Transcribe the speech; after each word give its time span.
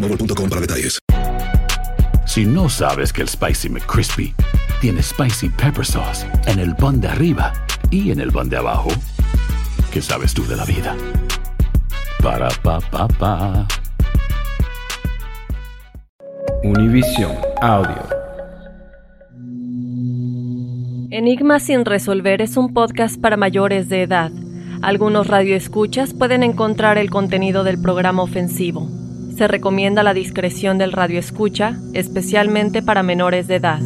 boostmobile.com 0.00 0.48
para 0.48 0.60
detalles. 0.60 0.98
Si 2.26 2.44
no 2.44 2.68
sabes 2.68 3.12
que 3.12 3.22
el 3.22 3.28
Spicy 3.28 3.68
McCrispy 3.68 4.34
tiene 4.80 5.02
Spicy 5.02 5.48
Pepper 5.48 5.84
Sauce 5.84 6.26
en 6.46 6.58
el 6.58 6.76
pan 6.76 7.00
de 7.00 7.08
arriba 7.08 7.52
y 7.90 8.10
en 8.10 8.20
el 8.20 8.30
pan 8.30 8.48
de 8.48 8.58
abajo, 8.58 8.90
¿qué 9.90 10.02
sabes 10.02 10.34
tú 10.34 10.46
de 10.46 10.56
la 10.56 10.64
vida? 10.64 10.94
Para, 12.22 12.48
pa, 12.62 12.80
pa, 12.80 13.08
pa. 13.08 13.66
Univision 16.62 17.32
Audio. 17.62 18.18
Enigma 21.10 21.58
sin 21.58 21.86
resolver 21.86 22.42
es 22.42 22.56
un 22.56 22.74
podcast 22.74 23.18
para 23.18 23.36
mayores 23.36 23.88
de 23.88 24.02
edad. 24.02 24.30
Algunos 24.82 25.26
radioescuchas 25.26 26.12
pueden 26.12 26.42
encontrar 26.42 26.98
el 26.98 27.10
contenido 27.10 27.64
del 27.64 27.80
programa 27.80 28.22
ofensivo. 28.22 28.86
Se 29.38 29.46
recomienda 29.46 30.02
la 30.02 30.14
discreción 30.14 30.78
del 30.78 30.90
radioescucha, 30.90 31.76
especialmente 31.92 32.82
para 32.82 33.04
menores 33.04 33.46
de 33.46 33.54
edad. 33.54 33.78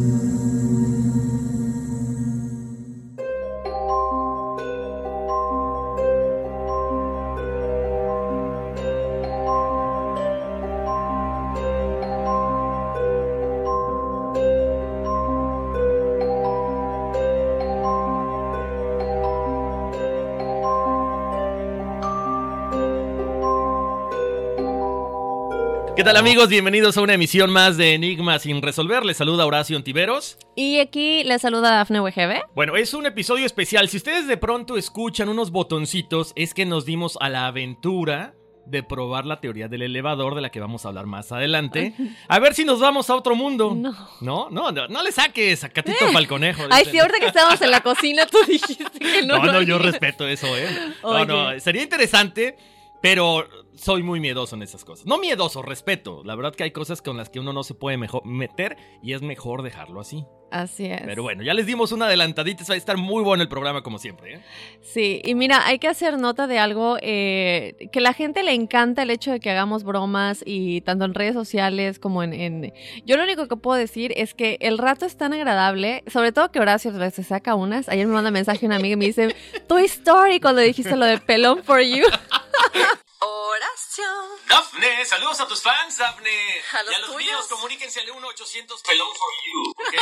¿Qué 25.95 26.03
tal 26.03 26.17
amigos? 26.17 26.49
Bienvenidos 26.49 26.97
a 26.97 27.01
una 27.01 27.13
emisión 27.13 27.51
más 27.51 27.77
de 27.77 27.93
Enigma 27.93 28.39
sin 28.39 28.63
resolver. 28.63 29.05
Les 29.05 29.15
saluda 29.15 29.45
Horacio 29.45 29.77
Ontiveros. 29.77 30.39
Y 30.55 30.79
aquí 30.79 31.23
les 31.23 31.43
saluda 31.43 31.71
Dafne 31.71 32.01
Wegebe. 32.01 32.41
Bueno, 32.55 32.75
es 32.75 32.95
un 32.95 33.05
episodio 33.05 33.45
especial. 33.45 33.87
Si 33.89 33.97
ustedes 33.97 34.27
de 34.27 34.37
pronto 34.37 34.75
escuchan 34.75 35.29
unos 35.29 35.51
botoncitos, 35.51 36.33
es 36.35 36.55
que 36.55 36.65
nos 36.65 36.85
dimos 36.85 37.15
a 37.21 37.29
la 37.29 37.45
aventura 37.45 38.33
de 38.65 38.81
probar 38.81 39.25
la 39.25 39.39
teoría 39.39 39.67
del 39.67 39.83
elevador 39.83 40.33
de 40.33 40.41
la 40.41 40.49
que 40.49 40.59
vamos 40.59 40.83
a 40.83 40.87
hablar 40.87 41.05
más 41.05 41.31
adelante. 41.31 41.93
A 42.27 42.39
ver 42.39 42.55
si 42.55 42.65
nos 42.65 42.79
vamos 42.79 43.11
a 43.11 43.15
otro 43.15 43.35
mundo. 43.35 43.75
No. 43.75 43.93
No, 44.21 44.49
no, 44.49 44.71
no, 44.71 44.87
no 44.87 45.03
le 45.03 45.11
saques 45.11 45.63
a 45.63 45.69
Catito 45.69 46.11
pa'l 46.11 46.27
conejo. 46.27 46.63
Ay, 46.71 46.85
sí, 46.89 46.97
ahorita 46.97 47.19
que 47.19 47.27
estábamos 47.27 47.61
en 47.61 47.69
la 47.69 47.81
cocina 47.81 48.25
tú 48.25 48.39
dijiste 48.47 48.99
que 48.99 49.21
no. 49.27 49.37
No, 49.37 49.51
no, 49.51 49.61
yo 49.61 49.77
respeto 49.77 50.27
eso, 50.27 50.47
¿eh? 50.57 50.67
No, 51.03 51.23
no, 51.25 51.59
sería 51.59 51.83
interesante, 51.83 52.57
pero 52.99 53.47
soy 53.75 54.03
muy 54.03 54.19
miedoso 54.19 54.55
en 54.55 54.61
esas 54.63 54.85
cosas. 54.85 55.05
No 55.05 55.17
miedoso, 55.17 55.61
respeto. 55.61 56.21
La 56.23 56.35
verdad 56.35 56.53
que 56.55 56.63
hay 56.63 56.71
cosas 56.71 57.01
con 57.01 57.17
las 57.17 57.29
que 57.29 57.39
uno 57.39 57.53
no 57.53 57.63
se 57.63 57.73
puede 57.73 57.97
mejor 57.97 58.25
meter 58.25 58.77
y 59.01 59.13
es 59.13 59.21
mejor 59.21 59.61
dejarlo 59.63 59.99
así. 59.99 60.25
Así 60.51 60.85
es. 60.85 61.01
Pero 61.03 61.23
bueno, 61.23 61.41
ya 61.41 61.55
les 61.55 61.65
dimos 61.65 61.91
una 61.91 62.05
adelantadita, 62.05 62.63
va 62.69 62.75
a 62.75 62.77
estar 62.77 62.95
muy 62.95 63.23
bueno 63.23 63.41
el 63.41 63.49
programa 63.49 63.81
como 63.81 63.97
siempre, 63.97 64.35
¿eh? 64.35 64.41
Sí, 64.81 65.19
y 65.25 65.33
mira, 65.33 65.65
hay 65.65 65.79
que 65.79 65.87
hacer 65.87 66.19
nota 66.19 66.45
de 66.45 66.59
algo 66.59 66.97
eh, 67.01 67.89
que 67.91 67.99
la 68.01 68.13
gente 68.13 68.43
le 68.43 68.53
encanta 68.53 69.01
el 69.01 69.09
hecho 69.09 69.31
de 69.31 69.39
que 69.39 69.49
hagamos 69.49 69.83
bromas 69.83 70.43
y 70.45 70.81
tanto 70.81 71.05
en 71.05 71.15
redes 71.15 71.33
sociales 71.33 71.97
como 71.97 72.21
en, 72.21 72.33
en- 72.33 72.71
Yo 73.03 73.17
lo 73.17 73.23
único 73.23 73.47
que 73.47 73.55
puedo 73.55 73.79
decir 73.79 74.13
es 74.15 74.35
que 74.35 74.57
el 74.61 74.77
rato 74.77 75.07
es 75.07 75.17
tan 75.17 75.33
agradable, 75.33 76.03
sobre 76.05 76.31
todo 76.31 76.51
que 76.51 76.59
Horacio 76.59 76.91
se 77.09 77.23
saca 77.23 77.55
unas. 77.55 77.89
Ayer 77.89 78.05
me 78.05 78.13
manda 78.13 78.29
mensaje 78.29 78.67
una 78.67 78.75
amiga 78.75 78.93
y 78.93 78.97
me 78.97 79.05
dice, 79.05 79.35
Toy 79.67 79.85
Story 79.85 80.39
cuando 80.39 80.61
dijiste 80.61 80.95
lo 80.95 81.05
de 81.07 81.17
pelón 81.17 81.63
for 81.63 81.81
you. 81.81 82.05
Horacio. 83.25 84.03
Dafne, 84.49 85.05
saludos 85.05 85.39
a 85.39 85.47
tus 85.47 85.61
fans, 85.61 85.97
Dafne. 85.97 86.29
A 86.77 86.83
los 86.83 86.91
y 86.91 86.95
a 86.95 86.99
los 86.99 87.11
tuyos. 87.11 87.23
míos, 87.23 87.45
comuníquense 87.49 88.01
al 88.01 88.07
1-800 88.07 88.81
pelón 88.85 89.07
for 89.17 89.31
you. 89.45 89.71
¿ok? 89.71 89.93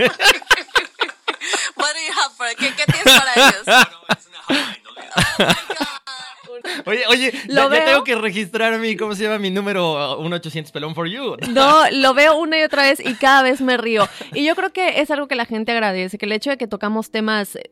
What 1.76 1.94
do 1.94 2.00
you 2.06 2.12
have 2.20 2.34
for- 2.36 2.54
¿Qué, 2.56 2.74
qué 2.74 2.84
tienes 2.86 3.18
para 3.18 3.34
ellos? 3.34 3.86
Oye, 6.86 7.04
oye, 7.08 7.32
Lo 7.48 7.54
ya, 7.54 7.62
ya 7.62 7.68
veo. 7.68 7.84
tengo 7.86 8.04
que 8.04 8.14
registrar 8.16 8.78
mi, 8.78 8.96
¿cómo 8.96 9.14
se 9.14 9.22
llama? 9.22 9.38
Mi 9.38 9.50
número 9.50 10.18
1-800 10.20 10.72
pelón 10.72 10.94
for 10.94 11.06
you. 11.08 11.36
No, 11.48 11.88
lo 11.90 12.12
veo 12.14 12.36
una 12.36 12.58
y 12.58 12.62
otra 12.62 12.82
vez 12.82 13.00
y 13.00 13.14
cada 13.14 13.42
vez 13.42 13.60
me 13.60 13.76
río. 13.76 14.08
Y 14.34 14.44
yo 14.44 14.54
creo 14.56 14.72
que 14.72 15.00
es 15.00 15.10
algo 15.10 15.28
que 15.28 15.34
la 15.36 15.46
gente 15.46 15.72
agradece, 15.72 16.18
que 16.18 16.26
el 16.26 16.32
hecho 16.32 16.50
de 16.50 16.58
que 16.58 16.66
tocamos 16.66 17.10
temas 17.10 17.56
eh, 17.56 17.70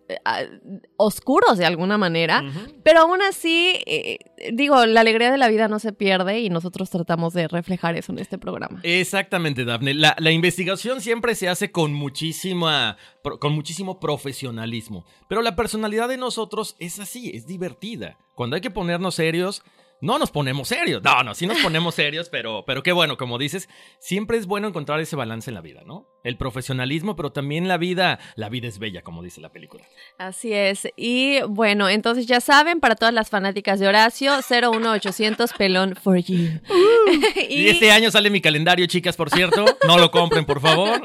oscuros 0.97 1.59
de 1.59 1.67
alguna 1.67 1.99
manera, 1.99 2.43
pero 2.85 3.01
aún 3.01 3.21
así, 3.23 3.83
eh, 3.87 4.19
digo, 4.53 4.85
la 4.87 5.01
alegría 5.01 5.31
de 5.31 5.39
la 5.39 5.49
vida 5.49 5.69
no 5.69 5.79
se 5.79 5.93
pierde 5.93 6.41
y 6.41 6.51
nosotros 6.51 6.91
tratamos 6.91 7.35
de 7.35 7.49
reflejar 7.49 7.97
eso 7.97 8.13
en 8.13 8.19
este 8.19 8.39
programa. 8.39 8.81
Exactamente, 8.83 9.65
Dafne. 9.65 9.95
La, 9.95 10.17
la 10.19 10.31
investigación 10.31 11.01
siempre 11.01 11.35
se 11.35 11.49
hace 11.49 11.71
con 11.71 11.93
muchísima, 11.93 12.97
con 13.41 13.53
muchísimo 13.53 14.01
profesionalismo. 14.01 15.05
Pero 15.29 15.43
la 15.43 15.57
personalidad 15.57 16.09
de 16.09 16.17
nosotros 16.17 16.77
es 16.79 16.99
así, 16.99 17.31
es 17.35 17.47
divertida. 17.47 18.19
Cuando 18.35 18.57
hay 18.57 18.63
que 18.63 18.71
ponernos 18.71 19.17
serios, 19.17 19.63
no 20.01 20.19
nos 20.19 20.31
ponemos 20.31 20.69
serios. 20.69 21.03
No, 21.03 21.23
no, 21.23 21.35
sí 21.35 21.47
nos 21.47 21.59
ponemos 21.59 21.95
serios, 21.95 22.29
pero, 22.29 22.65
pero 22.67 22.83
qué 22.83 22.93
bueno, 22.93 23.17
como 23.17 23.39
dices, 23.39 23.69
siempre 23.99 24.39
es 24.39 24.47
bueno 24.47 24.69
encontrar 24.69 25.01
ese 25.01 25.17
balance 25.17 25.51
en 25.51 25.55
la 25.55 25.61
vida, 25.61 25.83
¿no? 25.85 26.07
El 26.25 26.37
profesionalismo, 26.37 27.17
pero 27.17 27.33
también 27.33 27.69
la 27.69 27.79
vida, 27.79 28.19
la 28.37 28.49
vida 28.49 28.69
es 28.69 28.79
bella, 28.79 29.03
como 29.03 29.23
dice 29.23 29.41
la 29.41 29.51
película. 29.51 29.85
Así 30.19 30.53
es. 30.53 30.89
Y 30.97 31.41
bueno, 31.49 31.89
entonces 31.89 32.27
ya 32.27 32.41
saben, 32.41 32.81
para 32.81 32.97
todas 32.97 33.15
las 33.15 33.31
fanáticas 33.31 33.81
de 33.81 33.89
Horacio, 33.89 34.33
01800 34.49 35.53
pelón 35.55 35.97
for 35.97 36.19
you. 36.19 36.61
Y, 37.49 37.69
este 37.69 37.91
año 37.91 38.11
sale 38.11 38.31
mi 38.31 38.41
calendario, 38.41 38.87
chicas, 38.87 39.17
por 39.17 39.31
cierto. 39.31 39.65
No 39.87 39.99
lo 39.99 40.11
compren, 40.11 40.45
por 40.45 40.61
favor. 40.61 41.01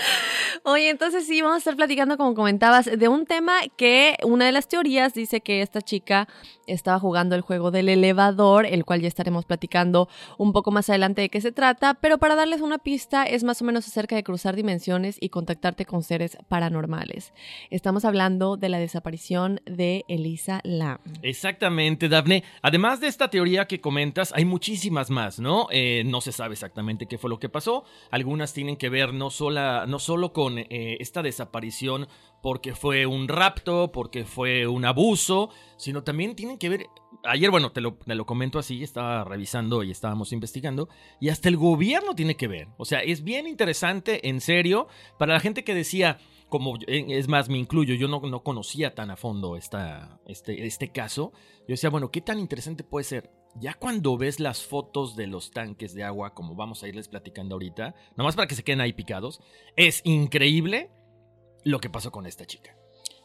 Oye, 0.62 0.88
entonces 0.88 1.26
sí, 1.26 1.42
vamos 1.42 1.56
a 1.56 1.58
estar 1.58 1.76
platicando, 1.76 2.16
como 2.16 2.34
comentabas, 2.34 2.86
de 2.86 3.08
un 3.08 3.26
tema 3.26 3.60
que 3.76 4.16
una 4.22 4.46
de 4.46 4.52
las 4.52 4.68
teorías 4.68 5.14
dice 5.14 5.40
que 5.40 5.62
esta 5.62 5.82
chica 5.82 6.26
estaba 6.66 6.98
jugando 6.98 7.34
el 7.34 7.42
juego 7.42 7.70
del 7.70 7.88
elevador, 7.88 8.23
el 8.28 8.84
cual 8.84 9.02
ya 9.02 9.08
estaremos 9.08 9.44
platicando 9.44 10.08
un 10.38 10.52
poco 10.52 10.70
más 10.70 10.88
adelante 10.88 11.20
de 11.20 11.28
qué 11.28 11.40
se 11.40 11.52
trata, 11.52 11.94
pero 11.94 12.18
para 12.18 12.34
darles 12.34 12.62
una 12.62 12.78
pista 12.78 13.24
es 13.24 13.44
más 13.44 13.60
o 13.60 13.64
menos 13.64 13.86
acerca 13.86 14.16
de 14.16 14.24
cruzar 14.24 14.56
dimensiones 14.56 15.18
y 15.20 15.28
contactarte 15.28 15.84
con 15.84 16.02
seres 16.02 16.38
paranormales. 16.48 17.34
Estamos 17.70 18.04
hablando 18.04 18.56
de 18.56 18.68
la 18.68 18.78
desaparición 18.78 19.60
de 19.66 20.04
Elisa 20.08 20.60
Lam. 20.64 20.98
Exactamente, 21.22 22.08
Daphne. 22.08 22.44
Además 22.62 23.00
de 23.00 23.08
esta 23.08 23.28
teoría 23.28 23.66
que 23.66 23.80
comentas, 23.80 24.32
hay 24.34 24.44
muchísimas 24.44 25.10
más, 25.10 25.38
¿no? 25.38 25.68
Eh, 25.70 26.02
no 26.06 26.20
se 26.20 26.32
sabe 26.32 26.54
exactamente 26.54 27.06
qué 27.06 27.18
fue 27.18 27.30
lo 27.30 27.38
que 27.38 27.48
pasó. 27.48 27.84
Algunas 28.10 28.52
tienen 28.52 28.76
que 28.76 28.88
ver 28.88 29.12
no, 29.12 29.30
sola, 29.30 29.84
no 29.86 29.98
solo 29.98 30.32
con 30.32 30.58
eh, 30.58 30.96
esta 31.00 31.22
desaparición 31.22 32.08
porque 32.44 32.74
fue 32.74 33.06
un 33.06 33.26
rapto, 33.26 33.90
porque 33.90 34.26
fue 34.26 34.66
un 34.66 34.84
abuso, 34.84 35.48
sino 35.78 36.04
también 36.04 36.36
tienen 36.36 36.58
que 36.58 36.68
ver... 36.68 36.86
Ayer, 37.26 37.50
bueno, 37.50 37.72
te 37.72 37.80
lo, 37.80 37.94
te 37.94 38.14
lo 38.14 38.26
comento 38.26 38.58
así, 38.58 38.82
estaba 38.82 39.24
revisando 39.24 39.82
y 39.82 39.90
estábamos 39.90 40.32
investigando, 40.32 40.88
y 41.20 41.30
hasta 41.30 41.48
el 41.48 41.56
gobierno 41.56 42.14
tiene 42.14 42.36
que 42.36 42.48
ver. 42.48 42.68
O 42.76 42.84
sea, 42.84 43.00
es 43.00 43.24
bien 43.24 43.46
interesante, 43.46 44.28
en 44.28 44.40
serio, 44.40 44.88
para 45.18 45.32
la 45.32 45.40
gente 45.40 45.64
que 45.64 45.74
decía, 45.74 46.18
como 46.48 46.78
es 46.86 47.28
más, 47.28 47.48
me 47.48 47.58
incluyo, 47.58 47.94
yo 47.94 48.08
no, 48.08 48.20
no 48.20 48.42
conocía 48.42 48.94
tan 48.94 49.10
a 49.10 49.16
fondo 49.16 49.56
esta, 49.56 50.20
este, 50.26 50.66
este 50.66 50.92
caso, 50.92 51.32
yo 51.60 51.68
decía, 51.68 51.90
bueno, 51.90 52.10
¿qué 52.10 52.20
tan 52.20 52.38
interesante 52.38 52.84
puede 52.84 53.04
ser? 53.04 53.30
Ya 53.56 53.74
cuando 53.74 54.16
ves 54.18 54.38
las 54.38 54.62
fotos 54.62 55.16
de 55.16 55.26
los 55.26 55.50
tanques 55.50 55.94
de 55.94 56.04
agua, 56.04 56.34
como 56.34 56.54
vamos 56.54 56.82
a 56.82 56.88
irles 56.88 57.08
platicando 57.08 57.54
ahorita, 57.54 57.94
nomás 58.16 58.36
para 58.36 58.46
que 58.48 58.54
se 58.54 58.64
queden 58.64 58.80
ahí 58.80 58.92
picados, 58.92 59.40
es 59.76 60.02
increíble 60.04 60.90
lo 61.64 61.80
que 61.80 61.90
pasó 61.90 62.12
con 62.12 62.26
esta 62.26 62.44
chica. 62.44 62.76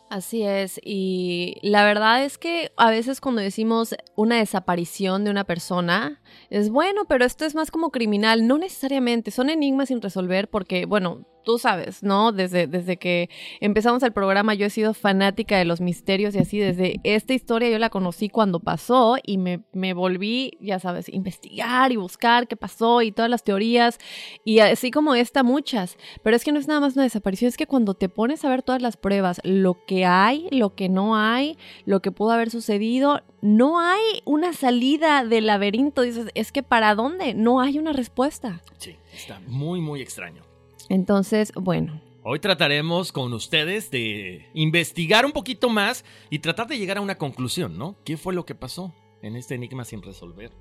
Así 0.10 0.42
es, 0.42 0.82
y 0.84 1.58
la 1.62 1.84
verdad 1.86 2.24
es 2.24 2.40
que 2.40 2.72
a 2.78 2.90
veces 2.90 3.22
cuando 3.22 3.44
decimos 3.44 3.94
una 4.16 4.38
desaparición 4.38 5.24
de 5.24 5.30
una 5.30 5.44
persona, 5.44 6.20
es 6.50 6.72
bueno, 6.72 7.06
pero 7.06 7.26
esto 7.26 7.46
es 7.46 7.54
más 7.54 7.70
como 7.70 7.92
criminal, 7.92 8.48
no 8.48 8.58
necesariamente, 8.58 9.30
son 9.30 9.52
enigmas 9.52 9.90
sin 9.90 10.02
resolver 10.02 10.50
porque, 10.50 10.88
bueno, 10.88 11.28
tú 11.44 11.58
sabes, 11.58 12.04
¿no? 12.04 12.32
Desde, 12.32 12.68
desde 12.68 12.98
que 12.98 13.30
empezamos 13.60 14.04
el 14.04 14.14
programa 14.14 14.54
yo 14.54 14.66
he 14.66 14.70
sido 14.70 14.94
fanática 14.94 15.58
de 15.58 15.66
los 15.66 15.82
misterios 15.82 16.36
y 16.36 16.40
así, 16.40 16.60
desde 16.60 17.00
esta 17.04 17.34
historia 17.34 17.70
yo 17.70 17.80
la 17.80 17.90
conocí 17.90 18.30
cuando 18.30 18.60
pasó 18.60 19.18
y 19.24 19.38
me, 19.38 19.62
me 19.74 19.94
volví, 19.94 20.58
ya 20.60 20.80
sabes, 20.80 21.10
investigar 21.10 21.92
y 21.92 21.96
buscar 21.96 22.48
qué 22.48 22.56
pasó 22.56 23.02
y 23.02 23.12
todas 23.12 23.30
las 23.30 23.44
teorías 23.44 24.00
y 24.44 24.60
así 24.60 24.92
como 24.92 25.16
esta 25.16 25.44
muchas, 25.44 25.98
pero 26.24 26.36
es 26.36 26.44
que 26.44 26.52
no 26.52 26.60
es 26.60 26.68
nada 26.68 26.80
más 26.80 26.96
una 26.96 27.04
desaparición, 27.04 27.50
es 27.50 27.58
que 27.58 27.68
cuando 27.68 27.94
te 27.94 28.10
pones 28.10 28.46
a 28.46 28.50
ver 28.50 28.64
todas 28.64 28.82
las 28.82 28.98
pruebas, 28.98 29.42
lo 29.44 29.86
que 29.86 30.06
hay, 30.06 30.48
lo 30.52 30.76
que 30.76 30.90
no 30.90 31.16
hay, 31.16 31.58
lo 31.86 32.02
que 32.02 32.12
pudo 32.12 32.32
haber 32.32 32.50
sucedido, 32.50 33.22
no 33.42 33.80
hay 33.80 34.22
una 34.26 34.54
salida 34.54 35.24
del 35.24 35.48
laberinto, 35.48 36.02
dices, 36.02 36.28
es 36.36 36.52
que 36.52 36.64
para 36.64 36.96
dónde, 36.96 37.34
no 37.34 37.62
hay 37.62 37.80
una 37.80 37.94
respuesta. 37.94 38.62
Sí, 38.78 38.96
está 39.14 39.40
muy, 39.48 39.82
muy 39.82 40.02
extraño. 40.02 40.49
Entonces, 40.90 41.54
bueno. 41.56 42.02
Hoy 42.24 42.40
trataremos 42.40 43.12
con 43.12 43.32
ustedes 43.34 43.90
de 43.92 44.50
investigar 44.54 45.26
un 45.26 45.32
poquito 45.32 45.70
más 45.70 46.04
y 46.30 46.40
tratar 46.40 46.68
de 46.68 46.78
llegar 46.78 46.98
a 46.98 47.02
una 47.02 47.18
conclusión, 47.18 47.78
¿no? 47.78 47.96
¿Qué 48.04 48.18
fue 48.18 48.34
lo 48.34 48.46
que 48.46 48.56
pasó 48.56 48.94
en 49.22 49.36
este 49.36 49.56
enigma 49.56 49.86
sin 49.86 50.02
resolver? 50.02 50.52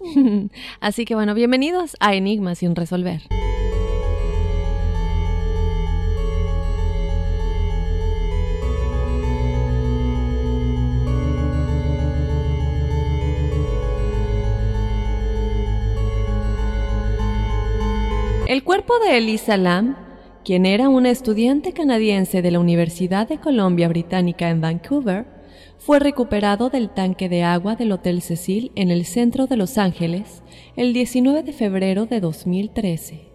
Así 0.80 1.04
que 1.04 1.14
bueno, 1.14 1.34
bienvenidos 1.34 1.96
a 1.98 2.14
Enigma 2.14 2.54
sin 2.54 2.76
resolver. 2.76 3.22
El 18.50 18.64
cuerpo 18.64 18.94
de 18.98 19.16
Elisa 19.16 19.56
Lam, 19.56 19.94
quien 20.44 20.66
era 20.66 20.88
una 20.88 21.10
estudiante 21.10 21.72
canadiense 21.72 22.42
de 22.42 22.50
la 22.50 22.58
Universidad 22.58 23.28
de 23.28 23.38
Columbia 23.38 23.86
Británica 23.86 24.50
en 24.50 24.60
Vancouver, 24.60 25.24
fue 25.78 26.00
recuperado 26.00 26.68
del 26.68 26.90
tanque 26.90 27.28
de 27.28 27.44
agua 27.44 27.76
del 27.76 27.92
Hotel 27.92 28.22
Cecil 28.22 28.72
en 28.74 28.90
el 28.90 29.04
centro 29.04 29.46
de 29.46 29.56
Los 29.56 29.78
Ángeles 29.78 30.42
el 30.74 30.92
19 30.92 31.44
de 31.44 31.52
febrero 31.52 32.06
de 32.06 32.18
2013. 32.18 33.28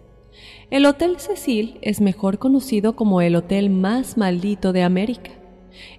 El 0.68 0.84
Hotel 0.84 1.18
Cecil 1.18 1.78
es 1.80 2.02
mejor 2.02 2.38
conocido 2.38 2.94
como 2.94 3.22
el 3.22 3.36
hotel 3.36 3.70
más 3.70 4.18
maldito 4.18 4.74
de 4.74 4.82
América. 4.82 5.30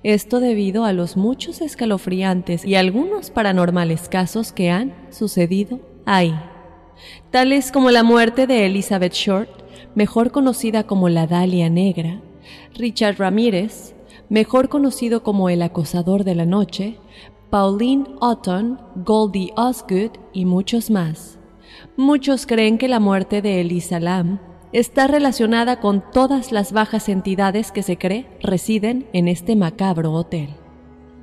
Esto 0.04 0.40
debido 0.40 0.86
a 0.86 0.94
los 0.94 1.18
muchos 1.18 1.62
escalofriantes 1.62 2.64
y 2.66 2.76
algunos 2.76 3.32
paranormales 3.32 4.10
casos 4.10 4.52
que 4.52 4.70
han 4.70 4.94
sucedido 5.10 5.80
ahí 6.06 6.36
tales 7.32 7.72
como 7.72 7.92
la 7.92 8.04
muerte 8.04 8.48
de 8.48 8.66
Elizabeth 8.66 9.14
Short, 9.14 9.50
mejor 9.96 10.32
conocida 10.32 10.84
como 10.84 11.10
la 11.10 11.28
Dalia 11.28 11.70
Negra, 11.70 12.22
Richard 12.76 13.18
Ramírez, 13.18 13.96
mejor 14.30 14.70
conocido 14.70 15.24
como 15.24 15.50
el 15.50 15.62
acosador 15.62 16.24
de 16.24 16.36
la 16.36 16.46
noche, 16.46 17.00
Pauline 17.50 18.06
Otton, 18.20 18.80
Goldie 18.98 19.54
Osgood 19.56 20.12
y 20.34 20.46
muchos 20.46 20.90
más. 20.92 21.40
Muchos 21.96 22.46
creen 22.46 22.78
que 22.78 22.88
la 22.88 23.00
muerte 23.00 23.42
de 23.42 23.62
Elisa 23.62 24.00
Lam 24.00 24.40
está 24.74 25.08
relacionada 25.08 25.80
con 25.80 26.04
todas 26.12 26.52
las 26.52 26.74
bajas 26.74 27.10
entidades 27.10 27.72
que 27.72 27.84
se 27.84 27.98
cree 27.98 28.28
residen 28.42 29.08
en 29.14 29.28
este 29.28 29.56
macabro 29.56 30.12
hotel. 30.12 30.50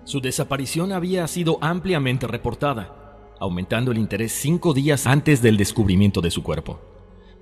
Su 0.05 0.21
desaparición 0.21 0.93
había 0.93 1.27
sido 1.29 1.59
ampliamente 1.61 2.27
reportada 2.27 3.04
aumentando 3.41 3.93
el 3.93 3.99
interés 3.99 4.33
cinco 4.33 4.75
días 4.75 5.07
antes 5.07 5.43
del 5.43 5.57
descubrimiento 5.57 6.21
de 6.21 6.31
su 6.31 6.43
cuerpo, 6.43 6.81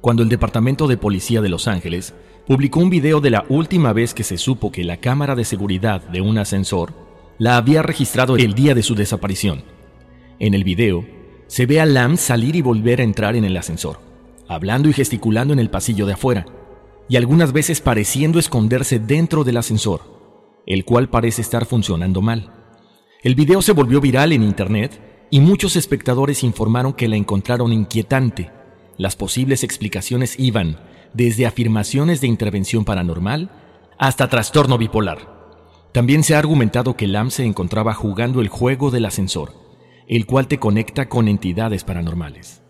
cuando 0.00 0.22
el 0.22 0.28
Departamento 0.28 0.88
de 0.88 0.96
Policía 0.96 1.40
de 1.40 1.48
Los 1.48 1.68
Ángeles 1.68 2.14
publicó 2.46 2.80
un 2.80 2.90
video 2.90 3.20
de 3.20 3.30
la 3.30 3.44
última 3.48 3.92
vez 3.92 4.14
que 4.14 4.24
se 4.24 4.36
supo 4.36 4.72
que 4.72 4.84
la 4.84 4.96
cámara 4.96 5.34
de 5.34 5.44
seguridad 5.44 6.02
de 6.08 6.20
un 6.20 6.38
ascensor 6.38 6.92
la 7.38 7.56
había 7.56 7.82
registrado 7.82 8.36
el 8.36 8.54
día 8.54 8.74
de 8.74 8.82
su 8.82 8.94
desaparición. 8.94 9.64
En 10.38 10.54
el 10.54 10.64
video, 10.64 11.06
se 11.46 11.66
ve 11.66 11.80
a 11.80 11.86
Lam 11.86 12.16
salir 12.16 12.56
y 12.56 12.62
volver 12.62 13.00
a 13.00 13.04
entrar 13.04 13.36
en 13.36 13.44
el 13.44 13.56
ascensor, 13.56 14.00
hablando 14.48 14.88
y 14.88 14.92
gesticulando 14.92 15.52
en 15.52 15.58
el 15.58 15.70
pasillo 15.70 16.06
de 16.06 16.14
afuera, 16.14 16.46
y 17.08 17.16
algunas 17.16 17.52
veces 17.52 17.80
pareciendo 17.80 18.38
esconderse 18.38 18.98
dentro 18.98 19.44
del 19.44 19.58
ascensor, 19.58 20.00
el 20.66 20.84
cual 20.84 21.10
parece 21.10 21.42
estar 21.42 21.66
funcionando 21.66 22.22
mal. 22.22 22.52
El 23.22 23.34
video 23.34 23.62
se 23.62 23.72
volvió 23.72 24.00
viral 24.00 24.32
en 24.32 24.42
Internet 24.42 25.11
y 25.32 25.40
muchos 25.40 25.76
espectadores 25.76 26.44
informaron 26.44 26.92
que 26.92 27.08
la 27.08 27.16
encontraron 27.16 27.72
inquietante. 27.72 28.50
Las 28.98 29.16
posibles 29.16 29.64
explicaciones 29.64 30.38
iban 30.38 30.78
desde 31.14 31.46
afirmaciones 31.46 32.20
de 32.20 32.26
intervención 32.26 32.84
paranormal 32.84 33.50
hasta 33.98 34.28
trastorno 34.28 34.76
bipolar. 34.76 35.88
También 35.92 36.22
se 36.22 36.34
ha 36.34 36.38
argumentado 36.38 36.98
que 36.98 37.06
Lam 37.06 37.30
se 37.30 37.46
encontraba 37.46 37.94
jugando 37.94 38.42
el 38.42 38.48
juego 38.48 38.90
del 38.90 39.06
ascensor, 39.06 39.54
el 40.06 40.26
cual 40.26 40.48
te 40.48 40.58
conecta 40.58 41.08
con 41.08 41.28
entidades 41.28 41.82
paranormales. 41.82 42.60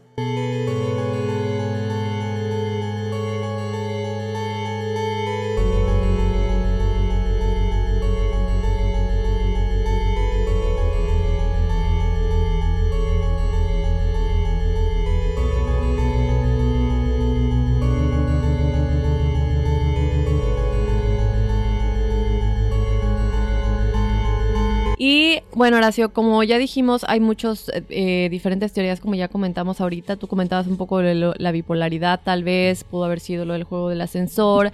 Bueno, 25.63 25.77
Horacio, 25.77 26.13
como 26.13 26.43
ya 26.43 26.59
dijimos, 26.59 27.05
hay 27.07 27.21
muchos 27.21 27.71
eh, 27.89 28.27
diferentes 28.33 28.73
teorías, 28.73 28.99
como 28.99 29.15
ya 29.15 29.29
comentamos 29.29 29.81
ahorita. 29.81 30.17
Tú 30.17 30.27
comentabas 30.27 30.67
un 30.67 30.77
poco 30.77 30.99
de 30.99 31.15
la 31.15 31.53
bipolaridad, 31.53 32.21
tal 32.25 32.43
vez 32.43 32.83
pudo 32.83 33.05
haber 33.05 33.21
sido 33.21 33.45
lo 33.45 33.53
del 33.53 33.63
juego 33.63 33.89
del 33.89 34.01
ascensor, 34.01 34.73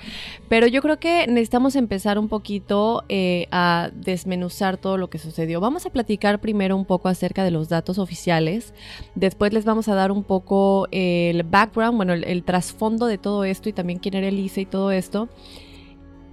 pero 0.49 0.67
yo 0.67 0.81
creo 0.81 0.99
que 0.99 1.27
necesitamos 1.27 1.77
empezar 1.77 2.19
un 2.19 2.29
poquito 2.29 3.05
eh, 3.11 3.49
a 3.51 3.91
desmenuzar 3.93 4.79
todo 4.79 4.97
lo 4.97 5.11
que 5.11 5.19
sucedió. 5.19 5.61
Vamos 5.61 5.85
a 5.85 5.91
platicar 5.91 6.41
primero 6.41 6.75
un 6.75 6.87
poco 6.87 7.11
acerca 7.11 7.45
de 7.45 7.51
los 7.51 7.69
datos 7.69 7.99
oficiales, 7.99 8.73
después 9.15 9.53
les 9.53 9.67
vamos 9.67 9.89
a 9.89 9.95
dar 9.95 10.11
un 10.11 10.25
poco 10.25 10.89
eh, 10.91 11.33
el 11.35 11.43
background, 11.43 11.99
bueno, 11.99 12.15
el, 12.15 12.43
trasfondo 12.45 13.05
de 13.05 13.19
todo 13.19 13.45
esto 13.45 13.69
y 13.69 13.75
también 13.75 13.99
quién 13.99 14.15
era 14.15 14.29
Elisa 14.29 14.63
y 14.63 14.65
todo 14.65 14.91
esto. 14.91 15.29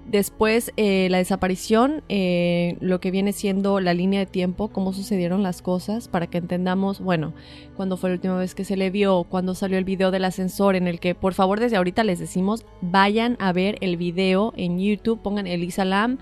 Después, 0.05 0.71
eh, 0.77 1.07
la 1.09 1.17
desaparición, 1.17 2.03
eh, 2.09 2.77
lo 2.79 2.99
que 2.99 3.09
viene 3.09 3.33
siendo 3.33 3.79
la 3.79 3.95
línea 3.95 4.19
de 4.19 4.27
tiempo, 4.27 4.67
cómo 4.67 4.93
sucedieron 4.93 5.41
las 5.41 5.63
cosas, 5.63 6.07
para 6.07 6.27
que 6.27 6.37
entendamos, 6.37 6.99
bueno, 6.99 7.33
cuándo 7.75 7.97
fue 7.97 8.11
la 8.11 8.15
última 8.15 8.37
vez 8.37 8.53
que 8.53 8.65
se 8.65 8.77
le 8.77 8.91
vio, 8.91 9.23
cuándo 9.23 9.55
salió 9.55 9.79
el 9.79 9.83
video 9.83 10.11
del 10.11 10.25
ascensor, 10.25 10.75
en 10.75 10.87
el 10.87 10.99
que, 10.99 11.15
por 11.15 11.33
favor, 11.33 11.59
desde 11.59 11.77
ahorita 11.77 12.03
les 12.03 12.19
decimos, 12.19 12.65
vayan 12.81 13.35
a 13.39 13.51
ver 13.51 13.77
el 13.81 13.97
video 13.97 14.53
en 14.57 14.79
YouTube, 14.79 15.21
pongan 15.23 15.47
Elisa 15.47 15.85
Lam, 15.85 16.19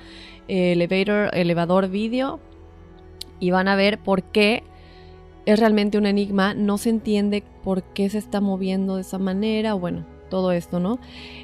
elevator, 0.47 1.29
elevador 1.33 1.89
video, 1.89 2.39
y 3.41 3.51
van 3.51 3.67
a 3.67 3.75
ver 3.75 3.99
por 3.99 4.23
qué 4.23 4.63
es 5.45 5.59
realmente 5.59 5.97
un 5.97 6.05
enigma, 6.05 6.53
no 6.53 6.77
se 6.77 6.89
entiende 6.89 7.43
por 7.65 7.83
qué 7.83 8.09
se 8.09 8.17
está 8.17 8.39
moviendo 8.39 8.95
de 8.95 9.01
esa 9.01 9.19
manera, 9.19 9.73
bueno, 9.73 10.05
todo 10.33 10.51
esto, 10.51 10.79
¿no? 10.79 10.97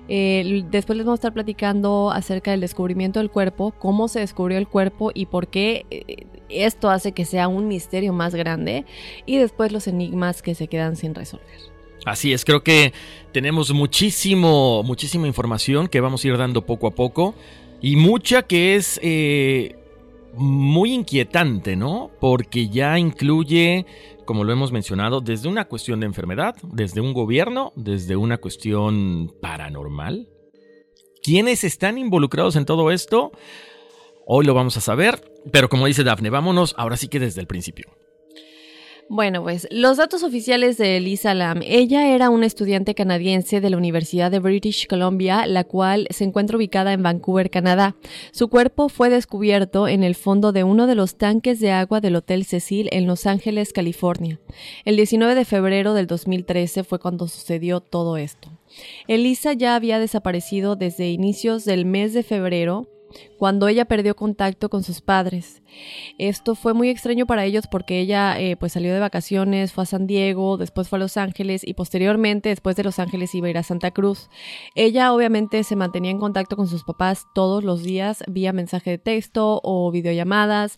Eh, 0.08 0.63
después 0.72 0.98
les 0.98 1.05
vamos 1.05 1.19
a 1.19 1.22
estar 1.22 1.34
platicando 1.34 2.10
acerca 2.10 2.50
del 2.50 2.60
descubrimiento 2.60 3.19
del 3.19 3.29
cuerpo, 3.29 3.72
cómo 3.77 4.08
se 4.08 4.22
descubrió 4.22 4.58
el 4.58 4.67
cuerpo 4.67 5.12
y 5.13 5.27
por 5.27 5.48
qué 5.48 5.86
eh, 5.91 6.25
esto 6.50 6.89
hace 6.89 7.12
que 7.12 7.24
sea 7.24 7.48
un 7.48 7.67
misterio 7.67 8.13
más 8.13 8.34
grande 8.34 8.86
y 9.27 9.38
después 9.38 9.72
los 9.72 9.86
enigmas 9.88 10.41
que 10.41 10.55
se 10.55 10.65
quedan 10.67 10.96
sin 10.96 11.13
resolver. 11.13 11.46
Así 12.03 12.34
es, 12.34 12.46
creo 12.46 12.63
que 12.63 12.93
tenemos 13.31 13.72
muchísimo, 13.72 14.81
muchísima 14.81 15.27
información 15.27 15.88
que 15.88 16.01
vamos 16.01 16.25
a 16.25 16.27
ir 16.29 16.38
dando 16.39 16.65
poco 16.65 16.88
a 16.88 16.91
poco 16.91 17.36
y 17.79 17.96
mucha 17.96 18.41
que 18.41 18.75
es 18.75 19.00
eh, 19.03 19.75
muy 20.33 20.93
inquietante, 20.93 21.75
¿no? 21.75 22.12
Porque 22.19 22.69
ya 22.69 22.98
incluye 23.00 23.86
como 24.29 24.43
lo 24.43 24.53
hemos 24.53 24.71
mencionado, 24.71 25.21
desde 25.21 25.50
una 25.50 25.65
cuestión 25.65 26.01
de 26.01 26.05
enfermedad, 26.05 26.55
desde 26.62 27.01
un 27.01 27.13
gobierno, 27.13 27.74
desde 27.75 28.15
una 28.15 28.38
cuestión 28.38 29.33
paranormal. 29.41 30.29
¿Quiénes 31.24 31.63
están 31.63 31.98
involucrados 31.98 32.55
en 32.55 32.65
todo 32.65 32.91
esto? 32.91 33.31
Hoy 34.27 34.45
lo 34.45 34.53
vamos 34.53 34.77
a 34.77 34.81
saber, 34.81 35.19
pero 35.51 35.67
como 35.67 35.88
dice 35.88 36.03
Daphne, 36.03 36.29
vámonos 36.29 36.75
ahora 36.77 36.95
sí 36.95 37.07
que 37.07 37.19
desde 37.19 37.41
el 37.41 37.48
principio. 37.48 37.89
Bueno, 39.12 39.42
pues 39.42 39.68
los 39.72 39.98
datos 39.98 40.22
oficiales 40.22 40.78
de 40.78 41.00
Lisa 41.00 41.34
Lam. 41.34 41.62
Ella 41.66 42.13
era 42.13 42.30
una 42.30 42.46
estudiante 42.46 42.94
canadiense 42.94 43.60
de 43.60 43.72
la 43.72 43.78
Universidad 43.78 44.30
de 44.30 44.38
British 44.38 44.86
Columbia, 44.86 45.48
la 45.48 45.63
cual 45.63 46.06
se 46.12 46.25
encuentra 46.25 46.58
ubicada 46.58 46.94
en 46.94 47.01
Vancouver, 47.01 47.50
Canadá. 47.50 47.96
Su 48.32 48.50
cuerpo 48.50 48.88
fue 48.88 49.10
descubierto 49.10 49.88
en 49.88 50.04
el 50.04 50.13
fondo 50.13 50.51
de 50.51 50.63
uno 50.63 50.86
de 50.86 50.94
los 50.94 51.18
tanques 51.18 51.60
de 51.60 51.72
agua 51.72 52.01
del 52.01 52.18
Hotel 52.18 52.46
Cecil 52.46 52.88
en 52.92 53.08
Los 53.08 53.25
Ángeles, 53.25 53.74
California. 53.74 54.39
El 54.86 54.96
19 54.96 55.34
de 55.34 55.46
febrero 55.46 55.96
del 55.96 56.06
2013 56.06 56.84
fue 56.84 57.00
cuando 57.00 57.28
sucedió 57.28 57.80
todo 57.80 58.16
esto. 58.16 58.51
Elisa 59.08 59.54
ya 59.54 59.74
había 59.74 59.98
desaparecido 59.98 60.75
desde 60.75 61.10
inicios 61.10 61.66
del 61.66 61.88
mes 61.88 62.13
de 62.13 62.22
febrero 62.22 62.88
cuando 63.38 63.68
ella 63.68 63.86
perdió 63.86 64.16
contacto 64.16 64.70
con 64.70 64.84
sus 64.84 65.01
padres. 65.01 65.62
Esto 66.18 66.56
fue 66.56 66.74
muy 66.74 66.89
extraño 66.89 67.25
para 67.25 67.46
ellos 67.46 67.66
porque 67.68 68.00
ella 68.00 68.39
eh, 68.39 68.56
pues 68.58 68.74
salió 68.74 68.94
de 68.94 69.00
vacaciones, 69.00 69.72
fue 69.72 69.84
a 69.84 69.86
San 69.86 70.08
Diego, 70.08 70.58
después 70.58 70.89
fue 70.89 70.98
a 70.98 71.01
Los 71.01 71.18
Ángeles 71.18 71.62
y 71.66 71.74
posteriormente 71.74 72.50
después 72.50 72.75
de 72.75 72.84
Los 72.84 73.00
Ángeles 73.00 73.34
iba 73.36 73.48
a 73.48 73.50
ir 73.51 73.58
a 73.58 73.63
Santa 73.63 73.92
Cruz. 73.92 74.30
Ella 74.75 75.13
obviamente 75.13 75.63
se 75.63 75.75
mantenía 75.75 76.12
en 76.12 76.20
contacto 76.20 76.56
con 76.56 76.68
sus 76.68 76.84
papás 76.84 77.25
todos 77.34 77.63
los 77.63 77.84
días 77.84 78.24
vía 78.28 78.54
mensaje 78.54 78.92
de 78.92 78.98
texto 78.98 79.62
o 79.63 79.92
videollamadas. 79.92 80.78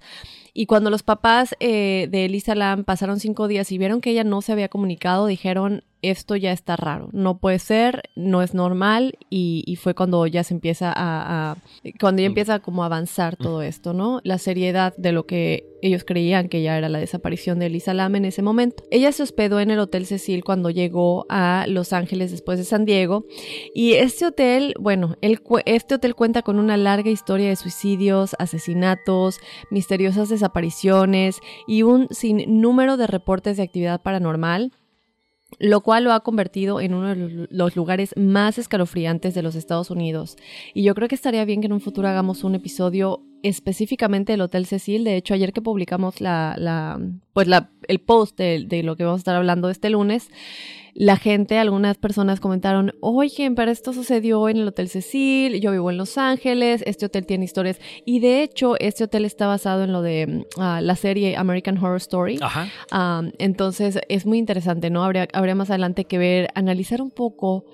Y 0.54 0.66
cuando 0.66 0.90
los 0.90 1.04
papás 1.04 1.56
eh, 1.60 2.08
de 2.12 2.26
Elisa 2.26 2.56
Lam 2.56 2.84
pasaron 2.84 3.20
cinco 3.20 3.48
días 3.48 3.72
y 3.72 3.78
vieron 3.78 4.02
que 4.02 4.12
ella 4.12 4.24
no 4.24 4.42
se 4.42 4.52
había 4.52 4.68
comunicado, 4.68 5.26
dijeron, 5.28 5.84
esto 6.02 6.36
ya 6.36 6.52
está 6.52 6.76
raro, 6.76 7.10
no 7.12 7.38
puede 7.38 7.60
ser, 7.60 8.04
no 8.16 8.42
es 8.42 8.54
normal 8.54 9.18
y, 9.30 9.78
fue 9.82 9.96
cuando 9.96 10.28
ya 10.28 10.44
se 10.44 10.54
empieza 10.54 10.94
a, 10.96 11.58
cuando 12.00 12.22
ya 12.22 12.28
mm. 12.28 12.32
empieza 12.32 12.60
como 12.60 12.84
a 12.84 12.88
avanzar 12.88 13.36
todo 13.36 13.62
esto, 13.62 13.94
¿no? 13.94 14.20
La 14.24 14.38
seriedad 14.38 14.94
de 14.98 15.12
lo 15.12 15.26
que 15.26 15.66
ellos 15.82 16.04
creían 16.04 16.48
que 16.48 16.62
ya 16.62 16.78
era 16.78 16.90
la 16.90 17.00
desaparición 17.00 17.58
de 17.60 17.68
Elisa 17.68 17.94
Lam 17.94 18.16
en 18.16 18.26
ese 18.26 18.42
momento. 18.42 18.84
Ella 18.92 19.12
se 19.12 19.24
hospedó 19.24 19.60
en 19.60 19.72
el 19.72 19.80
Hotel 19.80 20.06
Cecil 20.06 20.44
cuando 20.44 20.70
llegó 20.70 21.26
a 21.30 21.66
Los 21.68 21.94
Ángeles 21.94 22.32
después 22.32 22.60
de 22.60 22.66
San 22.66 22.86
Diego 22.86 23.26
y 23.74 23.94
este 23.94 24.26
hotel, 24.26 24.74
bueno, 24.80 25.16
este 25.22 25.96
hotel 25.96 26.16
cuenta 26.16 26.42
con 26.42 26.60
una 26.60 26.78
larga 26.78 27.10
historia 27.10 27.50
de 27.50 27.56
suicidios, 27.56 28.36
asesinatos, 28.38 29.40
misteriosas 29.72 30.30
desapariciones 30.30 31.40
y 31.68 31.84
un 31.84 32.08
sinnúmero 32.12 32.98
de 32.98 33.08
reportes 33.08 33.58
de 33.58 33.64
actividad 33.64 34.02
paranormal 34.02 34.72
lo 35.60 35.82
cual 35.82 36.04
lo 36.04 36.14
ha 36.14 36.22
convertido 36.22 36.80
en 36.82 36.94
uno 36.94 37.16
de 37.16 37.48
los 37.50 37.76
lugares 37.76 38.14
más 38.18 38.58
escalofriantes 38.58 39.34
de 39.34 39.44
los 39.44 39.56
Estados 39.56 39.90
Unidos. 39.92 40.38
Y 40.74 40.84
yo 40.84 40.96
creo 40.96 41.08
que 41.08 41.16
estaría 41.16 41.46
bien 41.46 41.62
que 41.62 41.68
en 41.68 41.74
un 41.74 41.82
futuro 41.82 42.08
hagamos 42.08 42.44
un 42.44 42.56
episodio 42.56 43.24
específicamente 43.44 44.34
del 44.34 44.42
Hotel 44.42 44.66
Cecil. 44.66 45.04
De 45.04 45.18
hecho, 45.18 45.34
ayer 45.34 45.54
que 45.54 45.62
publicamos 45.62 46.22
la, 46.22 47.00
pues 47.34 47.48
la, 47.48 47.72
el 47.88 48.00
post 48.00 48.38
de, 48.38 48.66
de, 48.68 48.84
lo 48.84 48.96
que 48.96 49.04
vamos 49.04 49.20
a 49.20 49.22
estar 49.22 49.36
hablando 49.36 49.70
este 49.70 49.90
lunes, 49.90 50.30
la 50.94 51.18
gente, 51.18 51.58
algunas 51.58 51.98
personas 51.98 52.40
comentaron, 52.40 52.94
oye, 53.02 53.52
pero 53.56 53.72
esto 53.72 53.94
sucedió 53.94 54.50
en 54.50 54.58
el 54.58 54.68
Hotel 54.68 54.90
Cecil, 54.90 55.60
yo 55.62 55.72
vivo 55.72 55.90
en 55.90 55.98
Los 55.98 56.18
Ángeles, 56.18 56.84
este 56.86 57.06
hotel 57.06 57.26
tiene 57.26 57.46
historias. 57.46 57.80
Y 58.06 58.20
de 58.20 58.44
hecho, 58.44 58.76
este 58.80 59.06
hotel 59.06 59.26
está 59.26 59.48
basado 59.48 59.84
en 59.84 59.92
lo 59.92 60.02
de 60.02 60.46
ah, 60.58 60.82
la 60.82 60.96
serie 60.96 61.38
American 61.38 61.78
Horror 61.78 61.98
Story. 61.98 62.40
Ajá. 62.42 62.68
entonces, 63.38 64.00
es 64.10 64.26
muy 64.26 64.38
interesante, 64.38 64.90
¿no? 64.90 65.04
Habría, 65.04 65.28
habría 65.34 65.56
más 65.56 65.70
adelante 65.70 66.06
que 66.06 66.18
ver, 66.18 66.50
analizar 66.56 67.02
un 67.02 67.12
poco 67.12 67.66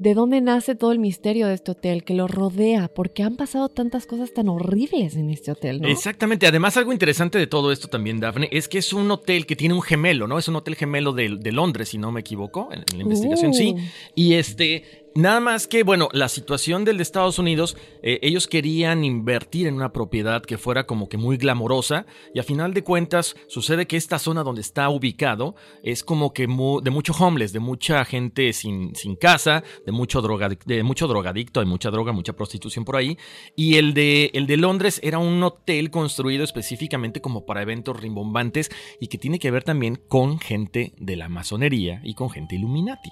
de 0.00 0.14
dónde 0.14 0.40
nace 0.40 0.74
todo 0.74 0.92
el 0.92 0.98
misterio 0.98 1.46
de 1.46 1.52
este 1.52 1.72
hotel 1.72 2.04
que 2.04 2.14
lo 2.14 2.26
rodea, 2.26 2.88
porque 2.88 3.22
han 3.22 3.36
pasado 3.36 3.68
tantas 3.68 4.06
cosas 4.06 4.32
tan 4.32 4.48
horribles 4.48 5.14
en 5.14 5.28
este 5.28 5.52
hotel, 5.52 5.82
¿no? 5.82 5.88
Exactamente. 5.88 6.46
Además, 6.46 6.78
algo 6.78 6.94
interesante 6.94 7.38
de 7.38 7.46
todo 7.46 7.70
esto 7.70 7.88
también, 7.88 8.18
Daphne, 8.18 8.48
es 8.50 8.66
que 8.66 8.78
es 8.78 8.94
un 8.94 9.10
hotel 9.10 9.44
que 9.44 9.56
tiene 9.56 9.74
un 9.74 9.82
gemelo, 9.82 10.26
¿no? 10.26 10.38
Es 10.38 10.48
un 10.48 10.56
hotel 10.56 10.74
gemelo 10.76 11.12
de, 11.12 11.28
Londres, 11.52 11.90
si 11.90 11.98
no 11.98 12.12
me 12.12 12.20
equivoco, 12.20 12.70
en, 12.72 12.82
la 12.96 13.02
investigación, 13.02 13.52
sí. 13.52 13.74
Uh. 13.76 13.80
Y 14.14 14.34
este, 14.34 14.99
Nada 15.16 15.40
más 15.40 15.66
que, 15.66 15.82
bueno, 15.82 16.08
la 16.12 16.28
situación 16.28 16.84
del 16.84 16.98
de 16.98 17.02
Estados 17.02 17.40
Unidos, 17.40 17.76
eh, 18.00 18.20
ellos 18.22 18.46
querían 18.46 19.02
invertir 19.02 19.66
en 19.66 19.74
una 19.74 19.92
propiedad 19.92 20.40
que 20.40 20.56
fuera 20.56 20.86
como 20.86 21.08
que 21.08 21.16
muy 21.16 21.36
glamorosa 21.36 22.06
y 22.32 22.38
a 22.38 22.44
final 22.44 22.74
de 22.74 22.84
cuentas 22.84 23.34
sucede 23.48 23.88
que 23.88 23.96
esta 23.96 24.20
zona 24.20 24.44
donde 24.44 24.60
está 24.60 24.88
ubicado 24.88 25.56
es 25.82 26.04
como 26.04 26.32
que 26.32 26.42
de 26.42 26.90
mucho 26.90 27.12
homeless, 27.12 27.52
de 27.52 27.58
mucha 27.58 28.04
gente 28.04 28.52
sin, 28.52 28.94
sin 28.94 29.16
casa, 29.16 29.64
de 29.84 29.90
mucho, 29.90 30.22
de 30.22 30.82
mucho 30.84 31.08
drogadicto, 31.08 31.58
hay 31.58 31.66
mucha 31.66 31.90
droga, 31.90 32.12
mucha 32.12 32.34
prostitución 32.34 32.84
por 32.84 32.94
ahí. 32.94 33.18
Y 33.56 33.78
el 33.78 33.94
de, 33.94 34.30
el 34.34 34.46
de 34.46 34.58
Londres 34.58 35.00
era 35.02 35.18
un 35.18 35.42
hotel 35.42 35.90
construido 35.90 36.44
específicamente 36.44 37.20
como 37.20 37.46
para 37.46 37.62
eventos 37.62 38.00
rimbombantes 38.00 38.70
y 39.00 39.08
que 39.08 39.18
tiene 39.18 39.40
que 39.40 39.50
ver 39.50 39.64
también 39.64 39.96
con 39.96 40.38
gente 40.38 40.94
de 40.98 41.16
la 41.16 41.28
masonería 41.28 42.00
y 42.04 42.14
con 42.14 42.30
gente 42.30 42.54
Illuminati. 42.54 43.10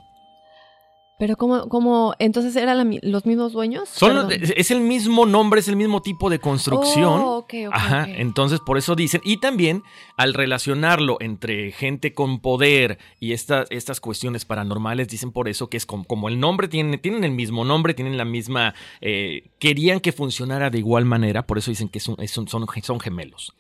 Pero 1.19 1.37
como, 1.37 1.69
como 1.69 2.15
entonces 2.21 2.55
eran 2.55 2.99
los 3.03 3.27
mismos 3.27 3.53
dueños? 3.53 3.91
es 4.57 4.71
el 4.71 4.81
mismo 4.81 5.27
nombre, 5.27 5.61
es 5.61 5.69
el 5.69 5.75
mismo 5.75 6.01
tipo 6.01 6.31
de 6.31 6.39
construcción. 6.39 7.21
Oh, 7.25 7.47
Ajá, 7.73 8.07
entonces 8.09 8.61
por 8.61 8.79
eso 8.79 8.95
dicen. 8.95 9.21
Y 9.25 9.39
también 9.39 9.83
al 10.17 10.35
relacionarlo 10.35 11.17
entre 11.21 11.73
gente 11.73 12.15
con 12.15 12.39
poder 12.41 12.99
y 13.19 13.33
estas, 13.33 13.67
estas 13.71 14.01
cuestiones 14.01 14.45
paranormales, 14.45 15.09
dicen 15.09 15.33
por 15.33 15.49
eso 15.49 15.69
que 15.69 15.77
es 15.77 15.87
como, 15.87 16.29
el 16.29 16.39
nombre, 16.39 16.69
tiene, 16.69 16.99
tienen 16.99 17.25
el 17.25 17.33
mismo 17.33 17.65
nombre, 17.65 17.95
tienen 17.95 18.17
la 18.17 18.25
misma... 18.25 18.75
Eh, 19.01 19.51
querían 19.59 19.99
que 20.01 20.13
funcionara 20.13 20.71
de 20.71 20.79
igual 20.79 21.05
manera, 21.05 21.47
por 21.47 21.59
eso 21.59 21.71
dicen 21.71 21.89
que 21.89 21.99
son, 21.99 22.17
son, 22.29 22.49
son, 22.49 23.01
gemelos. 23.01 23.55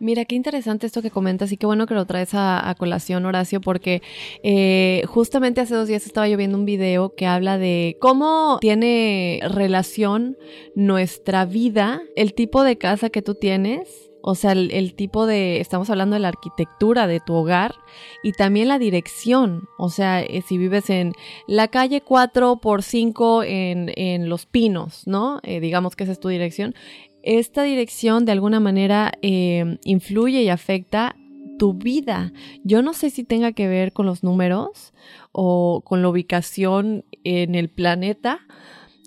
Mira, 0.00 0.24
qué 0.24 0.34
interesante 0.34 0.86
esto 0.86 1.00
que 1.00 1.10
comentas 1.10 1.52
y 1.52 1.56
qué 1.56 1.66
bueno 1.66 1.86
que 1.86 1.94
lo 1.94 2.06
traes 2.06 2.30
a, 2.32 2.74
colación, 2.78 3.24
Horacio, 3.24 3.60
porque 3.60 4.02
eh, 4.42 5.04
justamente 5.06 5.60
hace 5.60 5.74
dos 5.74 5.86
días 5.86 6.06
estaba 6.06 6.28
yo 6.28 6.36
viendo 6.36 6.58
un 6.58 6.64
video 6.64 7.03
que 7.10 7.26
habla 7.26 7.58
de 7.58 7.96
cómo 8.00 8.58
tiene 8.60 9.40
relación 9.48 10.36
nuestra 10.74 11.44
vida, 11.44 12.02
el 12.16 12.34
tipo 12.34 12.62
de 12.62 12.78
casa 12.78 13.10
que 13.10 13.22
tú 13.22 13.34
tienes, 13.34 14.10
o 14.26 14.34
sea, 14.34 14.52
el, 14.52 14.94
tipo 14.94 15.26
de, 15.26 15.60
estamos 15.60 15.90
hablando 15.90 16.14
de 16.14 16.20
la 16.20 16.28
arquitectura 16.28 17.06
de 17.06 17.20
tu 17.20 17.34
hogar 17.34 17.74
y 18.22 18.32
también 18.32 18.68
la 18.68 18.78
dirección, 18.78 19.68
o 19.76 19.90
sea, 19.90 20.22
eh, 20.22 20.40
si 20.40 20.56
vives 20.56 20.88
en 20.88 21.12
la 21.46 21.68
calle 21.68 22.00
4 22.00 22.56
por 22.56 22.82
5 22.82 23.42
en, 23.42 23.92
en 23.96 24.30
Los 24.30 24.46
Pinos, 24.46 25.06
¿no? 25.06 25.40
Eh, 25.42 25.60
digamos 25.60 25.94
que 25.94 26.04
esa 26.04 26.12
es 26.12 26.20
tu 26.20 26.28
dirección. 26.28 26.74
Esta 27.22 27.64
dirección 27.64 28.24
de 28.24 28.32
alguna 28.32 28.60
manera 28.60 29.12
eh, 29.20 29.76
influye 29.84 30.40
y 30.42 30.48
afecta 30.48 31.16
tu 31.64 31.72
vida. 31.72 32.30
Yo 32.62 32.82
no 32.82 32.92
sé 32.92 33.08
si 33.08 33.24
tenga 33.24 33.52
que 33.52 33.68
ver 33.68 33.94
con 33.94 34.04
los 34.04 34.22
números 34.22 34.92
o 35.32 35.80
con 35.82 36.02
la 36.02 36.10
ubicación 36.10 37.06
en 37.24 37.54
el 37.54 37.70
planeta 37.70 38.40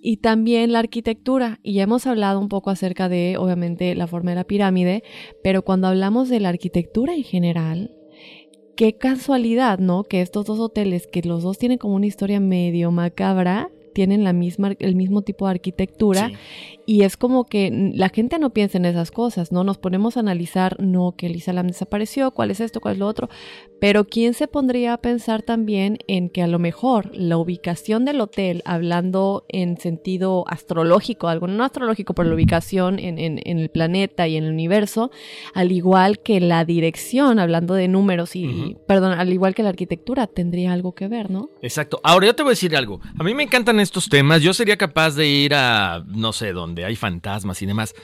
y 0.02 0.18
también 0.18 0.72
la 0.72 0.80
arquitectura. 0.80 1.60
Y 1.62 1.74
ya 1.74 1.84
hemos 1.84 2.08
hablado 2.08 2.40
un 2.40 2.50
poco 2.50 2.72
acerca 2.72 3.10
de, 3.10 3.38
obviamente, 3.38 3.94
la 3.94 4.08
forma 4.08 4.32
de 4.32 4.38
la 4.38 4.44
pirámide, 4.44 5.04
pero 5.44 5.62
cuando 5.62 5.88
hablamos 5.88 6.30
de 6.30 6.40
la 6.40 6.50
arquitectura 6.50 7.14
en 7.14 7.24
general, 7.24 7.92
qué 8.76 8.94
casualidad, 8.98 9.78
¿no? 9.78 10.04
Que 10.04 10.22
estos 10.22 10.48
dos 10.48 10.60
hoteles, 10.60 11.06
que 11.06 11.22
los 11.22 11.44
dos 11.44 11.60
tienen 11.60 11.78
como 11.78 11.94
una 11.94 12.08
historia 12.08 12.40
medio 12.40 12.90
macabra, 12.90 13.70
tienen 13.94 14.24
la 14.24 14.34
misma, 14.34 14.74
el 14.80 14.96
mismo 14.96 15.22
tipo 15.22 15.46
de 15.46 15.52
arquitectura 15.52 16.32
y 16.90 17.04
es 17.04 17.18
como 17.18 17.44
que 17.44 17.92
la 17.94 18.08
gente 18.08 18.40
no 18.40 18.52
piensa 18.52 18.78
en 18.78 18.86
esas 18.86 19.12
cosas, 19.12 19.52
¿no? 19.52 19.66
Nos 19.66 19.78
ponemos 19.78 20.16
a 20.16 20.22
analizar, 20.22 20.78
no, 20.80 21.16
que 21.18 21.26
Elisa 21.26 21.52
Lam 21.52 21.68
desapareció, 21.68 22.32
cuál 22.32 22.50
es 22.50 22.62
esto, 22.62 22.80
cuál 22.80 22.94
es 22.94 23.00
lo 23.00 23.08
otro, 23.08 23.30
pero 23.82 24.06
¿quién 24.06 24.34
se 24.34 24.48
pondría 24.48 24.94
a 24.94 24.98
pensar 24.98 25.42
también 25.42 26.00
en 26.08 26.30
que 26.30 26.42
a 26.42 26.48
lo 26.48 26.60
mejor 26.60 27.12
la 27.14 27.38
ubicación 27.38 28.06
del 28.06 28.22
hotel, 28.22 28.64
hablando 28.64 29.46
en 29.50 29.78
sentido 29.78 30.46
astrológico, 30.48 31.28
algo 31.28 31.48
no 31.48 31.66
astrológico, 31.66 32.14
pero 32.14 32.30
la 32.30 32.36
ubicación 32.36 33.00
en, 33.00 33.20
en, 33.20 33.42
en 33.44 33.60
el 33.60 33.70
planeta 33.70 34.30
y 34.30 34.38
en 34.38 34.46
el 34.46 34.52
universo, 34.52 35.12
al 35.54 35.74
igual 35.74 36.20
que 36.20 36.40
la 36.40 36.64
dirección, 36.64 37.38
hablando 37.38 37.74
de 37.74 37.90
números 37.90 38.34
y, 38.38 38.78
perdón, 38.88 39.12
al 39.20 39.34
igual 39.34 39.56
que 39.56 39.64
la 39.64 39.70
arquitectura, 39.70 40.26
tendría 40.28 40.72
algo 40.72 40.96
que 40.96 41.10
ver, 41.10 41.30
¿no? 41.30 41.50
Exacto. 41.62 42.00
Ahora 42.02 42.28
yo 42.28 42.36
te 42.36 42.44
voy 42.44 42.52
a 42.52 42.52
decir 42.52 42.78
algo. 42.78 43.02
A 43.20 43.24
mí 43.24 43.34
me 43.34 43.44
encantan 43.44 43.82
estos 43.82 44.08
temas. 44.08 44.42
Yo 44.42 44.54
sería 44.54 44.78
capaz 44.78 45.16
de 45.16 45.28
ir 45.28 45.54
a, 45.54 46.06
no 46.08 46.32
sé, 46.32 46.54
donde 46.78 46.86
hay 46.86 46.96
fantasmas 46.96 47.62
y 47.62 47.66
demás. 47.66 47.96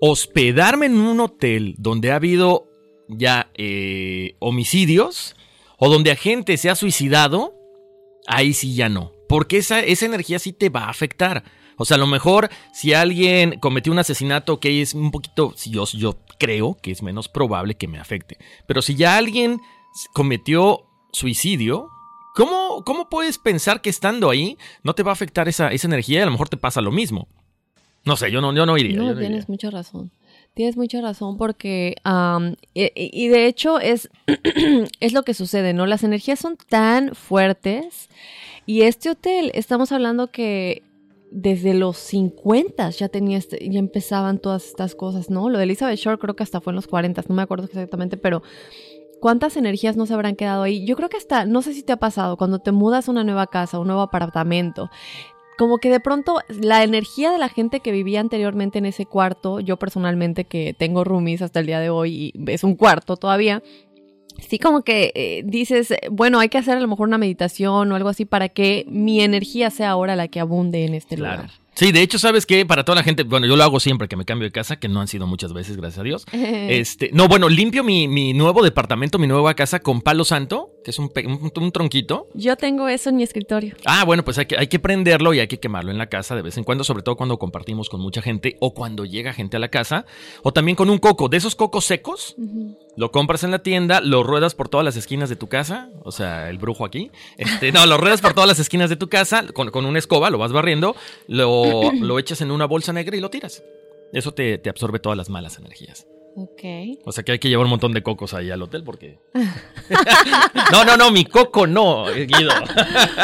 Hospedarme 0.00 0.86
en 0.86 0.98
un 1.00 1.20
hotel 1.20 1.74
donde 1.78 2.10
ha 2.10 2.16
habido 2.16 2.68
ya 3.08 3.50
eh, 3.54 4.36
homicidios 4.40 5.36
o 5.78 5.90
donde 5.90 6.16
gente 6.16 6.56
se 6.56 6.70
ha 6.70 6.74
suicidado, 6.74 7.54
ahí 8.26 8.54
sí 8.54 8.74
ya 8.74 8.88
no. 8.88 9.12
Porque 9.28 9.58
esa, 9.58 9.80
esa 9.80 10.06
energía 10.06 10.38
sí 10.38 10.52
te 10.52 10.70
va 10.70 10.84
a 10.84 10.90
afectar. 10.90 11.44
O 11.76 11.84
sea, 11.84 11.96
a 11.96 12.00
lo 12.00 12.06
mejor 12.06 12.48
si 12.72 12.94
alguien 12.94 13.58
cometió 13.58 13.92
un 13.92 13.98
asesinato 13.98 14.60
que 14.60 14.80
es 14.80 14.94
un 14.94 15.10
poquito, 15.10 15.54
yo, 15.66 15.84
yo 15.86 16.18
creo 16.38 16.76
que 16.82 16.90
es 16.90 17.02
menos 17.02 17.28
probable 17.28 17.74
que 17.74 17.88
me 17.88 17.98
afecte. 17.98 18.38
Pero 18.66 18.82
si 18.82 18.94
ya 18.94 19.16
alguien 19.16 19.60
cometió 20.14 20.86
suicidio, 21.12 21.88
¿cómo, 22.34 22.82
cómo 22.84 23.08
puedes 23.08 23.38
pensar 23.38 23.80
que 23.80 23.90
estando 23.90 24.30
ahí 24.30 24.58
no 24.82 24.94
te 24.94 25.02
va 25.02 25.10
a 25.10 25.14
afectar 25.14 25.48
esa, 25.48 25.68
esa 25.68 25.86
energía 25.86 26.20
y 26.20 26.22
a 26.22 26.26
lo 26.26 26.32
mejor 26.32 26.48
te 26.48 26.56
pasa 26.56 26.80
lo 26.80 26.92
mismo? 26.92 27.28
No 28.04 28.16
sé, 28.16 28.30
yo 28.30 28.40
no, 28.40 28.52
yo 28.54 28.66
no 28.66 28.76
iría. 28.76 28.96
No, 28.96 29.04
yo 29.04 29.12
no 29.14 29.18
tienes 29.20 29.38
iría. 29.44 29.46
mucha 29.48 29.70
razón. 29.70 30.10
Tienes 30.54 30.76
mucha 30.76 31.00
razón 31.00 31.38
porque, 31.38 31.94
am, 32.04 32.56
y, 32.74 32.90
y 32.94 33.28
de 33.28 33.46
hecho 33.46 33.78
es, 33.80 34.10
es 35.00 35.12
lo 35.12 35.22
que 35.22 35.34
sucede, 35.34 35.72
¿no? 35.72 35.86
Las 35.86 36.04
energías 36.04 36.38
son 36.38 36.56
tan 36.68 37.14
fuertes 37.14 38.08
y 38.66 38.82
este 38.82 39.10
hotel, 39.10 39.50
estamos 39.54 39.92
hablando 39.92 40.26
que 40.30 40.82
desde 41.30 41.72
los 41.72 41.96
50 41.96 42.90
ya 42.90 43.08
tenía 43.08 43.38
este- 43.38 43.66
ya 43.70 43.78
empezaban 43.78 44.38
todas 44.38 44.66
estas 44.66 44.94
cosas, 44.94 45.30
¿no? 45.30 45.48
Lo 45.48 45.56
de 45.56 45.64
Elizabeth 45.64 45.98
Shore 45.98 46.18
creo 46.18 46.36
que 46.36 46.42
hasta 46.42 46.60
fue 46.60 46.72
en 46.72 46.76
los 46.76 46.86
40, 46.86 47.22
no 47.28 47.34
me 47.34 47.40
acuerdo 47.42 47.64
exactamente, 47.64 48.18
pero 48.18 48.42
¿cuántas 49.20 49.56
energías 49.56 49.96
no 49.96 50.04
se 50.04 50.12
habrán 50.12 50.36
quedado 50.36 50.62
ahí? 50.64 50.84
Yo 50.84 50.94
creo 50.96 51.08
que 51.08 51.16
hasta, 51.16 51.46
no 51.46 51.62
sé 51.62 51.72
si 51.72 51.82
te 51.82 51.92
ha 51.92 51.96
pasado, 51.96 52.36
cuando 52.36 52.58
te 52.58 52.72
mudas 52.72 53.08
a 53.08 53.10
una 53.12 53.24
nueva 53.24 53.46
casa, 53.46 53.78
un 53.78 53.86
nuevo 53.86 54.02
apartamento, 54.02 54.90
como 55.58 55.78
que 55.78 55.90
de 55.90 56.00
pronto 56.00 56.40
la 56.48 56.82
energía 56.82 57.30
de 57.30 57.38
la 57.38 57.48
gente 57.48 57.80
que 57.80 57.92
vivía 57.92 58.20
anteriormente 58.20 58.78
en 58.78 58.86
ese 58.86 59.06
cuarto, 59.06 59.60
yo 59.60 59.76
personalmente 59.78 60.44
que 60.44 60.74
tengo 60.76 61.04
roomies 61.04 61.42
hasta 61.42 61.60
el 61.60 61.66
día 61.66 61.80
de 61.80 61.90
hoy 61.90 62.32
y 62.34 62.50
es 62.50 62.64
un 62.64 62.74
cuarto 62.74 63.16
todavía, 63.16 63.62
sí 64.38 64.58
como 64.58 64.82
que 64.82 65.12
eh, 65.14 65.42
dices, 65.44 65.94
bueno, 66.10 66.40
hay 66.40 66.48
que 66.48 66.58
hacer 66.58 66.76
a 66.76 66.80
lo 66.80 66.88
mejor 66.88 67.08
una 67.08 67.18
meditación 67.18 67.92
o 67.92 67.94
algo 67.96 68.08
así 68.08 68.24
para 68.24 68.48
que 68.48 68.84
mi 68.88 69.20
energía 69.20 69.70
sea 69.70 69.90
ahora 69.90 70.16
la 70.16 70.28
que 70.28 70.40
abunde 70.40 70.84
en 70.84 70.94
este 70.94 71.16
Claro. 71.16 71.42
lugar. 71.42 71.61
Sí, 71.74 71.90
de 71.90 72.02
hecho, 72.02 72.18
¿sabes 72.18 72.44
qué? 72.44 72.66
Para 72.66 72.84
toda 72.84 72.96
la 72.96 73.02
gente, 73.02 73.22
bueno, 73.22 73.46
yo 73.46 73.56
lo 73.56 73.64
hago 73.64 73.80
siempre 73.80 74.06
que 74.06 74.14
me 74.16 74.26
cambio 74.26 74.46
de 74.46 74.52
casa, 74.52 74.76
que 74.76 74.88
no 74.88 75.00
han 75.00 75.08
sido 75.08 75.26
muchas 75.26 75.54
veces, 75.54 75.76
gracias 75.76 75.98
a 76.00 76.02
Dios. 76.02 76.26
Este, 76.72 77.10
no, 77.12 77.28
bueno, 77.28 77.48
limpio 77.48 77.82
mi, 77.82 78.08
mi 78.08 78.34
nuevo 78.34 78.62
departamento, 78.62 79.18
mi 79.18 79.26
nueva 79.26 79.54
casa 79.54 79.80
con 79.80 80.00
palo 80.00 80.24
santo, 80.24 80.70
que 80.84 80.90
es 80.90 80.98
un, 80.98 81.10
un 81.54 81.72
tronquito. 81.72 82.28
Yo 82.34 82.56
tengo 82.56 82.88
eso 82.88 83.10
en 83.10 83.16
mi 83.16 83.22
escritorio. 83.22 83.74
Ah, 83.84 84.04
bueno, 84.04 84.24
pues 84.24 84.38
hay 84.38 84.46
que, 84.46 84.56
hay 84.56 84.68
que 84.68 84.78
prenderlo 84.78 85.34
y 85.34 85.40
hay 85.40 85.48
que 85.48 85.58
quemarlo 85.58 85.90
en 85.90 85.98
la 85.98 86.08
casa 86.08 86.34
de 86.34 86.42
vez 86.42 86.56
en 86.56 86.64
cuando, 86.64 86.84
sobre 86.84 87.02
todo 87.02 87.16
cuando 87.16 87.38
compartimos 87.38 87.88
con 87.88 88.00
mucha 88.00 88.22
gente 88.22 88.56
o 88.60 88.74
cuando 88.74 89.04
llega 89.04 89.32
gente 89.32 89.56
a 89.56 89.60
la 89.60 89.68
casa, 89.68 90.06
o 90.42 90.52
también 90.52 90.76
con 90.76 90.90
un 90.90 90.98
coco, 90.98 91.28
de 91.28 91.36
esos 91.38 91.54
cocos 91.54 91.84
secos, 91.84 92.36
lo 92.96 93.10
compras 93.10 93.44
en 93.44 93.50
la 93.50 93.60
tienda, 93.60 94.00
lo 94.00 94.22
ruedas 94.22 94.54
por 94.54 94.68
todas 94.68 94.84
las 94.84 94.96
esquinas 94.96 95.28
de 95.28 95.36
tu 95.36 95.48
casa, 95.48 95.90
o 96.04 96.12
sea, 96.12 96.50
el 96.50 96.58
brujo 96.58 96.84
aquí, 96.84 97.10
este, 97.38 97.72
no, 97.72 97.84
lo 97.86 97.96
ruedas 97.96 98.20
por 98.20 98.34
todas 98.34 98.48
las 98.48 98.58
esquinas 98.58 98.90
de 98.90 98.96
tu 98.96 99.08
casa 99.08 99.46
con, 99.52 99.70
con 99.70 99.86
una 99.86 99.98
escoba, 99.98 100.30
lo 100.30 100.38
vas 100.38 100.52
barriendo, 100.52 100.96
lo, 101.28 101.61
lo 102.00 102.18
echas 102.18 102.40
en 102.40 102.50
una 102.50 102.66
bolsa 102.66 102.92
negra 102.92 103.16
y 103.16 103.20
lo 103.20 103.30
tiras. 103.30 103.62
Eso 104.12 104.32
te, 104.32 104.58
te 104.58 104.70
absorbe 104.70 104.98
todas 104.98 105.16
las 105.16 105.30
malas 105.30 105.58
energías. 105.58 106.06
Ok. 106.34 106.62
O 107.04 107.12
sea 107.12 107.24
que 107.24 107.32
hay 107.32 107.38
que 107.38 107.48
llevar 107.48 107.66
un 107.66 107.70
montón 107.70 107.92
de 107.92 108.02
cocos 108.02 108.32
ahí 108.32 108.50
al 108.50 108.62
hotel 108.62 108.82
porque... 108.84 109.18
no, 110.72 110.84
no, 110.84 110.96
no, 110.96 111.10
mi 111.10 111.24
coco 111.24 111.66
no, 111.66 112.06
Guido. 112.06 112.50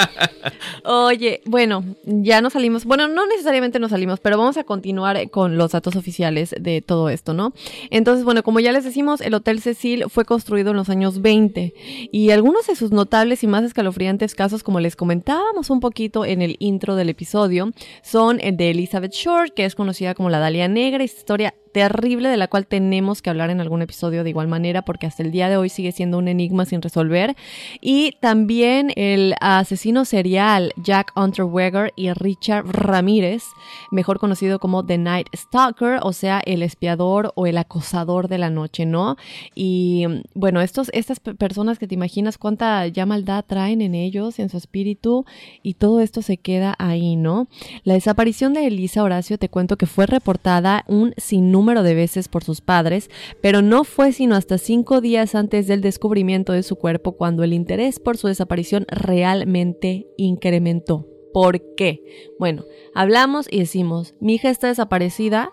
Oye, 0.85 1.43
bueno, 1.47 1.85
ya 2.05 2.41
nos 2.41 2.53
salimos. 2.53 2.85
Bueno, 2.85 3.09
no 3.09 3.27
necesariamente 3.27 3.79
nos 3.79 3.91
salimos, 3.91 4.21
pero 4.21 4.37
vamos 4.37 4.57
a 4.59 4.65
continuar 4.65 5.17
eh, 5.17 5.29
con 5.29 5.57
los 5.57 5.73
datos 5.73 5.97
oficiales 5.97 6.55
de 6.59 6.83
todo 6.83 7.09
esto, 7.09 7.33
¿no? 7.33 7.53
Entonces, 7.91 8.25
bueno, 8.25 8.43
como 8.43 8.61
ya 8.61 8.73
les 8.73 8.85
decimos, 8.85 9.21
el 9.21 9.35
Hotel 9.35 9.61
Cecil 9.61 10.05
fue 10.09 10.25
construido 10.25 10.71
en 10.71 10.77
los 10.77 10.91
años 10.91 11.23
20 11.23 11.75
y 12.13 12.31
algunos 12.31 12.67
de 12.67 12.77
sus 12.77 12.91
notables 12.91 13.43
y 13.43 13.47
más 13.47 13.65
escalofriantes 13.65 14.35
casos, 14.35 14.63
como 14.63 14.81
les 14.81 14.97
comentábamos 14.97 15.71
un 15.71 15.81
poquito 15.81 16.25
en 16.25 16.43
el 16.43 16.57
intro 16.59 16.95
del 16.95 17.09
episodio, 17.09 17.73
son 18.03 18.41
el 18.41 18.57
de 18.57 18.71
Elizabeth 18.71 19.13
Short, 19.13 19.55
que 19.55 19.65
es 19.65 19.75
conocida 19.75 20.15
como 20.15 20.31
la 20.31 20.39
Dalia 20.39 20.69
Negra, 20.69 21.05
historia 21.05 21.55
terrible 21.69 22.29
de 22.29 22.37
la 22.37 22.49
cual 22.49 22.67
tenemos 22.67 23.23
que 23.23 23.31
hablar 23.31 23.51
en 23.51 23.61
algún 23.61 23.83
episodio 23.83 24.25
de 24.25 24.31
igual 24.31 24.49
manera 24.49 24.83
porque 24.83 25.07
hasta 25.07 25.23
el 25.23 25.31
día 25.31 25.49
de 25.49 25.57
hoy 25.57 25.69
sigue 25.69 25.93
siendo 25.93 26.19
un 26.19 26.29
enigma 26.29 26.65
sin 26.65 26.83
resolver. 26.83 27.37
Y 27.81 28.13
también 28.21 28.93
el 28.97 29.35
asesino 29.41 30.05
serial 30.05 30.73
Jack 30.77 31.13
Unterweger 31.17 31.93
y 31.97 32.13
Richard 32.13 32.67
Ramírez 32.67 33.45
mejor 33.91 34.19
conocido 34.19 34.59
como 34.59 34.85
The 34.85 34.99
Night 34.99 35.27
Stalker 35.37 36.01
o 36.03 36.13
sea 36.13 36.41
el 36.45 36.63
espiador 36.63 37.33
o 37.35 37.47
el 37.47 37.59
acosador 37.59 38.29
de 38.29 38.39
la 38.39 38.51
noche 38.51 38.87
no 38.87 39.17
y 39.55 40.07
bueno 40.35 40.61
estos 40.61 40.91
estas 40.93 41.21
pe- 41.21 41.35
personas 41.35 41.79
que 41.79 41.87
te 41.87 41.95
imaginas 41.95 42.39
cuánta 42.39 42.87
ya 42.87 43.07
maldad 43.07 43.45
traen 43.47 43.81
en 43.83 43.95
ellos 43.95 44.39
en 44.39 44.49
su 44.49 44.57
espíritu 44.57 45.25
y 45.63 45.75
todo 45.75 46.01
esto 46.01 46.23
se 46.23 46.37
queda 46.39 46.75
ahí 46.79 47.17
no 47.17 47.49
la 47.85 47.95
desaparición 47.95 48.55
de 48.55 48.67
Elisa 48.67 49.03
Horacio 49.03 49.39
te 49.39 49.49
cuento 49.49 49.77
que 49.77 49.87
fue 49.87 50.07
reportada 50.07 50.85
un 50.87 51.15
sinnúmero 51.17 51.58
de 51.67 51.95
veces 51.95 52.29
por 52.29 52.45
sus 52.45 52.61
padres, 52.61 53.11
pero 53.41 53.63
no 53.63 53.85
fue 53.85 54.13
sino 54.13 54.37
hasta 54.37 54.59
cinco 54.59 55.01
días 55.01 55.35
antes 55.35 55.67
del 55.67 55.81
descubrimiento 55.81 56.53
de 56.53 56.63
su 56.63 56.77
cuerpo 56.77 57.13
cuando 57.13 57.43
el 57.43 57.53
interés 57.53 57.99
por 57.99 58.17
su 58.17 58.29
desaparición 58.29 58.87
realmente 58.89 60.07
incrementó. 60.17 61.07
¿Por 61.35 61.75
qué? 61.75 62.31
Bueno, 62.39 62.65
hablamos 62.95 63.49
y 63.51 63.59
decimos, 63.59 64.15
mi 64.21 64.37
hija 64.37 64.51
está 64.51 64.69
desaparecida, 64.69 65.51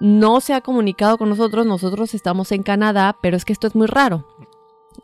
no 0.00 0.40
se 0.40 0.52
ha 0.52 0.60
comunicado 0.60 1.16
con 1.16 1.28
nosotros, 1.28 1.64
nosotros 1.64 2.12
estamos 2.12 2.52
en 2.52 2.62
Canadá, 2.62 3.16
pero 3.22 3.36
es 3.36 3.44
que 3.44 3.52
esto 3.52 3.66
es 3.66 3.74
muy 3.74 3.86
raro. 3.86 4.26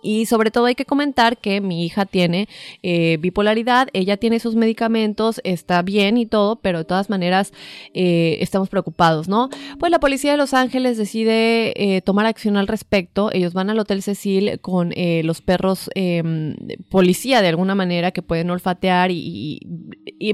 Y 0.02 0.26
sobre 0.26 0.50
todo 0.50 0.66
hay 0.66 0.74
que 0.74 0.84
comentar 0.84 1.38
que 1.38 1.60
mi 1.60 1.84
hija 1.84 2.06
tiene 2.06 2.48
eh, 2.82 3.18
bipolaridad, 3.20 3.88
ella 3.92 4.16
tiene 4.16 4.40
sus 4.40 4.56
medicamentos, 4.56 5.40
está 5.44 5.82
bien 5.82 6.16
y 6.16 6.26
todo, 6.26 6.56
pero 6.56 6.78
de 6.78 6.84
todas 6.84 7.08
maneras 7.08 7.52
eh, 7.94 8.38
estamos 8.40 8.68
preocupados, 8.68 9.28
¿no? 9.28 9.48
Pues 9.78 9.90
la 9.90 10.00
policía 10.00 10.32
de 10.32 10.36
Los 10.36 10.54
Ángeles 10.54 10.98
decide 10.98 11.72
eh, 11.76 12.02
tomar 12.02 12.26
acción 12.26 12.56
al 12.56 12.66
respecto. 12.66 13.30
Ellos 13.32 13.54
van 13.54 13.70
al 13.70 13.78
Hotel 13.78 14.02
Cecil 14.02 14.60
con 14.60 14.92
eh, 14.96 15.22
los 15.24 15.40
perros 15.40 15.90
eh, 15.94 16.22
policía 16.88 17.42
de 17.42 17.48
alguna 17.48 17.74
manera 17.74 18.10
que 18.10 18.22
pueden 18.22 18.50
olfatear 18.50 19.10
y 19.12 19.60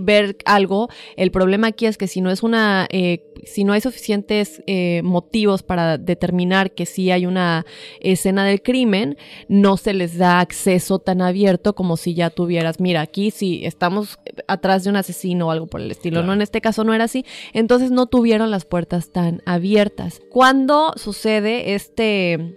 ver 0.00 0.36
algo. 0.44 0.88
El 1.16 1.30
problema 1.30 1.68
aquí 1.68 1.86
es 1.86 1.98
que 1.98 2.06
si 2.06 2.20
no 2.20 2.30
es 2.30 2.42
una, 2.42 2.86
eh, 2.90 3.24
si 3.44 3.64
no 3.64 3.72
hay 3.72 3.80
suficientes 3.80 4.62
eh, 4.66 5.02
motivos 5.04 5.62
para 5.62 5.98
determinar 5.98 6.72
que 6.72 6.86
sí 6.86 7.10
hay 7.10 7.26
una 7.26 7.64
escena 8.00 8.44
del 8.44 8.62
crimen, 8.62 9.16
no 9.60 9.76
se 9.76 9.94
les 9.94 10.18
da 10.18 10.40
acceso 10.40 10.98
tan 10.98 11.22
abierto 11.22 11.74
como 11.74 11.96
si 11.96 12.14
ya 12.14 12.30
tuvieras, 12.30 12.80
mira, 12.80 13.00
aquí 13.00 13.30
sí 13.30 13.60
estamos 13.64 14.18
atrás 14.46 14.84
de 14.84 14.90
un 14.90 14.96
asesino 14.96 15.48
o 15.48 15.50
algo 15.50 15.66
por 15.66 15.80
el 15.80 15.90
estilo. 15.90 16.22
No, 16.22 16.32
en 16.32 16.42
este 16.42 16.60
caso 16.60 16.84
no 16.84 16.94
era 16.94 17.04
así. 17.04 17.24
Entonces 17.52 17.90
no 17.90 18.06
tuvieron 18.06 18.50
las 18.50 18.64
puertas 18.64 19.10
tan 19.10 19.42
abiertas. 19.46 20.20
Cuando 20.30 20.92
sucede 20.96 21.74
este 21.74 22.56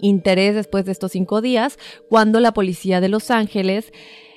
interés 0.00 0.54
después 0.54 0.84
de 0.84 0.92
estos 0.92 1.12
cinco 1.12 1.40
días, 1.40 1.78
cuando 2.08 2.40
la 2.40 2.52
policía 2.52 3.00
de 3.00 3.08
Los 3.08 3.30
Ángeles 3.30 3.92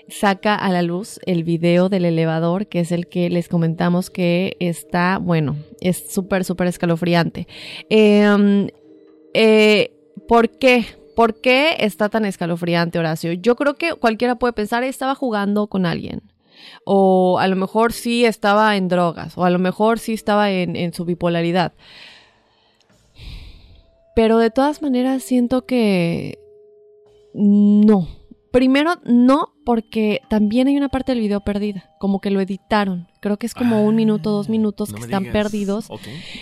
saca 0.09 0.55
a 0.55 0.71
la 0.71 0.81
luz 0.81 1.19
el 1.25 1.43
video 1.43 1.89
del 1.89 2.05
elevador, 2.05 2.67
que 2.67 2.79
es 2.79 2.91
el 2.91 3.07
que 3.07 3.29
les 3.29 3.49
comentamos 3.49 4.09
que 4.09 4.55
está, 4.59 5.17
bueno, 5.17 5.57
es 5.81 6.05
súper, 6.09 6.45
súper 6.45 6.67
escalofriante. 6.67 7.47
Eh, 7.89 8.69
eh, 9.33 9.91
¿Por 10.27 10.49
qué? 10.49 10.85
¿Por 11.17 11.41
qué 11.41 11.75
está 11.79 12.09
tan 12.09 12.25
escalofriante, 12.25 12.99
Horacio? 12.99 13.33
Yo 13.33 13.55
creo 13.55 13.73
que 13.73 13.95
cualquiera 13.95 14.35
puede 14.35 14.53
pensar, 14.53 14.83
estaba 14.83 15.15
jugando 15.15 15.65
con 15.65 15.87
alguien. 15.87 16.21
O 16.85 17.39
a 17.39 17.47
lo 17.47 17.55
mejor 17.55 17.91
sí 17.91 18.23
estaba 18.23 18.77
en 18.77 18.87
drogas. 18.87 19.35
O 19.35 19.43
a 19.43 19.49
lo 19.49 19.57
mejor 19.57 19.97
sí 19.97 20.13
estaba 20.13 20.51
en, 20.51 20.75
en 20.75 20.93
su 20.93 21.05
bipolaridad. 21.05 21.73
Pero 24.15 24.37
de 24.37 24.51
todas 24.51 24.83
maneras 24.83 25.23
siento 25.23 25.65
que 25.65 26.37
no. 27.33 28.07
Primero, 28.51 28.91
no, 29.03 29.55
porque 29.65 30.21
también 30.29 30.67
hay 30.67 30.77
una 30.77 30.89
parte 30.89 31.13
del 31.13 31.21
video 31.21 31.41
perdida, 31.41 31.95
como 31.99 32.21
que 32.21 32.29
lo 32.29 32.41
editaron. 32.41 33.07
Creo 33.21 33.37
que 33.37 33.47
es 33.47 33.55
como 33.55 33.83
un 33.83 33.95
minuto, 33.95 34.29
dos 34.29 34.49
minutos 34.49 34.89
Ah, 34.89 34.91
no 34.91 34.97
que 34.99 35.03
están 35.05 35.23
digas. 35.23 35.33
perdidos. 35.33 35.87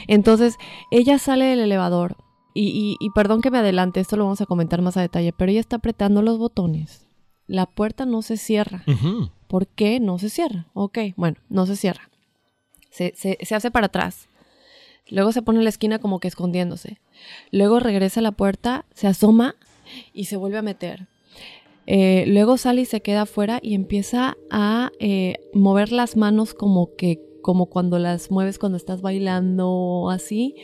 Entonces, 0.08 0.56
ella 0.92 1.18
sale 1.18 1.46
del 1.46 1.62
elevador 1.62 2.18
y, 2.56 2.70
y- 2.70 2.98
y 3.06 3.10
perdón 3.12 3.42
que 3.42 3.52
me 3.52 3.60
adelante, 3.60 4.00
esto 4.00 4.18
lo 4.18 4.24
vamos 4.24 4.42
a 4.42 4.48
comentar 4.48 4.82
más 4.82 4.98
a 4.98 5.02
detalle, 5.02 5.32
pero 5.34 5.52
ella 5.52 5.60
está 5.60 5.76
apretando 5.76 6.24
los 6.24 6.40
botones. 6.40 7.06
La 7.46 7.68
puerta 7.68 8.06
no 8.08 8.24
se 8.24 8.38
cierra. 8.38 8.84
¿Por 9.48 9.68
qué 9.68 10.00
no 10.00 10.18
se 10.18 10.30
cierra? 10.32 10.66
Ok, 10.74 10.98
bueno, 11.16 11.38
no 11.50 11.68
se 11.68 11.76
cierra. 11.76 12.10
Se, 12.90 13.14
se- 13.16 13.38
se 13.44 13.54
hace 13.54 13.70
para 13.70 13.86
atrás. 13.88 14.28
Luego 15.08 15.32
se 15.32 15.44
pone 15.44 15.60
en 15.60 15.66
la 15.66 15.70
esquina 15.70 16.00
como 16.00 16.20
que 16.20 16.28
escondiéndose. 16.28 16.98
Luego 17.52 17.80
regresa 17.80 18.22
a 18.22 18.24
la 18.24 18.32
puerta, 18.32 18.86
se 18.96 19.06
asoma 19.06 19.56
y 20.14 20.26
se 20.26 20.38
vuelve 20.38 20.58
a 20.58 20.62
meter. 20.64 21.08
Eh, 21.88 22.24
luego 22.28 22.58
sale 22.58 22.82
y 22.82 22.86
se 22.86 23.02
queda 23.02 23.22
afuera 23.24 23.60
y 23.62 23.76
empieza 23.76 24.36
a 24.50 24.90
eh, 25.00 25.36
mover 25.54 25.92
las 25.92 26.18
manos 26.18 26.56
como 26.56 26.96
que, 26.96 27.22
como 27.44 27.68
cuando 27.68 28.00
las 28.00 28.32
mueves 28.32 28.58
cuando 28.58 28.78
estás 28.78 29.04
bailando 29.04 29.70
o 29.70 30.10
así. 30.10 30.56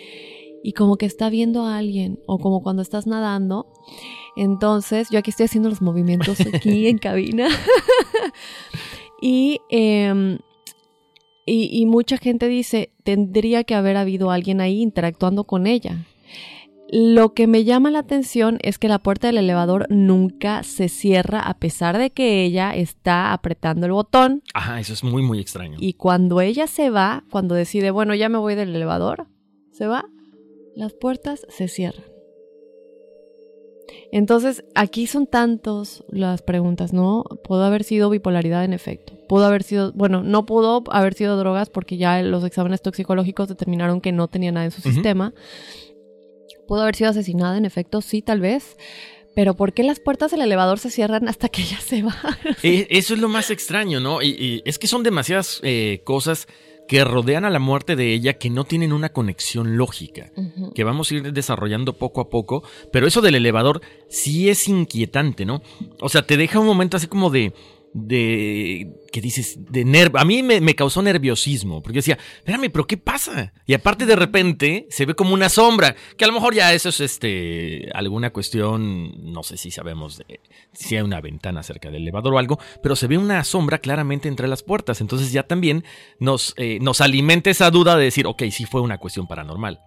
Y 0.63 0.73
como 0.73 0.97
que 0.97 1.05
está 1.05 1.29
viendo 1.29 1.65
a 1.65 1.77
alguien 1.77 2.19
o 2.27 2.37
como 2.37 2.61
cuando 2.61 2.81
estás 2.81 3.07
nadando. 3.07 3.67
Entonces, 4.35 5.09
yo 5.09 5.19
aquí 5.19 5.31
estoy 5.31 5.45
haciendo 5.45 5.69
los 5.69 5.81
movimientos 5.81 6.39
aquí 6.41 6.87
en 6.87 6.97
cabina. 6.99 7.47
y, 9.21 9.59
em, 9.69 10.37
y, 11.45 11.69
y 11.71 11.85
mucha 11.85 12.17
gente 12.17 12.47
dice, 12.47 12.93
tendría 13.03 13.63
que 13.63 13.75
haber 13.75 13.97
habido 13.97 14.31
alguien 14.31 14.61
ahí 14.61 14.81
interactuando 14.81 15.45
con 15.45 15.67
ella. 15.67 16.05
Lo 16.93 17.33
que 17.33 17.47
me 17.47 17.63
llama 17.63 17.89
la 17.89 17.99
atención 17.99 18.57
es 18.61 18.77
que 18.77 18.89
la 18.89 18.99
puerta 18.99 19.27
del 19.27 19.37
elevador 19.37 19.87
nunca 19.89 20.61
se 20.63 20.89
cierra 20.89 21.39
a 21.39 21.53
pesar 21.53 21.97
de 21.97 22.09
que 22.09 22.43
ella 22.43 22.75
está 22.75 23.31
apretando 23.31 23.85
el 23.85 23.93
botón. 23.93 24.43
Ajá, 24.53 24.77
eso 24.81 24.91
es 24.91 25.01
muy, 25.01 25.23
muy 25.23 25.39
extraño. 25.39 25.77
Y 25.79 25.93
cuando 25.93 26.41
ella 26.41 26.67
se 26.67 26.89
va, 26.89 27.23
cuando 27.31 27.55
decide, 27.55 27.91
bueno, 27.91 28.13
ya 28.13 28.27
me 28.27 28.37
voy 28.37 28.55
del 28.55 28.75
elevador, 28.75 29.27
se 29.71 29.87
va, 29.87 30.03
las 30.75 30.93
puertas 30.93 31.45
se 31.49 31.67
cierran. 31.67 32.05
Entonces, 34.11 34.63
aquí 34.75 35.07
son 35.07 35.27
tantos 35.27 36.03
las 36.09 36.41
preguntas, 36.41 36.93
¿no? 36.93 37.23
Pudo 37.43 37.63
haber 37.63 37.83
sido 37.83 38.09
bipolaridad 38.09 38.63
en 38.63 38.73
efecto. 38.73 39.13
Pudo 39.27 39.45
haber 39.45 39.63
sido, 39.63 39.91
bueno, 39.93 40.21
no 40.23 40.45
pudo 40.45 40.83
haber 40.91 41.13
sido 41.13 41.37
drogas 41.37 41.69
porque 41.69 41.97
ya 41.97 42.21
los 42.21 42.43
exámenes 42.43 42.81
toxicológicos 42.81 43.47
determinaron 43.47 44.01
que 44.01 44.11
no 44.11 44.27
tenía 44.27 44.51
nada 44.51 44.65
en 44.65 44.71
su 44.71 44.81
sistema. 44.81 45.33
Pudo 46.67 46.81
haber 46.81 46.95
sido 46.95 47.09
asesinada 47.09 47.57
en 47.57 47.65
efecto, 47.65 48.01
sí, 48.01 48.21
tal 48.21 48.39
vez. 48.39 48.77
Pero 49.33 49.55
¿por 49.55 49.71
qué 49.73 49.83
las 49.83 50.01
puertas 50.01 50.31
del 50.31 50.41
elevador 50.41 50.79
se 50.79 50.89
cierran 50.89 51.29
hasta 51.29 51.47
que 51.47 51.61
ella 51.61 51.79
se 51.79 52.03
va? 52.03 52.15
Eh, 52.63 52.87
Eso 52.89 53.13
es 53.13 53.19
lo 53.19 53.29
más 53.29 53.49
extraño, 53.49 54.01
¿no? 54.01 54.21
Y, 54.21 54.29
y 54.29 54.61
es 54.65 54.77
que 54.77 54.87
son 54.87 55.03
demasiadas 55.03 55.61
eh, 55.63 56.01
cosas 56.03 56.47
que 56.91 57.05
rodean 57.05 57.45
a 57.45 57.49
la 57.49 57.59
muerte 57.59 57.95
de 57.95 58.13
ella 58.13 58.33
que 58.33 58.49
no 58.49 58.65
tienen 58.65 58.91
una 58.91 59.13
conexión 59.13 59.77
lógica, 59.77 60.29
que 60.75 60.83
vamos 60.83 61.09
a 61.09 61.15
ir 61.15 61.31
desarrollando 61.31 61.93
poco 61.93 62.19
a 62.19 62.29
poco, 62.29 62.63
pero 62.91 63.07
eso 63.07 63.21
del 63.21 63.35
elevador 63.35 63.79
sí 64.09 64.49
es 64.49 64.67
inquietante, 64.67 65.45
¿no? 65.45 65.61
O 66.01 66.09
sea, 66.09 66.23
te 66.23 66.35
deja 66.35 66.59
un 66.59 66.65
momento 66.65 66.97
así 66.97 67.07
como 67.07 67.29
de... 67.29 67.53
de 67.93 68.93
que 69.11 69.21
dices, 69.21 69.57
de 69.69 69.83
nervio. 69.83 70.19
A 70.19 70.25
mí 70.25 70.41
me, 70.43 70.61
me 70.61 70.75
causó 70.75 71.01
nerviosismo, 71.01 71.81
porque 71.81 71.99
decía, 71.99 72.17
espérame, 72.37 72.71
pero 72.71 72.87
¿qué 72.87 72.97
pasa? 72.97 73.53
Y 73.65 73.73
aparte 73.73 74.05
de 74.05 74.15
repente 74.15 74.87
se 74.89 75.05
ve 75.05 75.15
como 75.15 75.33
una 75.33 75.49
sombra, 75.49 75.95
que 76.17 76.23
a 76.23 76.27
lo 76.27 76.33
mejor 76.33 76.53
ya 76.53 76.73
eso 76.73 76.89
es 76.89 76.99
este 77.01 77.89
alguna 77.93 78.31
cuestión, 78.31 79.33
no 79.33 79.43
sé 79.43 79.57
si 79.57 79.71
sabemos 79.71 80.23
si 80.73 80.95
hay 80.95 81.01
una 81.01 81.21
ventana 81.21 81.63
cerca 81.63 81.91
del 81.91 82.03
elevador 82.03 82.33
o 82.33 82.37
algo, 82.37 82.59
pero 82.81 82.95
se 82.95 83.07
ve 83.07 83.17
una 83.17 83.43
sombra 83.43 83.79
claramente 83.79 84.29
entre 84.29 84.47
las 84.47 84.63
puertas. 84.63 85.01
Entonces 85.01 85.31
ya 85.31 85.43
también 85.43 85.83
nos, 86.19 86.53
eh, 86.57 86.79
nos 86.81 87.01
alimenta 87.01 87.49
esa 87.49 87.69
duda 87.71 87.97
de 87.97 88.05
decir, 88.05 88.27
ok, 88.27 88.43
sí 88.51 88.65
fue 88.65 88.81
una 88.81 88.97
cuestión 88.97 89.27
paranormal. 89.27 89.79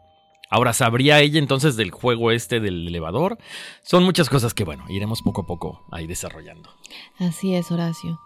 Ahora, 0.50 0.72
¿sabría 0.72 1.20
ella 1.20 1.38
entonces 1.38 1.76
del 1.76 1.90
juego 1.90 2.30
este 2.30 2.60
del 2.60 2.88
elevador? 2.88 3.38
Son 3.82 4.04
muchas 4.04 4.28
cosas 4.28 4.54
que, 4.54 4.64
bueno, 4.64 4.84
iremos 4.88 5.22
poco 5.22 5.42
a 5.42 5.46
poco 5.46 5.84
ahí 5.90 6.06
desarrollando. 6.06 6.70
Así 7.18 7.54
es, 7.54 7.70
Horacio. 7.70 8.20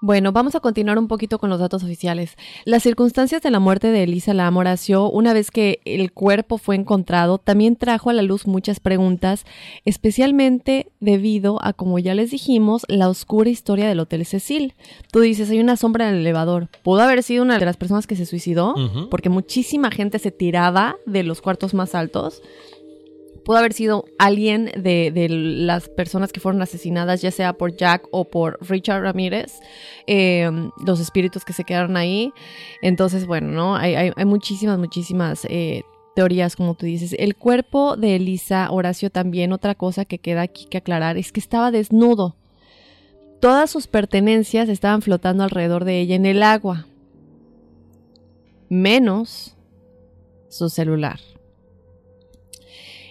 Bueno, 0.00 0.30
vamos 0.30 0.54
a 0.54 0.60
continuar 0.60 0.96
un 0.96 1.08
poquito 1.08 1.40
con 1.40 1.50
los 1.50 1.58
datos 1.58 1.82
oficiales. 1.82 2.36
Las 2.64 2.84
circunstancias 2.84 3.42
de 3.42 3.50
la 3.50 3.58
muerte 3.58 3.90
de 3.90 4.04
Elisa 4.04 4.32
Horacio, 4.54 5.10
una 5.10 5.32
vez 5.32 5.50
que 5.50 5.80
el 5.84 6.12
cuerpo 6.12 6.56
fue 6.56 6.76
encontrado, 6.76 7.38
también 7.38 7.74
trajo 7.74 8.08
a 8.08 8.12
la 8.12 8.22
luz 8.22 8.46
muchas 8.46 8.78
preguntas, 8.78 9.44
especialmente 9.84 10.92
debido 11.00 11.58
a, 11.64 11.72
como 11.72 11.98
ya 11.98 12.14
les 12.14 12.30
dijimos, 12.30 12.84
la 12.86 13.08
oscura 13.08 13.50
historia 13.50 13.88
del 13.88 13.98
Hotel 13.98 14.24
Cecil. 14.24 14.74
Tú 15.10 15.18
dices, 15.18 15.50
hay 15.50 15.58
una 15.58 15.76
sombra 15.76 16.08
en 16.08 16.14
el 16.14 16.20
elevador. 16.20 16.68
¿Pudo 16.84 17.00
haber 17.00 17.24
sido 17.24 17.42
una 17.42 17.58
de 17.58 17.66
las 17.66 17.76
personas 17.76 18.06
que 18.06 18.14
se 18.14 18.24
suicidó? 18.24 18.76
Porque 19.10 19.30
muchísima 19.30 19.90
gente 19.90 20.20
se 20.20 20.30
tiraba 20.30 20.94
de 21.06 21.24
los 21.24 21.40
cuartos 21.42 21.74
más 21.74 21.96
altos 21.96 22.40
pudo 23.48 23.56
haber 23.56 23.72
sido 23.72 24.04
alguien 24.18 24.66
de, 24.76 25.10
de 25.10 25.26
las 25.30 25.88
personas 25.88 26.32
que 26.32 26.38
fueron 26.38 26.60
asesinadas, 26.60 27.22
ya 27.22 27.30
sea 27.30 27.54
por 27.54 27.74
Jack 27.74 28.06
o 28.10 28.26
por 28.28 28.58
Richard 28.68 29.00
Ramírez, 29.00 29.54
eh, 30.06 30.50
los 30.84 31.00
espíritus 31.00 31.46
que 31.46 31.54
se 31.54 31.64
quedaron 31.64 31.96
ahí. 31.96 32.30
Entonces, 32.82 33.24
bueno, 33.26 33.48
¿no? 33.48 33.74
Hay, 33.74 33.94
hay- 33.94 34.12
hay 34.14 34.24
muchísimas, 34.26 34.78
muchísimas 34.78 35.46
eh, 35.48 35.80
teorías, 36.14 36.56
como 36.56 36.74
tú 36.74 36.84
dices. 36.84 37.16
El 37.18 37.36
cuerpo 37.36 37.96
de 37.96 38.16
Elisa 38.16 38.70
Horacio 38.70 39.08
también, 39.08 39.54
otra 39.54 39.74
cosa 39.74 40.04
que 40.04 40.18
queda 40.18 40.42
aquí 40.42 40.66
que 40.66 40.76
aclarar, 40.76 41.16
es 41.16 41.32
que 41.32 41.40
estaba 41.40 41.70
desnudo. 41.70 42.36
Todas 43.40 43.70
sus 43.70 43.86
pertenencias 43.86 44.68
estaban 44.68 45.00
flotando 45.00 45.42
alrededor 45.42 45.86
de 45.86 46.00
ella 46.00 46.16
en 46.16 46.26
el 46.26 46.42
agua, 46.42 46.86
menos 48.68 49.56
su 50.50 50.68
celular. 50.68 51.18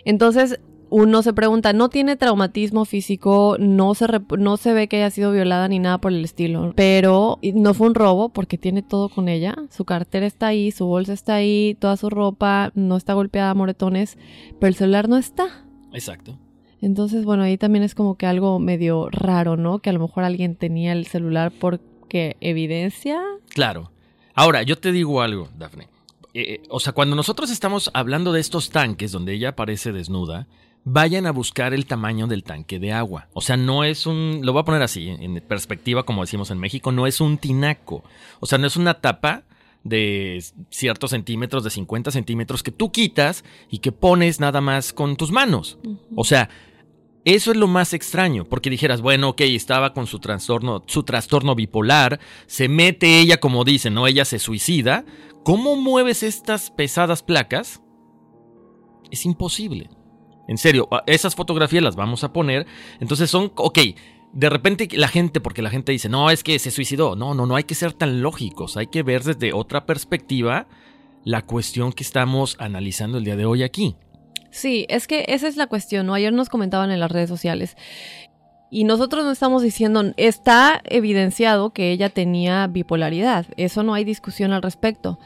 Entonces, 0.07 0.61
uno 0.89 1.21
se 1.21 1.33
pregunta, 1.33 1.73
no 1.73 1.89
tiene 1.89 2.15
traumatismo 2.15 2.85
físico, 2.85 3.57
no 3.59 3.93
se, 3.93 4.07
no 4.37 4.55
se 4.55 4.71
ve 4.71 4.87
que 4.87 4.95
haya 4.95 5.09
sido 5.09 5.33
violada 5.33 5.67
ni 5.67 5.79
nada 5.79 5.97
por 5.97 6.13
el 6.13 6.23
estilo, 6.23 6.71
pero 6.77 7.39
no 7.53 7.73
fue 7.73 7.87
un 7.87 7.93
robo 7.93 8.29
porque 8.29 8.57
tiene 8.57 8.83
todo 8.83 9.09
con 9.09 9.27
ella, 9.27 9.53
su 9.69 9.83
cartera 9.83 10.25
está 10.25 10.47
ahí, 10.47 10.71
su 10.71 10.85
bolsa 10.85 11.11
está 11.11 11.35
ahí, 11.35 11.75
toda 11.81 11.97
su 11.97 12.09
ropa 12.09 12.71
no 12.73 12.95
está 12.95 13.15
golpeada 13.15 13.49
a 13.49 13.53
moretones, 13.53 14.17
pero 14.61 14.69
el 14.69 14.75
celular 14.75 15.09
no 15.09 15.17
está. 15.17 15.65
Exacto. 15.91 16.39
Entonces, 16.81 17.25
bueno, 17.25 17.43
ahí 17.43 17.57
también 17.57 17.83
es 17.83 17.93
como 17.93 18.15
que 18.15 18.27
algo 18.27 18.57
medio 18.59 19.09
raro, 19.09 19.57
¿no? 19.57 19.79
Que 19.79 19.89
a 19.89 19.93
lo 19.93 19.99
mejor 19.99 20.23
alguien 20.23 20.55
tenía 20.55 20.93
el 20.93 21.05
celular 21.05 21.51
porque 21.59 22.37
evidencia. 22.39 23.19
Claro. 23.49 23.91
Ahora, 24.35 24.63
yo 24.63 24.77
te 24.77 24.93
digo 24.93 25.21
algo, 25.21 25.49
Dafne. 25.57 25.89
Eh, 26.39 26.61
o 26.69 26.79
sea, 26.79 26.93
cuando 26.93 27.15
nosotros 27.15 27.49
estamos 27.49 27.89
hablando 27.95 28.31
de 28.31 28.39
estos 28.39 28.69
tanques 28.69 29.11
donde 29.11 29.33
ella 29.33 29.49
aparece 29.49 29.91
desnuda, 29.91 30.45
vayan 30.83 31.25
a 31.25 31.31
buscar 31.31 31.73
el 31.73 31.87
tamaño 31.87 32.27
del 32.27 32.43
tanque 32.43 32.77
de 32.77 32.93
agua. 32.93 33.27
O 33.33 33.41
sea, 33.41 33.57
no 33.57 33.83
es 33.83 34.05
un, 34.05 34.41
lo 34.43 34.53
voy 34.53 34.61
a 34.61 34.65
poner 34.65 34.83
así, 34.83 35.09
en 35.09 35.41
perspectiva, 35.41 36.03
como 36.03 36.21
decimos 36.21 36.51
en 36.51 36.59
México, 36.59 36.91
no 36.91 37.07
es 37.07 37.21
un 37.21 37.39
tinaco. 37.39 38.03
O 38.39 38.45
sea, 38.45 38.59
no 38.59 38.67
es 38.67 38.77
una 38.77 38.93
tapa 38.93 39.45
de 39.83 40.43
ciertos 40.69 41.09
centímetros, 41.09 41.63
de 41.63 41.71
50 41.71 42.11
centímetros, 42.11 42.61
que 42.61 42.71
tú 42.71 42.91
quitas 42.91 43.43
y 43.71 43.79
que 43.79 43.91
pones 43.91 44.39
nada 44.39 44.61
más 44.61 44.93
con 44.93 45.15
tus 45.15 45.31
manos. 45.31 45.79
O 46.15 46.23
sea, 46.23 46.51
eso 47.35 47.51
es 47.51 47.57
lo 47.57 47.67
más 47.67 47.93
extraño, 47.93 48.45
porque 48.45 48.69
dijeras, 48.69 49.01
bueno, 49.01 49.27
ok, 49.27 49.41
estaba 49.41 49.93
con 49.93 50.07
su 50.07 50.19
trastorno, 50.19 50.85
su 50.87 51.03
trastorno 51.03 51.55
bipolar, 51.55 52.21
se 52.45 52.69
mete 52.69 53.19
ella, 53.19 53.41
como 53.41 53.65
dicen, 53.65 53.93
¿no? 53.93 54.07
Ella 54.07 54.23
se 54.23 54.39
suicida. 54.39 55.03
¿Cómo 55.43 55.75
mueves 55.75 56.23
estas 56.23 56.71
pesadas 56.71 57.23
placas? 57.23 57.81
Es 59.11 59.25
imposible. 59.25 59.89
En 60.47 60.57
serio, 60.57 60.87
esas 61.05 61.35
fotografías 61.35 61.83
las 61.83 61.97
vamos 61.97 62.23
a 62.23 62.31
poner. 62.31 62.65
Entonces 63.01 63.29
son, 63.29 63.51
ok, 63.57 63.79
de 64.31 64.49
repente 64.49 64.87
la 64.93 65.09
gente, 65.09 65.41
porque 65.41 65.61
la 65.61 65.69
gente 65.69 65.91
dice, 65.91 66.07
no, 66.07 66.29
es 66.29 66.45
que 66.45 66.57
se 66.59 66.71
suicidó. 66.71 67.17
No, 67.17 67.33
no, 67.33 67.45
no 67.45 67.57
hay 67.57 67.65
que 67.65 67.75
ser 67.75 67.91
tan 67.91 68.21
lógicos. 68.21 68.77
Hay 68.77 68.87
que 68.87 69.03
ver 69.03 69.25
desde 69.25 69.51
otra 69.51 69.85
perspectiva 69.85 70.69
la 71.25 71.41
cuestión 71.41 71.91
que 71.91 72.03
estamos 72.03 72.55
analizando 72.57 73.17
el 73.17 73.25
día 73.25 73.35
de 73.35 73.45
hoy 73.45 73.63
aquí. 73.63 73.97
Sí, 74.49 74.85
es 74.89 75.07
que 75.07 75.25
esa 75.27 75.47
es 75.47 75.57
la 75.57 75.67
cuestión, 75.67 76.05
¿no? 76.07 76.13
Ayer 76.13 76.33
nos 76.33 76.49
comentaban 76.49 76.91
en 76.91 76.99
las 76.99 77.11
redes 77.11 77.29
sociales. 77.29 77.75
Y 78.69 78.83
nosotros 78.83 79.23
no 79.23 79.31
estamos 79.31 79.61
diciendo, 79.61 80.13
está 80.17 80.81
evidenciado 80.85 81.71
que 81.71 81.91
ella 81.91 82.09
tenía 82.09 82.67
bipolaridad. 82.67 83.45
Eso 83.55 83.83
no 83.83 83.93
hay 83.93 84.03
discusión 84.03 84.51
al 84.51 84.61
respecto. 84.61 85.19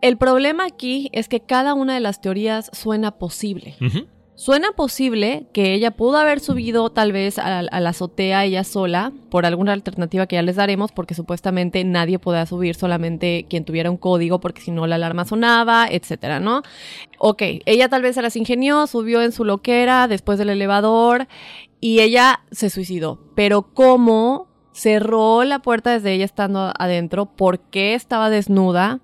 El 0.00 0.16
problema 0.16 0.64
aquí 0.64 1.08
es 1.12 1.28
que 1.28 1.40
cada 1.40 1.74
una 1.74 1.94
de 1.94 2.00
las 2.00 2.20
teorías 2.20 2.70
suena 2.72 3.12
posible. 3.12 3.76
Suena 4.34 4.72
posible 4.72 5.46
que 5.52 5.74
ella 5.74 5.90
pudo 5.90 6.16
haber 6.16 6.40
subido 6.40 6.90
tal 6.90 7.12
vez 7.12 7.38
a, 7.38 7.62
la 7.62 7.90
azotea 7.90 8.44
ella 8.44 8.64
sola 8.64 9.12
por 9.30 9.44
alguna 9.44 9.74
alternativa 9.74 10.26
que 10.26 10.36
ya 10.36 10.42
les 10.42 10.56
daremos 10.56 10.90
porque 10.90 11.14
supuestamente 11.14 11.84
nadie 11.84 12.18
podía 12.18 12.46
subir, 12.46 12.74
solamente 12.74 13.46
quien 13.48 13.64
tuviera 13.64 13.90
un 13.90 13.98
código 13.98 14.40
porque 14.40 14.62
si 14.62 14.70
no 14.70 14.86
la 14.86 14.94
alarma 14.94 15.26
sonaba, 15.26 15.86
etcétera, 15.88 16.40
¿no? 16.40 16.62
Ok, 17.18 17.42
ella 17.66 17.88
tal 17.90 18.02
vez 18.02 18.14
se 18.14 18.22
las 18.22 18.34
ingenió, 18.36 18.86
subió 18.86 19.20
en 19.22 19.32
su 19.32 19.44
loquera 19.44 20.08
después 20.08 20.38
del 20.38 20.48
elevador 20.48 21.28
y 21.78 22.00
ella 22.00 22.40
se 22.50 22.70
suicidó. 22.70 23.20
Pero 23.36 23.62
¿cómo 23.74 24.48
cerró 24.72 25.44
la 25.44 25.60
puerta 25.60 25.90
desde 25.90 26.14
ella 26.14 26.24
estando 26.24 26.72
adentro, 26.78 27.26
por 27.26 27.60
qué 27.60 27.94
estaba 27.94 28.30
desnuda 28.30 29.00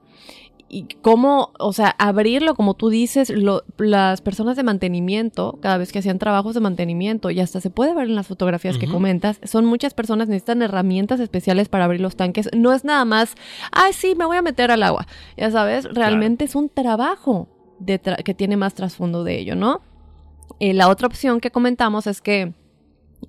y 0.70 0.84
cómo, 1.00 1.52
o 1.58 1.72
sea, 1.72 1.94
abrirlo, 1.98 2.54
como 2.54 2.74
tú 2.74 2.90
dices, 2.90 3.30
lo- 3.30 3.62
las 3.78 4.20
personas 4.20 4.56
de 4.56 4.62
mantenimiento, 4.62 5.58
cada 5.62 5.78
vez 5.78 5.92
que 5.92 6.00
hacían 6.00 6.18
trabajos 6.18 6.54
de 6.54 6.60
mantenimiento, 6.60 7.30
y 7.30 7.40
hasta 7.40 7.60
se 7.60 7.70
puede 7.70 7.94
ver 7.94 8.08
en 8.08 8.14
las 8.14 8.26
fotografías 8.26 8.76
que 8.76 8.86
comentas, 8.86 9.40
son 9.44 9.64
muchas 9.64 9.94
personas, 9.94 10.28
necesitan 10.28 10.60
herramientas 10.62 11.20
especiales 11.20 11.68
para 11.70 11.84
abrir 11.86 12.00
los 12.02 12.16
tanques. 12.16 12.50
No 12.54 12.72
es 12.74 12.84
nada 12.84 13.04
más, 13.06 13.34
ay, 13.72 13.92
sí, 13.94 14.14
me 14.14 14.26
voy 14.26 14.36
a 14.36 14.42
meter 14.42 14.70
al 14.70 14.82
agua. 14.82 15.06
Ya 15.36 15.50
sabes, 15.50 15.84
realmente 15.94 16.44
es 16.44 16.54
un 16.54 16.68
trabajo 16.68 17.48
de 17.78 18.02
tra- 18.02 18.22
que 18.22 18.34
tiene 18.34 18.56
más 18.56 18.74
trasfondo 18.74 19.24
de 19.24 19.38
ello, 19.38 19.54
¿no? 19.56 19.80
Eh, 20.60 20.74
la 20.74 20.88
otra 20.88 21.06
opción 21.06 21.40
que 21.40 21.50
comentamos 21.50 22.06
es 22.06 22.20
que 22.20 22.52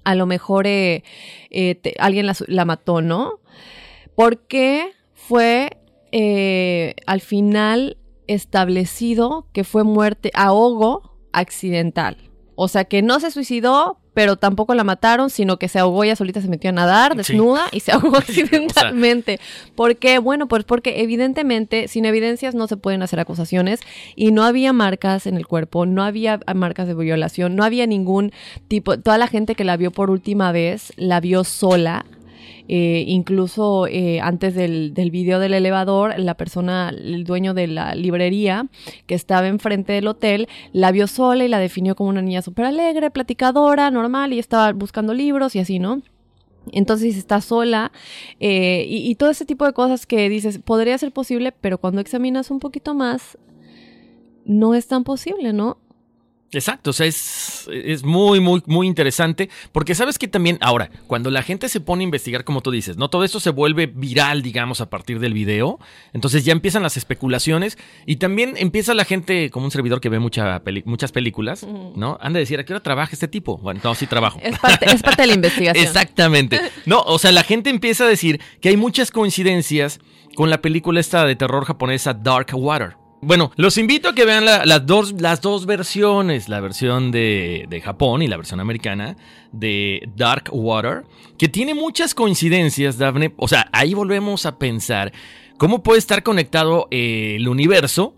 a 0.03 0.15
lo 0.15 0.25
mejor 0.25 0.67
eh, 0.67 1.03
eh, 1.51 1.75
te- 1.75 1.95
alguien 1.99 2.25
la 2.47 2.65
mató, 2.65 3.01
¿no? 3.01 3.39
Porque 4.15 4.91
fue 5.13 5.77
eh, 6.11 6.95
al 7.05 7.21
final 7.21 7.97
establecido 8.27 9.47
que 9.53 9.63
fue 9.63 9.83
muerte, 9.83 10.31
ahogo 10.33 11.17
accidental. 11.31 12.17
O 12.55 12.67
sea, 12.67 12.83
que 12.83 13.01
no 13.01 13.19
se 13.21 13.31
suicidó, 13.31 13.99
pero 14.13 14.35
tampoco 14.35 14.73
la 14.75 14.83
mataron, 14.83 15.29
sino 15.29 15.57
que 15.57 15.69
se 15.69 15.79
ahogó, 15.79 16.03
ella 16.03 16.17
solita 16.17 16.41
se 16.41 16.49
metió 16.49 16.71
a 16.71 16.73
nadar, 16.73 17.11
Sí. 17.13 17.17
desnuda, 17.19 17.67
y 17.71 17.79
se 17.79 17.93
ahogó 17.93 18.17
accidentalmente. 18.17 19.39
¿Por 19.75 19.95
qué? 19.95 20.19
Bueno, 20.19 20.47
pues 20.49 20.65
porque 20.65 21.01
evidentemente 21.01 21.87
sin 21.87 22.03
evidencias 22.05 22.55
no 22.55 22.67
se 22.67 22.75
pueden 22.75 23.01
hacer 23.01 23.19
acusaciones 23.21 23.79
y 24.17 24.31
no 24.31 24.43
había 24.43 24.73
marcas 24.73 25.25
en 25.25 25.37
el 25.37 25.47
cuerpo, 25.47 25.85
no 25.85 26.03
había 26.03 26.41
marcas 26.53 26.87
de 26.87 26.95
violación, 26.95 27.55
no 27.55 27.63
había 27.63 27.87
ningún 27.87 28.33
tipo, 28.67 28.99
toda 28.99 29.17
la 29.17 29.27
gente 29.27 29.55
que 29.55 29.63
la 29.63 29.77
vio 29.77 29.91
por 29.91 30.09
última 30.09 30.51
vez 30.51 30.91
la 30.97 31.21
vio 31.21 31.45
sola. 31.45 32.05
Eh, 32.71 33.03
incluso 33.07 33.87
eh, 33.87 34.21
antes 34.21 34.53
del, 34.53 34.93
del 34.93 35.09
video 35.09 35.39
del 35.39 35.55
elevador, 35.55 36.13
la 36.19 36.35
persona, 36.35 36.89
el 36.89 37.23
dueño 37.23 37.55
de 37.55 37.65
la 37.65 37.95
librería 37.95 38.67
que 39.07 39.15
estaba 39.15 39.47
enfrente 39.47 39.93
del 39.93 40.07
hotel, 40.07 40.47
la 40.71 40.91
vio 40.91 41.07
sola 41.07 41.43
y 41.43 41.47
la 41.47 41.57
definió 41.57 41.95
como 41.95 42.11
una 42.11 42.21
niña 42.21 42.43
súper 42.43 42.65
alegre, 42.65 43.09
platicadora, 43.09 43.89
normal, 43.89 44.33
y 44.33 44.39
estaba 44.39 44.71
buscando 44.73 45.15
libros 45.15 45.55
y 45.55 45.59
así, 45.59 45.79
¿no? 45.79 46.03
Entonces 46.71 47.17
está 47.17 47.41
sola 47.41 47.91
eh, 48.39 48.85
y, 48.87 49.09
y 49.09 49.15
todo 49.15 49.31
ese 49.31 49.45
tipo 49.45 49.65
de 49.65 49.73
cosas 49.73 50.05
que 50.05 50.29
dices, 50.29 50.59
podría 50.59 50.95
ser 50.99 51.11
posible, 51.11 51.51
pero 51.51 51.79
cuando 51.79 52.01
examinas 52.01 52.51
un 52.51 52.59
poquito 52.59 52.93
más, 52.93 53.35
no 54.45 54.75
es 54.75 54.85
tan 54.85 55.03
posible, 55.03 55.53
¿no? 55.53 55.79
Exacto, 56.51 56.89
o 56.89 56.93
sea, 56.93 57.05
es, 57.05 57.69
es 57.71 58.03
muy, 58.03 58.39
muy, 58.39 58.63
muy 58.65 58.87
interesante, 58.87 59.49
porque 59.71 59.93
sabes 59.93 60.17
que 60.17 60.27
también, 60.27 60.57
ahora, 60.61 60.89
cuando 61.05 61.29
la 61.29 61.43
gente 61.43 61.69
se 61.69 61.79
pone 61.79 62.01
a 62.01 62.05
investigar, 62.05 62.43
como 62.43 62.61
tú 62.61 62.71
dices, 62.71 62.97
¿no? 62.97 63.07
Todo 63.11 63.23
esto 63.23 63.39
se 63.39 63.51
vuelve 63.51 63.85
viral, 63.85 64.41
digamos, 64.41 64.81
a 64.81 64.89
partir 64.89 65.19
del 65.19 65.33
video, 65.33 65.77
entonces 66.11 66.45
ya 66.45 66.51
empiezan 66.51 66.81
las 66.81 66.97
especulaciones 66.97 67.77
y 68.07 68.15
también 68.15 68.55
empieza 68.57 68.95
la 68.95 69.05
gente, 69.05 69.51
como 69.51 69.65
un 69.65 69.71
servidor 69.71 70.01
que 70.01 70.09
ve 70.09 70.17
mucha 70.17 70.63
peli- 70.63 70.81
muchas 70.87 71.11
películas, 71.11 71.67
¿no? 71.95 72.17
Han 72.19 72.33
de 72.33 72.39
decir, 72.39 72.59
¿a 72.59 72.65
qué 72.65 72.73
hora 72.73 72.81
trabaja 72.81 73.11
este 73.13 73.27
tipo? 73.27 73.59
Bueno, 73.59 73.81
no, 73.83 73.93
sí 73.93 74.07
trabajo. 74.07 74.39
Es 74.41 74.57
parte, 74.57 74.85
es 74.91 75.03
parte 75.03 75.21
de 75.21 75.27
la 75.27 75.33
investigación. 75.35 75.85
Exactamente. 75.87 76.59
No, 76.87 77.01
o 77.01 77.19
sea, 77.19 77.31
la 77.31 77.43
gente 77.43 77.69
empieza 77.69 78.05
a 78.05 78.07
decir 78.07 78.41
que 78.59 78.69
hay 78.69 78.77
muchas 78.77 79.11
coincidencias 79.11 79.99
con 80.35 80.49
la 80.49 80.61
película 80.63 80.99
esta 80.99 81.25
de 81.25 81.35
terror 81.35 81.65
japonesa 81.65 82.15
Dark 82.15 82.47
Water. 82.53 82.95
Bueno, 83.21 83.51
los 83.57 83.77
invito 83.77 84.09
a 84.09 84.15
que 84.15 84.23
vean 84.23 84.45
la- 84.45 84.65
las, 84.65 84.85
dos, 84.85 85.19
las 85.21 85.41
dos 85.41 85.65
versiones, 85.65 86.47
la 86.47 86.61
versión 86.61 87.11
de, 87.11 87.65
de 87.69 87.81
Japón 87.81 88.21
y 88.21 88.27
la 88.27 88.37
versión 88.37 88.61
americana 88.61 89.17
de 89.51 90.09
Dark 90.15 90.45
Water, 90.53 91.03
que 91.37 91.49
tiene 91.49 91.73
muchas 91.73 92.15
coincidencias, 92.15 92.97
Daphne. 92.97 93.33
O 93.37 93.47
sea, 93.49 93.67
ahí 93.73 93.93
volvemos 93.93 94.45
a 94.45 94.57
pensar 94.57 95.11
cómo 95.57 95.83
puede 95.83 95.99
estar 95.99 96.23
conectado 96.23 96.87
eh, 96.91 97.35
el 97.35 97.49
universo 97.49 98.15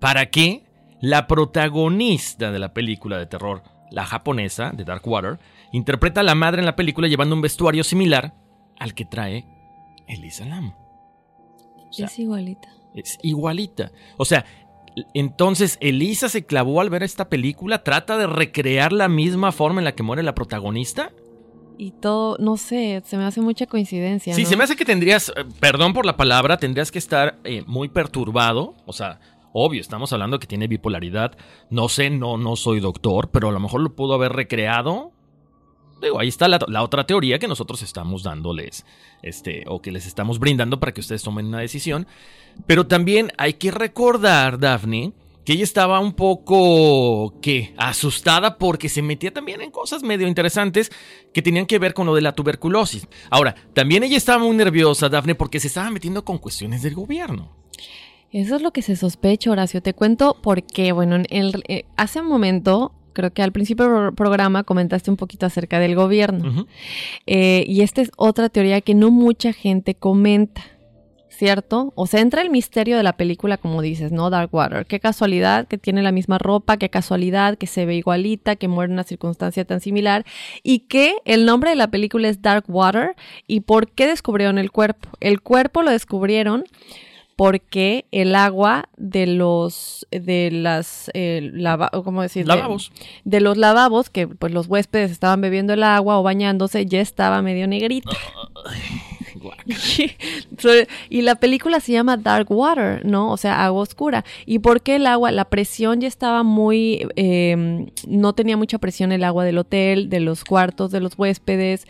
para 0.00 0.26
que 0.30 0.64
la 1.00 1.26
protagonista 1.26 2.52
de 2.52 2.58
la 2.60 2.72
película 2.72 3.18
de 3.18 3.26
terror, 3.26 3.64
la 3.90 4.04
japonesa 4.04 4.70
de 4.70 4.84
Dark 4.84 5.02
Water, 5.06 5.40
interpreta 5.72 6.20
a 6.20 6.24
la 6.24 6.36
madre 6.36 6.60
en 6.60 6.66
la 6.66 6.76
película 6.76 7.08
llevando 7.08 7.34
un 7.34 7.40
vestuario 7.42 7.82
similar 7.82 8.34
al 8.78 8.94
que 8.94 9.04
trae 9.04 9.44
Elisa 10.06 10.44
Lam. 10.44 10.74
Es 12.06 12.18
igualita. 12.20 12.68
Es 13.00 13.18
igualita. 13.22 13.92
O 14.16 14.24
sea, 14.24 14.44
entonces 15.14 15.78
Elisa 15.80 16.28
se 16.28 16.44
clavó 16.44 16.80
al 16.80 16.90
ver 16.90 17.02
esta 17.02 17.28
película, 17.28 17.82
trata 17.82 18.16
de 18.18 18.26
recrear 18.26 18.92
la 18.92 19.08
misma 19.08 19.52
forma 19.52 19.80
en 19.80 19.84
la 19.84 19.94
que 19.94 20.02
muere 20.02 20.22
la 20.22 20.34
protagonista. 20.34 21.12
Y 21.76 21.92
todo, 21.92 22.36
no 22.38 22.56
sé, 22.56 23.02
se 23.04 23.16
me 23.16 23.24
hace 23.24 23.40
mucha 23.40 23.66
coincidencia. 23.66 24.34
Sí, 24.34 24.42
¿no? 24.42 24.48
se 24.48 24.56
me 24.56 24.64
hace 24.64 24.74
que 24.74 24.84
tendrías, 24.84 25.28
eh, 25.36 25.44
perdón 25.60 25.92
por 25.92 26.06
la 26.06 26.16
palabra, 26.16 26.56
tendrías 26.56 26.90
que 26.90 26.98
estar 26.98 27.38
eh, 27.44 27.62
muy 27.66 27.88
perturbado. 27.88 28.74
O 28.84 28.92
sea, 28.92 29.20
obvio, 29.52 29.80
estamos 29.80 30.12
hablando 30.12 30.40
que 30.40 30.48
tiene 30.48 30.66
bipolaridad. 30.66 31.36
No 31.70 31.88
sé, 31.88 32.10
no, 32.10 32.36
no 32.36 32.56
soy 32.56 32.80
doctor, 32.80 33.30
pero 33.30 33.48
a 33.48 33.52
lo 33.52 33.60
mejor 33.60 33.80
lo 33.80 33.94
pudo 33.94 34.14
haber 34.14 34.32
recreado. 34.32 35.12
Digo, 36.00 36.20
ahí 36.20 36.28
está 36.28 36.48
la, 36.48 36.82
otra 36.82 37.06
teoría 37.06 37.38
que 37.38 37.48
nosotros 37.48 37.82
estamos 37.82 38.22
dándoles, 38.22 38.84
este, 39.22 39.64
o 39.66 39.82
que 39.82 39.90
les 39.90 40.06
estamos 40.06 40.38
brindando 40.38 40.78
para 40.78 40.92
que 40.92 41.00
ustedes 41.00 41.22
tomen 41.22 41.46
una 41.46 41.60
decisión. 41.60 42.06
Pero 42.66 42.86
también 42.86 43.32
hay 43.36 43.54
que 43.54 43.70
recordar, 43.70 44.58
Daphne, 44.58 45.12
que 45.44 45.54
ella 45.54 45.64
estaba 45.64 45.98
un 45.98 46.12
poco, 46.12 47.40
¿qué? 47.40 47.72
Asustada 47.78 48.58
porque 48.58 48.88
se 48.88 49.00
metía 49.00 49.32
también 49.32 49.62
en 49.62 49.70
cosas 49.70 50.02
medio 50.02 50.28
interesantes 50.28 50.92
que 51.32 51.40
tenían 51.40 51.64
que 51.64 51.78
ver 51.78 51.94
con 51.94 52.06
lo 52.06 52.14
de 52.14 52.20
la 52.20 52.32
tuberculosis. 52.32 53.08
Ahora, 53.30 53.54
también 53.72 54.02
ella 54.02 54.18
estaba 54.18 54.44
muy 54.44 54.54
nerviosa, 54.54 55.08
Daphne, 55.08 55.34
porque 55.34 55.58
se 55.58 55.68
estaba 55.68 55.90
metiendo 55.90 56.24
con 56.24 56.38
cuestiones 56.38 56.82
del 56.82 56.94
gobierno. 56.94 57.56
Eso 58.30 58.56
es 58.56 58.62
lo 58.62 58.72
que 58.72 58.82
se 58.82 58.94
sospecha, 58.94 59.50
Horacio. 59.50 59.80
Te 59.80 59.94
cuento 59.94 60.36
por 60.42 60.62
qué. 60.62 60.92
Bueno, 60.92 61.22
eh, 61.30 61.86
hace 61.96 62.20
un 62.20 62.26
momento, 62.26 62.92
creo 63.18 63.32
que 63.32 63.42
al 63.42 63.50
principio 63.50 63.88
del 63.88 64.14
programa 64.14 64.62
comentaste 64.62 65.10
un 65.10 65.16
poquito 65.16 65.44
acerca 65.44 65.80
del 65.80 65.96
gobierno. 65.96 66.68
Eh, 67.26 67.64
y 67.66 67.80
esta 67.80 68.00
es 68.00 68.12
otra 68.16 68.48
teoría 68.48 68.80
que 68.80 68.94
no 68.94 69.10
mucha 69.10 69.52
gente 69.52 69.96
comenta. 69.96 70.62
¿Cierto? 71.28 71.92
O 71.94 72.08
sea, 72.08 72.20
entra 72.20 72.42
el 72.42 72.50
misterio 72.50 72.96
de 72.96 73.04
la 73.04 73.16
película, 73.16 73.58
como 73.58 73.80
dices, 73.80 74.10
¿no? 74.10 74.28
Dark 74.28 74.52
Water. 74.52 74.86
Qué 74.86 74.98
casualidad 74.98 75.68
que 75.68 75.78
tiene 75.78 76.02
la 76.02 76.10
misma 76.10 76.38
ropa, 76.38 76.78
qué 76.78 76.90
casualidad 76.90 77.56
que 77.56 77.68
se 77.68 77.86
ve 77.86 77.94
igualita, 77.94 78.56
que 78.56 78.66
muere 78.66 78.90
en 78.90 78.94
una 78.94 79.04
circunstancia 79.04 79.64
tan 79.64 79.80
similar. 79.80 80.24
Y 80.64 80.80
que 80.80 81.14
el 81.24 81.44
nombre 81.44 81.70
de 81.70 81.76
la 81.76 81.92
película 81.92 82.28
es 82.28 82.42
Dark 82.42 82.64
Water. 82.66 83.14
¿Y 83.46 83.60
por 83.60 83.88
qué 83.88 84.08
descubrieron 84.08 84.58
el 84.58 84.72
cuerpo? 84.72 85.10
El 85.20 85.40
cuerpo 85.40 85.82
lo 85.82 85.92
descubrieron 85.92 86.64
porque 87.38 88.04
el 88.10 88.34
agua 88.34 88.88
de 88.96 89.28
los 89.28 90.04
de 90.10 90.50
las 90.50 91.08
eh, 91.14 91.50
lava- 91.54 91.88
¿cómo 92.02 92.20
decir? 92.22 92.44
De- 92.44 92.48
Lavabos. 92.56 92.90
De, 93.22 93.40
los 93.40 93.56
lavabos 93.56 94.10
que 94.10 94.26
pues 94.26 94.52
los 94.52 94.66
huéspedes 94.66 95.12
estaban 95.12 95.40
bebiendo 95.40 95.72
el 95.72 95.84
agua 95.84 96.18
o 96.18 96.24
bañándose 96.24 96.84
ya 96.86 97.00
estaba 97.00 97.40
medio 97.40 97.68
negrita. 97.68 98.10
Y 101.10 101.22
la 101.22 101.36
película 101.36 101.80
se 101.80 101.92
llama 101.92 102.16
Dark 102.16 102.50
Water, 102.50 103.04
¿no? 103.04 103.30
O 103.30 103.36
sea, 103.36 103.64
agua 103.64 103.82
oscura. 103.82 104.24
¿Y 104.46 104.58
por 104.58 104.82
qué 104.82 104.96
el 104.96 105.06
agua? 105.06 105.30
La 105.30 105.44
presión 105.46 106.00
ya 106.00 106.08
estaba 106.08 106.42
muy... 106.42 107.06
eh, 107.16 107.86
no 108.06 108.32
tenía 108.32 108.56
mucha 108.56 108.78
presión 108.78 109.12
el 109.12 109.24
agua 109.24 109.44
del 109.44 109.58
hotel, 109.58 110.08
de 110.08 110.20
los 110.20 110.44
cuartos 110.44 110.90
de 110.90 111.00
los 111.00 111.18
huéspedes. 111.18 111.86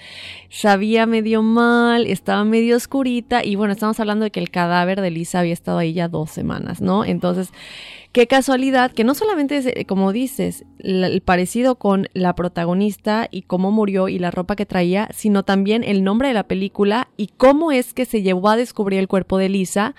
Sabía 0.51 1.07
medio 1.07 1.42
mal, 1.42 2.07
estaba 2.07 2.44
medio 2.44 2.77
oscurita. 2.77 3.44
Y 3.44 3.57
bueno, 3.57 3.73
estamos 3.73 3.99
hablando 4.01 4.25
de 4.25 4.31
que 4.31 4.40
el 4.40 4.51
cadáver 4.51 5.01
de 5.01 5.11
Lisa 5.11 5.40
había 5.40 5.53
estado 5.53 5.79
ahí 5.79 5.92
ya 5.92 6.09
dos 6.09 6.31
semanas, 6.31 6.81
¿no? 6.81 7.05
Entonces, 7.05 7.51
qué 8.12 8.27
casualidad 8.27 8.92
que 8.92 9.05
no 9.05 9.14
solamente 9.14 9.57
es, 9.57 9.66
eh, 9.66 9.85
como 9.87 10.12
dices, 10.12 10.64
el 10.79 11.21
parecido 11.21 11.77
con 11.77 12.09
la 12.14 12.35
protagonista 12.35 13.29
y 13.31 13.42
cómo 13.42 13.71
murió 13.71 14.09
y 14.09 14.18
la 14.18 14.31
ropa 14.31 14.57
que 14.57 14.66
traía, 14.66 15.09
sino 15.14 15.44
también 15.44 15.85
el 15.85 16.05
nombre 16.05 16.29
de 16.29 16.35
la 16.35 16.44
película 16.44 17.09
y 17.16 17.29
cómo 17.37 17.73
es 17.73 17.94
que 17.94 18.05
se 18.05 18.23
llevó 18.23 18.49
a 18.49 18.57
descubrir 18.57 19.01
el 19.01 19.09
cuerpo 19.09 19.38
de 19.38 19.49
Lisa, 19.49 19.94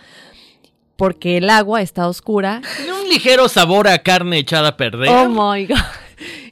porque 0.95 1.37
el 1.37 1.49
agua 1.49 1.81
está 1.81 2.07
oscura. 2.07 2.61
Tiene 2.77 2.93
un 2.93 3.07
ligero 3.07 3.47
sabor 3.47 3.87
a 3.87 3.99
carne 3.99 4.39
echada 4.39 4.69
a 4.69 4.77
perder. 4.77 5.09
Oh 5.09 5.29
my 5.29 5.65
God. 5.65 5.77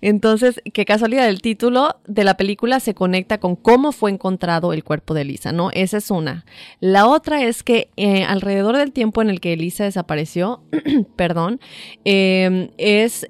Entonces, 0.02 0.62
qué 0.74 0.86
casualidad, 0.86 1.28
el 1.28 1.42
título 1.42 1.98
de 2.08 2.24
la 2.24 2.38
película 2.38 2.80
se 2.80 2.94
conecta 2.94 3.40
con 3.40 3.56
cómo 3.56 3.92
fue 3.92 4.12
encontrado 4.12 4.74
el 4.74 4.84
cuerpo 4.84 5.14
de 5.14 5.26
Lisa, 5.26 5.52
¿no? 5.52 5.72
Esa 5.72 5.98
es 5.98 6.12
una. 6.12 6.46
La 6.80 7.08
otra 7.08 7.44
es 7.44 7.64
que 7.64 7.90
eh, 7.98 8.24
alrededor 8.24 8.78
del 8.78 8.92
tiempo 8.92 9.22
en 9.22 9.30
el 9.30 9.40
que 9.40 9.56
Lisa 9.58 9.84
desapareció, 9.86 10.62
perdón, 11.16 11.60
eh, 12.06 12.70
es 12.78 13.28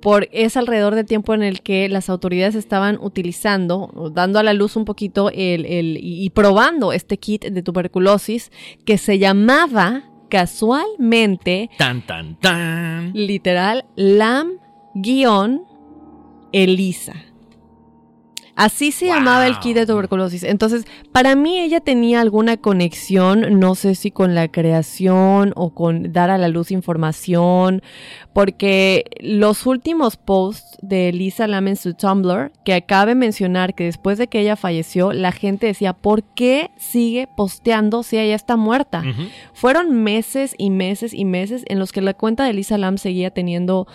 por, 0.00 0.28
es 0.32 0.56
alrededor 0.58 0.94
del 0.94 1.06
tiempo 1.06 1.32
en 1.32 1.42
el 1.42 1.62
que 1.62 1.88
las 1.88 2.10
autoridades 2.10 2.54
estaban 2.54 2.98
utilizando, 3.00 4.10
dando 4.14 4.38
a 4.38 4.42
la 4.42 4.52
luz 4.52 4.76
un 4.76 4.84
poquito 4.84 5.30
el, 5.30 5.64
el- 5.64 5.96
y, 5.96 6.24
y 6.24 6.30
probando 6.30 6.92
este 6.92 7.16
kit 7.16 7.46
de 7.46 7.62
tuberculosis 7.62 8.52
que 8.84 8.98
se 8.98 9.18
llamaba 9.18 10.04
casualmente 10.28 11.70
Tan, 11.78 12.04
tan, 12.06 12.36
tan. 12.40 13.12
literal, 13.14 13.84
Lam 13.96 14.52
guion 14.94 15.62
Elisa. 16.54 17.14
Así 18.56 18.92
se 18.92 19.06
llamaba 19.06 19.48
el 19.48 19.58
kit 19.58 19.74
de 19.74 19.84
tuberculosis. 19.84 20.44
Entonces, 20.44 20.84
para 21.10 21.34
mí 21.34 21.58
ella 21.58 21.80
tenía 21.80 22.20
alguna 22.20 22.56
conexión, 22.56 23.58
no 23.58 23.74
sé 23.74 23.96
si 23.96 24.12
con 24.12 24.36
la 24.36 24.46
creación 24.46 25.52
o 25.56 25.70
con 25.70 26.12
dar 26.12 26.30
a 26.30 26.38
la 26.38 26.46
luz 26.46 26.70
información, 26.70 27.82
porque 28.32 29.06
los 29.18 29.66
últimos 29.66 30.16
posts 30.16 30.78
de 30.82 31.12
Lisa 31.12 31.48
Lam 31.48 31.66
en 31.66 31.76
su 31.76 31.94
Tumblr, 31.94 32.52
que 32.64 32.74
acabe 32.74 33.16
mencionar 33.16 33.74
que 33.74 33.84
después 33.84 34.18
de 34.18 34.28
que 34.28 34.40
ella 34.40 34.54
falleció, 34.54 35.12
la 35.12 35.32
gente 35.32 35.66
decía, 35.66 35.92
¿por 35.92 36.22
qué 36.22 36.70
sigue 36.76 37.26
posteando 37.36 38.04
si 38.04 38.18
ella 38.18 38.36
está 38.36 38.56
muerta? 38.56 39.02
Fueron 39.52 40.04
meses 40.04 40.54
y 40.58 40.70
meses 40.70 41.12
y 41.12 41.24
meses 41.24 41.64
en 41.66 41.80
los 41.80 41.90
que 41.90 42.02
la 42.02 42.14
cuenta 42.14 42.44
de 42.44 42.52
Lisa 42.52 42.78
Lam 42.78 42.98
seguía 42.98 43.32
teniendo 43.32 43.88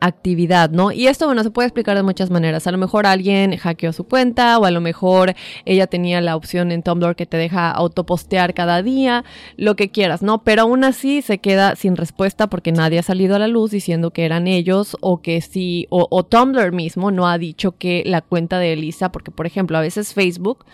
actividad, 0.00 0.70
¿no? 0.70 0.92
Y 0.92 1.06
esto, 1.06 1.26
bueno, 1.26 1.42
se 1.42 1.50
puede 1.50 1.68
explicar 1.68 1.96
de 1.96 2.02
muchas 2.02 2.30
maneras. 2.30 2.66
A 2.66 2.72
lo 2.72 2.78
mejor 2.78 3.06
alguien 3.06 3.56
hackeó 3.56 3.92
su 3.92 4.04
cuenta 4.04 4.58
o 4.58 4.64
a 4.64 4.70
lo 4.70 4.80
mejor 4.80 5.34
ella 5.64 5.86
tenía 5.86 6.20
la 6.20 6.36
opción 6.36 6.72
en 6.72 6.82
Tumblr 6.82 7.16
que 7.16 7.26
te 7.26 7.36
deja 7.36 7.70
autopostear 7.70 8.54
cada 8.54 8.82
día, 8.82 9.24
lo 9.56 9.76
que 9.76 9.90
quieras, 9.90 10.22
¿no? 10.22 10.42
Pero 10.44 10.62
aún 10.62 10.84
así 10.84 11.22
se 11.22 11.38
queda 11.38 11.76
sin 11.76 11.96
respuesta 11.96 12.48
porque 12.48 12.72
nadie 12.72 12.98
ha 12.98 13.02
salido 13.02 13.36
a 13.36 13.38
la 13.38 13.48
luz 13.48 13.70
diciendo 13.70 14.10
que 14.10 14.24
eran 14.24 14.46
ellos 14.46 14.96
o 15.00 15.20
que 15.20 15.40
sí, 15.40 15.86
o, 15.90 16.06
o 16.10 16.24
Tumblr 16.24 16.72
mismo 16.72 17.10
no 17.10 17.28
ha 17.28 17.38
dicho 17.38 17.72
que 17.76 18.02
la 18.06 18.20
cuenta 18.20 18.58
de 18.58 18.72
Elisa, 18.74 19.10
porque 19.10 19.30
por 19.30 19.46
ejemplo, 19.46 19.78
a 19.78 19.80
veces 19.80 20.14
Facebook 20.14 20.64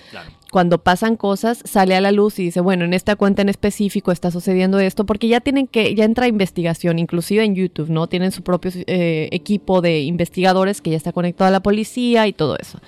cuando 0.54 0.78
pasan 0.78 1.16
cosas, 1.16 1.62
sale 1.64 1.96
a 1.96 2.00
la 2.00 2.12
luz 2.12 2.38
y 2.38 2.44
dice, 2.44 2.60
bueno, 2.60 2.84
en 2.84 2.94
esta 2.94 3.16
cuenta 3.16 3.42
en 3.42 3.48
específico 3.48 4.12
está 4.12 4.30
sucediendo 4.30 4.78
esto, 4.78 5.04
porque 5.04 5.26
ya 5.26 5.40
tienen 5.40 5.66
que, 5.66 5.96
ya 5.96 6.04
entra 6.04 6.28
investigación, 6.28 7.00
inclusive 7.00 7.42
en 7.42 7.56
YouTube, 7.56 7.90
¿no? 7.90 8.06
Tienen 8.06 8.30
su 8.30 8.44
propio 8.44 8.70
eh, 8.86 9.28
equipo 9.32 9.80
de 9.80 10.02
investigadores 10.02 10.80
que 10.80 10.90
ya 10.90 10.96
está 10.96 11.10
conectado 11.10 11.48
a 11.48 11.50
la 11.50 11.60
policía 11.60 12.28
y 12.28 12.32
todo 12.32 12.56
eso. 12.56 12.78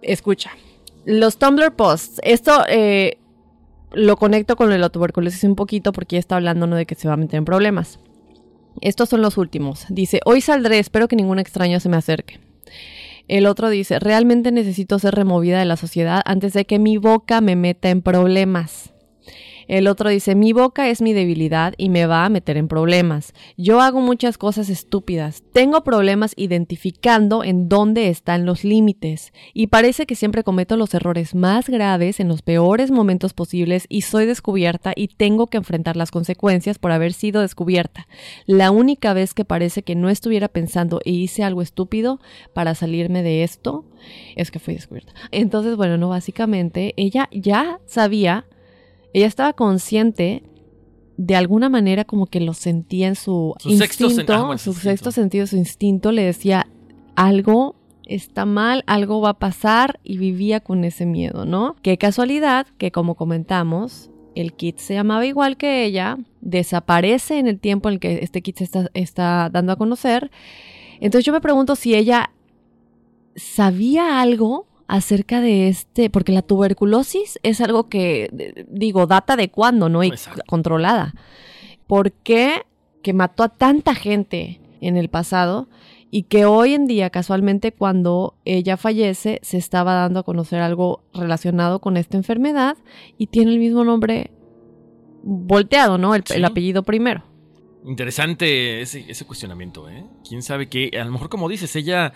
Escucha, 0.00 0.52
los 1.04 1.36
Tumblr 1.36 1.76
posts, 1.76 2.18
esto 2.24 2.64
eh, 2.66 3.18
lo 3.92 4.16
conecto 4.16 4.56
con 4.56 4.72
el 4.72 4.90
tuberculosis 4.90 5.44
un 5.44 5.54
poquito 5.54 5.92
porque 5.92 6.16
ya 6.16 6.20
está 6.20 6.36
hablando 6.36 6.66
¿no? 6.66 6.76
de 6.76 6.86
que 6.86 6.94
se 6.94 7.08
va 7.08 7.12
a 7.12 7.18
meter 7.18 7.36
en 7.36 7.44
problemas. 7.44 7.98
Estos 8.80 9.10
son 9.10 9.20
los 9.20 9.36
últimos. 9.36 9.84
Dice, 9.90 10.20
hoy 10.24 10.40
saldré, 10.40 10.78
espero 10.78 11.08
que 11.08 11.16
ningún 11.16 11.38
extraño 11.38 11.78
se 11.78 11.90
me 11.90 11.98
acerque. 11.98 12.40
El 13.28 13.46
otro 13.46 13.70
dice, 13.70 13.98
realmente 13.98 14.52
necesito 14.52 14.98
ser 14.98 15.14
removida 15.14 15.58
de 15.58 15.64
la 15.64 15.76
sociedad 15.76 16.22
antes 16.24 16.52
de 16.52 16.64
que 16.64 16.78
mi 16.78 16.96
boca 16.96 17.40
me 17.40 17.56
meta 17.56 17.90
en 17.90 18.02
problemas. 18.02 18.91
El 19.68 19.88
otro 19.88 20.10
dice, 20.10 20.34
mi 20.34 20.52
boca 20.52 20.88
es 20.88 21.02
mi 21.02 21.12
debilidad 21.12 21.74
y 21.76 21.88
me 21.88 22.06
va 22.06 22.24
a 22.24 22.28
meter 22.28 22.56
en 22.56 22.68
problemas. 22.68 23.32
Yo 23.56 23.80
hago 23.80 24.00
muchas 24.00 24.38
cosas 24.38 24.68
estúpidas. 24.68 25.42
Tengo 25.52 25.84
problemas 25.84 26.32
identificando 26.36 27.44
en 27.44 27.68
dónde 27.68 28.08
están 28.08 28.46
los 28.46 28.64
límites. 28.64 29.32
Y 29.54 29.68
parece 29.68 30.06
que 30.06 30.14
siempre 30.14 30.44
cometo 30.44 30.76
los 30.76 30.94
errores 30.94 31.34
más 31.34 31.68
graves 31.68 32.20
en 32.20 32.28
los 32.28 32.42
peores 32.42 32.90
momentos 32.90 33.32
posibles 33.32 33.86
y 33.88 34.02
soy 34.02 34.26
descubierta 34.26 34.92
y 34.96 35.08
tengo 35.08 35.46
que 35.46 35.58
enfrentar 35.58 35.96
las 35.96 36.10
consecuencias 36.10 36.78
por 36.78 36.92
haber 36.92 37.12
sido 37.12 37.40
descubierta. 37.40 38.06
La 38.46 38.70
única 38.70 39.12
vez 39.14 39.34
que 39.34 39.44
parece 39.44 39.82
que 39.82 39.94
no 39.94 40.08
estuviera 40.08 40.48
pensando 40.48 41.00
e 41.04 41.10
hice 41.10 41.44
algo 41.44 41.62
estúpido 41.62 42.20
para 42.52 42.74
salirme 42.74 43.22
de 43.22 43.42
esto 43.42 43.84
es 44.36 44.50
que 44.50 44.58
fui 44.58 44.74
descubierta. 44.74 45.12
Entonces, 45.30 45.76
bueno, 45.76 45.96
no, 45.96 46.08
básicamente 46.08 46.94
ella 46.96 47.28
ya 47.32 47.80
sabía 47.86 48.46
ella 49.14 49.26
estaba 49.26 49.52
consciente 49.52 50.42
de 51.16 51.36
alguna 51.36 51.68
manera 51.68 52.04
como 52.04 52.26
que 52.26 52.40
lo 52.40 52.54
sentía 52.54 53.08
en 53.08 53.14
su, 53.14 53.54
instinto, 53.64 54.32
ah, 54.32 54.58
su 54.58 54.72
sexto 54.72 55.12
sentido, 55.12 55.46
su 55.46 55.56
instinto 55.56 56.10
le 56.10 56.22
decía 56.22 56.66
algo 57.14 57.76
está 58.06 58.44
mal, 58.44 58.82
algo 58.86 59.20
va 59.20 59.30
a 59.30 59.38
pasar 59.38 60.00
y 60.02 60.18
vivía 60.18 60.60
con 60.60 60.84
ese 60.84 61.06
miedo, 61.06 61.44
¿no? 61.44 61.76
Qué 61.82 61.98
casualidad 61.98 62.66
que 62.78 62.90
como 62.90 63.14
comentamos, 63.14 64.10
el 64.34 64.54
kit 64.54 64.78
se 64.78 64.94
llamaba 64.94 65.24
igual 65.26 65.56
que 65.56 65.84
ella, 65.84 66.18
desaparece 66.40 67.38
en 67.38 67.46
el 67.46 67.58
tiempo 67.60 67.88
en 67.88 67.94
el 67.94 68.00
que 68.00 68.20
este 68.22 68.42
kit 68.42 68.58
se 68.58 68.64
está, 68.64 68.90
está 68.94 69.50
dando 69.50 69.72
a 69.72 69.76
conocer. 69.76 70.30
Entonces 71.00 71.24
yo 71.24 71.32
me 71.32 71.40
pregunto 71.40 71.76
si 71.76 71.94
ella 71.94 72.32
sabía 73.36 74.20
algo 74.20 74.66
acerca 74.88 75.40
de 75.40 75.68
este, 75.68 76.10
porque 76.10 76.32
la 76.32 76.42
tuberculosis 76.42 77.38
es 77.42 77.60
algo 77.60 77.88
que, 77.88 78.64
digo, 78.68 79.06
data 79.06 79.36
de 79.36 79.50
cuándo, 79.50 79.88
¿no? 79.88 80.04
Y 80.04 80.12
controlada. 80.46 81.14
¿Por 81.86 82.12
qué 82.12 82.62
que 83.02 83.12
mató 83.12 83.42
a 83.42 83.48
tanta 83.48 83.94
gente 83.94 84.60
en 84.80 84.96
el 84.96 85.08
pasado 85.08 85.68
y 86.10 86.24
que 86.24 86.44
hoy 86.44 86.74
en 86.74 86.86
día, 86.86 87.10
casualmente, 87.10 87.72
cuando 87.72 88.34
ella 88.44 88.76
fallece, 88.76 89.40
se 89.42 89.56
estaba 89.56 89.94
dando 89.94 90.20
a 90.20 90.22
conocer 90.24 90.60
algo 90.60 91.02
relacionado 91.14 91.80
con 91.80 91.96
esta 91.96 92.16
enfermedad 92.16 92.76
y 93.16 93.28
tiene 93.28 93.52
el 93.52 93.58
mismo 93.58 93.82
nombre 93.82 94.30
volteado, 95.22 95.98
¿no? 95.98 96.14
El, 96.14 96.22
el 96.34 96.44
apellido 96.44 96.82
primero. 96.82 97.24
Interesante 97.84 98.80
ese, 98.80 99.10
ese, 99.10 99.24
cuestionamiento, 99.24 99.88
¿eh? 99.88 100.04
¿Quién 100.28 100.42
sabe 100.42 100.68
qué? 100.68 100.90
A 101.00 101.04
lo 101.04 101.12
mejor, 101.12 101.28
como 101.28 101.48
dices, 101.48 101.74
ella 101.74 102.12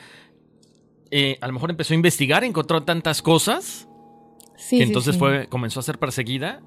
eh, 1.10 1.38
a 1.40 1.46
lo 1.46 1.52
mejor 1.52 1.70
empezó 1.70 1.94
a 1.94 1.96
investigar, 1.96 2.44
encontró 2.44 2.82
tantas 2.82 3.22
cosas. 3.22 3.88
Sí, 4.56 4.78
que 4.78 4.84
entonces 4.84 5.16
fue, 5.16 5.48
comenzó 5.48 5.80
a 5.80 5.82
ser 5.82 5.98
perseguida. 5.98 6.62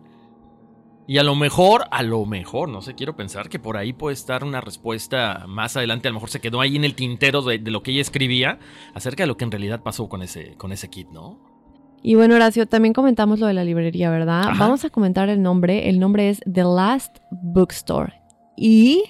Y 1.08 1.18
a 1.18 1.24
lo 1.24 1.34
mejor, 1.34 1.86
a 1.90 2.04
lo 2.04 2.24
mejor, 2.28 2.70
no 2.70 2.84
sé, 2.84 2.94
quiero 2.94 3.16
pensar 3.16 3.50
que 3.50 3.58
por 3.58 3.78
ahí 3.78 3.94
puede 3.94 4.14
estar 4.14 4.44
una 4.44 4.62
respuesta 4.62 5.46
más 5.48 5.76
adelante. 5.76 6.08
A 6.08 6.12
lo 6.12 6.16
mejor 6.16 6.30
se 6.30 6.40
quedó 6.40 6.62
ahí 6.62 6.76
en 6.76 6.84
el 6.84 6.94
tintero 6.94 7.42
de, 7.42 7.58
lo 7.58 7.82
que 7.82 7.90
ella 7.90 8.02
escribía 8.02 8.60
acerca 8.94 9.24
de 9.24 9.28
lo 9.28 9.36
que 9.36 9.44
en 9.44 9.50
realidad 9.50 9.82
pasó 9.82 10.08
con 10.08 10.22
ese, 10.22 10.56
con 10.58 10.72
ese 10.72 10.88
kit, 10.92 11.10
¿no? 11.10 11.40
Y 12.04 12.14
bueno, 12.14 12.36
Horacio, 12.36 12.68
también 12.68 12.94
comentamos 12.94 13.40
lo 13.40 13.48
de 13.48 13.56
la 13.56 13.64
librería, 13.64 14.12
¿verdad? 14.12 14.54
Vamos 14.58 14.86
a 14.86 14.92
comentar 14.92 15.30
el 15.30 15.42
nombre. 15.42 15.90
El 15.90 16.00
nombre 16.00 16.30
es 16.30 16.42
The 16.42 16.64
Last 16.64 17.18
Bookstore. 17.32 18.14
Y 18.56 19.04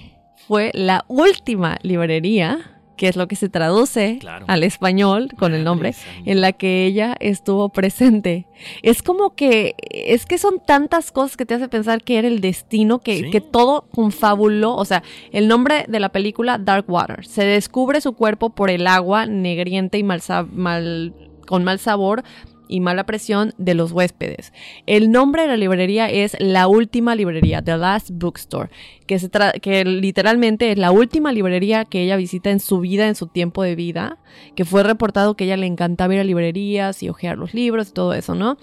fue 0.47 0.71
la 0.73 1.03
última 1.09 1.79
librería 1.83 2.78
que 2.99 3.07
es 3.07 3.15
lo 3.15 3.29
que 3.29 3.37
se 3.37 3.47
traduce 3.47 4.19
al 4.47 4.61
español 4.61 5.29
con 5.37 5.53
el 5.53 5.63
nombre, 5.63 5.95
en 6.25 6.41
la 6.41 6.51
que 6.51 6.85
ella 6.85 7.15
estuvo 7.21 7.69
presente. 7.69 8.45
Es 8.83 9.01
como 9.01 9.35
que, 9.35 9.75
es 9.89 10.25
que 10.25 10.37
son 10.37 10.59
tantas 10.59 11.13
cosas 11.13 11.37
que 11.37 11.45
te 11.45 11.53
hace 11.53 11.69
pensar 11.69 12.03
que 12.03 12.17
era 12.17 12.27
el 12.27 12.41
destino, 12.41 12.99
que, 12.99 13.31
que 13.31 13.39
todo 13.39 13.85
confabuló, 13.95 14.75
o 14.75 14.83
sea, 14.83 15.01
el 15.31 15.47
nombre 15.47 15.85
de 15.87 16.01
la 16.01 16.09
película 16.09 16.57
Dark 16.57 16.89
Water, 16.89 17.25
se 17.25 17.45
descubre 17.45 18.01
su 18.01 18.11
cuerpo 18.11 18.49
por 18.49 18.69
el 18.69 18.85
agua 18.85 19.25
negriente 19.25 19.97
y 19.97 20.03
mal, 20.03 20.21
mal 20.51 21.13
con 21.47 21.63
mal 21.63 21.79
sabor 21.79 22.25
y 22.69 22.79
mala 22.79 23.05
presión 23.05 23.53
de 23.57 23.73
los 23.73 23.91
huéspedes. 23.91 24.53
El 24.85 25.11
nombre 25.11 25.41
de 25.41 25.49
la 25.49 25.57
librería 25.57 26.09
es 26.09 26.37
La 26.39 26.67
Última 26.67 27.15
Librería, 27.15 27.61
The 27.61 27.77
Last 27.77 28.11
Bookstore, 28.13 28.69
que, 29.07 29.19
se 29.19 29.29
que 29.61 29.83
literalmente 29.83 30.71
es 30.71 30.77
la 30.77 30.91
última 30.91 31.33
librería 31.33 31.83
que 31.83 32.03
ella 32.03 32.15
visita 32.15 32.51
en 32.51 32.59
su 32.59 32.79
vida, 32.79 33.07
en 33.07 33.15
su 33.15 33.27
tiempo 33.27 33.63
de 33.63 33.75
vida, 33.75 34.19
que 34.55 34.63
fue 34.63 34.83
reportado 34.83 35.35
que 35.35 35.45
ella 35.45 35.57
le 35.57 35.65
encantaba 35.65 36.13
ir 36.13 36.21
a 36.21 36.23
librerías 36.23 37.01
y 37.03 37.09
hojear 37.09 37.37
los 37.37 37.53
libros 37.53 37.89
y 37.89 37.93
todo 37.93 38.13
eso, 38.13 38.35
¿no? 38.35 38.57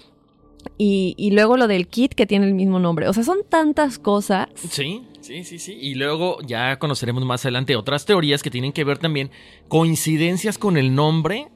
Y, 0.77 1.13
y, 1.17 1.31
luego 1.31 1.55
lo 1.55 1.67
del 1.67 1.87
kit 1.87 2.13
que 2.13 2.25
tiene 2.25 2.45
el 2.45 2.53
mismo 2.53 2.79
nombre. 2.79 3.07
O 3.07 3.13
sea, 3.13 3.23
son 3.23 3.39
tantas 3.47 3.99
cosas. 3.99 4.47
Sí, 4.55 5.03
sí, 5.21 5.43
sí, 5.43 5.59
sí. 5.59 5.77
Y 5.79 5.95
luego 5.95 6.39
ya 6.41 6.77
conoceremos 6.77 7.23
más 7.25 7.45
adelante 7.45 7.75
otras 7.75 8.05
teorías 8.05 8.43
que 8.43 8.51
tienen 8.51 8.73
que 8.73 8.83
ver 8.83 8.97
también 8.97 9.31
coincidencias 9.69 10.57
con 10.57 10.77
el 10.77 10.93
nombre 10.93 11.47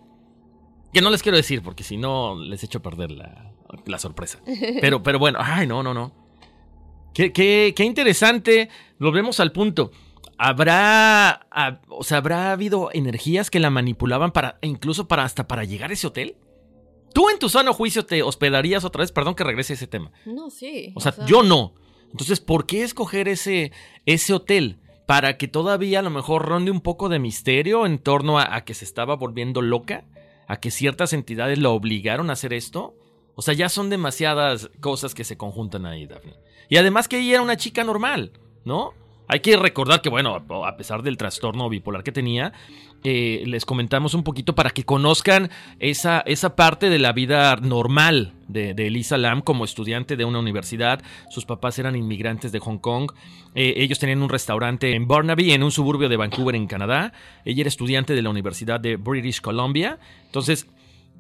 que 0.94 1.02
no 1.02 1.10
les 1.10 1.24
quiero 1.24 1.38
decir 1.38 1.62
porque 1.62 1.84
si 1.84 1.98
no 1.98 2.36
les 2.36 2.64
echo 2.64 2.80
a 2.80 2.82
perder 2.82 3.12
la, 3.12 4.00
sorpresa. 4.00 4.40
Pero, 4.82 5.02
pero 5.02 5.20
bueno, 5.20 5.40
ay, 5.42 5.66
no, 5.66 5.82
no, 5.84 5.94
no. 5.94 6.12
Qué, 7.14 7.32
qué, 7.32 7.74
qué 7.76 7.84
interesante. 7.84 8.70
Volvemos 9.00 9.40
al 9.40 9.52
punto. 9.52 9.92
¿Habrá, 10.38 11.48
o 11.88 12.04
sea, 12.04 12.18
habrá 12.18 12.52
habido 12.52 12.90
energías 12.94 13.50
que 13.50 13.60
la 13.60 13.70
manipulaban 13.70 14.32
para, 14.32 14.58
incluso 14.62 15.08
para 15.08 15.24
hasta 15.24 15.48
para 15.48 15.64
llegar 15.64 15.92
a 15.92 15.94
ese 15.94 16.08
hotel? 16.08 16.36
¿Tú 17.14 17.30
en 17.30 17.38
tu 17.38 17.48
sano 17.48 17.74
juicio 17.74 18.06
te 18.06 18.24
hospedarías 18.24 18.84
otra 18.84 19.02
vez? 19.02 19.12
Perdón 19.12 19.36
que 19.36 19.44
regrese 19.44 19.74
a 19.74 19.76
ese 19.76 19.88
tema. 19.88 20.12
No, 20.26 20.50
sí. 20.50 20.94
O 20.96 21.00
sea, 21.02 21.14
yo 21.28 21.44
no. 21.44 21.76
Entonces, 22.10 22.40
¿por 22.40 22.66
qué 22.66 22.84
escoger 22.84 23.28
ese, 23.28 23.72
ese 24.06 24.34
hotel? 24.34 24.80
Para 25.06 25.38
que 25.38 25.48
todavía 25.48 26.00
a 26.00 26.04
lo 26.04 26.10
mejor 26.10 26.46
ronde 26.46 26.72
un 26.72 26.82
poco 26.82 27.08
de 27.08 27.20
misterio 27.20 27.86
en 27.86 28.00
torno 28.00 28.40
a 28.40 28.62
que 28.62 28.74
se 28.74 28.86
estaba 28.86 29.16
volviendo 29.16 29.62
loca 29.62 30.06
a 30.52 30.60
que 30.60 30.70
ciertas 30.70 31.14
entidades 31.14 31.60
lo 31.60 31.72
obligaron 31.72 32.30
a 32.30 32.34
hacer 32.34 32.52
esto. 32.52 32.94
O 33.36 33.42
sea, 33.42 33.54
ya 33.54 33.70
son 33.70 33.90
demasiadas 33.90 34.70
cosas 34.82 35.16
que 35.16 35.24
se 35.24 35.38
conjuntan 35.38 35.86
ahí, 35.86 36.08
Daphne. 36.08 36.36
Y 36.68 36.76
además 36.76 37.08
que 37.08 37.20
ella 37.20 37.36
era 37.36 37.42
una 37.42 37.56
chica 37.56 37.86
normal, 37.86 38.34
¿no? 38.66 38.94
Hay 39.32 39.40
que 39.40 39.56
recordar 39.56 40.02
que, 40.02 40.10
bueno, 40.10 40.44
a 40.66 40.76
pesar 40.76 41.04
del 41.04 41.16
trastorno 41.16 41.70
bipolar 41.70 42.04
que 42.04 42.12
tenía, 42.12 42.52
eh, 43.06 43.44
les 43.46 43.64
comentamos 43.64 44.14
un 44.14 44.24
poquito 44.24 44.56
para 44.56 44.72
que 44.72 44.84
conozcan 44.84 45.50
esa, 45.80 46.20
esa 46.26 46.58
parte 46.58 46.90
de 46.90 47.00
la 47.00 47.14
vida 47.14 47.56
normal 47.56 48.34
de, 48.50 48.72
Elisa 48.72 49.18
Lam 49.18 49.40
como 49.40 49.64
estudiante 49.64 50.18
de 50.18 50.26
una 50.26 50.40
universidad. 50.40 51.02
Sus 51.30 51.46
papás 51.46 51.80
eran 51.80 51.96
inmigrantes 51.96 52.52
de 52.52 52.60
Hong 52.60 52.80
Kong. 52.80 53.14
Eh, 53.56 53.76
ellos 53.78 54.00
tenían 54.00 54.22
un 54.22 54.28
restaurante 54.28 54.96
en 54.96 55.08
Burnaby, 55.08 55.54
en 55.54 55.64
un 55.64 55.72
suburbio 55.72 56.10
de 56.10 56.18
Vancouver, 56.18 56.54
en 56.58 56.68
Canadá. 56.68 57.14
Ella 57.46 57.62
era 57.62 57.70
estudiante 57.70 58.14
de 58.14 58.22
la 58.22 58.32
Universidad 58.32 58.82
de 58.82 58.98
British 58.98 59.40
Columbia. 59.40 59.98
Entonces, 60.26 60.68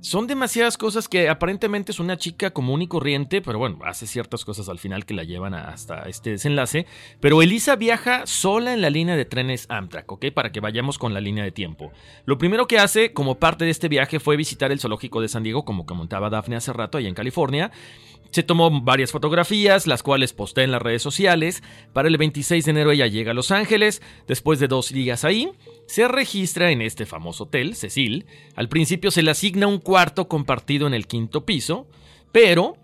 son 0.02 0.26
demasiadas 0.26 0.78
cosas 0.78 1.08
que 1.08 1.30
aparentemente 1.30 1.92
es 1.92 2.00
una 2.00 2.18
chica 2.18 2.50
común 2.50 2.82
y 2.82 2.88
corriente, 2.88 3.40
pero 3.42 3.60
bueno, 3.60 3.78
hace 3.86 4.08
ciertas 4.08 4.44
cosas 4.44 4.68
al 4.68 4.80
final 4.80 5.06
que 5.06 5.14
la 5.14 5.24
llevan 5.24 5.54
hasta 5.54 6.10
este 6.10 6.32
desenlace. 6.32 6.88
Pero 7.20 7.44
Elisa 7.44 7.76
viaja 7.76 8.26
sola 8.26 8.74
en 8.74 8.82
la 8.82 8.90
línea 8.90 9.16
de 9.16 9.26
trenes 9.26 9.68
Amtrak, 9.70 10.12
¿ok? 10.12 10.26
Para 10.34 10.52
que 10.52 10.60
vayamos 10.60 10.98
con 10.98 11.14
la 11.14 11.22
línea 11.22 11.44
de 11.44 11.52
tiempo. 11.52 11.92
Lo 12.26 12.40
primero 12.40 12.68
que 12.68 12.80
hace 12.80 13.14
como 13.14 13.36
parte 13.36 13.64
de 13.66 13.72
este 13.72 13.90
viaje 13.90 14.20
fue 14.20 14.38
visitar 14.38 14.72
el 14.72 14.80
zoológico 14.80 15.22
de 15.22 15.28
San 15.28 15.44
Diego, 15.44 15.66
como 15.66 15.86
comentaba 15.86 16.32
Daphne 16.32 16.56
hace 16.56 16.74
rato, 16.74 16.98
allá 16.98 17.08
en 17.08 17.16
California. 17.16 17.72
Se 18.32 18.44
tomó 18.44 18.82
varias 18.82 19.12
fotografías, 19.12 19.88
las 19.88 20.04
cuales 20.04 20.32
posté 20.32 20.64
en 20.64 20.72
las 20.72 20.82
redes 20.82 21.02
sociales. 21.02 21.62
Para 21.92 22.08
el 22.08 22.18
26 22.18 22.64
de 22.64 22.72
enero 22.72 22.92
ella 22.92 23.08
llega 23.08 23.32
a 23.32 23.34
Los 23.34 23.52
Ángeles, 23.52 24.02
después 24.26 24.60
de 24.60 24.70
dos 24.70 24.90
días 24.90 25.26
ahí, 25.26 25.52
se 25.86 26.08
registra 26.08 26.72
en 26.72 26.82
este 26.82 27.06
famoso 27.06 27.44
hotel, 27.44 27.76
Cecil. 27.76 28.26
Al 28.56 28.70
principio 28.70 29.12
se 29.12 29.22
le 29.22 29.32
asigna 29.32 29.68
un 29.68 29.80
cuarto 29.80 30.30
compartido 30.30 30.88
en 30.88 30.94
el 30.94 31.08
quinto 31.08 31.46
piso, 31.46 31.88
pero 32.32 32.78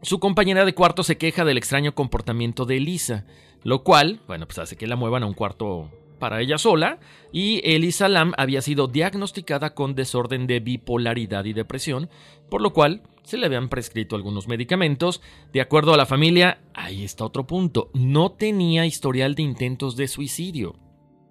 su 0.00 0.18
compañera 0.18 0.64
de 0.64 0.74
cuarto 0.74 1.02
se 1.02 1.18
queja 1.18 1.44
del 1.44 1.58
extraño 1.58 1.94
comportamiento 1.94 2.64
de 2.64 2.78
Elisa, 2.78 3.26
lo 3.64 3.84
cual, 3.84 4.20
bueno, 4.26 4.46
pues 4.46 4.58
hace 4.58 4.76
que 4.76 4.86
la 4.86 4.96
muevan 4.96 5.22
a 5.22 5.26
un 5.26 5.34
cuarto 5.34 5.90
para 6.18 6.40
ella 6.40 6.56
sola, 6.56 6.98
y 7.30 7.60
Elisa 7.62 8.08
Lam 8.08 8.32
había 8.38 8.62
sido 8.62 8.86
diagnosticada 8.88 9.74
con 9.74 9.94
desorden 9.94 10.46
de 10.46 10.60
bipolaridad 10.60 11.44
y 11.44 11.52
depresión, 11.52 12.08
por 12.48 12.62
lo 12.62 12.72
cual 12.72 13.02
se 13.22 13.36
le 13.36 13.46
habían 13.46 13.68
prescrito 13.68 14.16
algunos 14.16 14.48
medicamentos. 14.48 15.20
De 15.52 15.60
acuerdo 15.60 15.94
a 15.94 15.96
la 15.96 16.06
familia, 16.06 16.60
ahí 16.74 17.04
está 17.04 17.24
otro 17.24 17.46
punto, 17.46 17.90
no 17.94 18.32
tenía 18.32 18.86
historial 18.86 19.34
de 19.34 19.42
intentos 19.42 19.96
de 19.96 20.08
suicidio. 20.08 20.76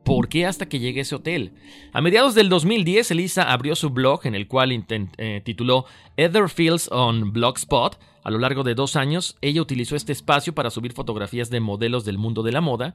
¿Por 0.04 0.30
qué 0.30 0.46
hasta 0.46 0.68
que 0.68 0.80
llegue 0.80 1.00
a 1.00 1.04
ese 1.04 1.16
hotel? 1.16 1.54
A 1.94 2.02
mediados 2.02 2.34
del 2.34 2.50
2010, 2.50 3.12
Elisa 3.12 3.52
abrió 3.52 3.76
su 3.76 3.92
blog 3.92 4.26
en 4.26 4.36
el 4.36 4.48
cual 4.48 4.72
eh, 4.72 5.42
tituló 5.44 5.86
Etherfields 6.18 6.90
on 6.92 7.32
Blogspot. 7.32 8.00
A 8.24 8.32
lo 8.32 8.40
largo 8.40 8.64
de 8.64 8.76
dos 8.76 8.96
años, 8.96 9.38
ella 9.42 9.62
utilizó 9.62 9.96
este 9.96 10.12
espacio 10.12 10.54
para 10.54 10.70
subir 10.70 10.94
fotografías 10.94 11.50
de 11.50 11.60
modelos 11.60 12.06
del 12.06 12.18
mundo 12.18 12.44
de 12.44 12.52
la 12.52 12.62
moda, 12.62 12.94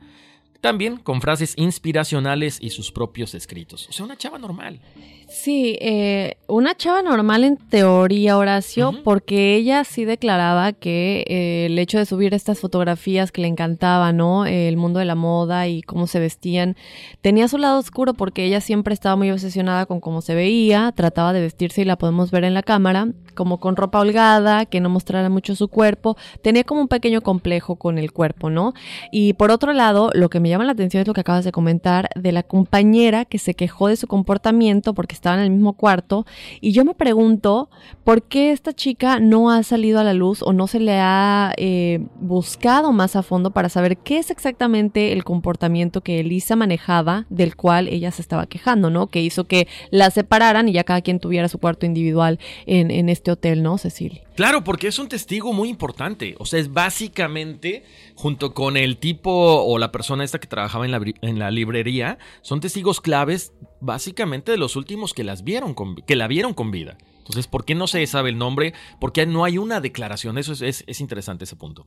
también 0.61 0.99
con 0.99 1.21
frases 1.21 1.55
inspiracionales 1.57 2.59
y 2.61 2.71
sus 2.71 2.93
propios 2.93 3.35
escritos. 3.35 3.89
O 3.89 3.93
sea, 3.93 4.05
una 4.05 4.17
chava 4.17 4.39
normal. 4.39 4.81
Sí, 5.29 5.77
eh, 5.81 6.37
una 6.47 6.77
chava 6.77 7.03
normal 7.03 7.43
en 7.43 7.57
teoría, 7.57 8.39
Horacio, 8.39 8.93
porque 9.03 9.57
ella 9.57 9.83
sí 9.83 10.05
declaraba 10.05 10.73
que 10.73 11.25
eh, 11.27 11.67
el 11.67 11.77
hecho 11.81 11.99
de 11.99 12.07
subir 12.07 12.33
estas 12.33 12.61
fotografías 12.61 13.33
que 13.33 13.43
le 13.43 13.49
encantaba, 13.49 14.13
¿no? 14.13 14.47
el 14.47 14.77
mundo 14.77 15.01
de 15.01 15.05
la 15.05 15.17
moda 15.17 15.67
y 15.67 15.83
cómo 15.83 16.07
se 16.07 16.21
vestían, 16.21 16.77
tenía 17.23 17.49
su 17.49 17.59
lado 17.59 17.81
oscuro 17.81 18.15
porque 18.15 18.45
ella 18.45 18.61
siempre 18.61 18.95
estaba 18.95 19.17
muy 19.17 19.33
obsesionada 19.33 19.87
con 19.87 19.99
cómo 19.99 20.21
se 20.21 20.37
veía, 20.37 20.93
trataba 20.95 21.33
de 21.33 21.41
vestirse 21.41 21.83
y 21.83 21.85
la 21.85 21.97
podemos 21.97 22.31
ver 22.31 22.45
en 22.45 22.55
la 22.55 22.63
cámara, 22.63 23.09
como 23.35 23.59
con 23.59 23.75
ropa 23.75 23.99
holgada, 23.99 24.65
que 24.65 24.81
no 24.81 24.89
mostrara 24.89 25.29
mucho 25.29 25.57
su 25.57 25.67
cuerpo, 25.67 26.17
tenía 26.41 26.63
como 26.63 26.83
un 26.83 26.89
pequeño 26.89 27.21
complejo 27.21 27.75
con 27.75 27.99
el 27.99 28.13
cuerpo, 28.13 28.49
¿no? 28.49 28.75
Y 29.11 29.33
por 29.33 29.51
otro 29.51 29.73
lado, 29.73 30.11
lo 30.15 30.31
que 30.31 30.39
me 30.39 30.49
llama 30.49 30.65
la 30.65 30.73
atención 30.73 31.01
es 31.01 31.09
lo 31.09 31.15
que 31.15 31.23
acabas 31.23 31.45
de 31.45 31.53
comentar 31.53 32.09
de 32.15 32.31
la 32.31 32.45
compañera 32.45 33.25
que 33.25 33.39
se 33.39 33.55
quejó 33.55 33.89
de 33.89 33.97
su 33.97 34.07
comportamiento 34.07 34.95
porque 34.95 35.16
estaba 35.17 35.37
en 35.37 35.43
el 35.43 35.51
mismo 35.51 35.73
cuarto. 35.73 36.27
Y 36.61 36.73
yo 36.73 36.85
me 36.85 36.95
pregunto 36.95 37.69
por 38.05 38.23
qué 38.23 38.53
esta 38.53 38.73
chica 38.73 39.19
no 39.21 39.51
ha 39.51 39.63
salido 39.63 39.99
a 40.01 40.05
la 40.05 40.15
luz 40.15 40.43
o 40.43 40.53
no 40.53 40.67
se 40.67 40.81
le 40.81 40.99
ha 41.01 41.53
eh, 41.57 42.07
buscado 42.21 42.93
más 42.93 43.17
a 43.17 43.23
fondo 43.23 43.51
para 43.51 43.69
saber 43.69 43.99
qué 43.99 44.19
es 44.19 44.31
exactamente 44.31 45.13
el 45.13 45.25
comportamiento 45.25 46.01
que 46.01 46.21
Elisa 46.21 46.57
manejaba 46.57 47.27
del 47.31 47.57
cual 47.57 47.89
ella 47.89 48.11
se 48.11 48.23
estaba 48.23 48.47
quejando, 48.47 48.91
¿no? 48.91 49.09
Que 49.09 49.23
hizo 49.23 49.45
que 49.45 49.69
la 49.91 50.11
separaran 50.11 50.69
y 50.69 50.73
ya 50.73 50.85
cada 50.85 51.01
quien 51.01 51.21
tuviera 51.21 51.49
su 51.49 51.59
cuarto 51.59 51.87
individual 51.87 52.39
en, 52.67 52.91
en 52.91 53.09
este 53.09 53.31
hotel, 53.31 53.63
¿no, 53.63 53.79
Cecilia? 53.79 54.26
Claro, 54.37 54.65
porque 54.65 54.89
es 54.89 54.99
un 54.99 55.09
testigo 55.09 55.55
muy 55.55 55.71
importante. 55.71 56.37
O 56.39 56.45
sea, 56.45 56.61
es 56.61 56.71
básicamente, 56.71 57.85
junto 58.15 58.53
con 58.53 58.77
el 58.77 58.99
tipo 58.99 59.31
o 59.33 59.79
la 59.79 59.91
persona 59.91 60.25
esta 60.25 60.39
que 60.39 60.47
trabajaba 60.47 60.85
en 60.85 60.91
la, 60.91 61.01
en 61.23 61.39
la 61.39 61.51
librería, 61.51 62.19
son 62.43 62.61
testigos 62.61 63.01
claves 63.01 63.55
básicamente 63.81 64.53
de 64.53 64.59
los 64.59 64.77
últimos 64.77 65.15
que 65.15 65.25
las 65.25 65.43
vieron 65.43 65.75
que 66.07 66.17
la 66.17 66.29
vieron 66.29 66.53
con 66.53 66.71
vida. 66.71 66.99
Entonces, 67.27 67.49
¿por 67.49 67.65
qué 67.65 67.75
no 67.75 67.89
se 67.89 68.07
sabe 68.07 68.31
el 68.31 68.39
nombre? 68.39 68.73
¿Por 69.01 69.13
qué 69.13 69.27
no 69.27 69.45
hay 69.45 69.59
una 69.59 69.81
declaración? 69.81 70.39
Eso 70.39 70.53
es, 70.53 70.85
es, 70.87 71.01
interesante 71.01 71.45
ese 71.45 71.57
punto. 71.57 71.85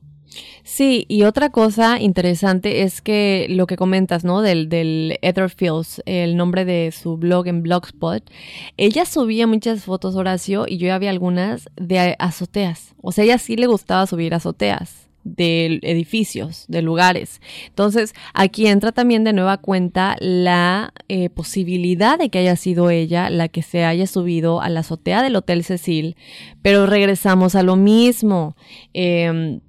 Sí, 0.64 1.06
y 1.08 1.22
otra 1.22 1.50
cosa 1.50 1.98
interesante 1.98 2.82
es 2.82 3.00
que 3.00 3.46
lo 3.48 3.66
que 3.66 3.76
comentas, 3.76 4.22
¿no? 4.22 4.42
Del, 4.42 4.68
del 4.68 5.18
Etherfields, 5.22 6.02
el 6.04 6.36
nombre 6.36 6.66
de 6.66 6.92
su 6.92 7.16
blog 7.16 7.46
en 7.46 7.62
Blogspot, 7.62 8.30
ella 8.76 9.06
subía 9.06 9.46
muchas 9.46 9.82
fotos, 9.84 10.14
Horacio, 10.14 10.66
y 10.68 10.76
yo 10.76 10.88
ya 10.88 10.98
vi 10.98 11.06
algunas 11.06 11.70
de 11.76 12.16
azoteas. 12.18 12.94
O 13.00 13.10
sea, 13.10 13.24
ella 13.24 13.38
sí 13.38 13.56
le 13.56 13.66
gustaba 13.66 14.06
subir 14.06 14.34
azoteas 14.34 15.09
de 15.24 15.80
edificios, 15.82 16.64
de 16.68 16.82
lugares. 16.82 17.40
Entonces, 17.68 18.14
aquí 18.32 18.66
entra 18.66 18.92
también 18.92 19.24
de 19.24 19.32
nueva 19.32 19.58
cuenta 19.58 20.16
la 20.20 20.92
eh, 21.08 21.30
posibilidad 21.30 22.18
de 22.18 22.30
que 22.30 22.38
haya 22.38 22.56
sido 22.56 22.90
ella 22.90 23.30
la 23.30 23.48
que 23.48 23.62
se 23.62 23.84
haya 23.84 24.06
subido 24.06 24.60
a 24.60 24.68
la 24.68 24.80
azotea 24.80 25.22
del 25.22 25.36
Hotel 25.36 25.64
Cecil, 25.64 26.16
pero 26.62 26.86
regresamos 26.86 27.54
a 27.54 27.62
lo 27.62 27.76
mismo. 27.76 28.56
Em, 28.94 29.60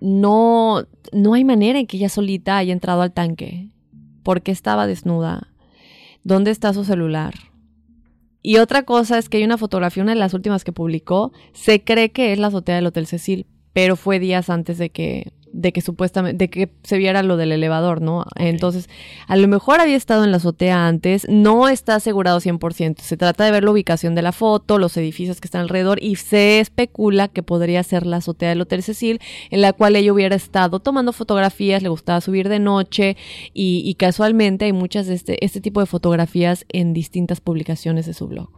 no, 0.00 0.84
no 1.12 1.34
hay 1.34 1.44
manera 1.44 1.78
en 1.78 1.86
que 1.86 1.96
ella 1.96 2.08
solita 2.08 2.56
haya 2.56 2.72
entrado 2.72 3.02
al 3.02 3.12
tanque. 3.12 3.68
¿Por 4.22 4.42
qué 4.42 4.50
estaba 4.50 4.86
desnuda? 4.86 5.48
¿Dónde 6.24 6.50
está 6.50 6.72
su 6.72 6.84
celular? 6.84 7.34
Y 8.42 8.56
otra 8.56 8.82
cosa 8.82 9.18
es 9.18 9.28
que 9.28 9.36
hay 9.36 9.44
una 9.44 9.58
fotografía, 9.58 10.02
una 10.02 10.12
de 10.12 10.18
las 10.18 10.34
últimas 10.34 10.64
que 10.64 10.72
publicó, 10.72 11.32
se 11.52 11.84
cree 11.84 12.10
que 12.10 12.32
es 12.32 12.38
la 12.40 12.48
azotea 12.48 12.74
del 12.74 12.86
Hotel 12.86 13.06
Cecil, 13.06 13.46
pero 13.72 13.96
fue 13.96 14.18
días 14.18 14.50
antes 14.50 14.78
de 14.78 14.90
que 14.90 15.32
de 15.52 15.72
que 15.72 15.80
supuestamente 15.82 16.36
de 16.36 16.50
que 16.50 16.70
se 16.82 16.98
viera 16.98 17.22
lo 17.22 17.36
del 17.36 17.52
elevador, 17.52 18.00
¿no? 18.00 18.24
Entonces, 18.36 18.88
a 19.26 19.36
lo 19.36 19.46
mejor 19.48 19.80
había 19.80 19.96
estado 19.96 20.24
en 20.24 20.30
la 20.30 20.38
azotea 20.38 20.86
antes, 20.86 21.26
no 21.28 21.68
está 21.68 21.96
asegurado 21.96 22.40
100%. 22.40 23.00
Se 23.00 23.16
trata 23.16 23.44
de 23.44 23.50
ver 23.50 23.64
la 23.64 23.70
ubicación 23.70 24.14
de 24.14 24.22
la 24.22 24.32
foto, 24.32 24.78
los 24.78 24.96
edificios 24.96 25.40
que 25.40 25.46
están 25.46 25.62
alrededor 25.62 26.02
y 26.02 26.16
se 26.16 26.60
especula 26.60 27.28
que 27.28 27.42
podría 27.42 27.82
ser 27.82 28.06
la 28.06 28.16
azotea 28.18 28.48
del 28.48 28.62
Hotel 28.62 28.82
Cecil, 28.82 29.20
en 29.50 29.60
la 29.60 29.72
cual 29.72 29.94
ella 29.94 30.12
hubiera 30.12 30.34
estado 30.34 30.80
tomando 30.80 31.12
fotografías, 31.12 31.82
le 31.82 31.90
gustaba 31.90 32.20
subir 32.20 32.48
de 32.48 32.58
noche 32.58 33.16
y, 33.52 33.92
casualmente 33.98 34.64
hay 34.64 34.72
muchas 34.72 35.06
de 35.06 35.14
este, 35.14 35.44
este 35.44 35.60
tipo 35.60 35.78
de 35.78 35.86
fotografías 35.86 36.64
en 36.70 36.92
distintas 36.94 37.40
publicaciones 37.40 38.06
de 38.06 38.14
su 38.14 38.26
blog, 38.26 38.48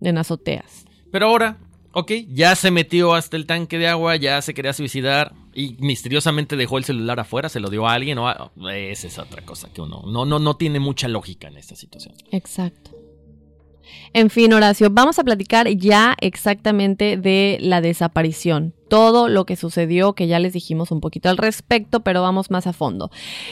en 0.00 0.16
azoteas. 0.16 0.86
Pero 1.10 1.26
ahora, 1.26 1.58
ok, 1.98 2.12
ya 2.28 2.54
se 2.56 2.70
metió 2.70 3.14
hasta 3.14 3.38
el 3.38 3.46
tanque 3.46 3.78
de 3.78 3.88
agua, 3.88 4.16
ya 4.16 4.42
se 4.42 4.52
quería 4.52 4.74
suicidar 4.74 5.32
y 5.54 5.76
misteriosamente 5.78 6.54
dejó 6.54 6.76
el 6.76 6.84
celular 6.84 7.18
afuera, 7.18 7.48
se 7.48 7.58
lo 7.58 7.70
dio 7.70 7.88
a 7.88 7.94
alguien 7.94 8.18
o 8.18 8.28
esa 8.70 9.06
es 9.06 9.18
otra 9.18 9.40
cosa 9.46 9.72
que 9.72 9.80
uno 9.80 10.02
no 10.06 10.26
no 10.26 10.38
no 10.38 10.56
tiene 10.58 10.78
mucha 10.78 11.08
lógica 11.08 11.48
en 11.48 11.56
esta 11.56 11.74
situación. 11.74 12.14
Exacto. 12.32 12.90
En 14.12 14.28
fin, 14.28 14.52
Horacio, 14.52 14.90
vamos 14.90 15.18
a 15.18 15.24
platicar 15.24 15.68
ya 15.70 16.14
exactamente 16.20 17.16
de 17.16 17.56
la 17.62 17.80
desaparición 17.80 18.74
todo 18.88 19.28
lo 19.28 19.46
que 19.46 19.56
sucedió, 19.56 20.14
que 20.14 20.26
ya 20.26 20.38
les 20.38 20.52
dijimos 20.52 20.90
un 20.90 21.00
poquito 21.00 21.28
al 21.28 21.36
respecto, 21.36 22.00
pero 22.00 22.22
vamos 22.22 22.50
más 22.50 22.66
a 22.66 22.72
fondo. 22.72 23.10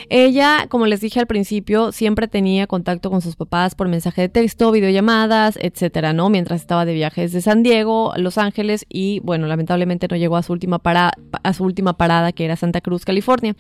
Ella, 0.09 0.67
como 0.69 0.87
les 0.87 1.01
dije 1.01 1.21
al 1.21 1.27
principio, 1.27 1.93
siempre 1.93 2.29
tenía 2.29 2.67
contacto 2.67 3.11
con 3.11 3.21
sus 3.21 3.37
papás 3.37 3.75
por 3.75 3.89
mensaje 3.89 4.23
de 4.23 4.29
texto, 4.29 4.71
videollamadas, 4.71 5.59
etcétera, 5.61 6.13
¿no? 6.13 6.31
Mientras 6.31 6.61
estaba 6.61 6.85
de 6.85 6.95
viajes 6.95 7.33
de 7.33 7.41
San 7.41 7.63
Diego, 7.63 8.13
Los 8.17 8.39
Ángeles 8.39 8.87
y, 8.89 9.21
bueno, 9.21 9.47
lamentablemente 9.47 10.07
no 10.09 10.17
llegó 10.17 10.37
a 10.37 10.43
su 10.43 10.53
última, 10.53 10.79
para, 10.79 11.13
a 11.43 11.53
su 11.53 11.65
última 11.65 11.97
parada, 11.97 12.33
que 12.33 12.45
era 12.45 12.57
Santa 12.57 12.81
Cruz, 12.81 13.05
California. 13.05 13.57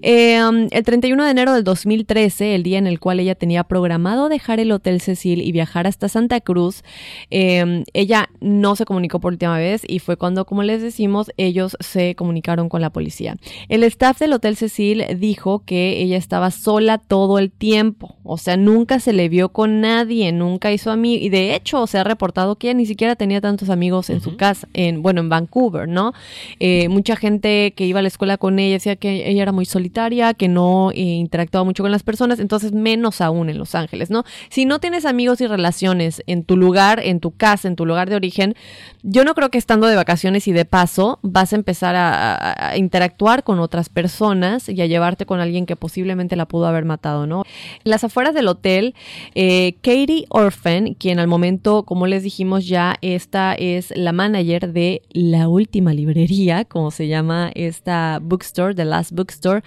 Em, 0.00 0.68
el 0.70 0.84
31 0.84 1.24
de 1.24 1.30
enero 1.30 1.52
del 1.52 1.64
2013, 1.64 2.54
el 2.54 2.62
día 2.62 2.78
en 2.78 2.86
el 2.86 2.98
cual 2.98 3.20
ella 3.20 3.34
tenía 3.34 3.64
programado 3.64 4.28
dejar 4.28 4.60
el 4.60 4.72
Hotel 4.72 5.00
Cecil 5.00 5.42
y 5.42 5.52
viajar 5.52 5.86
hasta 5.86 6.08
Santa 6.08 6.40
Cruz, 6.40 6.82
em, 7.30 7.84
ella 7.92 8.30
no 8.40 8.76
se 8.76 8.84
comunicó 8.84 9.20
por 9.20 9.32
última 9.32 9.58
vez 9.58 9.82
y 9.86 9.98
fue 9.98 10.16
cuando, 10.16 10.46
como 10.46 10.62
les 10.62 10.80
decimos, 10.82 11.09
ellos 11.36 11.76
se 11.80 12.14
comunicaron 12.14 12.68
con 12.68 12.80
la 12.80 12.90
policía. 12.90 13.36
El 13.68 13.84
staff 13.84 14.18
del 14.18 14.32
Hotel 14.32 14.56
Cecil 14.56 15.04
dijo 15.18 15.62
que 15.64 16.00
ella 16.02 16.16
estaba 16.16 16.50
sola 16.50 16.98
todo 16.98 17.38
el 17.38 17.50
tiempo, 17.50 18.16
o 18.22 18.38
sea, 18.38 18.56
nunca 18.56 19.00
se 19.00 19.12
le 19.12 19.28
vio 19.28 19.50
con 19.50 19.80
nadie, 19.80 20.32
nunca 20.32 20.72
hizo 20.72 20.90
amigos, 20.90 21.24
y 21.24 21.28
de 21.28 21.54
hecho 21.54 21.86
se 21.86 21.98
ha 21.98 22.04
reportado 22.04 22.56
que 22.56 22.68
ella 22.68 22.76
ni 22.76 22.86
siquiera 22.86 23.16
tenía 23.16 23.40
tantos 23.40 23.70
amigos 23.70 24.10
en 24.10 24.20
su 24.20 24.36
casa, 24.36 24.68
en, 24.74 25.02
bueno, 25.02 25.20
en 25.20 25.28
Vancouver, 25.28 25.88
¿no? 25.88 26.12
Eh, 26.58 26.88
mucha 26.88 27.16
gente 27.16 27.72
que 27.76 27.86
iba 27.86 27.98
a 27.98 28.02
la 28.02 28.08
escuela 28.08 28.36
con 28.36 28.58
ella 28.58 28.74
decía 28.74 28.96
que 28.96 29.28
ella 29.28 29.42
era 29.42 29.52
muy 29.52 29.64
solitaria, 29.64 30.34
que 30.34 30.48
no 30.48 30.90
eh, 30.92 31.00
interactuaba 31.00 31.64
mucho 31.64 31.82
con 31.82 31.92
las 31.92 32.02
personas, 32.02 32.38
entonces 32.38 32.72
menos 32.72 33.20
aún 33.20 33.48
en 33.48 33.58
Los 33.58 33.74
Ángeles, 33.74 34.10
¿no? 34.10 34.24
Si 34.48 34.64
no 34.64 34.78
tienes 34.78 35.04
amigos 35.04 35.40
y 35.40 35.46
relaciones 35.46 36.22
en 36.26 36.44
tu 36.44 36.56
lugar, 36.56 37.00
en 37.00 37.20
tu 37.20 37.32
casa, 37.32 37.68
en 37.68 37.76
tu 37.76 37.86
lugar 37.86 38.08
de 38.08 38.16
origen, 38.16 38.54
yo 39.02 39.24
no 39.24 39.34
creo 39.34 39.50
que 39.50 39.58
estando 39.58 39.86
de 39.86 39.96
vacaciones 39.96 40.46
y 40.48 40.52
de 40.52 40.64
paso 40.64 40.99
vas 41.22 41.52
a 41.52 41.56
empezar 41.56 41.94
a, 41.96 42.76
interactuar 42.76 43.42
con 43.44 43.58
otras 43.58 43.88
personas 43.88 44.68
y 44.68 44.80
a 44.80 44.86
llevarte 44.86 45.26
con 45.26 45.40
alguien 45.40 45.66
que 45.66 45.76
posiblemente 45.76 46.36
la 46.36 46.46
pudo 46.46 46.66
haber 46.66 46.84
matado, 46.84 47.26
¿no? 47.26 47.44
En 47.84 47.90
las 47.90 48.04
afueras 48.04 48.34
del 48.34 48.48
hotel, 48.48 48.94
eh, 49.34 49.74
Katie 49.82 50.26
Orphan, 50.28 50.94
quien 50.94 51.18
al 51.18 51.26
momento, 51.26 51.84
como 51.84 52.06
les 52.06 52.22
dijimos 52.22 52.66
ya, 52.66 52.96
esta 53.00 53.54
es 53.54 53.92
la 53.96 54.12
manager 54.12 54.72
de 54.72 55.02
la 55.10 55.48
última 55.48 55.92
librería, 55.92 56.64
como 56.64 56.90
se 56.90 57.08
llama 57.08 57.50
esta 57.54 58.18
bookstore, 58.22 58.74
The 58.74 58.84
Last 58.84 59.12
Bookstore, 59.12 59.62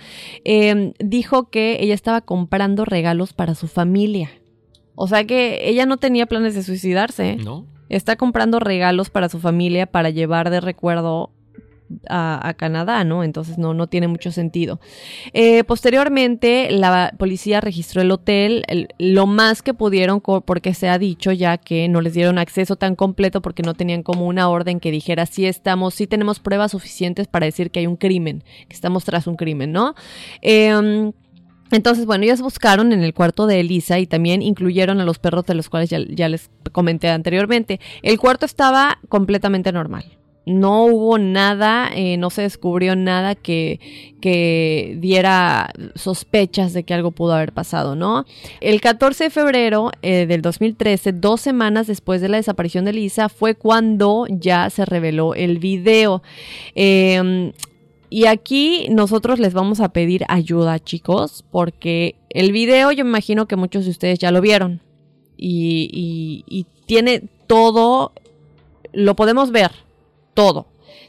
eh, 0.46 0.94
dijo 1.00 1.50
que 1.50 1.78
ella 1.82 1.94
estaba 1.94 2.22
comprando 2.22 2.86
regalos 2.86 3.34
para 3.34 3.56
su 3.56 3.68
familia. 3.68 4.30
O 4.96 5.08
sea 5.08 5.26
que 5.26 5.68
ella 5.70 5.86
no 5.86 5.98
tenía 5.98 6.28
planes 6.28 6.56
de 6.56 6.64
suicidarse. 6.64 7.36
¿No? 7.38 7.66
Está 7.90 8.16
comprando 8.16 8.60
regalos 8.60 9.10
para 9.10 9.30
su 9.30 9.40
familia 9.40 9.86
para 9.86 10.10
llevar 10.10 10.50
de 10.50 10.62
recuerdo 10.62 11.32
a, 12.10 12.54
Canadá, 12.58 13.04
¿no? 13.04 13.24
Entonces 13.24 13.58
no, 13.58 13.74
no 13.74 13.88
tiene 13.88 14.08
mucho 14.08 14.32
sentido. 14.32 14.80
Eh, 15.34 15.64
posteriormente, 15.64 16.70
la 16.72 17.14
policía 17.18 17.62
registró 17.62 18.02
el 18.02 18.12
hotel 18.12 18.64
el- 18.68 18.90
lo 18.98 19.28
más 19.28 19.62
que 19.62 19.74
pudieron 19.74 20.22
porque 20.22 20.74
se 20.74 20.90
ha 20.90 20.98
dicho 20.98 21.32
ya 21.32 21.58
que 21.58 21.88
no 21.90 22.02
les 22.02 22.14
dieron 22.14 22.38
acceso 22.38 22.76
tan 22.76 22.96
completo 22.96 23.42
porque 23.42 23.64
no 23.64 23.74
tenían 23.74 24.04
como 24.04 24.28
una 24.28 24.50
orden 24.50 24.80
que 24.80 24.92
dijera 24.92 25.26
sí 25.26 25.46
estamos, 25.46 25.94
sí 25.94 26.08
tenemos 26.08 26.40
pruebas 26.40 26.72
suficientes 26.72 27.28
para 27.28 27.46
decir 27.46 27.72
que 27.72 27.80
hay 27.80 27.88
un 27.88 27.98
crimen, 27.98 28.44
que 28.68 28.74
estamos 28.76 29.04
tras 29.06 29.28
un 29.28 29.36
crimen, 29.36 29.72
¿no? 29.72 29.96
Em, 30.42 31.12
entonces, 31.72 32.06
bueno, 32.06 32.24
ellos 32.24 32.42
buscaron 32.42 32.94
en 32.94 33.04
el 33.04 33.14
cuarto 33.14 33.48
de 33.48 33.60
Elisa 33.60 34.00
y 34.00 34.08
también 34.08 34.42
incluyeron 34.42 35.00
a 35.00 35.06
los 35.06 35.20
perros 35.20 35.46
de 35.46 35.56
los 35.56 35.70
cuales 35.70 35.90
ya, 35.90 36.30
les 36.30 36.50
comenté 36.72 37.10
anteriormente. 37.10 37.80
El 38.02 38.20
cuarto 38.20 38.46
estaba 38.46 39.00
completamente 39.10 39.72
normal. 39.72 40.06
No 40.46 40.84
hubo 40.84 41.18
nada, 41.18 41.90
eh, 41.96 42.18
no 42.18 42.30
se 42.30 42.42
descubrió 42.42 42.98
nada 42.98 43.34
que, 43.34 43.80
que 44.20 44.98
diera 45.00 45.72
sospechas 45.96 46.74
de 46.74 46.84
que 46.84 46.94
algo 46.94 47.12
pudo 47.12 47.34
haber 47.34 47.54
pasado, 47.54 47.96
¿no? 47.96 48.26
El 48.60 48.82
14 48.82 49.24
de 49.24 49.30
febrero 49.30 49.92
eh, 50.02 50.26
del 50.26 50.42
2013, 50.42 51.14
dos 51.14 51.40
semanas 51.40 51.88
después 51.88 52.20
de 52.20 52.28
la 52.28 52.38
desaparición 52.38 52.84
de 52.84 52.92
Elisa, 52.92 53.30
fue 53.30 53.56
cuando 53.56 54.26
ya 54.30 54.70
se 54.70 54.84
reveló 54.84 55.34
el 55.34 55.60
video. 55.60 56.22
Eh, 56.76 57.54
y 58.14 58.26
aquí 58.28 58.88
nosotros 58.90 59.40
les 59.40 59.54
vamos 59.54 59.80
a 59.80 59.90
pedir 59.90 60.24
ayuda, 60.28 60.80
chicos, 60.80 61.44
porque 61.52 62.16
el 62.30 62.52
video 62.52 62.92
yo 62.92 63.04
me 63.06 63.10
imagino 63.10 63.48
que 63.48 63.56
muchos 63.56 63.86
de 63.86 63.92
ustedes 63.92 64.20
ya 64.20 64.32
lo 64.32 64.40
vieron. 64.42 64.82
Y, 65.38 65.90
y- 65.92 66.44
y 66.60 66.66
tiene 66.86 67.24
todo, 67.48 68.12
lo 68.94 69.16
podemos 69.16 69.52
ver, 69.52 69.72
todo, 70.36 70.68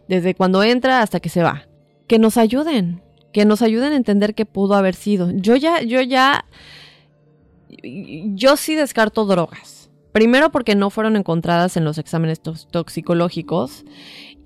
desde 0.08 0.34
cuando 0.34 0.62
entra 0.62 1.02
hasta 1.02 1.20
que 1.20 1.28
se 1.28 1.42
va. 1.42 1.66
Que 2.06 2.18
nos 2.18 2.36
ayuden, 2.38 3.02
que 3.32 3.44
nos 3.44 3.60
ayuden 3.62 3.92
a 3.92 3.96
entender 3.96 4.34
qué 4.34 4.46
pudo 4.46 4.74
haber 4.74 4.94
sido. 4.94 5.30
Yo 5.30 5.56
ya, 5.56 5.82
yo 5.82 6.00
ya, 6.00 6.46
yo 7.82 8.56
sí 8.56 8.74
descarto 8.74 9.24
drogas. 9.26 9.90
Primero 10.12 10.50
porque 10.50 10.74
no 10.74 10.90
fueron 10.90 11.16
encontradas 11.16 11.76
en 11.76 11.84
los 11.84 11.98
exámenes 11.98 12.40
tox- 12.42 12.66
toxicológicos. 12.70 13.84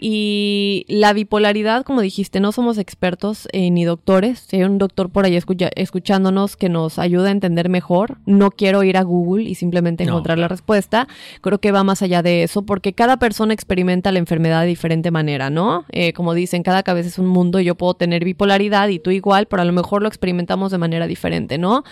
Y 0.00 0.84
la 0.88 1.12
bipolaridad, 1.12 1.84
como 1.84 2.00
dijiste, 2.00 2.38
no 2.40 2.52
somos 2.52 2.78
expertos 2.78 3.48
eh, 3.52 3.70
ni 3.70 3.84
doctores. 3.84 4.38
Si 4.48 4.56
hay 4.56 4.62
un 4.62 4.78
doctor 4.78 5.10
por 5.10 5.24
ahí 5.24 5.36
escucha- 5.36 5.70
escuchándonos 5.74 6.56
que 6.56 6.68
nos 6.68 6.98
ayude 6.98 7.28
a 7.28 7.32
entender 7.32 7.68
mejor, 7.68 8.18
no 8.24 8.50
quiero 8.52 8.84
ir 8.84 8.96
a 8.96 9.02
Google 9.02 9.42
y 9.44 9.54
simplemente 9.56 10.04
No, 10.04 10.12
encontrar 10.12 10.38
la 10.38 10.48
respuesta. 10.48 11.08
Creo 11.40 11.58
que 11.60 11.72
va 11.72 11.82
más 11.84 12.00
allá 12.02 12.22
de 12.22 12.44
eso, 12.44 12.62
porque 12.62 12.92
cada 12.92 13.16
persona 13.18 13.52
experimenta 13.54 14.12
la 14.12 14.20
enfermedad 14.20 14.60
de 14.62 14.68
diferente 14.68 15.10
manera, 15.10 15.50
¿no? 15.50 15.84
Eh, 15.90 16.12
como 16.12 16.32
dicen, 16.34 16.62
cada 16.62 16.82
cabeza 16.84 17.08
es 17.08 17.18
un 17.18 17.26
mundo. 17.26 17.58
Yo 17.60 17.74
puedo 17.74 17.94
tener 17.94 18.24
bipolaridad 18.24 18.88
y 18.88 19.00
tú 19.00 19.10
igual, 19.10 19.46
pero 19.46 19.62
a 19.62 19.64
lo 19.64 19.72
mejor 19.72 20.02
lo 20.02 20.08
experimentamos 20.08 20.70
de 20.70 20.78
manera 20.78 21.06
diferente, 21.06 21.58
¿no? 21.58 21.82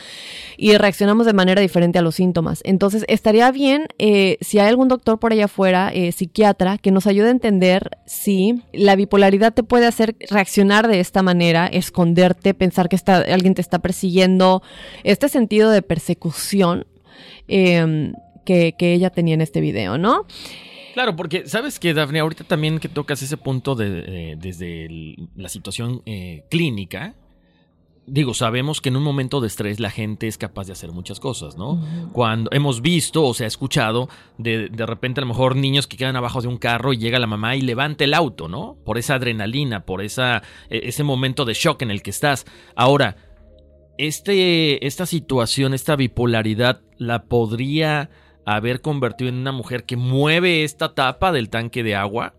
y 0.58 0.76
reaccionamos 0.76 1.26
de 1.26 1.32
manera 1.32 1.60
diferente 1.60 1.98
a 1.98 2.02
los 2.02 2.14
síntomas. 2.14 2.60
Entonces, 2.64 3.04
estaría 3.08 3.50
bien 3.50 3.86
eh, 3.98 4.38
si 4.40 4.58
hay 4.58 4.68
algún 4.68 4.88
doctor 4.88 5.18
por 5.18 5.32
allá 5.32 5.46
afuera, 5.46 5.90
eh, 5.92 6.12
psiquiatra, 6.12 6.78
que 6.78 6.90
nos 6.90 7.06
ayude 7.06 7.28
a 7.28 7.30
entender 7.30 7.95
si 8.04 8.62
la 8.72 8.96
bipolaridad 8.96 9.54
te 9.54 9.62
puede 9.62 9.86
hacer 9.86 10.16
reaccionar 10.30 10.88
de 10.88 11.00
esta 11.00 11.22
manera, 11.22 11.66
esconderte, 11.66 12.54
pensar 12.54 12.88
que 12.88 12.96
está, 12.96 13.18
alguien 13.18 13.54
te 13.54 13.62
está 13.62 13.78
persiguiendo, 13.80 14.62
este 15.04 15.28
sentido 15.28 15.70
de 15.70 15.82
persecución 15.82 16.86
eh, 17.48 18.12
que, 18.44 18.74
que 18.78 18.92
ella 18.92 19.10
tenía 19.10 19.34
en 19.34 19.40
este 19.40 19.60
video, 19.60 19.98
¿no? 19.98 20.26
Claro, 20.96 21.14
porque 21.14 21.46
sabes 21.46 21.78
que, 21.78 21.92
Daphne, 21.92 22.20
ahorita 22.20 22.44
también 22.44 22.78
que 22.78 22.88
tocas 22.88 23.20
ese 23.20 23.36
punto 23.36 23.74
de, 23.74 24.04
eh, 24.06 24.36
desde 24.38 24.88
la 25.36 25.50
situación 25.50 26.00
eh, 26.06 26.44
clínica, 26.48 27.14
digo, 28.06 28.34
sabemos 28.34 28.80
que 28.80 28.88
en 28.88 28.96
un 28.96 29.02
momento 29.02 29.40
de 29.40 29.48
estrés 29.48 29.80
la 29.80 29.90
gente 29.90 30.28
es 30.28 30.38
capaz 30.38 30.66
de 30.66 30.72
hacer 30.72 30.92
muchas 30.92 31.18
cosas, 31.18 31.56
¿no? 31.56 31.84
Cuando 32.12 32.50
hemos 32.52 32.80
visto 32.80 33.24
o 33.24 33.34
se 33.34 33.44
ha 33.44 33.46
escuchado 33.48 34.08
de, 34.38 34.68
de 34.68 34.86
repente 34.86 35.20
a 35.20 35.22
lo 35.22 35.28
mejor 35.28 35.56
niños 35.56 35.86
que 35.86 35.96
quedan 35.96 36.16
abajo 36.16 36.40
de 36.40 36.48
un 36.48 36.56
carro 36.56 36.92
y 36.92 36.98
llega 36.98 37.18
la 37.18 37.26
mamá 37.26 37.56
y 37.56 37.62
levanta 37.62 38.04
el 38.04 38.14
auto, 38.14 38.48
¿no? 38.48 38.76
Por 38.84 38.98
esa 38.98 39.14
adrenalina, 39.14 39.84
por 39.84 40.02
esa, 40.02 40.42
e- 40.70 40.82
ese 40.84 41.02
momento 41.02 41.44
de 41.44 41.54
shock 41.54 41.82
en 41.82 41.90
el 41.90 42.02
que 42.02 42.10
estás. 42.10 42.46
Ahora, 42.76 43.16
este, 43.98 44.86
esta 44.86 45.06
situación, 45.06 45.74
esta 45.74 45.96
bipolaridad, 45.96 46.82
la 46.98 47.24
podría 47.24 48.10
haber 48.44 48.80
convertido 48.80 49.28
en 49.28 49.36
una 49.38 49.52
mujer 49.52 49.84
que 49.84 49.96
mueve 49.96 50.62
esta 50.62 50.94
tapa 50.94 51.32
del 51.32 51.48
tanque 51.48 51.82
de 51.82 51.96
agua, 51.96 52.34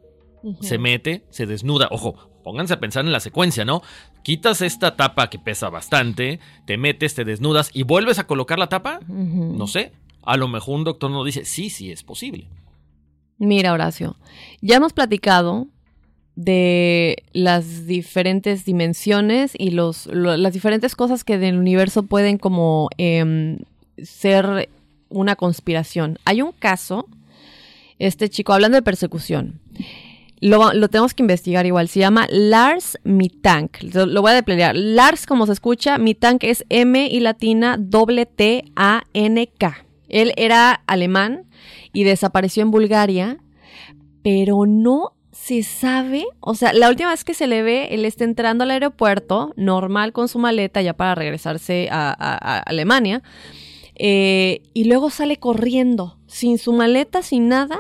se 0.62 0.78
mete, 0.78 1.26
se 1.30 1.46
desnuda. 1.46 1.90
Ojo, 1.92 2.16
pónganse 2.44 2.74
a 2.74 2.80
pensar 2.80 3.04
en 3.04 3.12
la 3.12 3.20
secuencia, 3.20 3.66
¿no? 3.66 3.82
Quitas 4.28 4.62
esta 4.62 4.98
tapa 4.98 5.30
que 5.30 5.40
pesa 5.40 5.70
bastante, 5.70 6.42
te 6.66 6.76
metes, 6.78 7.16
te 7.16 7.24
desnudas 7.24 7.70
y 7.74 7.84
vuelves 7.84 8.20
a 8.20 8.28
colocar 8.28 8.60
la 8.60 8.68
tapa. 8.68 9.00
No 9.08 9.68
sé. 9.68 9.94
A 10.22 10.36
lo 10.36 10.50
mejor 10.50 10.76
un 10.76 10.84
doctor 10.84 11.10
nos 11.10 11.26
dice, 11.26 11.46
sí, 11.46 11.70
sí, 11.70 11.92
es 11.94 12.04
posible. 12.04 12.46
Mira, 13.38 13.72
Horacio, 13.72 14.18
ya 14.60 14.76
hemos 14.76 14.92
platicado 14.92 15.68
de 16.36 17.24
las 17.32 17.88
diferentes 17.88 18.66
dimensiones 18.66 19.54
y 19.58 19.72
los, 19.72 20.08
lo- 20.08 20.36
las 20.36 20.52
diferentes 20.52 20.94
cosas 20.94 21.24
que 21.24 21.38
del 21.38 21.58
universo 21.58 22.04
pueden 22.04 22.38
como 22.38 22.90
em, 22.98 23.60
ser 24.04 24.68
una 25.08 25.38
conspiración. 25.38 26.20
Hay 26.26 26.42
un 26.42 26.52
caso, 26.52 27.08
este 27.98 28.30
chico, 28.30 28.52
hablando 28.52 28.76
de 28.76 28.82
persecución, 28.82 29.62
lo, 30.40 30.74
lo 30.74 30.88
tenemos 30.88 31.14
que 31.14 31.24
investigar 31.24 31.66
igual, 31.66 31.88
se 31.88 32.00
llama 32.00 32.28
Lars 32.30 32.98
Mitank, 33.04 33.78
lo, 33.94 34.06
lo 34.06 34.22
voy 34.22 34.32
a 34.32 34.36
deplegar. 34.36 34.76
Lars, 34.76 35.26
como 35.26 35.46
se 35.46 35.54
escucha, 35.54 35.98
Mitank 35.98 36.44
es 36.44 36.66
M 36.70 37.08
y 37.08 37.20
latina 37.20 37.78
doble 37.80 38.26
T 38.26 38.66
A 38.76 39.04
N 39.14 39.50
K. 39.58 39.86
Él 40.10 40.34
era 40.38 40.82
alemán 40.88 41.48
y 41.92 42.04
desapareció 42.04 42.64
en 42.64 42.72
Bulgaria, 42.72 43.38
pero 44.24 44.66
no 44.66 45.14
se 45.32 45.64
sabe, 45.64 46.26
o 46.40 46.56
sea, 46.56 46.74
la 46.74 46.90
última 46.90 47.12
vez 47.12 47.24
que 47.24 47.34
se 47.34 47.48
le 47.48 47.62
ve, 47.62 47.90
él 47.92 48.06
está 48.06 48.24
entrando 48.24 48.64
al 48.64 48.72
aeropuerto, 48.72 49.54
normal 49.56 50.12
con 50.12 50.28
su 50.28 50.40
maleta 50.40 50.82
ya 50.82 50.94
para 50.94 51.16
regresarse 51.16 51.88
a 51.92 52.64
Alemania, 52.66 53.22
eh, 53.96 54.62
y 54.74 54.86
luego 54.86 55.10
sale 55.10 55.38
corriendo, 55.38 56.18
sin 56.28 56.58
su 56.58 56.74
maleta, 56.74 57.22
sin 57.22 57.48
nada, 57.48 57.78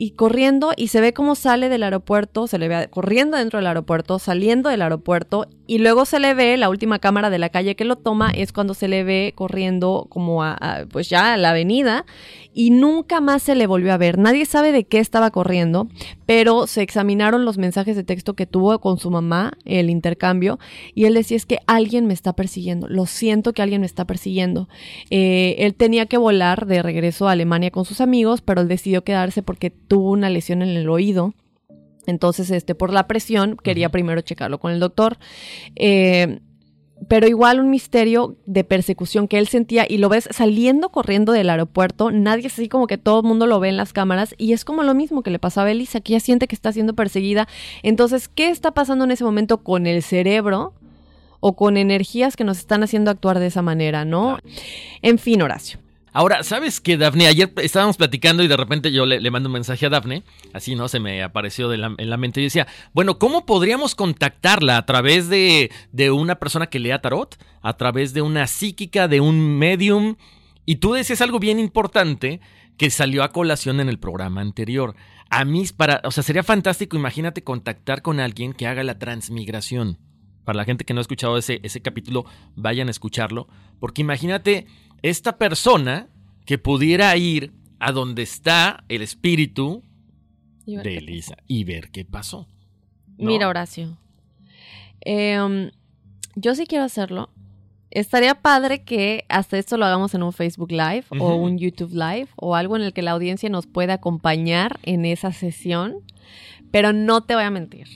y 0.00 0.12
corriendo, 0.12 0.72
y 0.78 0.88
se 0.88 1.02
ve 1.02 1.12
cómo 1.12 1.34
sale 1.34 1.68
del 1.68 1.82
aeropuerto, 1.82 2.46
se 2.46 2.58
le 2.58 2.68
ve 2.68 2.88
corriendo 2.88 3.36
dentro 3.36 3.58
del 3.58 3.66
aeropuerto, 3.66 4.18
saliendo 4.18 4.70
del 4.70 4.80
aeropuerto, 4.80 5.46
y 5.66 5.76
luego 5.76 6.06
se 6.06 6.18
le 6.18 6.32
ve, 6.32 6.56
la 6.56 6.70
última 6.70 7.00
cámara 7.00 7.28
de 7.28 7.38
la 7.38 7.50
calle 7.50 7.76
que 7.76 7.84
lo 7.84 7.96
toma 7.96 8.30
es 8.30 8.50
cuando 8.50 8.72
se 8.72 8.88
le 8.88 9.04
ve 9.04 9.34
corriendo 9.36 10.06
como 10.08 10.42
a, 10.42 10.86
pues 10.90 11.10
ya 11.10 11.34
a 11.34 11.36
la 11.36 11.50
avenida, 11.50 12.06
y 12.54 12.70
nunca 12.70 13.20
más 13.20 13.42
se 13.42 13.54
le 13.54 13.66
volvió 13.66 13.92
a 13.92 13.98
ver. 13.98 14.18
Nadie 14.18 14.46
sabe 14.46 14.72
de 14.72 14.84
qué 14.84 15.00
estaba 15.00 15.30
corriendo, 15.30 15.86
pero 16.24 16.66
se 16.66 16.80
examinaron 16.80 17.44
los 17.44 17.58
mensajes 17.58 17.94
de 17.94 18.02
texto 18.02 18.34
que 18.34 18.46
tuvo 18.46 18.80
con 18.80 18.98
su 18.98 19.10
mamá, 19.10 19.52
el 19.66 19.90
intercambio, 19.90 20.58
y 20.94 21.04
él 21.04 21.12
decía 21.12 21.36
es 21.36 21.44
que 21.44 21.58
alguien 21.66 22.06
me 22.06 22.14
está 22.14 22.32
persiguiendo, 22.32 22.88
lo 22.88 23.04
siento 23.04 23.52
que 23.52 23.60
alguien 23.60 23.82
me 23.82 23.86
está 23.86 24.06
persiguiendo. 24.06 24.66
Eh, 25.10 25.56
él 25.58 25.74
tenía 25.74 26.06
que 26.06 26.16
volar 26.16 26.66
de 26.66 26.82
regreso 26.82 27.28
a 27.28 27.32
Alemania 27.32 27.70
con 27.70 27.84
sus 27.84 28.00
amigos, 28.00 28.40
pero 28.40 28.62
él 28.62 28.68
decidió 28.68 29.04
quedarse 29.04 29.42
porque 29.42 29.70
tuvo 29.90 30.12
una 30.12 30.30
lesión 30.30 30.62
en 30.62 30.68
el 30.68 30.88
oído. 30.88 31.34
Entonces, 32.06 32.52
este, 32.52 32.76
por 32.76 32.92
la 32.92 33.08
presión, 33.08 33.56
quería 33.56 33.88
primero 33.88 34.20
checarlo 34.20 34.60
con 34.60 34.70
el 34.70 34.78
doctor. 34.78 35.18
Eh, 35.74 36.38
pero 37.08 37.26
igual 37.26 37.58
un 37.58 37.70
misterio 37.70 38.36
de 38.46 38.62
persecución 38.62 39.26
que 39.26 39.38
él 39.38 39.48
sentía 39.48 39.86
y 39.88 39.98
lo 39.98 40.08
ves 40.08 40.28
saliendo 40.30 40.90
corriendo 40.90 41.32
del 41.32 41.50
aeropuerto, 41.50 42.12
nadie 42.12 42.46
es 42.46 42.52
así 42.52 42.68
como 42.68 42.86
que 42.86 42.98
todo 42.98 43.20
el 43.20 43.26
mundo 43.26 43.48
lo 43.48 43.58
ve 43.58 43.70
en 43.70 43.76
las 43.76 43.92
cámaras 43.92 44.34
y 44.38 44.52
es 44.52 44.64
como 44.64 44.84
lo 44.84 44.94
mismo 44.94 45.24
que 45.24 45.30
le 45.30 45.40
pasaba 45.40 45.68
a 45.68 45.72
Elisa, 45.72 46.00
que 46.00 46.12
ella 46.12 46.20
siente 46.20 46.46
que 46.46 46.54
está 46.54 46.70
siendo 46.70 46.94
perseguida. 46.94 47.48
Entonces, 47.82 48.28
¿qué 48.28 48.48
está 48.48 48.70
pasando 48.72 49.06
en 49.06 49.10
ese 49.10 49.24
momento 49.24 49.58
con 49.64 49.88
el 49.88 50.04
cerebro 50.04 50.72
o 51.40 51.56
con 51.56 51.76
energías 51.76 52.36
que 52.36 52.44
nos 52.44 52.58
están 52.58 52.84
haciendo 52.84 53.10
actuar 53.10 53.40
de 53.40 53.46
esa 53.46 53.62
manera, 53.62 54.04
no? 54.04 54.38
En 55.02 55.18
fin, 55.18 55.42
Horacio. 55.42 55.80
Ahora, 56.12 56.42
¿sabes 56.42 56.80
qué, 56.80 56.96
Dafne? 56.96 57.26
Ayer 57.28 57.52
estábamos 57.62 57.96
platicando 57.96 58.42
y 58.42 58.48
de 58.48 58.56
repente 58.56 58.90
yo 58.90 59.06
le, 59.06 59.30
mando 59.30 59.48
un 59.48 59.52
mensaje 59.52 59.86
a 59.86 59.90
Dafne, 59.90 60.24
así, 60.52 60.74
¿no? 60.74 60.88
Se 60.88 60.98
me 60.98 61.22
apareció 61.22 61.68
de 61.68 61.78
la- 61.78 61.94
en 61.96 62.10
la 62.10 62.16
mente 62.16 62.40
y 62.40 62.44
decía, 62.44 62.66
bueno, 62.92 63.18
¿cómo 63.18 63.46
podríamos 63.46 63.94
contactarla? 63.94 64.76
¿A 64.76 64.86
través 64.86 65.28
de, 65.28 65.70
de 65.92 66.10
una 66.10 66.36
persona 66.40 66.66
que 66.66 66.80
lea 66.80 67.00
tarot? 67.00 67.36
¿A 67.62 67.76
través 67.76 68.12
de 68.12 68.22
una 68.22 68.46
psíquica, 68.48 69.06
de 69.06 69.20
un 69.20 69.58
medium? 69.58 70.16
Y 70.66 70.76
tú 70.76 70.92
decías 70.94 71.20
algo 71.20 71.38
bien 71.38 71.58
importante 71.60 72.40
que 72.76 72.90
salió 72.90 73.22
a 73.22 73.30
colación 73.32 73.78
en 73.78 73.88
el 73.88 73.98
programa 73.98 74.40
anterior. 74.40 74.94
A 75.28 75.44
mí, 75.44 75.64
para, 75.76 76.00
o 76.04 76.10
sea, 76.10 76.22
sería 76.24 76.42
fantástico, 76.42 76.96
imagínate 76.96 77.44
contactar 77.44 78.02
con 78.02 78.18
alguien 78.18 78.52
que 78.52 78.66
haga 78.66 78.82
la 78.82 78.98
transmigración. 78.98 79.98
Para 80.44 80.56
la 80.56 80.64
gente 80.64 80.84
que 80.84 80.94
no 80.94 81.00
ha 81.00 81.02
escuchado 81.02 81.36
ese, 81.36 81.60
ese 81.62 81.82
capítulo, 81.82 82.24
vayan 82.56 82.88
a 82.88 82.90
escucharlo. 82.90 83.46
Porque 83.78 84.00
imagínate 84.00 84.66
esta 85.02 85.38
persona 85.38 86.08
que 86.44 86.58
pudiera 86.58 87.16
ir 87.16 87.52
a 87.78 87.92
donde 87.92 88.22
está 88.22 88.84
el 88.88 89.02
espíritu 89.02 89.82
de 90.66 90.98
Elisa 90.98 91.36
y 91.46 91.64
ver 91.64 91.90
qué 91.90 92.04
pasó. 92.04 92.46
¿no? 93.18 93.26
Mira, 93.26 93.48
Horacio. 93.48 93.96
em, 95.00 95.70
yo 96.36 96.54
sí 96.54 96.66
quiero 96.66 96.84
hacerlo. 96.84 97.30
Estaría 97.90 98.36
padre 98.36 98.84
que 98.84 99.24
hasta 99.28 99.58
esto 99.58 99.76
lo 99.76 99.84
hagamos 99.84 100.14
en 100.14 100.22
un 100.22 100.32
Facebook 100.32 100.70
Live 100.70 101.06
o 101.18 101.34
un 101.34 101.58
YouTube 101.58 101.92
Live 101.92 102.28
o 102.36 102.54
algo 102.54 102.76
en 102.76 102.82
el 102.82 102.92
que 102.92 103.02
la 103.02 103.10
audiencia 103.10 103.48
nos 103.48 103.66
pueda 103.66 103.94
acompañar 103.94 104.78
en 104.84 105.04
esa 105.04 105.32
sesión. 105.32 105.96
Pero 106.70 106.92
no 106.92 107.22
te 107.22 107.34
voy 107.34 107.42
a 107.42 107.50
mentir. 107.50 107.88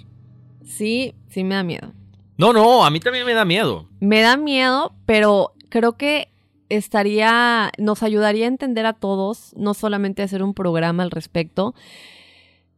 Sí, 0.64 1.14
sí 1.28 1.44
me 1.44 1.54
da 1.54 1.62
miedo. 1.62 1.92
No, 2.36 2.52
no, 2.52 2.84
a 2.84 2.90
mí 2.90 2.98
también 2.98 3.24
me 3.24 3.34
da 3.34 3.44
miedo. 3.44 3.88
Me 4.00 4.20
da 4.20 4.36
miedo, 4.36 4.96
pero 5.06 5.52
creo 5.68 5.96
que 5.96 6.33
estaría, 6.76 7.70
nos 7.78 8.02
ayudaría 8.02 8.44
a 8.44 8.48
entender 8.48 8.86
a 8.86 8.92
todos, 8.92 9.52
no 9.56 9.74
solamente 9.74 10.22
hacer 10.22 10.42
un 10.42 10.54
programa 10.54 11.02
al 11.02 11.10
respecto, 11.10 11.74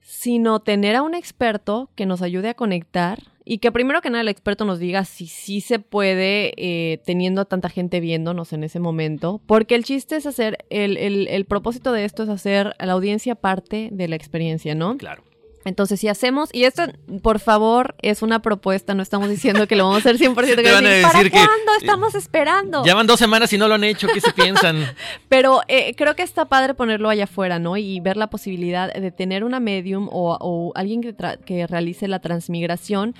sino 0.01 0.61
tener 0.61 0.97
a 0.97 1.03
un 1.03 1.15
experto 1.15 1.91
que 1.95 2.07
nos 2.07 2.23
ayude 2.23 2.51
a 2.51 2.55
conectar 2.55 3.23
y 3.45 3.59
que 3.59 3.71
primero 3.71 4.01
que 4.01 4.11
nada 4.11 4.23
el 4.23 4.29
experto 4.29 4.65
nos 4.65 4.79
diga 4.79 5.05
si 5.05 5.27
sí 5.27 5.61
se 5.61 5.79
puede 5.79 6.53
eh, 6.57 6.99
teniendo 7.05 7.41
a 7.41 7.45
tanta 7.45 7.69
gente 7.69 8.01
viéndonos 8.01 8.53
en 8.53 8.65
ese 8.65 8.81
momento, 8.81 9.41
porque 9.47 9.75
el 9.77 9.85
chiste 9.85 10.17
es 10.17 10.27
hacer, 10.27 10.59
el, 10.71 10.97
el- 10.97 11.29
el 11.29 11.45
propósito 11.45 11.93
de 11.93 12.05
esto 12.05 12.25
es 12.25 12.29
hacer 12.29 12.75
a 12.79 12.87
la 12.87 12.93
audiencia 12.95 13.35
parte 13.37 13.89
de 13.93 14.09
la 14.09 14.17
experiencia, 14.17 14.75
¿no? 14.75 14.97
Claro. 14.97 15.23
Entonces, 15.67 16.01
si 16.01 16.09
hacemos, 16.09 16.49
y 16.53 16.65
esto, 16.65 16.85
por 17.23 17.41
favor, 17.41 17.97
es 18.01 18.23
una 18.23 18.41
propuesta, 18.41 18.95
no 18.95 19.03
estamos 19.03 19.29
diciendo 19.29 19.67
que 19.67 19.77
lo 19.77 19.85
vamos 19.85 20.07
a 20.07 20.11
hacer 20.11 20.17
100%. 20.17 20.63
que 20.63 20.73
van 20.73 20.87
a 20.87 20.89
decir, 20.89 21.03
¿Para 21.13 21.23
que- 21.25 21.31
cuándo 21.31 21.73
estamos 21.81 22.15
esperando? 22.15 22.85
Ya 22.87 22.95
van 22.95 23.07
dos 23.07 23.19
semanas 23.19 23.53
y 23.53 23.59
no 23.59 23.67
lo 23.69 23.75
han 23.75 23.85
hecho, 23.85 24.07
¿qué 24.07 24.21
se 24.21 24.33
piensan? 24.33 24.77
Pero 25.29 25.61
eh, 25.69 25.95
creo 25.97 26.15
que 26.15 26.23
está 26.23 26.45
padre 26.45 26.75
ponerlo 26.75 27.09
allá 27.09 27.25
afuera, 27.25 27.59
¿no? 27.59 27.77
Y 27.77 27.99
ver 28.01 28.17
la 28.17 28.29
posibilidad 28.31 28.95
de 28.95 29.11
tener 29.11 29.43
una 29.45 29.59
medium 29.61 30.09
o, 30.11 30.39
o 30.41 30.73
alguien 30.77 31.03
que, 31.03 31.15
que 31.45 31.67
realice 31.67 32.07
la 32.09 32.21
transmigración 32.21 33.15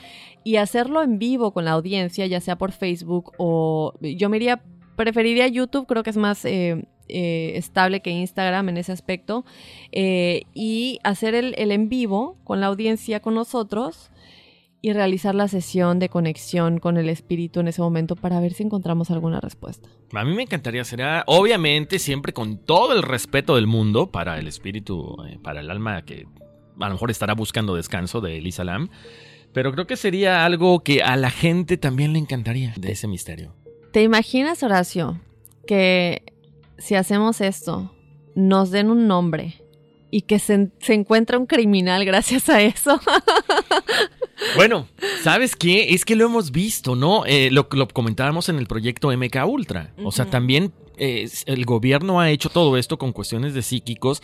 y 0.45 0.57
hacerlo 0.57 1.03
en 1.03 1.19
vivo 1.19 1.53
con 1.53 1.65
la 1.65 1.73
audiencia, 1.73 2.27
ya 2.27 2.41
sea 2.41 2.57
por 2.57 2.71
Facebook 2.71 3.33
o 3.39 3.93
yo 4.01 4.29
me 4.29 4.37
iría, 4.37 4.63
preferiría 4.95 5.49
YouTube, 5.49 5.87
creo 5.89 6.05
que 6.05 6.11
es 6.11 6.17
más 6.17 6.45
eh, 6.45 6.85
eh, 7.09 7.53
estable 7.57 8.01
que 8.01 8.11
Instagram 8.11 8.69
en 8.69 8.77
ese 8.77 8.93
aspecto, 8.93 9.45
eh, 9.93 10.43
y 10.55 10.99
hacer 11.05 11.35
el, 11.35 11.55
el 11.59 11.73
en 11.73 11.89
vivo 11.89 12.37
con 12.45 12.61
la 12.61 12.67
audiencia, 12.67 13.21
con 13.21 13.35
nosotros. 13.35 14.11
Y 14.83 14.93
realizar 14.93 15.35
la 15.35 15.49
sesión 15.49 15.99
de 15.99 16.09
conexión 16.09 16.79
con 16.79 16.97
el 16.97 17.09
espíritu 17.09 17.59
en 17.59 17.67
ese 17.67 17.81
momento 17.81 18.15
para 18.15 18.39
ver 18.39 18.53
si 18.53 18.63
encontramos 18.63 19.11
alguna 19.11 19.41
respuesta. 19.41 19.89
A 20.13 20.25
mí 20.25 20.33
me 20.33 20.43
encantaría, 20.43 20.85
será 20.85 21.25
obviamente 21.27 21.99
siempre 21.99 22.33
con 22.33 22.59
todo 22.59 22.93
el 22.93 23.03
respeto 23.03 23.57
del 23.57 23.67
mundo 23.67 24.13
para 24.13 24.39
el 24.39 24.47
espíritu, 24.47 25.17
eh, 25.27 25.41
para 25.43 25.61
el 25.61 25.71
alma 25.71 26.03
que 26.03 26.27
a 26.79 26.87
lo 26.87 26.95
mejor 26.95 27.11
estará 27.11 27.35
buscando 27.35 27.75
descanso 27.75 28.21
de 28.21 28.37
Elisa 28.37 28.63
Lam. 28.63 28.91
Pero 29.53 29.73
creo 29.73 29.87
que 29.89 29.97
sería 29.97 30.45
algo 30.45 30.81
que 30.81 31.03
a 31.03 31.17
la 31.17 31.31
gente 31.31 31.79
también 31.79 32.13
le 32.13 32.19
encantaría 32.21 32.75
de 32.77 32.93
ese 32.93 33.09
misterio. 33.09 33.55
¿Te 33.93 34.03
imaginas, 34.03 34.63
Horacio, 34.63 35.19
que 35.67 36.23
si 36.79 36.95
hacemos 36.95 37.41
esto, 37.41 37.93
nos 38.35 38.71
den 38.71 38.91
un 38.91 39.07
nombre 39.07 39.63
y 40.11 40.23
que 40.23 40.39
se, 40.39 40.71
se 40.81 40.95
encuentra 40.95 41.39
un 41.39 41.47
criminal 41.47 42.05
gracias 42.05 42.49
a 42.49 42.63
eso? 42.63 43.01
Bueno, 44.55 44.87
¿sabes 45.23 45.57
qué? 45.57 45.95
Es 45.95 46.05
que 46.05 46.15
lo 46.15 46.27
hemos 46.27 46.51
visto, 46.51 46.95
¿no? 46.95 47.25
Eh, 47.25 47.51
lo, 47.51 47.67
lo 47.73 47.89
comentábamos 47.89 48.49
en 48.49 48.59
el 48.59 48.67
proyecto 48.67 49.11
MK 49.11 49.37
Ultra. 49.47 49.95
O 50.05 50.13
sea, 50.13 50.27
también 50.27 50.73
eh, 50.99 51.29
el 51.47 51.65
gobierno 51.65 52.21
ha 52.21 52.31
hecho 52.31 52.49
todo 52.51 52.77
esto 52.77 52.99
con 52.99 53.13
cuestiones 53.13 53.55
de 53.55 53.63
psíquicos, 53.63 54.23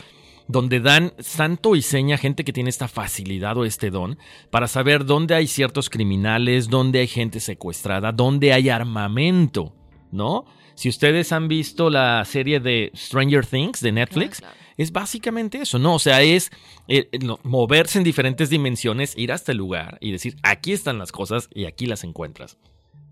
donde 0.48 0.80
dan 0.80 1.12
santo 1.18 1.76
y 1.76 1.82
seña 1.82 2.16
a 2.16 2.18
gente 2.18 2.44
que 2.44 2.52
tiene 2.52 2.70
esta 2.70 2.88
facilidad 2.88 3.56
o 3.56 3.64
este 3.64 3.90
don 3.90 4.18
para 4.50 4.68
saber 4.68 5.04
dónde 5.06 5.34
hay 5.34 5.46
ciertos 5.46 5.88
criminales, 5.88 6.68
dónde 6.68 7.00
hay 7.00 7.06
gente 7.06 7.40
secuestrada, 7.40 8.12
dónde 8.12 8.52
hay 8.52 8.68
armamento, 8.68 9.74
¿no? 10.10 10.44
Si 10.74 10.88
ustedes 10.88 11.32
han 11.32 11.48
visto 11.48 11.90
la 11.90 12.24
serie 12.24 12.60
de 12.60 12.90
Stranger 12.94 13.46
Things 13.46 13.80
de 13.80 13.92
Netflix, 13.92 14.42
es 14.76 14.92
básicamente 14.92 15.58
eso, 15.60 15.78
¿no? 15.78 15.94
O 15.94 15.98
sea, 15.98 16.22
es 16.22 16.50
eh, 16.88 17.08
eh, 17.12 17.18
moverse 17.42 17.98
en 17.98 18.04
diferentes 18.04 18.50
dimensiones, 18.50 19.16
ir 19.16 19.32
hasta 19.32 19.52
el 19.52 19.58
lugar 19.58 19.98
y 20.00 20.12
decir, 20.12 20.36
aquí 20.42 20.72
están 20.72 20.98
las 20.98 21.12
cosas 21.12 21.48
y 21.52 21.66
aquí 21.66 21.86
las 21.86 22.04
encuentras. 22.04 22.58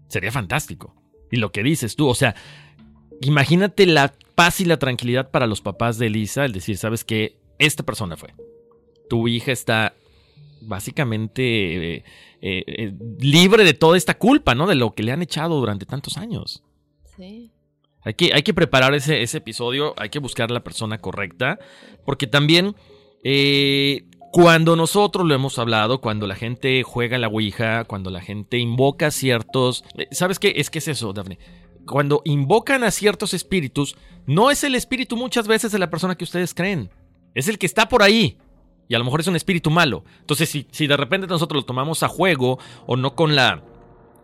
Sería 0.09 0.33
fantástico. 0.33 0.95
Y 1.31 1.37
lo 1.37 1.53
que 1.53 1.63
dices 1.63 1.97
tú, 1.97 2.09
o 2.09 2.15
sea, 2.15 2.35
imagínate 3.21 3.87
la 3.87 4.13
paz 4.35 4.61
y 4.61 4.65
la 4.65 4.79
tranquilidad 4.79 5.31
para 5.31 5.47
los 5.47 5.61
papás 5.61 5.99
de 5.99 6.07
Elisa, 6.07 6.45
el 6.45 6.53
decir, 6.53 6.77
¿sabes 6.77 7.05
qué? 7.05 7.39
Esta 7.59 7.85
persona 7.85 8.17
fue. 8.17 8.35
Tu 9.09 9.29
hija 9.29 9.53
está 9.53 9.95
básicamente 10.63 12.05
eh, 12.41 12.95
libre 13.19 13.65
de 13.65 13.75
toda 13.75 13.97
esta 13.97 14.19
culpa, 14.19 14.55
¿no? 14.55 14.67
De 14.67 14.75
lo 14.75 14.93
que 14.93 15.03
le 15.03 15.13
han 15.13 15.23
echado 15.23 15.61
durante 15.61 15.87
tantos 15.87 16.17
años. 16.17 16.65
Hay 18.03 18.15
que, 18.15 18.33
hay 18.33 18.43
que 18.43 18.55
preparar 18.55 18.95
ese, 18.95 19.23
ese 19.23 19.39
episodio, 19.39 19.95
hay 19.99 20.09
que 20.09 20.19
buscar 20.19 20.51
la 20.51 20.65
persona 20.65 20.99
correcta, 20.99 21.59
porque 22.07 22.27
también 22.27 22.75
eh, 23.23 24.05
cuando 24.33 24.77
nosotros 24.77 25.27
lo 25.27 25.35
hemos 25.35 25.59
hablado, 25.59 26.01
cuando 26.01 26.27
la 26.27 26.35
gente 26.35 26.83
juega 26.83 27.19
la 27.19 27.29
Ouija, 27.29 27.85
cuando 27.85 28.11
la 28.11 28.21
gente 28.21 28.59
invoca 28.59 29.11
ciertos... 29.11 29.85
eh, 29.99 30.09
¿Sabes 30.13 30.39
qué? 30.39 30.55
Es 30.57 30.71
que 30.71 30.79
es 30.79 30.89
eso, 30.89 31.13
Daphne. 31.13 31.39
Cuando 31.87 32.23
invocan 32.25 32.85
a 32.85 32.91
ciertos 32.91 33.35
espíritus, 33.35 33.97
no 34.27 34.51
es 34.51 34.65
el 34.65 34.75
espíritu 34.75 35.17
muchas 35.17 35.49
veces 35.49 35.73
de 35.73 35.79
la 35.79 35.91
persona 35.91 36.15
que 36.15 36.25
ustedes 36.25 36.55
creen, 36.55 36.91
es 37.35 37.49
el 37.49 37.59
que 37.59 37.67
está 37.67 37.89
por 37.89 38.03
ahí. 38.03 38.39
Y 38.89 38.95
a 38.95 38.99
lo 38.99 39.05
mejor 39.05 39.21
es 39.21 39.27
un 39.29 39.37
espíritu 39.37 39.71
malo. 39.71 40.05
Entonces, 40.21 40.49
si, 40.49 40.67
si 40.71 40.87
de 40.87 40.97
repente 40.97 41.27
nosotros 41.27 41.63
lo 41.63 41.67
tomamos 41.67 42.03
a 42.03 42.09
juego 42.09 42.59
o 42.87 42.97
no 42.97 43.15
con 43.15 43.37
la, 43.37 43.63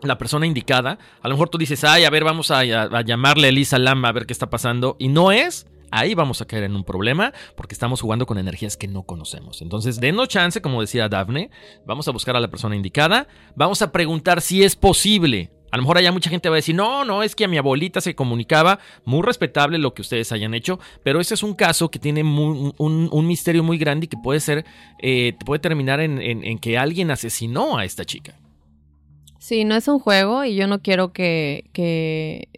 la 0.03 0.19
persona 0.19 0.47
indicada, 0.47 0.99
a 1.23 1.29
lo 1.29 1.35
mejor 1.35 1.49
tú 1.49 1.59
dices, 1.59 1.85
ay, 1.85 2.05
a 2.05 2.11
ver, 2.11 2.25
vamos 2.25 2.51
a, 2.51 2.65
llamarle 2.65 3.47
a 3.47 3.51
Elisa 3.51 3.79
Lama 3.79 4.09
a 4.09 4.13
ver 4.13 4.27
qué 4.27 4.33
está 4.33 4.51
pasando. 4.51 4.97
Y 4.99 5.09
no 5.09 5.33
es, 5.33 5.67
ahí 5.91 6.15
vamos 6.15 6.41
a 6.41 6.47
caer 6.47 6.65
en 6.65 6.77
un 6.77 6.85
problema 6.85 7.33
porque 7.57 7.75
estamos 7.75 8.01
jugando 8.01 8.27
con 8.27 8.39
energías 8.39 8.77
que 8.77 8.89
no 8.89 9.03
conocemos. 9.03 9.63
Entonces, 9.63 10.01
denos 10.01 10.29
chance, 10.29 10.61
como 10.61 10.81
decía 10.81 11.09
Daphne, 11.09 11.51
vamos 11.87 12.09
a 12.09 12.13
buscar 12.13 12.37
a 12.37 12.41
la 12.41 12.49
persona 12.49 12.77
indicada, 12.77 13.29
vamos 13.55 13.83
a 13.83 13.93
preguntar 13.93 14.41
si 14.41 14.63
es 14.63 14.77
posible. 14.77 15.51
A 15.73 15.77
lo 15.77 15.83
mejor 15.83 15.99
allá 15.99 16.13
mucha 16.13 16.31
gente 16.31 16.49
va 16.49 16.55
a 16.55 16.57
decir, 16.57 16.77
no, 16.77 17.05
no, 17.05 17.25
es 17.25 17.35
que 17.35 17.45
a 17.45 17.49
mi 17.49 17.59
abuelita 17.59 18.01
se 18.01 18.15
comunicaba, 18.15 18.79
muy 19.05 19.21
respetable 19.23 19.79
lo 19.79 19.95
que 19.95 20.03
ustedes 20.03 20.31
hayan 20.31 20.55
hecho, 20.55 20.79
pero 21.03 21.21
ese 21.21 21.35
es 21.35 21.43
un 21.43 21.55
caso 21.55 21.91
que 21.91 21.99
tiene 21.99 22.23
un, 22.23 23.27
misterio 23.27 23.65
muy 23.65 23.77
grande 23.77 24.07
y 24.07 24.09
que 24.09 24.17
puede 24.17 24.39
ser, 24.39 24.65
eh, 25.03 25.35
puede 25.45 25.59
terminar 25.59 26.01
en 26.01 26.59
que 26.61 26.79
alguien 26.79 27.11
asesinó 27.11 27.77
a 27.77 27.85
esta 27.85 28.05
chica. 28.05 28.39
Sí, 29.47 29.65
no 29.65 29.77
es 29.77 29.87
un 29.87 30.01
juego 30.01 30.45
y 30.45 30.57
yo 30.57 30.67
no 30.67 30.83
quiero 30.83 31.13
que, 31.13 31.71
que 31.73 32.49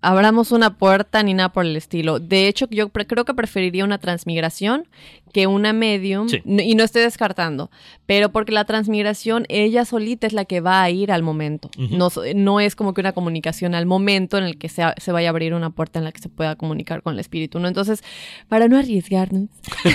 abramos 0.00 0.50
una 0.50 0.76
puerta 0.76 1.22
ni 1.22 1.34
nada 1.34 1.52
por 1.52 1.64
el 1.64 1.76
estilo. 1.76 2.18
De 2.18 2.48
hecho, 2.48 2.66
yo 2.68 2.88
creo 2.88 3.24
que 3.24 3.32
preferiría 3.32 3.84
una 3.84 3.98
transmigración 3.98 4.88
que 5.32 5.46
una 5.46 5.72
medium, 5.72 6.28
Sí. 6.28 6.42
y 6.44 6.74
no 6.74 6.84
estoy 6.84 7.02
descartando, 7.02 7.70
pero 8.06 8.30
porque 8.30 8.52
la 8.52 8.64
transmigración, 8.64 9.46
ella 9.48 9.84
solita 9.84 10.26
es 10.26 10.32
la 10.34 10.44
que 10.44 10.60
va 10.60 10.82
a 10.82 10.90
ir 10.90 11.10
al 11.10 11.22
momento. 11.22 11.70
No, 11.78 12.08
no 12.34 12.60
es 12.60 12.76
como 12.76 12.92
que 12.94 13.00
una 13.00 13.12
comunicación 13.12 13.74
al 13.74 13.86
momento 13.86 14.36
en 14.38 14.44
el 14.44 14.58
que 14.58 14.68
se, 14.68 14.82
se 14.98 15.12
vaya 15.12 15.28
a 15.28 15.30
abrir 15.30 15.54
una 15.54 15.70
puerta 15.70 15.98
en 15.98 16.04
la 16.04 16.12
que 16.12 16.20
se 16.20 16.28
pueda 16.28 16.56
comunicar 16.56 17.02
con 17.02 17.14
el 17.14 17.20
espíritu, 17.20 17.58
¿no? 17.58 17.68
Entonces, 17.68 18.02
para 18.48 18.68
no 18.68 18.78
arriesgarnos. 18.78 19.48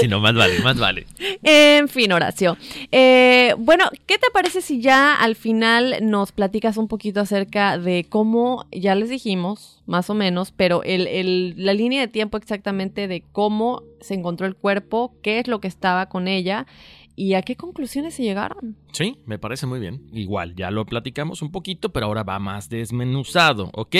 Si 0.00 0.08
no, 0.08 0.20
más 0.20 0.34
vale, 0.34 0.58
más 0.60 0.78
vale. 0.78 1.06
En 1.42 1.88
fin, 1.88 2.12
Horacio. 2.12 2.56
Eh, 2.90 3.54
bueno, 3.58 3.84
¿qué 4.06 4.18
te 4.18 4.26
parece 4.32 4.60
si 4.60 4.80
ya 4.80 5.14
al 5.14 5.36
final 5.36 5.96
nos 6.02 6.32
platicas 6.32 6.76
un 6.76 6.88
poquito 6.88 7.20
acerca 7.20 7.78
de 7.78 8.06
cómo, 8.08 8.66
ya 8.72 8.94
les 8.94 9.08
dijimos, 9.10 9.81
más 9.92 10.08
o 10.10 10.14
menos, 10.14 10.50
pero 10.50 10.82
el, 10.82 11.06
el- 11.06 11.54
la 11.56 11.74
línea 11.74 12.00
de 12.00 12.08
tiempo 12.08 12.38
exactamente 12.38 13.06
de 13.08 13.22
cómo 13.30 13.82
se 14.00 14.14
encontró 14.14 14.46
el 14.46 14.56
cuerpo, 14.56 15.14
qué 15.22 15.38
es 15.38 15.46
lo 15.46 15.60
que 15.60 15.68
estaba 15.68 16.08
con 16.08 16.26
ella 16.28 16.66
y 17.14 17.34
a 17.34 17.42
qué 17.42 17.56
conclusiones 17.56 18.14
se 18.14 18.22
llegaron? 18.22 18.74
Sí, 18.92 19.18
me 19.26 19.38
parece 19.38 19.66
muy 19.66 19.78
bien. 19.80 20.00
Igual, 20.14 20.54
ya 20.56 20.70
lo 20.70 20.86
platicamos 20.86 21.42
un 21.42 21.52
poquito, 21.52 21.90
pero 21.92 22.06
ahora 22.06 22.22
va 22.22 22.38
más 22.38 22.70
desmenuzado, 22.70 23.68
¿ok? 23.74 23.94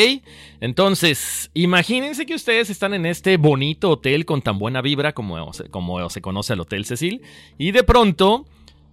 Entonces, 0.61 1.51
imagínense 1.55 2.25
que 2.25 2.35
ustedes 2.35 2.71
están 2.71 2.95
en 2.95 3.05
este 3.05 3.37
bonito 3.37 3.91
hotel 3.91 4.25
con 4.25 4.41
tan 4.41 4.59
buena 4.59 4.81
vibra 4.81 5.13
como, 5.13 5.51
como 5.71 6.09
se 6.09 6.21
conoce 6.23 6.55
al 6.55 6.61
Hotel 6.61 6.87
Cecil, 6.87 7.21
y 7.59 7.73
de 7.73 7.83
pronto, 7.83 8.47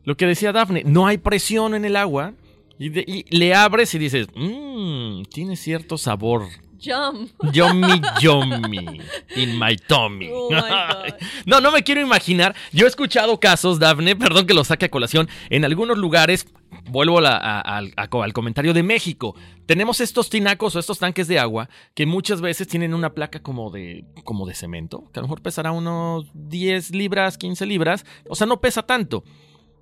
lo 0.04 0.18
que 0.18 0.26
decía 0.26 0.52
Daphne, 0.52 0.84
no 0.86 1.08
hay 1.08 1.18
presión 1.18 1.74
en 1.76 1.86
el 1.86 1.96
agua, 1.96 2.34
y, 2.78 2.90
de- 2.90 3.06
y 3.08 3.24
le 3.38 3.54
abres 3.54 3.94
y 3.96 4.00
dices, 4.00 4.28
mmm, 4.36 5.24
tiene 5.32 5.56
cierto 5.56 5.98
sabor. 5.98 6.48
Jump. 6.82 7.32
Yummy, 7.54 8.02
yummy. 8.22 9.02
In 9.36 9.58
my 9.60 9.76
tummy. 9.76 10.30
Oh 10.32 10.50
my 10.52 11.14
no, 11.46 11.60
no 11.60 11.72
me 11.72 11.84
quiero 11.84 12.02
imaginar. 12.02 12.56
Yo 12.72 12.86
he 12.86 12.90
escuchado 12.90 13.40
casos, 13.40 13.80
Dafne, 13.80 14.16
perdón 14.16 14.46
que 14.48 14.54
lo 14.54 14.64
saque 14.64 14.86
a 14.86 14.90
colación. 14.92 15.28
En 15.50 15.66
algunos 15.66 15.98
lugares, 15.98 16.48
vuelvo 16.90 17.18
a 17.18 17.22
la- 17.22 17.38
a- 17.38 17.60
al- 17.62 17.94
a- 17.98 18.08
al 18.24 18.34
comentario 18.34 18.74
de 18.74 18.84
México. 18.84 19.36
Tenemos 19.66 20.00
estos 20.02 20.30
tinacos 20.30 20.76
o 20.76 20.80
estos 20.80 21.00
tanques 21.00 21.28
de 21.28 21.38
agua 21.40 21.70
que 21.94 22.06
muchas 22.06 22.42
veces 22.42 22.68
tienen 22.68 22.94
una 22.94 23.14
placa 23.14 23.42
como 23.42 23.70
de, 23.72 24.06
como 24.24 24.46
de 24.48 24.56
cemento, 24.56 25.10
que 25.14 25.20
a 25.20 25.22
lo 25.22 25.28
mejor 25.28 25.42
pesará 25.42 25.72
unos 25.72 26.26
10 26.34 26.92
libras, 26.92 27.38
15 27.38 27.66
libras. 27.66 28.06
O 28.28 28.36
sea, 28.36 28.48
no 28.48 28.62
pesa 28.62 28.84
tanto. 28.84 29.24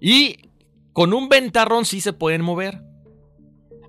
Y 0.02 0.38
con 0.93 1.14
un 1.14 1.30
ventarrón 1.30 1.86
sí 1.86 2.02
se 2.02 2.14
pueden 2.14 2.41
mover. 2.41 2.82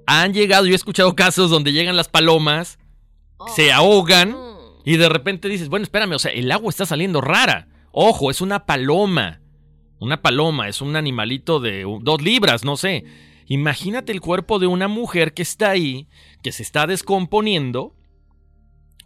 Han 0.07 0.33
llegado, 0.33 0.67
yo 0.67 0.73
he 0.73 0.77
escuchado 0.77 1.15
casos 1.15 1.51
donde 1.51 1.73
llegan 1.73 1.97
las 1.97 2.09
palomas 2.09 2.79
se 3.55 3.72
ahogan 3.72 4.36
y 4.84 4.97
de 4.97 5.09
repente 5.09 5.49
dices, 5.49 5.68
bueno, 5.68 5.84
espérame, 5.84 6.12
o 6.12 6.18
sea, 6.18 6.32
el 6.32 6.51
agua 6.51 6.70
está 6.70 6.86
saliendo 6.86 7.20
rara. 7.20 7.68
Ojo, 7.93 8.30
es 8.30 8.41
una 8.41 8.66
paloma. 8.66 9.41
Una 10.01 10.22
paloma, 10.22 10.68
es 10.68 10.80
un 10.80 10.97
animalito 10.97 11.61
de 11.61 11.84
dos 12.01 12.22
libras, 12.22 12.64
no 12.64 12.76
sé. 12.76 13.05
Imagínate 13.47 14.12
el 14.12 14.20
cuerpo 14.20 14.59
de 14.59 14.66
una 14.66 14.89
mujer 14.89 15.34
que 15.34 15.43
está 15.43 15.70
ahí, 15.70 16.09
que 16.43 16.53
se 16.53 16.62
está 16.62 16.86
descomponiendo. 16.86 17.97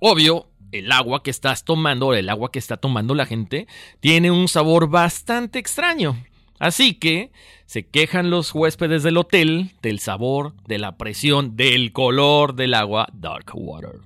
Obvio, 0.01 0.51
el 0.73 0.91
agua 0.93 1.23
que 1.23 1.31
estás 1.31 1.65
tomando, 1.65 2.09
o 2.09 2.15
el 2.15 2.29
agua 2.29 2.51
que 2.51 2.59
está 2.59 2.77
tomando 2.77 3.15
la 3.15 3.27
gente, 3.27 3.67
tiene 4.01 4.31
un 4.31 4.49
sabor 4.49 4.89
bastante 4.89 5.59
extraño. 5.59 6.23
Así 6.59 6.95
que 6.95 7.33
se 7.73 7.87
quejan 7.87 8.29
los 8.29 8.55
huéspedes 8.55 9.03
del 9.03 9.17
hotel 9.17 9.71
del 9.81 9.99
sabor, 9.99 10.53
de 10.67 10.77
la 10.77 10.99
presión, 10.99 11.57
del 11.57 11.93
color 11.93 12.55
del 12.55 12.75
agua 12.75 13.09
dark 13.15 13.47
water. 13.55 13.99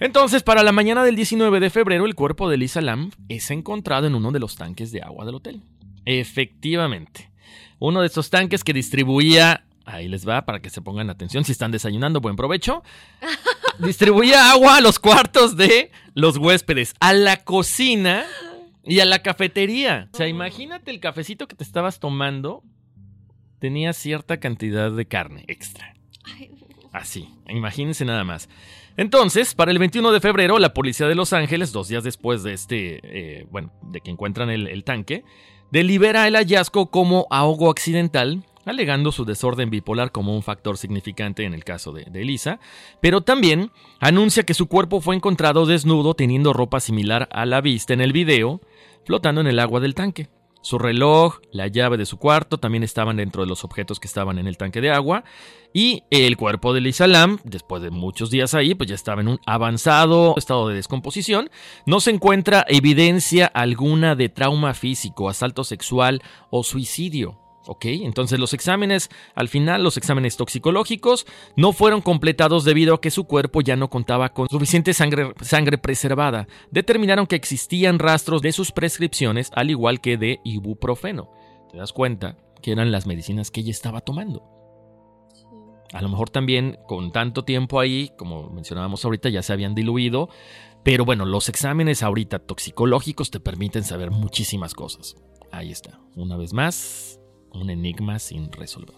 Entonces, 0.00 0.42
para 0.42 0.62
la 0.62 0.72
mañana 0.72 1.04
del 1.04 1.14
19 1.14 1.60
de 1.60 1.68
febrero, 1.68 2.06
el 2.06 2.14
cuerpo 2.14 2.48
de 2.48 2.56
Lisa 2.56 2.80
Lam 2.80 3.10
es 3.28 3.50
encontrado 3.50 4.06
en 4.06 4.14
uno 4.14 4.32
de 4.32 4.40
los 4.40 4.56
tanques 4.56 4.92
de 4.92 5.02
agua 5.02 5.26
del 5.26 5.34
hotel. 5.34 5.60
Efectivamente. 6.06 7.30
Uno 7.78 8.00
de 8.00 8.06
estos 8.06 8.30
tanques 8.30 8.64
que 8.64 8.72
distribuía, 8.72 9.66
ahí 9.84 10.08
les 10.08 10.26
va 10.26 10.46
para 10.46 10.60
que 10.60 10.70
se 10.70 10.80
pongan 10.80 11.10
atención 11.10 11.44
si 11.44 11.52
están 11.52 11.70
desayunando, 11.70 12.22
buen 12.22 12.36
provecho. 12.36 12.82
Distribuía 13.78 14.52
agua 14.52 14.78
a 14.78 14.80
los 14.80 14.98
cuartos 14.98 15.58
de 15.58 15.90
los 16.14 16.38
huéspedes, 16.38 16.94
a 17.00 17.12
la 17.12 17.44
cocina 17.44 18.24
y 18.86 19.00
a 19.00 19.04
la 19.04 19.20
cafetería. 19.20 20.08
O 20.12 20.16
sea, 20.16 20.28
imagínate 20.28 20.90
el 20.90 21.00
cafecito 21.00 21.46
que 21.48 21.56
te 21.56 21.64
estabas 21.64 22.00
tomando 22.00 22.62
tenía 23.58 23.92
cierta 23.94 24.38
cantidad 24.40 24.90
de 24.90 25.06
carne 25.06 25.44
extra. 25.48 25.94
Así, 26.92 27.28
imagínense 27.48 28.04
nada 28.04 28.22
más. 28.22 28.48
Entonces, 28.96 29.54
para 29.54 29.72
el 29.72 29.78
21 29.78 30.12
de 30.12 30.20
febrero, 30.20 30.58
la 30.58 30.74
policía 30.74 31.08
de 31.08 31.14
Los 31.14 31.32
Ángeles, 31.32 31.72
dos 31.72 31.88
días 31.88 32.04
después 32.04 32.42
de 32.42 32.52
este, 32.52 33.00
eh, 33.02 33.46
bueno, 33.50 33.72
de 33.82 34.00
que 34.00 34.10
encuentran 34.10 34.50
el, 34.50 34.68
el 34.68 34.84
tanque, 34.84 35.24
delibera 35.72 36.28
el 36.28 36.36
hallazgo 36.36 36.90
como 36.90 37.26
ahogo 37.30 37.70
accidental, 37.70 38.44
alegando 38.64 39.12
su 39.12 39.24
desorden 39.24 39.70
bipolar 39.70 40.12
como 40.12 40.36
un 40.36 40.42
factor 40.42 40.78
significante 40.78 41.44
en 41.44 41.54
el 41.54 41.64
caso 41.64 41.92
de, 41.92 42.04
de 42.04 42.22
Elisa, 42.22 42.60
pero 43.00 43.22
también 43.22 43.72
anuncia 43.98 44.44
que 44.44 44.54
su 44.54 44.68
cuerpo 44.68 45.00
fue 45.00 45.16
encontrado 45.16 45.66
desnudo 45.66 46.14
teniendo 46.14 46.52
ropa 46.52 46.80
similar 46.80 47.28
a 47.32 47.46
la 47.46 47.60
vista 47.60 47.92
en 47.92 48.00
el 48.00 48.12
video, 48.12 48.60
flotando 49.04 49.40
en 49.40 49.46
el 49.46 49.58
agua 49.58 49.80
del 49.80 49.94
tanque. 49.94 50.28
Su 50.64 50.78
reloj, 50.78 51.40
la 51.52 51.66
llave 51.66 51.98
de 51.98 52.06
su 52.06 52.16
cuarto 52.16 52.56
también 52.56 52.84
estaban 52.84 53.18
dentro 53.18 53.42
de 53.42 53.48
los 53.48 53.64
objetos 53.64 54.00
que 54.00 54.06
estaban 54.06 54.38
en 54.38 54.46
el 54.46 54.56
tanque 54.56 54.80
de 54.80 54.90
agua. 54.90 55.22
Y 55.74 56.04
el 56.08 56.38
cuerpo 56.38 56.72
de 56.72 56.80
Lisa 56.80 57.06
Lam, 57.06 57.38
después 57.44 57.82
de 57.82 57.90
muchos 57.90 58.30
días 58.30 58.54
ahí, 58.54 58.74
pues 58.74 58.88
ya 58.88 58.94
estaba 58.94 59.20
en 59.20 59.28
un 59.28 59.40
avanzado 59.44 60.34
estado 60.38 60.68
de 60.68 60.76
descomposición. 60.76 61.50
No 61.84 62.00
se 62.00 62.12
encuentra 62.12 62.64
evidencia 62.66 63.44
alguna 63.44 64.14
de 64.14 64.30
trauma 64.30 64.72
físico, 64.72 65.28
asalto 65.28 65.64
sexual 65.64 66.22
o 66.48 66.64
suicidio. 66.64 67.43
¿Ok? 67.66 67.86
Entonces 67.86 68.38
los 68.38 68.52
exámenes, 68.52 69.10
al 69.34 69.48
final 69.48 69.82
los 69.82 69.96
exámenes 69.96 70.36
toxicológicos 70.36 71.26
no 71.56 71.72
fueron 71.72 72.02
completados 72.02 72.64
debido 72.64 72.94
a 72.94 73.00
que 73.00 73.10
su 73.10 73.24
cuerpo 73.24 73.62
ya 73.62 73.76
no 73.76 73.88
contaba 73.88 74.30
con 74.30 74.48
suficiente 74.48 74.92
sangre, 74.92 75.32
sangre 75.40 75.78
preservada. 75.78 76.46
Determinaron 76.70 77.26
que 77.26 77.36
existían 77.36 77.98
rastros 77.98 78.42
de 78.42 78.52
sus 78.52 78.72
prescripciones 78.72 79.50
al 79.54 79.70
igual 79.70 80.00
que 80.00 80.16
de 80.18 80.40
ibuprofeno. 80.44 81.30
¿Te 81.70 81.78
das 81.78 81.92
cuenta 81.92 82.36
que 82.60 82.72
eran 82.72 82.92
las 82.92 83.06
medicinas 83.06 83.50
que 83.50 83.60
ella 83.60 83.70
estaba 83.70 84.00
tomando? 84.00 84.42
A 85.92 86.02
lo 86.02 86.08
mejor 86.08 86.28
también 86.28 86.78
con 86.86 87.12
tanto 87.12 87.44
tiempo 87.44 87.78
ahí, 87.78 88.10
como 88.18 88.50
mencionábamos 88.50 89.04
ahorita, 89.04 89.28
ya 89.28 89.42
se 89.42 89.52
habían 89.52 89.74
diluido. 89.74 90.28
Pero 90.82 91.04
bueno, 91.04 91.24
los 91.24 91.48
exámenes 91.48 92.02
ahorita 92.02 92.40
toxicológicos 92.40 93.30
te 93.30 93.40
permiten 93.40 93.84
saber 93.84 94.10
muchísimas 94.10 94.74
cosas. 94.74 95.16
Ahí 95.50 95.70
está. 95.70 96.00
Una 96.16 96.36
vez 96.36 96.52
más, 96.52 97.20
un 97.54 97.70
enigma 97.70 98.18
sin 98.18 98.50
resolver. 98.52 98.96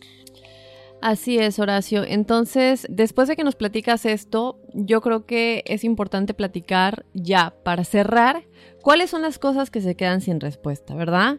Así 1.03 1.39
es, 1.39 1.59
Horacio. 1.59 2.05
Entonces, 2.05 2.87
después 2.89 3.29
de 3.29 3.37
que 3.37 3.45
nos 3.45 3.55
platicas 3.55 4.07
esto, 4.07 4.59
yo 4.73 5.01
creo 5.03 5.27
que 5.27 5.63
es 5.67 5.85
importante 5.85 6.35
platicar 6.35 7.05
ya, 7.13 7.55
para 7.63 7.85
cerrar, 7.85 8.45
cuáles 8.83 9.11
son 9.11 9.23
las 9.23 9.39
cosas 9.39 9.71
que 9.71 9.81
se 9.81 9.95
quedan 9.95 10.21
sin 10.21 10.41
respuesta, 10.41 10.95
¿verdad? 10.95 11.39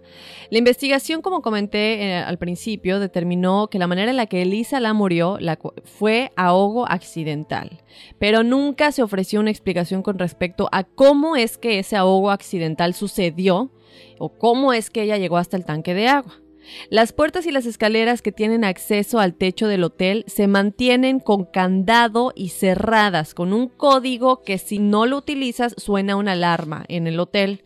La 0.51 0.59
investigación, 0.59 1.21
como 1.21 1.41
comenté 1.41 2.03
eh, 2.03 2.15
al 2.17 2.37
principio, 2.37 2.99
determinó 2.99 3.67
que 3.67 3.79
la 3.79 3.87
manera 3.87 4.11
en 4.11 4.17
la 4.17 4.27
que 4.27 4.43
Elisa 4.43 4.79
la 4.79 4.93
murió 4.93 5.37
la 5.39 5.57
fue 5.85 6.31
ahogo 6.35 6.87
accidental, 6.87 7.81
pero 8.19 8.43
nunca 8.43 8.91
se 8.91 9.01
ofreció 9.01 9.39
una 9.39 9.51
explicación 9.51 10.03
con 10.03 10.19
respecto 10.19 10.69
a 10.71 10.83
cómo 10.83 11.35
es 11.35 11.57
que 11.57 11.79
ese 11.79 11.95
ahogo 11.95 12.31
accidental 12.31 12.93
sucedió 12.93 13.71
o 14.19 14.37
cómo 14.37 14.71
es 14.71 14.89
que 14.89 15.03
ella 15.03 15.17
llegó 15.17 15.37
hasta 15.37 15.57
el 15.57 15.65
tanque 15.65 15.93
de 15.93 16.09
agua. 16.09 16.46
Las 16.89 17.13
puertas 17.13 17.45
y 17.45 17.51
las 17.51 17.65
escaleras 17.65 18.21
que 18.21 18.31
tienen 18.31 18.63
acceso 18.63 19.19
al 19.19 19.33
techo 19.33 19.67
del 19.67 19.83
hotel 19.83 20.23
se 20.27 20.47
mantienen 20.47 21.19
con 21.19 21.45
candado 21.45 22.33
y 22.35 22.49
cerradas, 22.49 23.33
con 23.33 23.53
un 23.53 23.67
código 23.67 24.41
que 24.43 24.57
si 24.57 24.79
no 24.79 25.05
lo 25.05 25.17
utilizas 25.17 25.73
suena 25.77 26.15
una 26.15 26.33
alarma 26.33 26.85
en 26.87 27.07
el 27.07 27.19
hotel. 27.19 27.63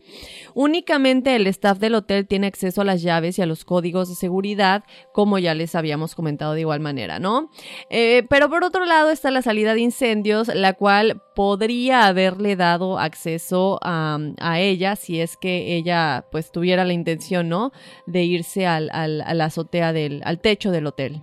Únicamente 0.54 1.36
el 1.36 1.46
staff 1.46 1.78
del 1.78 1.94
hotel 1.94 2.26
tiene 2.26 2.46
acceso 2.46 2.80
a 2.80 2.84
las 2.84 3.02
llaves 3.02 3.38
y 3.38 3.42
a 3.42 3.46
los 3.46 3.64
códigos 3.64 4.08
de 4.08 4.14
seguridad, 4.14 4.84
como 5.12 5.38
ya 5.38 5.54
les 5.54 5.74
habíamos 5.74 6.14
comentado 6.14 6.54
de 6.54 6.60
igual 6.60 6.80
manera, 6.80 7.18
¿no? 7.18 7.50
Eh, 7.90 8.24
pero 8.28 8.48
por 8.48 8.64
otro 8.64 8.84
lado 8.84 9.10
está 9.10 9.30
la 9.30 9.42
salida 9.42 9.74
de 9.74 9.80
incendios, 9.80 10.48
la 10.54 10.74
cual 10.74 11.22
podría 11.34 12.06
haberle 12.06 12.56
dado 12.56 12.98
acceso 12.98 13.78
a, 13.82 14.18
ella 14.58 14.96
si 14.96 15.20
es 15.20 15.36
que 15.36 15.76
ella 15.76 16.26
pues 16.30 16.52
tuviera 16.52 16.84
la 16.84 16.92
intención, 16.92 17.48
¿no? 17.48 17.72
De 18.06 18.22
irse 18.24 18.66
al, 18.66 18.90
al- 18.92 19.22
a 19.22 19.34
la 19.34 19.46
azotea 19.46 19.92
del, 19.92 20.22
al 20.24 20.40
techo 20.40 20.70
del 20.70 20.86
hotel. 20.86 21.22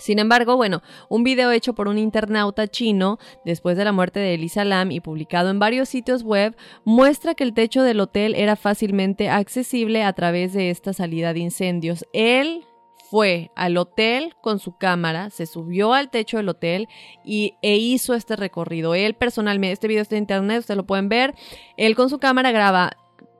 Sin 0.00 0.18
embargo, 0.18 0.56
bueno, 0.56 0.82
un 1.08 1.22
video 1.22 1.50
hecho 1.52 1.74
por 1.74 1.86
un 1.86 1.98
internauta 1.98 2.66
chino 2.66 3.18
después 3.44 3.76
de 3.76 3.84
la 3.84 3.92
muerte 3.92 4.18
de 4.18 4.34
Elisa 4.34 4.64
Lam 4.64 4.90
y 4.90 5.00
publicado 5.00 5.50
en 5.50 5.58
varios 5.58 5.88
sitios 5.88 6.22
web 6.22 6.56
muestra 6.84 7.34
que 7.34 7.44
el 7.44 7.54
techo 7.54 7.82
del 7.82 8.00
hotel 8.00 8.34
era 8.34 8.56
fácilmente 8.56 9.28
accesible 9.28 10.02
a 10.02 10.12
través 10.14 10.52
de 10.52 10.70
esta 10.70 10.92
salida 10.92 11.32
de 11.32 11.40
incendios. 11.40 12.04
El 12.12 12.64
fue 13.10 13.50
al 13.56 13.76
hotel 13.76 14.34
con 14.40 14.60
su 14.60 14.76
cámara, 14.78 15.30
se 15.30 15.44
subió 15.44 15.94
al 15.94 16.10
techo 16.10 16.36
del 16.36 16.48
hotel 16.48 16.88
y, 17.24 17.54
e 17.60 17.76
hizo 17.76 18.14
este 18.14 18.36
recorrido. 18.36 18.94
Él 18.94 19.14
personalmente, 19.14 19.72
este 19.72 19.88
video 19.88 20.02
está 20.02 20.14
en 20.14 20.22
internet, 20.22 20.60
ustedes 20.60 20.76
lo 20.76 20.86
pueden 20.86 21.08
ver. 21.08 21.34
Él 21.76 21.96
con 21.96 22.08
su 22.08 22.20
cámara 22.20 22.52
graba 22.52 22.96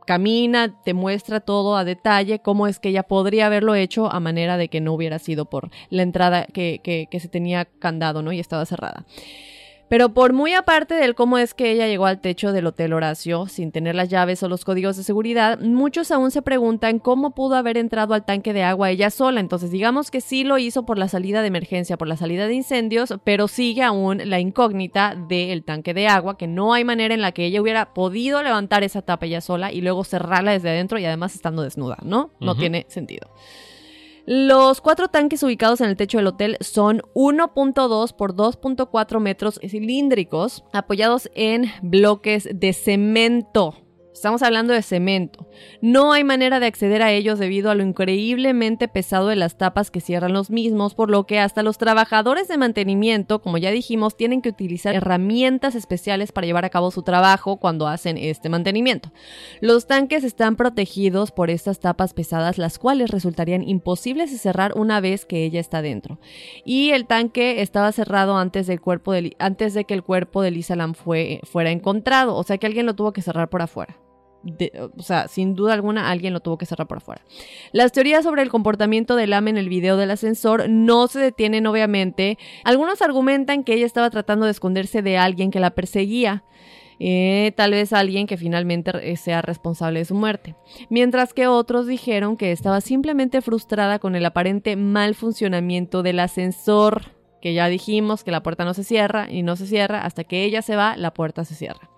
camina, 0.06 0.82
te 0.84 0.94
muestra 0.94 1.40
todo 1.40 1.76
a 1.76 1.84
detalle, 1.84 2.40
cómo 2.40 2.66
es 2.66 2.78
que 2.78 2.90
ella 2.90 3.02
podría 3.02 3.46
haberlo 3.46 3.74
hecho 3.74 4.10
a 4.10 4.20
manera 4.20 4.56
de 4.56 4.68
que 4.68 4.80
no 4.80 4.92
hubiera 4.92 5.18
sido 5.18 5.44
por 5.44 5.70
la 5.88 6.02
entrada 6.02 6.46
que, 6.46 6.80
que, 6.82 7.20
se 7.20 7.28
tenía 7.28 7.64
candado, 7.64 8.22
¿no? 8.22 8.32
Y 8.32 8.40
estaba 8.40 8.64
cerrada. 8.66 9.04
Pero 9.90 10.10
por 10.10 10.32
muy 10.32 10.54
aparte 10.54 10.94
del 10.94 11.16
cómo 11.16 11.36
es 11.36 11.52
que 11.52 11.72
ella 11.72 11.88
llegó 11.88 12.06
al 12.06 12.20
techo 12.20 12.52
del 12.52 12.64
Hotel 12.68 12.92
Horacio 12.92 13.48
sin 13.48 13.72
tener 13.72 13.96
las 13.96 14.08
llaves 14.08 14.40
o 14.44 14.48
los 14.48 14.64
códigos 14.64 14.96
de 14.96 15.02
seguridad, 15.02 15.58
muchos 15.58 16.12
aún 16.12 16.30
se 16.30 16.42
preguntan 16.42 17.00
cómo 17.00 17.34
pudo 17.34 17.56
haber 17.56 17.76
entrado 17.76 18.14
al 18.14 18.24
tanque 18.24 18.52
de 18.52 18.62
agua 18.62 18.90
ella 18.90 19.10
sola. 19.10 19.40
Entonces 19.40 19.72
digamos 19.72 20.12
que 20.12 20.20
sí 20.20 20.44
lo 20.44 20.58
hizo 20.58 20.86
por 20.86 20.96
la 20.96 21.08
salida 21.08 21.40
de 21.42 21.48
emergencia, 21.48 21.96
por 21.96 22.06
la 22.06 22.16
salida 22.16 22.46
de 22.46 22.54
incendios, 22.54 23.14
pero 23.24 23.48
sigue 23.48 23.82
aún 23.82 24.22
la 24.26 24.38
incógnita 24.38 25.16
del 25.16 25.64
tanque 25.64 25.92
de 25.92 26.06
agua, 26.06 26.38
que 26.38 26.46
no 26.46 26.72
hay 26.72 26.84
manera 26.84 27.12
en 27.12 27.20
la 27.20 27.32
que 27.32 27.46
ella 27.46 27.60
hubiera 27.60 27.92
podido 27.92 28.44
levantar 28.44 28.84
esa 28.84 29.02
tapa 29.02 29.26
ella 29.26 29.40
sola 29.40 29.72
y 29.72 29.80
luego 29.80 30.04
cerrarla 30.04 30.52
desde 30.52 30.70
adentro 30.70 31.00
y 31.00 31.04
además 31.04 31.34
estando 31.34 31.62
desnuda, 31.62 31.98
¿no? 32.04 32.30
No 32.38 32.54
tiene 32.54 32.86
sentido. 32.88 33.28
Los 34.32 34.80
cuatro 34.80 35.08
tanques 35.08 35.42
ubicados 35.42 35.80
en 35.80 35.88
el 35.88 35.96
techo 35.96 36.18
del 36.18 36.28
hotel 36.28 36.56
son 36.60 37.02
1.2 37.16 38.14
por 38.14 38.36
2.4 38.36 39.18
metros 39.18 39.58
cilíndricos 39.60 40.62
apoyados 40.72 41.28
en 41.34 41.64
bloques 41.82 42.48
de 42.54 42.72
cemento. 42.72 43.89
Estamos 44.12 44.42
hablando 44.42 44.72
de 44.72 44.82
cemento. 44.82 45.46
No 45.80 46.12
hay 46.12 46.24
manera 46.24 46.58
de 46.58 46.66
acceder 46.66 47.00
a 47.00 47.12
ellos 47.12 47.38
debido 47.38 47.70
a 47.70 47.74
lo 47.76 47.84
increíblemente 47.84 48.88
pesado 48.88 49.28
de 49.28 49.36
las 49.36 49.56
tapas 49.56 49.90
que 49.90 50.00
cierran 50.00 50.32
los 50.32 50.50
mismos, 50.50 50.94
por 50.94 51.10
lo 51.10 51.26
que 51.26 51.38
hasta 51.38 51.62
los 51.62 51.78
trabajadores 51.78 52.48
de 52.48 52.58
mantenimiento, 52.58 53.40
como 53.40 53.56
ya 53.56 53.70
dijimos, 53.70 54.16
tienen 54.16 54.42
que 54.42 54.48
utilizar 54.48 54.96
herramientas 54.96 55.76
especiales 55.76 56.32
para 56.32 56.46
llevar 56.46 56.64
a 56.64 56.70
cabo 56.70 56.90
su 56.90 57.02
trabajo 57.02 57.58
cuando 57.58 57.86
hacen 57.86 58.18
este 58.18 58.48
mantenimiento. 58.48 59.12
Los 59.60 59.86
tanques 59.86 60.24
están 60.24 60.56
protegidos 60.56 61.30
por 61.30 61.48
estas 61.48 61.78
tapas 61.78 62.12
pesadas, 62.12 62.58
las 62.58 62.78
cuales 62.78 63.10
resultarían 63.10 63.66
imposibles 63.66 64.32
de 64.32 64.38
cerrar 64.38 64.72
una 64.76 65.00
vez 65.00 65.24
que 65.24 65.44
ella 65.44 65.60
está 65.60 65.82
dentro. 65.82 66.18
Y 66.64 66.90
el 66.90 67.06
tanque 67.06 67.62
estaba 67.62 67.92
cerrado 67.92 68.36
antes, 68.36 68.66
del 68.66 68.80
cuerpo 68.80 69.12
de, 69.12 69.36
antes 69.38 69.72
de 69.72 69.84
que 69.84 69.94
el 69.94 70.02
cuerpo 70.02 70.42
de 70.42 70.50
Lisa 70.50 70.74
Lam 70.74 70.94
fue, 70.94 71.40
fuera 71.44 71.70
encontrado, 71.70 72.34
o 72.34 72.42
sea 72.42 72.58
que 72.58 72.66
alguien 72.66 72.86
lo 72.86 72.94
tuvo 72.94 73.12
que 73.12 73.22
cerrar 73.22 73.48
por 73.48 73.62
afuera. 73.62 73.96
O 74.96 75.02
sea, 75.02 75.28
sin 75.28 75.54
duda 75.54 75.74
alguna 75.74 76.10
alguien 76.10 76.32
lo 76.32 76.40
tuvo 76.40 76.58
que 76.58 76.66
cerrar 76.66 76.86
por 76.86 76.98
afuera. 76.98 77.22
Las 77.72 77.92
teorías 77.92 78.24
sobre 78.24 78.42
el 78.42 78.48
comportamiento 78.48 79.16
de 79.16 79.26
Lam 79.26 79.48
en 79.48 79.58
el 79.58 79.68
video 79.68 79.96
del 79.96 80.10
ascensor 80.10 80.68
no 80.68 81.08
se 81.08 81.20
detienen 81.20 81.66
obviamente. 81.66 82.38
Algunos 82.64 83.02
argumentan 83.02 83.64
que 83.64 83.74
ella 83.74 83.86
estaba 83.86 84.10
tratando 84.10 84.46
de 84.46 84.52
esconderse 84.52 85.02
de 85.02 85.18
alguien 85.18 85.50
que 85.50 85.60
la 85.60 85.70
perseguía. 85.70 86.44
Eh, 87.02 87.52
tal 87.56 87.70
vez 87.70 87.94
alguien 87.94 88.26
que 88.26 88.36
finalmente 88.36 88.92
eh, 89.10 89.16
sea 89.16 89.40
responsable 89.40 90.00
de 90.00 90.04
su 90.04 90.14
muerte. 90.14 90.54
Mientras 90.90 91.32
que 91.32 91.46
otros 91.46 91.86
dijeron 91.86 92.36
que 92.36 92.52
estaba 92.52 92.82
simplemente 92.82 93.40
frustrada 93.40 93.98
con 93.98 94.14
el 94.14 94.26
aparente 94.26 94.76
mal 94.76 95.14
funcionamiento 95.14 96.02
del 96.02 96.20
ascensor. 96.20 97.12
Que 97.40 97.54
ya 97.54 97.68
dijimos 97.68 98.22
que 98.22 98.30
la 98.30 98.42
puerta 98.42 98.66
no 98.66 98.74
se 98.74 98.84
cierra 98.84 99.30
y 99.30 99.42
no 99.42 99.56
se 99.56 99.66
cierra 99.66 100.04
hasta 100.04 100.24
que 100.24 100.44
ella 100.44 100.60
se 100.60 100.76
va, 100.76 100.98
la 100.98 101.14
puerta 101.14 101.46
se 101.46 101.54
cierra. 101.54 101.88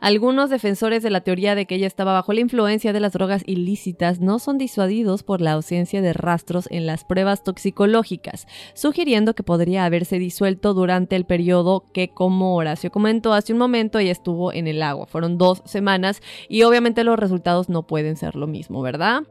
Algunos 0.00 0.50
defensores 0.50 1.02
de 1.02 1.10
la 1.10 1.20
teoría 1.22 1.54
de 1.54 1.66
que 1.66 1.76
ella 1.76 1.86
estaba 1.86 2.12
bajo 2.12 2.32
la 2.32 2.40
influencia 2.40 2.92
de 2.92 3.00
las 3.00 3.12
drogas 3.12 3.42
ilícitas 3.46 4.20
no 4.20 4.38
son 4.38 4.58
disuadidos 4.58 5.22
por 5.22 5.40
la 5.40 5.52
ausencia 5.52 6.02
de 6.02 6.12
rastros 6.12 6.68
en 6.70 6.86
las 6.86 7.04
pruebas 7.04 7.44
toxicológicas, 7.44 8.46
sugiriendo 8.74 9.34
que 9.34 9.42
podría 9.42 9.84
haberse 9.84 10.18
disuelto 10.18 10.74
durante 10.74 11.16
el 11.16 11.24
periodo 11.24 11.84
que, 11.92 12.08
como 12.08 12.56
Horacio 12.56 12.90
comentó 12.90 13.32
hace 13.32 13.52
un 13.52 13.58
momento, 13.58 13.98
ella 13.98 14.12
estuvo 14.12 14.52
en 14.52 14.66
el 14.66 14.82
agua. 14.82 15.06
Fueron 15.06 15.38
dos 15.38 15.62
semanas 15.64 16.20
y 16.48 16.62
obviamente 16.62 17.04
los 17.04 17.18
resultados 17.18 17.68
no 17.68 17.86
pueden 17.86 18.16
ser 18.16 18.36
lo 18.36 18.46
mismo, 18.46 18.82
¿verdad? 18.82 19.22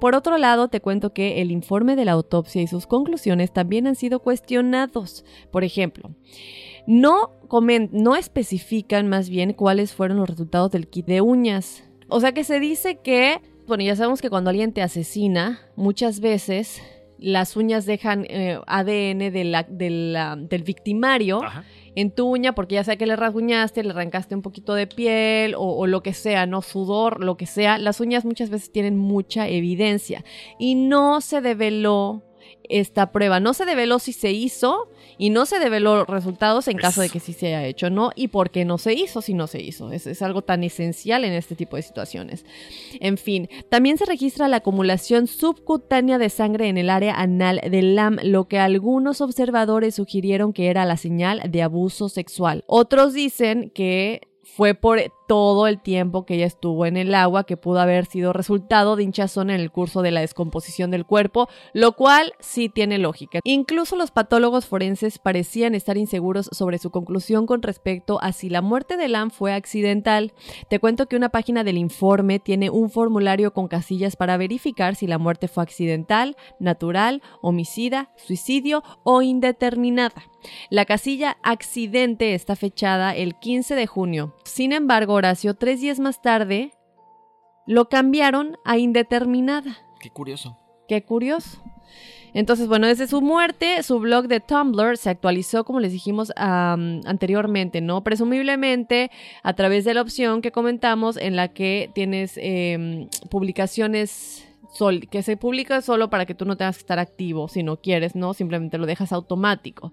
Por 0.00 0.14
otro 0.14 0.36
lado, 0.36 0.68
te 0.68 0.80
cuento 0.80 1.14
que 1.14 1.40
el 1.40 1.50
informe 1.50 1.96
de 1.96 2.04
la 2.04 2.12
autopsia 2.12 2.60
y 2.60 2.66
sus 2.66 2.86
conclusiones 2.86 3.52
también 3.52 3.86
han 3.86 3.94
sido 3.94 4.20
cuestionados. 4.20 5.24
Por 5.50 5.64
ejemplo, 5.64 6.10
no, 6.86 7.30
comen- 7.48 7.90
no 7.92 8.16
especifican 8.16 9.08
más 9.08 9.28
bien 9.28 9.52
cuáles 9.52 9.92
fueron 9.92 10.18
los 10.18 10.28
resultados 10.28 10.70
del 10.70 10.88
kit 10.88 11.06
de 11.06 11.20
uñas. 11.20 11.84
O 12.08 12.20
sea 12.20 12.32
que 12.32 12.44
se 12.44 12.60
dice 12.60 12.96
que, 13.02 13.40
bueno, 13.66 13.82
ya 13.82 13.96
sabemos 13.96 14.22
que 14.22 14.30
cuando 14.30 14.50
alguien 14.50 14.72
te 14.72 14.82
asesina, 14.82 15.60
muchas 15.74 16.20
veces 16.20 16.80
las 17.18 17.56
uñas 17.56 17.86
dejan 17.86 18.26
eh, 18.28 18.60
ADN 18.66 19.30
de 19.30 19.44
la- 19.44 19.62
de 19.68 19.90
la- 19.90 20.36
del 20.36 20.62
victimario 20.62 21.40
en 21.94 22.10
tu 22.10 22.26
uña, 22.28 22.54
porque 22.54 22.74
ya 22.74 22.84
sea 22.84 22.96
que 22.96 23.06
le 23.06 23.16
rasguñaste, 23.16 23.82
le 23.82 23.90
arrancaste 23.90 24.34
un 24.34 24.42
poquito 24.42 24.74
de 24.74 24.86
piel 24.86 25.54
o, 25.54 25.62
o 25.62 25.86
lo 25.86 26.02
que 26.02 26.12
sea, 26.12 26.44
no 26.44 26.60
sudor, 26.60 27.24
lo 27.24 27.38
que 27.38 27.46
sea, 27.46 27.78
las 27.78 28.00
uñas 28.00 28.26
muchas 28.26 28.50
veces 28.50 28.70
tienen 28.70 28.98
mucha 28.98 29.48
evidencia 29.48 30.22
y 30.58 30.74
no 30.74 31.22
se 31.22 31.40
develó 31.40 32.22
esta 32.70 33.12
prueba, 33.12 33.40
no 33.40 33.54
se 33.54 33.64
develó 33.64 33.98
si 33.98 34.12
se 34.12 34.32
hizo 34.32 34.88
y 35.18 35.30
no 35.30 35.46
se 35.46 35.58
develó 35.58 35.96
los 35.96 36.06
resultados 36.06 36.68
en 36.68 36.76
caso 36.76 37.00
de 37.00 37.08
que 37.08 37.20
sí 37.20 37.32
se 37.32 37.46
haya 37.46 37.64
hecho, 37.64 37.90
¿no? 37.90 38.10
Y 38.14 38.28
por 38.28 38.50
qué 38.50 38.64
no 38.64 38.78
se 38.78 38.92
hizo 38.92 39.22
si 39.22 39.34
no 39.34 39.46
se 39.46 39.62
hizo. 39.62 39.90
Es, 39.92 40.06
es 40.06 40.22
algo 40.22 40.42
tan 40.42 40.64
esencial 40.64 41.24
en 41.24 41.32
este 41.32 41.56
tipo 41.56 41.76
de 41.76 41.82
situaciones. 41.82 42.44
En 43.00 43.18
fin, 43.18 43.48
también 43.70 43.98
se 43.98 44.04
registra 44.04 44.48
la 44.48 44.58
acumulación 44.58 45.26
subcutánea 45.26 46.18
de 46.18 46.28
sangre 46.28 46.68
en 46.68 46.78
el 46.78 46.90
área 46.90 47.14
anal 47.14 47.60
del 47.70 47.94
LAM, 47.94 48.18
lo 48.22 48.48
que 48.48 48.58
algunos 48.58 49.20
observadores 49.20 49.94
sugirieron 49.94 50.52
que 50.52 50.68
era 50.68 50.84
la 50.84 50.96
señal 50.96 51.42
de 51.48 51.62
abuso 51.62 52.08
sexual. 52.08 52.64
Otros 52.66 53.14
dicen 53.14 53.70
que 53.74 54.28
fue 54.42 54.74
por 54.74 55.00
todo 55.26 55.66
el 55.66 55.80
tiempo 55.80 56.24
que 56.24 56.34
ella 56.34 56.46
estuvo 56.46 56.86
en 56.86 56.96
el 56.96 57.14
agua 57.14 57.44
que 57.44 57.56
pudo 57.56 57.80
haber 57.80 58.06
sido 58.06 58.32
resultado 58.32 58.96
de 58.96 59.02
hinchazón 59.02 59.50
en 59.50 59.60
el 59.60 59.70
curso 59.70 60.02
de 60.02 60.10
la 60.10 60.20
descomposición 60.20 60.90
del 60.90 61.06
cuerpo, 61.06 61.48
lo 61.72 61.92
cual 61.92 62.34
sí 62.38 62.68
tiene 62.68 62.98
lógica. 62.98 63.40
Incluso 63.44 63.96
los 63.96 64.10
patólogos 64.10 64.66
forenses 64.66 65.18
parecían 65.18 65.74
estar 65.74 65.96
inseguros 65.96 66.48
sobre 66.52 66.78
su 66.78 66.90
conclusión 66.90 67.46
con 67.46 67.62
respecto 67.62 68.18
a 68.22 68.32
si 68.32 68.48
la 68.48 68.62
muerte 68.62 68.96
de 68.96 69.08
Lam 69.08 69.30
fue 69.30 69.52
accidental. 69.52 70.32
Te 70.68 70.78
cuento 70.78 71.06
que 71.06 71.16
una 71.16 71.30
página 71.30 71.64
del 71.64 71.78
informe 71.78 72.38
tiene 72.38 72.70
un 72.70 72.90
formulario 72.90 73.52
con 73.52 73.68
casillas 73.68 74.16
para 74.16 74.36
verificar 74.36 74.94
si 74.94 75.06
la 75.06 75.18
muerte 75.18 75.48
fue 75.48 75.62
accidental, 75.62 76.36
natural, 76.58 77.22
homicida, 77.40 78.10
suicidio 78.16 78.82
o 79.02 79.22
indeterminada. 79.22 80.24
La 80.70 80.84
casilla 80.84 81.38
accidente 81.42 82.34
está 82.34 82.56
fechada 82.56 83.14
el 83.14 83.34
15 83.34 83.74
de 83.74 83.86
junio. 83.86 84.34
Sin 84.44 84.72
embargo, 84.72 85.15
Horacio, 85.16 85.54
tres 85.54 85.80
días 85.80 85.98
más 85.98 86.22
tarde, 86.22 86.72
lo 87.66 87.88
cambiaron 87.88 88.56
a 88.64 88.78
indeterminada. 88.78 89.76
Qué 90.00 90.10
curioso. 90.10 90.56
Qué 90.88 91.02
curioso. 91.02 91.60
Entonces, 92.34 92.68
bueno, 92.68 92.86
desde 92.86 93.06
su 93.08 93.22
muerte, 93.22 93.82
su 93.82 93.98
blog 93.98 94.28
de 94.28 94.40
Tumblr 94.40 94.98
se 94.98 95.08
actualizó, 95.10 95.64
como 95.64 95.80
les 95.80 95.90
dijimos 95.92 96.32
anteriormente, 96.36 97.80
¿no? 97.80 98.02
Presumiblemente 98.04 99.10
a 99.42 99.54
través 99.54 99.84
de 99.84 99.94
la 99.94 100.02
opción 100.02 100.42
que 100.42 100.52
comentamos 100.52 101.16
en 101.16 101.34
la 101.36 101.48
que 101.48 101.90
tienes 101.94 102.34
em, 102.36 103.08
publicaciones 103.30 104.46
sol- 104.72 105.08
que 105.08 105.22
se 105.22 105.36
publica 105.36 105.80
solo 105.80 106.10
para 106.10 106.26
que 106.26 106.34
tú 106.34 106.44
no 106.44 106.56
tengas 106.56 106.76
que 106.76 106.80
estar 106.82 106.98
activo 106.98 107.48
si 107.48 107.62
no 107.62 107.78
quieres, 107.80 108.14
¿no? 108.14 108.34
Simplemente 108.34 108.78
lo 108.78 108.86
dejas 108.86 109.12
automático. 109.12 109.92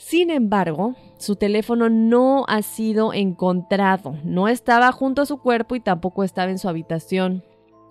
Sin 0.00 0.30
embargo, 0.30 0.94
su 1.18 1.36
teléfono 1.36 1.90
no 1.90 2.46
ha 2.48 2.62
sido 2.62 3.12
encontrado. 3.12 4.16
No 4.24 4.48
estaba 4.48 4.90
junto 4.92 5.20
a 5.20 5.26
su 5.26 5.36
cuerpo 5.36 5.76
y 5.76 5.80
tampoco 5.80 6.24
estaba 6.24 6.50
en 6.50 6.58
su 6.58 6.70
habitación. 6.70 7.44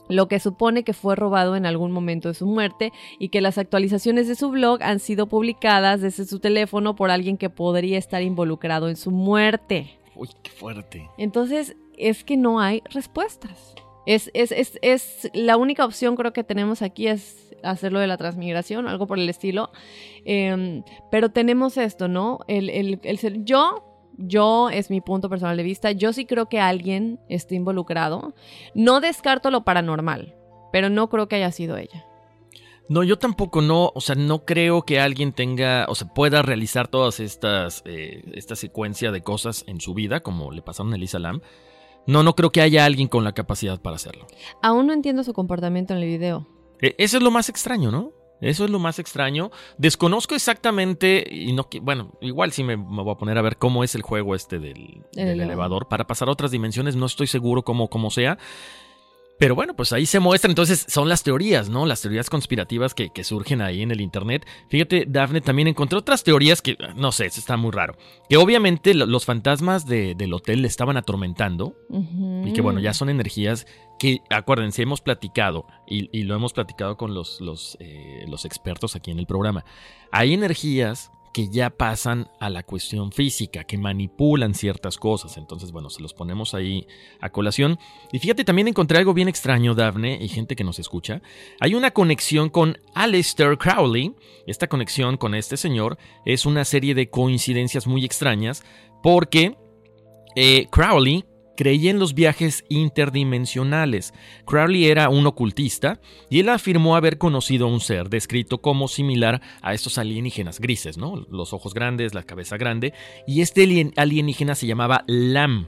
Lo 0.09 0.27
que 0.27 0.39
supone 0.39 0.83
que 0.83 0.93
fue 0.93 1.15
robado 1.15 1.55
en 1.55 1.67
algún 1.67 1.91
momento 1.91 2.27
de 2.27 2.33
su 2.33 2.47
muerte 2.47 2.91
y 3.19 3.29
que 3.29 3.41
las 3.41 3.59
actualizaciones 3.59 4.27
de 4.27 4.33
su 4.33 4.49
blog 4.49 4.81
han 4.81 4.99
sido 4.99 5.27
publicadas 5.27 6.01
desde 6.01 6.25
su 6.25 6.39
teléfono 6.39 6.95
por 6.95 7.11
alguien 7.11 7.37
que 7.37 7.51
podría 7.51 7.99
estar 7.99 8.23
involucrado 8.23 8.89
en 8.89 8.97
su 8.97 9.11
muerte. 9.11 9.99
Uy, 10.15 10.29
qué 10.41 10.49
fuerte. 10.49 11.07
Entonces, 11.19 11.77
es 11.95 12.23
que 12.23 12.37
no 12.37 12.59
hay 12.59 12.81
respuestas. 12.89 13.75
Es, 14.07 14.31
es, 14.33 14.51
es, 14.51 14.79
es 14.81 15.29
la 15.35 15.57
única 15.57 15.85
opción 15.85 16.15
creo 16.15 16.33
que 16.33 16.43
tenemos 16.43 16.81
aquí 16.81 17.07
es 17.07 17.48
hacerlo 17.63 17.99
de 17.99 18.07
la 18.07 18.17
transmigración, 18.17 18.87
algo 18.87 19.07
por 19.07 19.19
el 19.19 19.29
estilo. 19.29 19.71
Em, 20.25 20.83
pero 21.11 21.29
tenemos 21.29 21.77
esto, 21.77 22.07
¿no? 22.07 22.39
El, 22.47 22.69
el, 22.69 22.99
el 23.03 23.17
ser- 23.17 23.43
yo, 23.43 23.83
yo 24.17 24.69
es 24.69 24.89
mi 24.89 25.01
punto 25.01 25.29
personal 25.29 25.57
de 25.57 25.63
vista, 25.63 25.91
yo 25.91 26.13
sí 26.13 26.25
creo 26.25 26.47
que 26.47 26.59
alguien 26.59 27.19
esté 27.29 27.55
involucrado. 27.55 28.33
No 28.73 28.99
descarto 28.99 29.51
lo 29.51 29.63
paranormal, 29.63 30.35
pero 30.71 30.89
no 30.89 31.09
creo 31.09 31.27
que 31.27 31.35
haya 31.37 31.51
sido 31.51 31.77
ella. 31.77 32.05
No, 32.89 33.03
yo 33.03 33.19
tampoco 33.19 33.61
no, 33.61 33.91
o 33.93 34.01
sea, 34.01 34.15
no 34.15 34.45
creo 34.45 34.81
que 34.81 34.99
alguien 34.99 35.31
tenga, 35.31 35.85
o 35.89 35.93
sea, 35.95 36.07
pueda 36.07 36.41
realizar 36.41 36.87
todas 36.87 37.19
estas, 37.19 37.83
eh, 37.85 38.23
esta 38.33 38.55
secuencia 38.55 39.11
de 39.11 39.21
cosas 39.21 39.63
en 39.67 39.79
su 39.79 39.93
vida, 39.93 40.21
como 40.21 40.51
le 40.51 40.63
pasaron 40.63 40.91
a 40.93 40.95
Elisa 40.95 41.19
Lam. 41.19 41.41
No, 42.07 42.23
no 42.23 42.33
creo 42.33 42.51
que 42.51 42.61
haya 42.61 42.85
alguien 42.85 43.07
con 43.07 43.23
la 43.23 43.33
capacidad 43.33 43.79
para 43.79 43.97
hacerlo. 43.97 44.25
Aún 44.63 44.87
no 44.87 44.93
entiendo 44.93 45.23
su 45.23 45.33
comportamiento 45.33 45.93
en 45.93 45.99
el 45.99 46.05
video. 46.07 46.47
E- 46.81 46.95
Eso 46.97 47.17
es 47.17 47.23
lo 47.23 47.31
más 47.31 47.49
extraño, 47.49 47.91
¿no? 47.91 48.11
Eso 48.41 48.63
es 48.63 48.69
lo 48.71 48.79
más 48.79 48.99
extraño. 48.99 49.51
Desconozco 49.77 50.33
exactamente, 50.33 51.27
y 51.29 51.51
no, 51.51 51.67
bueno, 51.81 52.13
igual 52.21 52.53
sí 52.53 52.63
me, 52.63 52.77
me 52.77 53.03
voy 53.03 53.11
a 53.11 53.17
poner 53.17 53.37
a 53.37 53.41
ver 53.41 53.57
cómo 53.57 53.83
es 53.83 53.95
el 53.95 54.01
juego 54.01 54.33
este 54.33 54.59
del, 54.59 54.77
El 54.77 55.01
del 55.11 55.27
elevador. 55.27 55.43
elevador. 55.45 55.87
Para 55.89 56.07
pasar 56.07 56.29
a 56.29 56.31
otras 56.31 56.51
dimensiones 56.51 56.95
no 56.95 57.05
estoy 57.05 57.27
seguro 57.27 57.63
cómo, 57.63 57.89
cómo 57.89 58.09
sea. 58.09 58.37
Pero 59.37 59.55
bueno, 59.55 59.73
pues 59.73 59.93
ahí 59.93 60.05
se 60.05 60.19
muestra. 60.19 60.49
Entonces 60.49 60.85
son 60.89 61.07
las 61.07 61.23
teorías, 61.23 61.69
¿no? 61.69 61.85
Las 61.85 62.01
teorías 62.01 62.29
conspirativas 62.29 62.93
que, 62.93 63.09
que 63.09 63.23
surgen 63.23 63.61
ahí 63.61 63.81
en 63.81 63.91
el 63.91 64.01
Internet. 64.01 64.45
Fíjate, 64.69 65.05
Dafne, 65.07 65.39
también 65.39 65.69
encontré 65.69 65.97
otras 65.97 66.23
teorías 66.25 66.61
que, 66.61 66.77
no 66.95 67.13
sé, 67.13 67.25
eso 67.27 67.39
está 67.39 67.55
muy 67.55 67.71
raro. 67.71 67.95
Que 68.29 68.35
obviamente 68.35 68.93
lo- 68.93 69.05
los 69.05 69.23
fantasmas 69.23 69.85
de- 69.85 70.13
del 70.15 70.33
hotel 70.33 70.61
le 70.61 70.67
estaban 70.67 70.97
atormentando. 70.97 71.73
Y 72.45 72.51
que 72.51 72.59
bueno, 72.61 72.81
ya 72.81 72.93
son 72.93 73.09
energías 73.09 73.65
que, 73.99 74.21
acuérdense, 74.29 74.81
hemos 74.81 75.01
platicado 75.01 75.67
y, 75.85 76.23
lo 76.23 76.35
hemos 76.35 76.53
platicado 76.53 76.97
con 76.97 77.11
eh, 77.11 78.25
los 78.27 78.45
expertos 78.45 78.95
aquí 78.95 79.11
en 79.11 79.19
el 79.19 79.27
programa. 79.27 79.65
Hay 80.11 80.33
energías 80.33 81.11
que 81.33 81.49
ya 81.49 81.69
pasan 81.69 82.29
a 82.39 82.49
la 82.49 82.63
cuestión 82.63 83.11
física, 83.11 83.63
que 83.63 83.77
manipulan 83.77 84.53
ciertas 84.53 84.97
cosas. 84.97 85.37
Entonces, 85.37 85.71
bueno, 85.71 85.89
se 85.89 86.01
los 86.01 86.13
ponemos 86.13 86.53
ahí 86.53 86.87
a 87.19 87.29
colación. 87.29 87.77
Y 88.11 88.19
fíjate, 88.19 88.43
también 88.43 88.67
encontré 88.67 88.97
algo 88.97 89.13
bien 89.13 89.27
extraño, 89.27 89.75
Dafne, 89.75 90.17
y 90.19 90.27
gente 90.27 90.55
que 90.55 90.63
nos 90.63 90.79
escucha. 90.79 91.21
Hay 91.59 91.75
una 91.75 91.91
conexión 91.91 92.49
con 92.49 92.79
Aleister 92.95 93.57
Crowley. 93.57 94.15
Esta 94.47 94.67
conexión 94.67 95.17
con 95.17 95.35
este 95.35 95.57
señor 95.57 95.97
es 96.25 96.45
una 96.45 96.65
serie 96.65 96.95
de 96.95 97.09
coincidencias 97.09 97.85
muy 97.85 98.05
extrañas 98.05 98.63
porque 99.03 99.55
eh, 100.35 100.67
Crowley 100.71 101.25
creía 101.59 101.91
en 101.91 101.99
los 101.99 102.13
viajes 102.13 102.63
interdimensionales. 102.69 104.13
Crowley 104.45 104.85
era 104.85 105.09
un 105.09 105.27
ocultista 105.27 105.99
y 106.29 106.39
él 106.39 106.47
afirmó 106.47 106.95
haber 106.95 107.17
conocido 107.17 107.65
a 107.65 107.69
un 107.69 107.81
ser 107.81 108.07
descrito 108.09 108.59
como 108.59 108.87
similar 108.87 109.41
a 109.61 109.73
estos 109.73 109.97
alienígenas 109.97 110.61
grises, 110.61 110.97
¿no? 110.97 111.27
Los 111.29 111.51
ojos 111.51 111.73
grandes, 111.73 112.13
la 112.13 112.23
cabeza 112.23 112.55
grande, 112.55 112.93
y 113.27 113.41
este 113.41 113.65
alien- 113.65 113.91
alienígena 113.97 114.55
se 114.55 114.67
llamaba 114.67 115.03
Lam. 115.05 115.67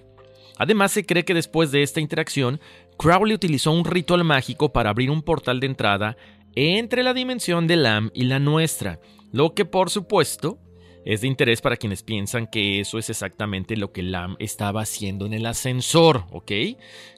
Además, 0.57 0.93
se 0.93 1.05
cree 1.05 1.25
que 1.25 1.33
después 1.33 1.73
de 1.73 1.83
esta 1.83 1.99
interacción, 1.99 2.61
Crowley 2.97 3.35
utilizó 3.35 3.73
un 3.73 3.83
ritual 3.83 4.23
mágico 4.23 4.71
para 4.71 4.91
abrir 4.91 5.11
un 5.11 5.23
portal 5.23 5.59
de 5.59 5.67
entrada 5.67 6.15
entre 6.55 7.03
la 7.03 7.13
dimensión 7.13 7.67
de 7.67 7.75
Lam 7.75 8.11
y 8.13 8.23
la 8.23 8.39
nuestra, 8.39 9.01
lo 9.33 9.53
que 9.53 9.65
por 9.65 9.89
supuesto 9.89 10.57
es 11.05 11.21
de 11.21 11.27
interés 11.27 11.61
para 11.61 11.77
quienes 11.77 12.03
piensan 12.03 12.47
que 12.47 12.79
eso 12.79 12.97
es 12.97 13.09
exactamente 13.09 13.75
lo 13.75 13.91
que 13.91 14.03
Lam 14.03 14.35
estaba 14.39 14.81
haciendo 14.81 15.25
en 15.25 15.33
el 15.33 15.45
ascensor, 15.45 16.25
¿ok? 16.31 16.51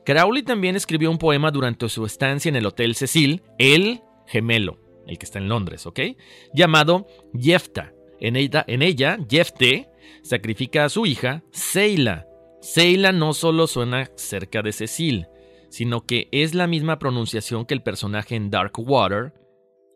Crowley 0.05 0.43
también 0.43 0.75
escribió 0.75 1.11
un 1.11 1.17
poema 1.17 1.51
durante 1.51 1.89
su 1.89 2.05
estancia 2.05 2.49
en 2.49 2.55
el 2.55 2.65
Hotel 2.65 2.95
Cecil, 2.95 3.43
El 3.57 4.01
Gemelo, 4.27 4.79
el 5.07 5.17
que 5.17 5.25
está 5.25 5.39
en 5.39 5.49
Londres, 5.49 5.85
¿ok? 5.85 5.99
Llamado 6.53 7.07
Jefta. 7.37 7.93
En 8.19 8.37
ella, 8.37 8.63
en 8.67 9.27
Jefte 9.29 9.89
sacrifica 10.21 10.85
a 10.85 10.89
su 10.89 11.05
hija, 11.05 11.43
Seila. 11.51 12.25
Seila 12.61 13.11
no 13.11 13.33
solo 13.33 13.67
suena 13.67 14.09
cerca 14.15 14.61
de 14.61 14.71
Cecil, 14.71 15.27
sino 15.69 16.05
que 16.05 16.29
es 16.31 16.55
la 16.55 16.67
misma 16.67 16.99
pronunciación 16.99 17.65
que 17.65 17.73
el 17.73 17.83
personaje 17.83 18.35
en 18.35 18.49
Dark 18.49 18.71
Water 18.77 19.33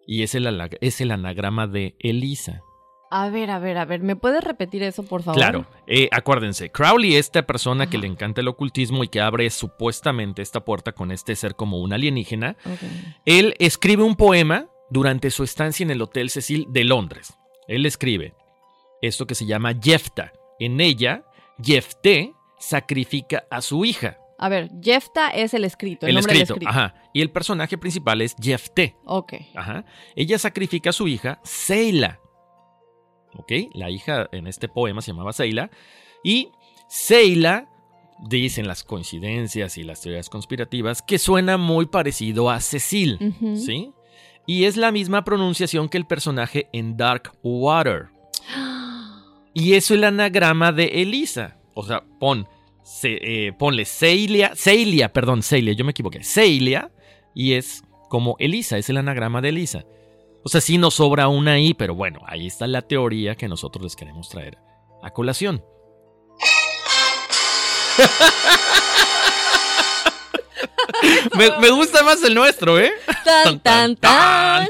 y 0.05 0.23
es 0.23 0.35
el, 0.35 0.47
es 0.81 0.99
el 0.99 1.11
anagrama 1.11 1.67
de 1.67 1.95
Elisa. 1.99 2.63
A 3.09 3.29
ver, 3.29 3.49
a 3.51 3.59
ver, 3.59 3.77
a 3.77 3.85
ver, 3.85 4.01
¿me 4.01 4.15
puedes 4.15 4.43
repetir 4.43 4.83
eso, 4.83 5.03
por 5.03 5.23
favor? 5.23 5.39
Claro, 5.39 5.65
eh, 5.87 6.09
acuérdense, 6.11 6.71
Crowley, 6.71 7.15
esta 7.15 7.43
persona 7.43 7.89
que 7.89 7.97
le 7.97 8.07
encanta 8.07 8.41
el 8.41 8.47
ocultismo 8.49 9.03
y 9.03 9.07
que 9.07 9.21
abre 9.21 9.49
supuestamente 9.49 10.41
esta 10.41 10.59
puerta 10.65 10.91
con 10.91 11.11
este 11.11 11.35
ser 11.35 11.55
como 11.55 11.79
un 11.79 11.93
alienígena, 11.93 12.57
él 13.25 13.55
escribe 13.59 14.03
un 14.03 14.15
poema 14.15 14.67
durante 14.89 15.31
su 15.31 15.43
estancia 15.43 15.83
en 15.83 15.91
el 15.91 16.01
Hotel 16.01 16.29
Cecil 16.29 16.65
de 16.69 16.83
Londres. 16.83 17.33
Él 17.67 17.85
escribe 17.85 18.33
esto 19.01 19.25
que 19.25 19.35
se 19.35 19.45
llama 19.45 19.73
Jefta. 19.81 20.33
En 20.59 20.81
ella, 20.81 21.23
Jefté 21.63 22.33
sacrifica 22.59 23.45
a 23.49 23.61
su 23.61 23.85
hija. 23.85 24.17
A 24.39 24.49
ver, 24.49 24.69
Jefta 24.83 25.29
es 25.29 25.53
el 25.53 25.63
escrito, 25.65 26.05
el, 26.05 26.11
El 26.11 26.15
nombre 26.15 26.33
escrito, 26.33 26.53
del 26.55 26.63
escrito. 26.63 26.69
ajá. 26.69 26.95
Y 27.13 27.21
el 27.21 27.31
personaje 27.31 27.77
principal 27.77 28.21
es 28.21 28.35
Jefté. 28.39 28.95
Ok. 29.05 29.33
Ajá. 29.55 29.85
Ella 30.15 30.37
sacrifica 30.37 30.89
a 30.91 30.93
su 30.93 31.07
hija, 31.07 31.39
Seila. 31.43 32.19
¿Ok? 33.37 33.51
La 33.73 33.89
hija 33.89 34.27
en 34.31 34.47
este 34.47 34.67
poema 34.67 35.01
se 35.01 35.11
llamaba 35.11 35.33
Seila. 35.33 35.69
Y 36.23 36.49
Seila, 36.87 37.67
dicen 38.27 38.67
las 38.67 38.83
coincidencias 38.83 39.77
y 39.77 39.83
las 39.83 40.01
teorías 40.01 40.29
conspirativas, 40.29 41.01
que 41.01 41.19
suena 41.19 41.57
muy 41.57 41.85
parecido 41.85 42.49
a 42.49 42.59
Cecil. 42.59 43.35
¿Sí? 43.57 43.91
Y 44.45 44.63
es 44.63 44.77
la 44.77 44.91
misma 44.91 45.23
pronunciación 45.23 45.89
que 45.89 45.97
el 45.97 46.05
personaje 46.07 46.67
en 46.73 46.97
Dark 46.97 47.31
Water. 47.43 48.07
Y 49.53 49.73
eso 49.73 49.93
es 49.93 49.97
el 49.99 50.03
anagrama 50.03 50.71
de 50.71 51.01
Elisa. 51.01 51.57
O 51.73 51.83
sea, 51.83 52.03
pon, 52.19 52.47
se- 52.83 53.47
eh, 53.47 53.53
ponle 53.53 53.85
Celia, 53.85 54.51
Celia, 54.55 55.11
perdón, 55.11 55.41
Celia, 55.41 55.73
yo 55.73 55.83
me 55.83 55.91
equivoqué. 55.91 56.23
Celia, 56.23 56.91
y 57.33 57.53
es 57.53 57.83
como 58.09 58.35
Elisa, 58.39 58.77
es 58.77 58.89
el 58.89 58.97
anagrama 58.97 59.41
de 59.41 59.49
Elisa. 59.49 59.83
O 60.47 60.49
sea, 60.49 60.61
sí 60.61 60.77
nos 60.77 60.93
sobra 60.93 61.27
una 61.27 61.51
ahí, 61.51 61.73
pero 61.73 61.93
bueno, 61.93 62.21
ahí 62.25 62.47
está 62.47 62.67
la 62.67 62.81
teoría 62.81 63.35
que 63.35 63.49
nosotros 63.49 63.83
les 63.83 63.97
queremos 63.97 64.29
traer 64.29 64.57
a 65.03 65.09
colación. 65.09 65.61
me, 71.37 71.51
me 71.59 71.69
gusta 71.71 72.01
más 72.03 72.23
el 72.23 72.33
nuestro, 72.33 72.79
¿eh? 72.79 72.93
Tan, 73.25 73.59
tan, 73.59 73.97
tan. 73.97 74.69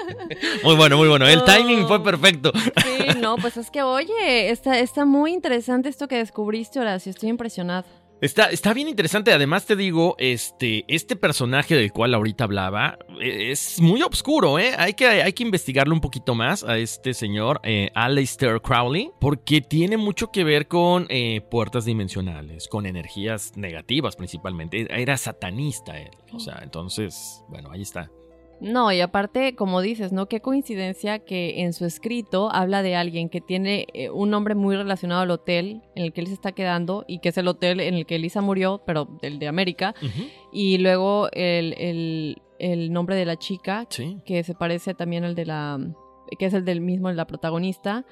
Muy 0.62 0.74
bueno, 0.74 0.96
muy 0.96 1.08
bueno. 1.08 1.28
El 1.28 1.44
timing 1.44 1.86
fue 1.86 2.02
perfecto. 2.02 2.50
Sí, 2.82 3.18
no, 3.20 3.36
pues 3.36 3.58
es 3.58 3.70
que, 3.70 3.82
oye, 3.82 4.48
está, 4.48 4.78
está 4.78 5.04
muy 5.04 5.34
interesante 5.34 5.90
esto 5.90 6.08
que 6.08 6.16
descubriste, 6.16 6.80
Horacio. 6.80 7.10
Estoy 7.10 7.28
impresionada. 7.28 7.84
Está, 8.24 8.44
está 8.46 8.72
bien 8.72 8.88
interesante. 8.88 9.34
Además, 9.34 9.66
te 9.66 9.76
digo, 9.76 10.16
este, 10.18 10.86
este 10.88 11.14
personaje 11.14 11.74
del 11.74 11.92
cual 11.92 12.14
ahorita 12.14 12.44
hablaba 12.44 12.98
eh, 13.20 13.50
es 13.50 13.82
muy 13.82 14.00
oscuro, 14.00 14.58
¿eh? 14.58 14.72
Hay 14.78 14.94
que, 14.94 15.06
hay 15.06 15.34
que 15.34 15.42
investigarlo 15.42 15.94
un 15.94 16.00
poquito 16.00 16.34
más 16.34 16.64
a 16.64 16.78
este 16.78 17.12
señor, 17.12 17.60
eh, 17.64 17.90
Aleister 17.94 18.62
Crowley, 18.62 19.10
porque 19.20 19.60
tiene 19.60 19.98
mucho 19.98 20.32
que 20.32 20.42
ver 20.42 20.68
con 20.68 21.06
eh, 21.10 21.42
puertas 21.50 21.84
dimensionales, 21.84 22.66
con 22.66 22.86
energías 22.86 23.58
negativas 23.58 24.16
principalmente. 24.16 24.86
Era 24.88 25.18
satanista 25.18 26.00
él. 26.00 26.12
O 26.32 26.40
sea, 26.40 26.60
entonces, 26.62 27.44
bueno, 27.50 27.70
ahí 27.72 27.82
está. 27.82 28.10
No, 28.60 28.90
y 28.92 29.00
aparte, 29.00 29.54
como 29.54 29.80
dices, 29.80 30.12
¿no? 30.12 30.26
Qué 30.26 30.40
coincidencia 30.40 31.18
que 31.18 31.62
en 31.62 31.72
su 31.72 31.84
escrito 31.84 32.50
habla 32.52 32.82
de 32.82 32.96
alguien 32.96 33.28
que 33.28 33.40
tiene 33.40 33.86
eh, 33.92 34.10
un 34.10 34.30
nombre 34.30 34.54
muy 34.54 34.76
relacionado 34.76 35.22
al 35.22 35.30
hotel 35.30 35.82
en 35.94 36.04
el 36.04 36.12
que 36.12 36.20
él 36.22 36.28
se 36.28 36.32
está 36.34 36.52
quedando 36.52 37.04
y 37.06 37.18
que 37.18 37.28
es 37.30 37.36
el 37.38 37.48
hotel 37.48 37.80
en 37.80 37.94
el 37.94 38.06
que 38.06 38.14
Elisa 38.16 38.40
murió, 38.40 38.82
pero 38.86 39.06
del 39.20 39.38
de 39.38 39.48
América. 39.48 39.94
Y 40.52 40.78
luego 40.78 41.28
el, 41.32 41.74
el- 41.78 42.38
el 42.60 42.92
nombre 42.92 43.16
de 43.16 43.26
la 43.26 43.36
chica, 43.36 43.84
Sí. 43.90 44.18
que 44.24 44.42
se 44.44 44.54
parece 44.54 44.94
también 44.94 45.24
al 45.24 45.34
de 45.34 45.44
la. 45.46 45.78
que 46.38 46.46
es 46.46 46.54
el 46.54 46.64
del 46.64 46.80
mismo 46.80 47.08
de 47.08 47.14
la 47.14 47.26
protagonista, 47.26 48.04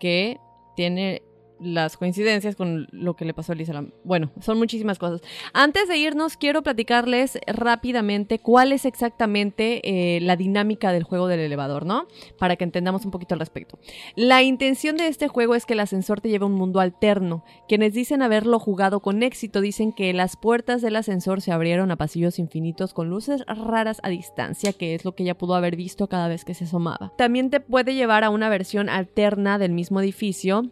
que 0.00 0.38
tiene 0.74 1.22
las 1.60 1.96
coincidencias 1.96 2.56
con 2.56 2.88
lo 2.90 3.14
que 3.14 3.24
le 3.24 3.34
pasó 3.34 3.52
a 3.52 3.54
Elisa 3.54 3.72
Lam. 3.72 3.92
Bueno, 4.04 4.30
son 4.40 4.58
muchísimas 4.58 4.98
cosas. 4.98 5.20
Antes 5.52 5.88
de 5.88 5.96
irnos, 5.96 6.36
quiero 6.36 6.62
platicarles 6.62 7.38
rápidamente 7.46 8.38
cuál 8.38 8.72
es 8.72 8.84
exactamente 8.84 9.80
eh, 10.16 10.20
la 10.20 10.36
dinámica 10.36 10.92
del 10.92 11.04
juego 11.04 11.26
del 11.26 11.40
elevador, 11.40 11.86
¿no? 11.86 12.06
Para 12.38 12.56
que 12.56 12.64
entendamos 12.64 13.04
un 13.04 13.10
poquito 13.10 13.34
al 13.34 13.40
respecto. 13.40 13.78
La 14.16 14.42
intención 14.42 14.96
de 14.96 15.08
este 15.08 15.28
juego 15.28 15.54
es 15.54 15.66
que 15.66 15.74
el 15.74 15.80
ascensor 15.80 16.20
te 16.20 16.28
lleve 16.28 16.44
a 16.44 16.48
un 16.48 16.54
mundo 16.54 16.80
alterno. 16.80 17.44
Quienes 17.68 17.92
dicen 17.92 18.22
haberlo 18.22 18.58
jugado 18.58 19.00
con 19.00 19.22
éxito 19.22 19.60
dicen 19.60 19.92
que 19.92 20.12
las 20.12 20.36
puertas 20.36 20.82
del 20.82 20.96
ascensor 20.96 21.40
se 21.40 21.52
abrieron 21.52 21.90
a 21.90 21.96
pasillos 21.96 22.38
infinitos 22.38 22.94
con 22.94 23.10
luces 23.10 23.44
raras 23.46 24.00
a 24.02 24.08
distancia, 24.08 24.72
que 24.72 24.94
es 24.94 25.04
lo 25.04 25.14
que 25.14 25.24
ella 25.24 25.36
pudo 25.36 25.54
haber 25.54 25.76
visto 25.76 26.08
cada 26.08 26.28
vez 26.28 26.44
que 26.44 26.54
se 26.54 26.64
asomaba. 26.64 27.12
También 27.16 27.50
te 27.50 27.60
puede 27.60 27.94
llevar 27.94 28.24
a 28.24 28.30
una 28.30 28.48
versión 28.48 28.88
alterna 28.88 29.58
del 29.58 29.72
mismo 29.72 30.00
edificio 30.00 30.70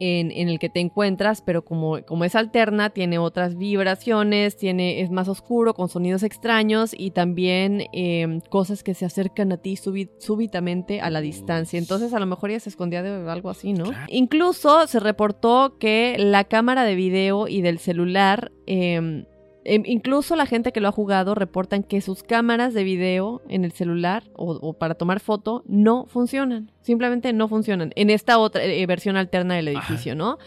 en, 0.00 0.30
en 0.30 0.48
el 0.48 0.58
que 0.58 0.68
te 0.68 0.80
encuentras, 0.80 1.42
pero 1.42 1.64
como, 1.64 2.02
como 2.04 2.24
es 2.24 2.34
alterna, 2.34 2.90
tiene 2.90 3.18
otras 3.18 3.56
vibraciones, 3.56 4.56
tiene, 4.56 5.00
es 5.00 5.10
más 5.10 5.28
oscuro, 5.28 5.74
con 5.74 5.88
sonidos 5.88 6.22
extraños 6.22 6.92
y 6.96 7.10
también 7.10 7.84
eh, 7.92 8.40
cosas 8.50 8.82
que 8.82 8.94
se 8.94 9.04
acercan 9.04 9.52
a 9.52 9.56
ti 9.56 9.74
súbi- 9.74 10.10
súbitamente 10.18 11.00
a 11.00 11.10
la 11.10 11.20
distancia. 11.20 11.78
Entonces 11.78 12.12
a 12.14 12.20
lo 12.20 12.26
mejor 12.26 12.50
ella 12.50 12.60
se 12.60 12.70
escondía 12.70 13.02
de 13.02 13.30
algo 13.30 13.50
así, 13.50 13.72
¿no? 13.72 13.90
Incluso 14.08 14.86
se 14.86 15.00
reportó 15.00 15.78
que 15.78 16.16
la 16.18 16.44
cámara 16.44 16.84
de 16.84 16.94
video 16.94 17.48
y 17.48 17.60
del 17.62 17.78
celular... 17.78 18.52
eh, 18.66 19.24
Em, 19.64 19.82
incluso 19.86 20.36
la 20.36 20.46
gente 20.46 20.72
que 20.72 20.80
lo 20.80 20.88
ha 20.88 20.92
jugado 20.92 21.34
reportan 21.34 21.82
que 21.82 22.00
sus 22.00 22.22
cámaras 22.22 22.74
de 22.74 22.84
video 22.84 23.42
en 23.48 23.64
el 23.64 23.72
celular 23.72 24.24
o, 24.34 24.52
o 24.52 24.72
para 24.72 24.94
tomar 24.94 25.20
foto 25.20 25.62
no 25.66 26.06
funcionan. 26.06 26.70
Simplemente 26.80 27.32
no 27.32 27.48
funcionan. 27.48 27.92
En 27.96 28.08
esta 28.08 28.38
otra 28.38 28.64
eh, 28.64 28.86
versión 28.86 29.16
alterna 29.16 29.56
del 29.56 29.68
edificio, 29.68 30.14
¿no? 30.14 30.38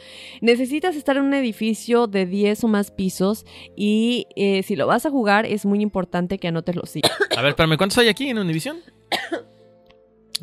Necesitas 0.41 0.95
estar 0.95 1.17
en 1.17 1.23
un 1.23 1.33
edificio 1.33 2.07
de 2.07 2.25
10 2.25 2.63
o 2.63 2.67
más 2.67 2.89
pisos 2.91 3.45
y 3.75 4.27
eh, 4.35 4.63
si 4.63 4.75
lo 4.75 4.87
vas 4.87 5.05
a 5.05 5.11
jugar 5.11 5.45
es 5.45 5.65
muy 5.65 5.81
importante 5.81 6.39
que 6.39 6.47
anotes 6.47 6.75
los 6.75 6.89
sitios. 6.89 7.15
A 7.37 7.41
ver, 7.41 7.49
espérame, 7.49 7.77
¿cuántos 7.77 7.97
hay 7.99 8.07
aquí 8.07 8.29
en 8.29 8.39
Univisión? 8.39 8.77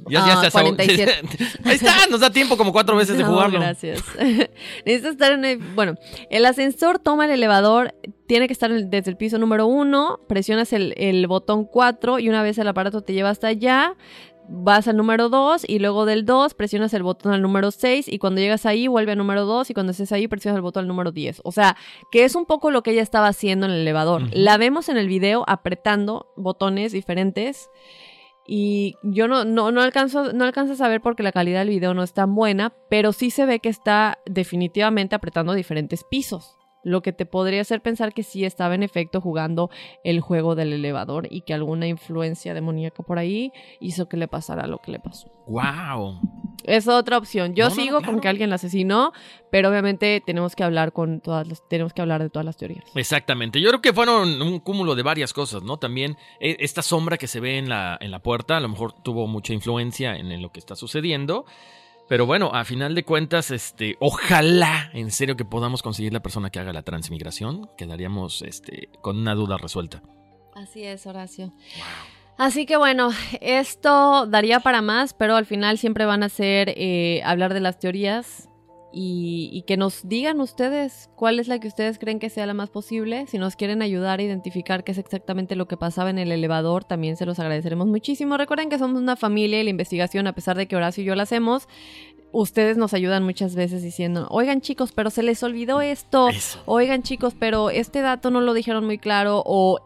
Ya, 0.08 0.24
Ah, 0.24 0.28
ya 0.28 0.40
se 0.42 0.50
47. 0.50 1.12
Ahí 1.64 1.74
está, 1.74 1.92
nos 2.10 2.20
da 2.20 2.30
tiempo 2.30 2.56
como 2.56 2.72
cuatro 2.72 2.96
veces 2.96 3.16
de 3.18 3.24
jugarlo. 3.24 3.60
Gracias. 3.60 4.02
Necesitas 4.84 5.12
estar 5.12 5.32
en 5.32 5.44
el. 5.44 5.58
Bueno, 5.58 5.94
el 6.30 6.46
ascensor 6.46 6.98
toma 6.98 7.24
el 7.26 7.32
elevador, 7.32 7.94
tiene 8.26 8.46
que 8.46 8.52
estar 8.52 8.70
desde 8.70 9.10
el 9.10 9.16
piso 9.16 9.38
número 9.38 9.66
uno, 9.66 10.20
presionas 10.28 10.72
el, 10.72 10.94
el 10.96 11.26
botón 11.26 11.64
4 11.64 12.18
y 12.18 12.28
una 12.28 12.42
vez 12.42 12.58
el 12.58 12.68
aparato 12.68 13.02
te 13.02 13.12
lleva 13.12 13.30
hasta 13.30 13.48
allá. 13.48 13.94
Vas 14.50 14.88
al 14.88 14.96
número 14.96 15.28
2 15.28 15.66
y 15.68 15.78
luego 15.78 16.06
del 16.06 16.24
2 16.24 16.54
presionas 16.54 16.94
el 16.94 17.02
botón 17.02 17.32
al 17.34 17.42
número 17.42 17.70
6 17.70 18.08
y 18.08 18.18
cuando 18.18 18.40
llegas 18.40 18.64
ahí 18.64 18.86
vuelve 18.86 19.12
al 19.12 19.18
número 19.18 19.44
2 19.44 19.68
y 19.68 19.74
cuando 19.74 19.90
estés 19.92 20.10
ahí 20.10 20.26
presionas 20.26 20.56
el 20.56 20.62
botón 20.62 20.84
al 20.84 20.88
número 20.88 21.12
10. 21.12 21.42
O 21.44 21.52
sea, 21.52 21.76
que 22.10 22.24
es 22.24 22.34
un 22.34 22.46
poco 22.46 22.70
lo 22.70 22.82
que 22.82 22.92
ella 22.92 23.02
estaba 23.02 23.26
haciendo 23.28 23.66
en 23.66 23.72
el 23.72 23.80
elevador. 23.82 24.22
La 24.32 24.56
vemos 24.56 24.88
en 24.88 24.96
el 24.96 25.06
video 25.06 25.44
apretando 25.46 26.32
botones 26.34 26.92
diferentes 26.92 27.68
y 28.50 28.96
yo 29.02 29.28
no, 29.28 29.44
no, 29.44 29.70
no 29.70 29.82
alcanzo, 29.82 30.32
no 30.32 30.44
alcanzo 30.44 30.72
a 30.72 30.76
saber 30.76 31.02
porque 31.02 31.22
la 31.22 31.32
calidad 31.32 31.60
del 31.60 31.68
video 31.68 31.92
no 31.92 32.02
es 32.02 32.14
tan 32.14 32.34
buena, 32.34 32.72
pero 32.88 33.12
sí 33.12 33.30
se 33.30 33.44
ve 33.44 33.60
que 33.60 33.68
está 33.68 34.18
definitivamente 34.24 35.14
apretando 35.14 35.52
diferentes 35.52 36.02
pisos. 36.02 36.57
Lo 36.88 37.02
que 37.02 37.12
te 37.12 37.26
podría 37.26 37.60
hacer 37.60 37.82
pensar 37.82 38.14
que 38.14 38.22
sí 38.22 38.44
estaba 38.44 38.74
en 38.74 38.82
efecto 38.82 39.20
jugando 39.20 39.70
el 40.04 40.20
juego 40.20 40.54
del 40.54 40.72
elevador 40.72 41.26
y 41.30 41.42
que 41.42 41.52
alguna 41.54 41.86
influencia 41.86 42.54
demoníaca 42.54 43.02
por 43.02 43.18
ahí 43.18 43.52
hizo 43.80 44.08
que 44.08 44.16
le 44.16 44.26
pasara 44.28 44.66
lo 44.66 44.78
que 44.78 44.92
le 44.92 44.98
pasó. 44.98 45.28
Wow. 45.46 46.20
Es 46.64 46.88
otra 46.88 47.18
opción. 47.18 47.54
Yo 47.54 47.64
No, 47.64 47.70
no, 47.70 47.76
sigo 47.76 47.98
claro. 47.98 48.12
con 48.12 48.20
que 48.20 48.28
alguien 48.28 48.50
la 48.50 48.56
asesinó, 48.56 49.12
pero 49.50 49.70
obviamente 49.70 50.22
tenemos 50.24 50.56
que 50.56 50.64
hablar 50.64 50.92
con 50.92 51.20
todas 51.20 51.46
las, 51.46 51.66
tenemos 51.68 51.92
que 51.92 52.02
hablar 52.02 52.22
de 52.22 52.30
todas 52.30 52.44
las 52.44 52.56
teorías. 52.56 52.84
Exactamente. 52.94 53.60
Yo 53.60 53.68
creo 53.68 53.80
que 53.80 53.92
fueron 53.92 54.40
un 54.42 54.58
cúmulo 54.60 54.94
de 54.94 55.02
varias 55.02 55.32
cosas, 55.32 55.62
¿no? 55.62 55.78
También 55.78 56.16
eh, 56.40 56.56
esta 56.60 56.82
sombra 56.82 57.16
que 57.16 57.26
se 57.26 57.40
ve 57.40 57.58
en 57.58 57.68
la, 57.68 57.96
en 58.00 58.10
la 58.10 58.20
puerta, 58.20 58.56
a 58.56 58.60
lo 58.60 58.68
mejor 58.68 58.92
tuvo 58.92 59.26
mucha 59.26 59.52
influencia 59.52 60.16
en, 60.16 60.32
en 60.32 60.42
lo 60.42 60.52
que 60.52 60.58
está 60.58 60.74
sucediendo. 60.74 61.44
Pero 62.08 62.24
bueno, 62.24 62.50
a 62.54 62.64
final 62.64 62.94
de 62.94 63.04
cuentas, 63.04 63.50
este, 63.50 63.96
ojalá 64.00 64.90
en 64.94 65.10
serio 65.10 65.36
que 65.36 65.44
podamos 65.44 65.82
conseguir 65.82 66.12
la 66.12 66.20
persona 66.20 66.50
que 66.50 66.58
haga 66.58 66.72
la 66.72 66.82
transmigración. 66.82 67.68
Quedaríamos 67.76 68.42
este, 68.42 68.88
con 69.02 69.18
una 69.18 69.34
duda 69.34 69.58
resuelta. 69.58 70.02
Así 70.54 70.84
es, 70.84 71.06
Horacio. 71.06 71.52
Así 72.38 72.66
que 72.66 72.76
bueno, 72.76 73.10
esto 73.40 74.26
daría 74.26 74.60
para 74.60 74.80
más, 74.80 75.12
pero 75.12 75.36
al 75.36 75.44
final 75.44 75.76
siempre 75.76 76.06
van 76.06 76.22
a 76.22 76.28
ser 76.28 76.72
eh, 76.76 77.20
hablar 77.24 77.52
de 77.52 77.60
las 77.60 77.78
teorías 77.78 78.48
y, 78.92 79.50
y 79.52 79.62
que 79.62 79.76
nos 79.76 80.08
digan 80.08 80.40
ustedes 80.40 81.10
cuál 81.14 81.40
es 81.40 81.48
la 81.48 81.58
que 81.58 81.68
ustedes 81.68 81.98
creen 81.98 82.18
que 82.18 82.30
sea 82.30 82.46
la 82.46 82.54
más 82.54 82.70
posible. 82.70 83.26
Si 83.26 83.38
nos 83.38 83.56
quieren 83.56 83.82
ayudar 83.82 84.18
a 84.18 84.22
identificar 84.22 84.84
qué 84.84 84.92
es 84.92 84.98
exactamente 84.98 85.56
lo 85.56 85.68
que 85.68 85.76
pasaba 85.76 86.10
en 86.10 86.18
el 86.18 86.32
elevador, 86.32 86.84
también 86.84 87.16
se 87.16 87.26
los 87.26 87.38
agradeceremos 87.38 87.86
muchísimo. 87.86 88.36
Recuerden 88.36 88.70
que 88.70 88.78
somos 88.78 89.00
una 89.00 89.16
familia 89.16 89.60
y 89.60 89.64
la 89.64 89.70
investigación, 89.70 90.26
a 90.26 90.32
pesar 90.34 90.56
de 90.56 90.66
que 90.66 90.76
Horacio 90.76 91.02
y 91.02 91.06
yo 91.06 91.14
la 91.14 91.24
hacemos, 91.24 91.68
ustedes 92.32 92.76
nos 92.76 92.94
ayudan 92.94 93.24
muchas 93.24 93.54
veces 93.54 93.82
diciendo, 93.82 94.26
oigan 94.30 94.60
chicos, 94.60 94.92
pero 94.92 95.10
se 95.10 95.22
les 95.22 95.42
olvidó 95.42 95.80
esto, 95.80 96.28
Eso. 96.28 96.62
oigan 96.66 97.02
chicos, 97.02 97.34
pero 97.38 97.70
este 97.70 98.00
dato 98.00 98.30
no 98.30 98.40
lo 98.40 98.54
dijeron 98.54 98.84
muy 98.84 98.98
claro 98.98 99.42
o 99.44 99.80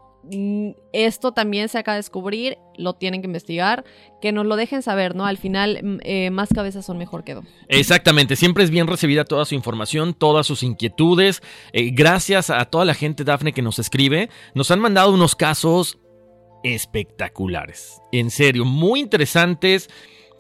esto 0.92 1.32
también 1.32 1.68
se 1.68 1.78
acaba 1.78 1.94
de 1.94 2.00
descubrir, 2.00 2.58
lo 2.76 2.94
tienen 2.94 3.22
que 3.22 3.26
investigar, 3.26 3.84
que 4.20 4.32
nos 4.32 4.46
lo 4.46 4.56
dejen 4.56 4.82
saber, 4.82 5.14
¿no? 5.14 5.26
Al 5.26 5.36
final, 5.36 5.80
mm, 5.82 5.98
eh, 6.02 6.30
más 6.30 6.50
cabezas 6.54 6.86
son 6.86 6.98
mejor 6.98 7.24
que 7.24 7.34
dos. 7.34 7.44
Exactamente, 7.68 8.36
siempre 8.36 8.64
es 8.64 8.70
bien 8.70 8.86
recibida 8.86 9.24
toda 9.24 9.44
su 9.44 9.54
información, 9.54 10.14
todas 10.14 10.46
sus 10.46 10.62
inquietudes. 10.62 11.42
Eh, 11.72 11.90
gracias 11.92 12.50
a 12.50 12.64
toda 12.66 12.84
la 12.84 12.94
gente, 12.94 13.24
Dafne, 13.24 13.52
que 13.52 13.62
nos 13.62 13.78
escribe. 13.78 14.30
Nos 14.54 14.70
han 14.70 14.80
mandado 14.80 15.12
unos 15.12 15.34
casos 15.34 15.98
espectaculares. 16.62 18.00
En 18.12 18.30
serio, 18.30 18.64
muy 18.64 19.00
interesantes. 19.00 19.88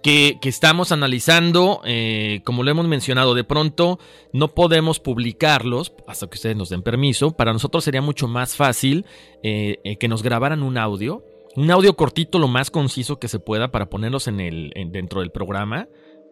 Que, 0.02 0.38
estamos 0.42 0.90
analizando, 0.90 1.80
eh, 1.84 2.40
como 2.44 2.64
lo 2.64 2.70
hemos 2.72 2.88
mencionado, 2.88 3.34
de 3.34 3.44
pronto 3.44 4.00
no 4.32 4.48
podemos 4.54 4.98
publicarlos 4.98 5.92
hasta 6.08 6.26
que 6.28 6.34
ustedes 6.34 6.56
nos 6.56 6.70
den 6.70 6.82
permiso. 6.82 7.36
Para 7.36 7.52
nosotros 7.52 7.84
sería 7.84 8.02
mucho 8.02 8.26
más 8.26 8.56
fácil 8.56 9.06
eh, 9.44 9.78
eh, 9.84 9.96
que 9.98 10.08
nos 10.08 10.22
grabaran 10.24 10.62
un 10.64 10.76
audio, 10.76 11.24
un 11.54 11.70
audio 11.70 11.94
cortito, 11.94 12.38
lo 12.40 12.48
más 12.48 12.70
conciso 12.70 13.20
que 13.20 13.28
se 13.28 13.38
pueda, 13.38 13.70
para 13.70 13.88
ponerlos 13.90 14.26
en 14.26 14.40
el, 14.40 14.72
en- 14.74 14.90
dentro 14.90 15.20
del 15.20 15.30
programa 15.30 15.88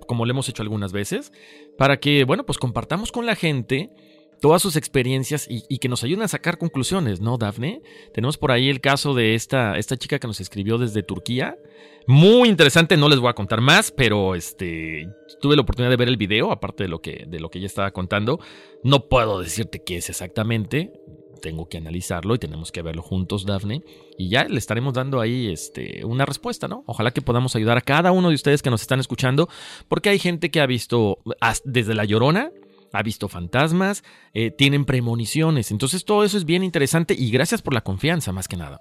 como 0.07 0.25
lo 0.27 0.33
hemos 0.33 0.49
hecho 0.49 0.62
algunas 0.62 0.91
veces, 0.93 1.31
para 1.79 2.01
que, 2.01 2.25
bueno, 2.25 2.45
pues 2.45 2.59
compartamos 2.59 3.12
con 3.12 3.27
la 3.27 3.37
gente 3.37 3.91
todas 4.41 4.61
sus 4.61 4.75
experiencias 4.75 5.47
y, 5.49 5.62
y 5.68 5.79
que 5.79 5.89
nos 5.89 6.03
ayuden 6.03 6.25
a 6.25 6.29
sacar 6.29 6.59
conclusiones, 6.59 7.21
¿no, 7.21 7.39
Dafne? 7.39 7.81
Tenemos 8.12 8.37
por 8.37 8.51
ahí 8.51 8.68
el 8.71 8.81
caso 8.81 9.14
de 9.14 9.35
esta, 9.37 9.77
esta 9.79 9.97
chica 9.97 10.18
que 10.18 10.27
nos 10.27 10.41
escribió 10.41 10.79
desde 10.79 11.05
Turquía. 11.05 11.59
Muy 12.07 12.48
interesante, 12.48 12.96
no 12.96 13.09
les 13.09 13.18
voy 13.18 13.30
a 13.30 13.34
contar 13.34 13.61
más, 13.61 13.90
pero 13.90 14.34
este 14.34 15.09
tuve 15.40 15.57
la 15.57 15.62
oportunidad 15.62 15.90
de 15.90 15.96
ver 15.96 16.09
el 16.09 16.16
video, 16.16 16.51
aparte 16.51 16.84
de 16.84 16.88
lo 16.88 17.01
que, 17.01 17.24
de 17.26 17.40
lo 17.40 17.51
que 17.51 17.59
ella 17.59 17.66
estaba 17.66 17.90
contando. 17.92 18.40
No 18.82 19.09
puedo 19.09 19.40
decirte 19.40 19.82
qué 19.84 19.96
es 19.96 20.09
exactamente. 20.09 20.92
Tengo 21.40 21.68
que 21.68 21.78
analizarlo 21.78 22.34
y 22.34 22.38
tenemos 22.38 22.70
que 22.70 22.82
verlo 22.82 23.03
juntos, 23.03 23.46
Dafne. 23.46 23.82
Y 24.18 24.28
ya 24.28 24.44
le 24.44 24.59
estaremos 24.59 24.92
dando 24.92 25.20
ahí 25.20 25.51
este, 25.51 26.05
una 26.05 26.26
respuesta, 26.26 26.68
¿no? 26.68 26.84
Ojalá 26.86 27.12
que 27.12 27.22
podamos 27.22 27.57
ayudar 27.57 27.78
a 27.78 27.80
cada 27.80 28.12
uno 28.12 28.28
de 28.28 28.34
ustedes 28.34 28.61
que 28.61 28.70
nos 28.70 28.82
están 28.82 29.01
escuchando, 29.01 29.48
porque 29.88 30.11
hay 30.11 30.18
gente 30.18 30.51
que 30.51 30.61
ha 30.61 30.66
visto 30.66 31.18
desde 31.64 31.94
La 31.94 32.05
Llorona, 32.05 32.51
ha 32.92 33.03
visto 33.03 33.28
fantasmas, 33.28 34.03
eh, 34.34 34.51
tienen 34.51 34.84
premoniciones. 34.84 35.70
Entonces 35.70 36.05
todo 36.05 36.24
eso 36.24 36.36
es 36.36 36.44
bien 36.44 36.62
interesante 36.62 37.14
y 37.16 37.30
gracias 37.30 37.62
por 37.62 37.72
la 37.72 37.80
confianza, 37.80 38.32
más 38.32 38.48
que 38.48 38.57
nada. 38.57 38.80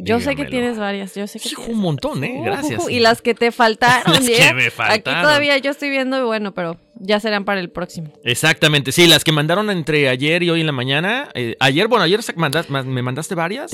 yo 0.00 0.18
sé 0.18 0.34
que 0.34 0.44
tienes 0.44 0.76
varias, 0.76 1.14
yo 1.14 1.28
sé 1.28 1.38
que 1.38 1.48
Hijo, 1.48 1.62
tienes 1.62 1.76
un 1.76 1.82
montón, 1.82 2.24
¿eh? 2.24 2.34
Uh, 2.38 2.44
Gracias. 2.44 2.82
Y 2.90 2.98
las 2.98 3.22
que 3.22 3.34
te 3.34 3.52
faltaron. 3.52 4.12
Las 4.12 4.28
que 4.28 4.54
me 4.54 4.62
Aquí 4.66 4.70
faltaron. 4.70 5.22
todavía 5.22 5.56
yo 5.58 5.70
estoy 5.70 5.90
viendo 5.90 6.26
bueno, 6.26 6.52
pero 6.52 6.76
Ya 7.02 7.18
serán 7.18 7.44
para 7.46 7.60
el 7.60 7.70
próximo. 7.70 8.12
Exactamente, 8.24 8.92
sí, 8.92 9.06
las 9.06 9.24
que 9.24 9.32
mandaron 9.32 9.70
entre 9.70 10.08
ayer 10.08 10.42
y 10.42 10.50
hoy 10.50 10.60
en 10.60 10.66
la 10.66 10.72
mañana. 10.72 11.30
eh, 11.34 11.56
ayer, 11.58 11.88
bueno, 11.88 12.04
ayer 12.04 12.20
mandas- 12.36 12.68
me 12.68 13.02
mandaste 13.02 13.34
varias. 13.34 13.70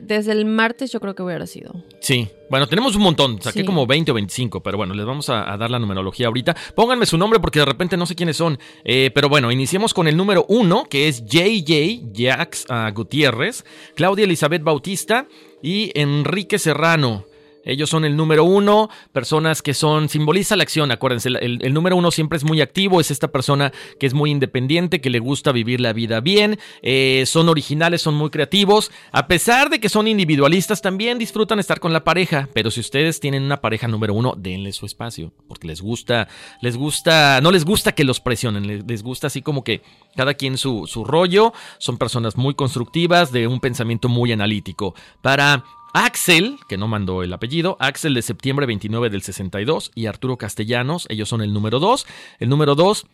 Desde 0.00 0.32
el 0.32 0.44
martes 0.44 0.92
yo 0.92 1.00
creo 1.00 1.14
que 1.14 1.22
hubiera 1.22 1.46
sido. 1.46 1.72
Sí, 2.00 2.28
bueno, 2.50 2.66
tenemos 2.68 2.94
un 2.94 3.02
montón. 3.02 3.42
Saqué 3.42 3.60
Sí. 3.60 3.66
como 3.66 3.86
20 3.86 4.12
o 4.12 4.14
25, 4.14 4.62
pero 4.62 4.76
bueno, 4.76 4.94
les 4.94 5.04
vamos 5.04 5.28
a, 5.28 5.52
a 5.52 5.56
dar 5.56 5.70
la 5.70 5.78
numerología 5.78 6.28
ahorita. 6.28 6.56
Pónganme 6.74 7.04
su 7.06 7.18
nombre 7.18 7.40
porque 7.40 7.58
de 7.58 7.64
repente 7.64 7.96
no 7.96 8.06
sé 8.06 8.14
quiénes 8.14 8.36
son. 8.36 8.58
Eh, 8.84 9.10
pero 9.14 9.28
bueno, 9.28 9.50
iniciemos 9.50 9.92
con 9.92 10.06
el 10.06 10.16
número 10.16 10.46
uno, 10.48 10.84
que 10.88 11.08
es 11.08 11.24
JJ 11.26 12.12
Jax 12.16 12.66
ah, 12.68 12.90
Gutiérrez, 12.94 13.64
Claudia 13.96 14.24
Elizabeth 14.24 14.62
Bautista 14.62 15.26
y 15.62 15.90
Enrique 15.98 16.58
Serrano. 16.58 17.24
Ellos 17.64 17.90
son 17.90 18.04
el 18.04 18.16
número 18.16 18.44
uno, 18.44 18.88
personas 19.12 19.62
que 19.62 19.74
son, 19.74 20.08
simboliza 20.08 20.56
la 20.56 20.62
acción, 20.62 20.90
acuérdense, 20.90 21.28
el, 21.28 21.74
número 21.74 21.96
uno 21.96 22.10
siempre 22.10 22.36
es 22.36 22.44
muy 22.44 22.60
activo, 22.60 23.00
es 23.00 23.10
esta 23.10 23.28
persona 23.28 23.72
que 23.98 24.06
es 24.06 24.14
muy 24.14 24.30
independiente, 24.30 25.00
que 25.00 25.10
le 25.10 25.18
gusta 25.18 25.52
vivir 25.52 25.80
la 25.80 25.92
vida 25.92 26.20
bien, 26.20 26.58
eh, 26.82 27.24
son 27.26 27.48
originales, 27.48 28.02
son 28.02 28.14
muy 28.14 28.30
creativos, 28.30 28.90
a 29.12 29.26
pesar 29.26 29.70
de 29.70 29.80
que 29.80 29.88
son 29.88 30.08
individualistas, 30.08 30.80
también 30.80 31.18
disfrutan 31.18 31.58
estar 31.58 31.80
con 31.80 31.92
la 31.92 32.04
pareja, 32.04 32.48
pero 32.54 32.70
si 32.70 32.80
ustedes 32.80 33.20
tienen 33.20 33.42
una 33.42 33.60
pareja 33.60 33.88
número 33.88 34.14
uno, 34.14 34.34
denle 34.36 34.72
su 34.72 34.86
espacio, 34.86 35.32
porque 35.46 35.66
les 35.66 35.82
gusta, 35.82 36.28
les 36.62 36.76
gusta, 36.76 37.40
no 37.40 37.50
les 37.50 37.64
gusta 37.64 37.92
que 37.92 38.04
los 38.04 38.20
presionen, 38.20 38.66
les, 38.66 38.86
les 38.86 39.02
gusta 39.02 39.26
así 39.26 39.42
como 39.42 39.64
que 39.64 39.82
cada 40.16 40.34
quien 40.34 40.56
su, 40.56 40.86
su 40.86 41.04
rollo, 41.04 41.52
son 41.78 41.98
personas 41.98 42.36
muy 42.36 42.54
constructivas, 42.54 43.30
de 43.32 43.46
un 43.46 43.60
pensamiento 43.60 44.08
muy 44.08 44.32
analítico. 44.32 44.94
Para 45.22 45.64
Axel, 45.92 46.58
que 46.68 46.76
no 46.76 46.88
mandó 46.88 47.22
el 47.22 47.32
apellido, 47.32 47.76
Axel 47.80 48.14
de 48.14 48.22
septiembre 48.22 48.66
29 48.66 49.10
del 49.10 49.22
62 49.22 49.90
y 49.94 50.06
Arturo 50.06 50.36
Castellanos, 50.36 51.06
ellos 51.08 51.28
son 51.28 51.40
el 51.40 51.52
número 51.52 51.80
2. 51.80 52.06
El 52.38 52.48
número 52.48 52.74
2 52.74 53.06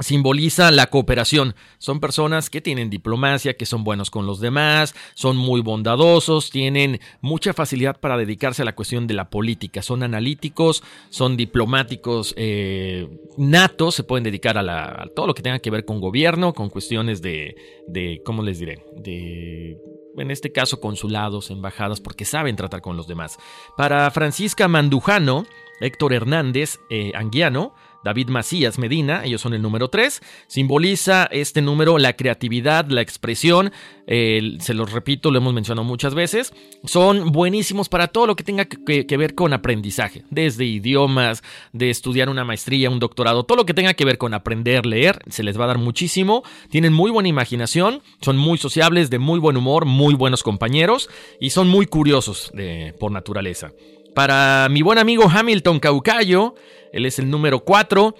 simboliza 0.00 0.70
la 0.70 0.86
cooperación. 0.88 1.54
Son 1.78 2.00
personas 2.00 2.48
que 2.48 2.60
tienen 2.60 2.90
diplomacia, 2.90 3.54
que 3.54 3.66
son 3.66 3.84
buenos 3.84 4.10
con 4.10 4.26
los 4.26 4.40
demás, 4.40 4.94
son 5.14 5.36
muy 5.36 5.60
bondadosos, 5.60 6.50
tienen 6.50 7.00
mucha 7.20 7.52
facilidad 7.52 8.00
para 8.00 8.16
dedicarse 8.16 8.62
a 8.62 8.64
la 8.64 8.74
cuestión 8.74 9.06
de 9.06 9.14
la 9.14 9.28
política. 9.28 9.82
Son 9.82 10.02
analíticos, 10.02 10.82
son 11.10 11.36
diplomáticos 11.36 12.34
eh, 12.36 13.08
natos, 13.36 13.94
se 13.94 14.04
pueden 14.04 14.24
dedicar 14.24 14.56
a, 14.56 15.06
todo 15.14 15.26
lo 15.26 15.34
que 15.34 15.42
tenga 15.42 15.58
que 15.58 15.70
ver 15.70 15.84
con 15.84 16.00
gobierno, 16.00 16.54
con 16.54 16.70
cuestiones 16.70 17.20
de, 17.20 17.54
de 17.86 18.22
¿cómo 18.24 18.42
les 18.42 18.58
diré? 18.58 18.84
De 18.96 19.78
en 20.18 20.30
este 20.30 20.52
caso 20.52 20.80
consulados, 20.80 21.50
embajadas, 21.50 22.00
porque 22.00 22.24
saben 22.24 22.56
tratar 22.56 22.82
con 22.82 22.96
los 22.96 23.06
demás. 23.06 23.38
Para 23.76 24.10
Francisca 24.10 24.68
Mandujano, 24.68 25.46
Héctor 25.80 26.12
Hernández 26.12 26.78
eh, 26.90 27.12
Anguiano, 27.14 27.74
David 28.04 28.28
Macías 28.28 28.78
Medina, 28.78 29.24
ellos 29.24 29.40
son 29.40 29.54
el 29.54 29.62
número 29.62 29.88
3. 29.88 30.20
Simboliza 30.46 31.28
este 31.30 31.62
número 31.62 31.98
la 31.98 32.14
creatividad, 32.14 32.86
la 32.88 33.00
expresión. 33.00 33.72
se 34.06 34.74
los 34.74 34.92
repito, 34.92 35.30
lo 35.30 35.38
hemos 35.38 35.54
mencionado 35.54 35.86
muchas 35.86 36.14
veces. 36.14 36.52
Son 36.84 37.32
buenísimos 37.32 37.88
para 37.88 38.08
todo 38.08 38.26
lo 38.26 38.36
que 38.36 38.44
tenga 38.44 38.64
que, 38.64 39.16
ver 39.16 39.34
con 39.34 39.52
aprendizaje, 39.52 40.24
desde 40.30 40.64
idiomas, 40.64 41.42
de 41.72 41.90
estudiar 41.90 42.28
una 42.28 42.44
maestría, 42.44 42.90
un 42.90 42.98
doctorado, 42.98 43.44
todo 43.44 43.56
lo 43.56 43.66
que 43.66 43.74
tenga 43.74 43.94
que 43.94 44.04
ver 44.04 44.18
con 44.18 44.34
aprender, 44.34 44.86
leer, 44.86 45.20
se 45.28 45.42
les 45.42 45.58
va 45.58 45.64
a 45.64 45.68
dar 45.68 45.78
muchísimo. 45.78 46.42
Tienen 46.70 46.92
muy 46.92 47.10
buena 47.10 47.28
imaginación, 47.28 48.02
son 48.20 48.36
muy 48.36 48.58
sociables, 48.58 49.10
de 49.10 49.18
muy 49.18 49.38
buen 49.38 49.56
humor, 49.56 49.84
muy 49.84 50.14
buenos 50.14 50.42
compañeros 50.42 51.08
y 51.40 51.50
son 51.50 51.68
muy 51.68 51.86
curiosos 51.86 52.52
por 52.98 53.12
naturaleza. 53.12 53.72
Para 54.14 54.68
mi 54.70 54.82
buen 54.82 54.98
amigo 54.98 55.24
Hamilton 55.26 55.80
Caucayo, 55.80 56.54
él 56.92 57.06
es 57.06 57.18
el 57.18 57.30
número 57.30 57.60
4. 57.60 58.14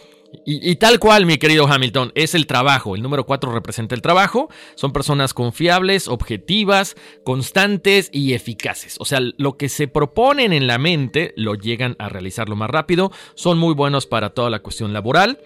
Y, 0.47 0.77
tal 0.77 0.99
cual, 0.99 1.27
mi 1.27 1.37
querido 1.37 1.67
Hamilton, 1.67 2.11
es 2.15 2.35
el 2.35 2.47
trabajo. 2.47 2.97
El 2.97 3.03
número 3.03 3.27
4 3.27 3.53
representa 3.53 3.95
el 3.95 4.01
trabajo. 4.01 4.49
Son 4.77 4.91
personas 4.91 5.35
confiables, 5.35 6.09
objetivas, 6.09 6.97
constantes 7.23 8.09
y 8.15 8.33
eficaces. 8.33 8.97
O 8.99 9.05
sea, 9.05 9.21
lo 9.21 9.59
que 9.59 9.69
se 9.69 9.89
proponen 9.89 10.55
en 10.55 10.67
la 10.67 10.79
mente 10.79 11.35
lo 11.37 11.55
llegan 11.55 11.97
a 11.99 12.09
realizar 12.09 12.49
lo 12.49 12.57
más 12.57 12.71
rápido. 12.71 13.13
Son 13.35 13.59
muy 13.59 13.75
buenos 13.75 14.07
para 14.07 14.31
toda 14.31 14.49
la 14.49 14.61
cuestión 14.61 14.95
laboral. 14.95 15.39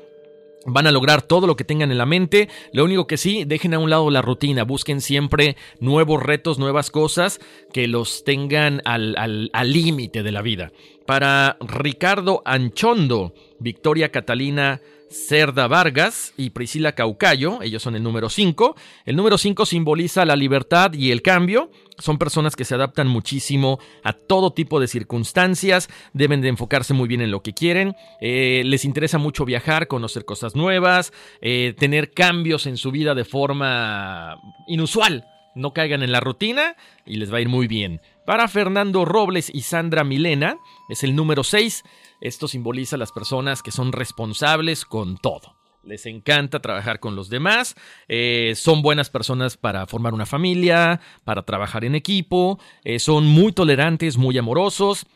Van 0.67 0.87
a 0.87 0.93
lograr 0.93 1.23
todo 1.23 1.49
lo 1.49 1.57
que 1.57 1.65
tengan 1.65 1.91
en 1.93 1.99
la 1.99 2.07
mente. 2.07 2.49
Lo 2.73 2.85
único 2.85 3.09
que 3.09 3.17
sí, 3.17 3.45
dejen 3.45 3.75
a 3.75 3.79
un 3.81 3.91
lado 3.91 4.09
la 4.11 4.23
rutina. 4.23 4.63
Busquen 4.65 5.01
siempre 5.01 5.57
nuevos 5.81 6.23
retos, 6.23 6.59
nuevas 6.61 6.91
cosas 6.91 7.41
que 7.73 7.89
los 7.89 8.23
tengan 8.25 8.83
al 8.85 9.17
al- 9.19 9.51
al 9.53 9.73
límite 9.73 10.23
de 10.23 10.33
la 10.33 10.43
vida. 10.43 10.71
Para 11.07 11.57
Ricardo 11.61 12.43
Anchondo, 12.45 13.33
Victoria 13.61 14.11
Catalina 14.11 14.81
Cerda 15.09 15.69
Vargas 15.69 16.35
y 16.37 16.51
Priscila 16.51 16.93
Caucayo, 16.93 17.63
ellos 17.63 17.83
son 17.83 17.95
el 17.95 18.03
número 18.03 18.29
5. 18.29 18.75
El 19.05 19.15
número 19.15 19.39
5 19.39 19.67
simboliza 19.67 20.25
la 20.25 20.35
libertad 20.35 20.93
y 20.95 21.13
el 21.13 21.23
cambio. 21.23 21.71
Son 21.99 22.19
personas 22.19 22.57
que 22.57 22.65
se 22.65 22.75
adaptan 22.75 23.07
muchísimo 23.07 23.79
a 24.03 24.13
todo 24.13 24.53
tipo 24.53 24.81
de 24.81 24.89
circunstancias, 24.89 25.89
deben 26.13 26.41
de 26.41 26.49
enfocarse 26.49 26.93
muy 26.93 27.09
bien 27.09 27.21
en 27.21 27.31
lo 27.31 27.43
que 27.43 27.55
quieren, 27.55 27.95
eh, 28.21 28.63
les 28.67 28.85
interesa 28.85 29.17
mucho 29.19 29.45
viajar, 29.45 29.87
conocer 29.87 30.25
cosas 30.25 30.57
nuevas, 30.57 31.13
eh, 31.41 31.75
tener 31.79 32.11
cambios 32.11 32.67
en 32.67 32.77
su 32.77 32.91
vida 32.91 33.15
de 33.15 33.25
forma 33.25 34.39
inusual. 34.67 35.25
No 35.55 35.73
caigan 35.73 36.03
en 36.03 36.13
la 36.13 36.21
rutina 36.21 36.77
y 37.07 37.17
les 37.17 37.33
va 37.33 37.39
a 37.39 37.41
ir 37.41 37.49
muy 37.49 37.67
bien. 37.67 38.03
Para 38.27 38.49
Fernando 38.49 39.05
Robles 39.05 39.51
y 39.55 39.63
Sandra 39.63 40.03
Milena 40.03 40.59
es 40.89 41.05
el 41.05 41.15
número 41.15 41.45
6. 41.45 41.85
Esto 42.21 42.49
simboliza 42.49 42.97
las 42.97 43.13
personas 43.13 43.63
que 43.63 43.71
son 43.71 43.93
responsables 43.93 44.85
con 44.85 45.17
todo. 45.17 45.55
Les 45.85 46.07
encanta 46.07 46.61
trabajar 46.61 46.99
con 46.99 47.15
los 47.15 47.31
demás, 47.31 47.77
eh, 48.09 48.55
son 48.57 48.83
buenas 48.83 49.09
personas 49.09 49.57
para 49.57 49.87
formar 49.87 50.13
una 50.13 50.27
familia, 50.27 51.01
para 51.23 51.45
trabajar 51.45 51.85
en 51.85 51.95
equipo, 51.95 52.59
eh, 52.83 52.99
son 52.99 53.25
muy 53.27 53.53
tolerantes, 53.53 54.17
muy 54.17 54.37
amorosos, 54.37 55.07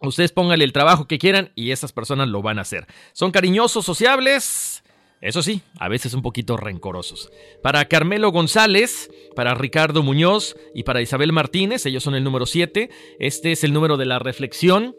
Ustedes 0.00 0.32
pónganle 0.32 0.64
el 0.64 0.72
trabajo 0.72 1.06
que 1.06 1.18
quieran 1.18 1.50
y 1.54 1.70
esas 1.70 1.92
personas 1.92 2.28
lo 2.28 2.42
van 2.42 2.58
a 2.58 2.62
hacer. 2.62 2.86
Son 3.14 3.30
cariñosos, 3.30 3.86
sociables. 3.86 4.83
Eso 5.24 5.42
sí, 5.42 5.62
a 5.78 5.88
veces 5.88 6.12
un 6.12 6.20
poquito 6.20 6.58
rencorosos. 6.58 7.30
Para 7.62 7.86
Carmelo 7.86 8.30
González, 8.30 9.10
para 9.34 9.54
Ricardo 9.54 10.02
Muñoz 10.02 10.54
y 10.74 10.82
para 10.82 11.00
Isabel 11.00 11.32
Martínez, 11.32 11.86
ellos 11.86 12.04
son 12.04 12.14
el 12.14 12.24
número 12.24 12.44
7. 12.44 12.90
Este 13.18 13.52
es 13.52 13.64
el 13.64 13.72
número 13.72 13.96
de 13.96 14.04
la 14.04 14.18
reflexión, 14.18 14.94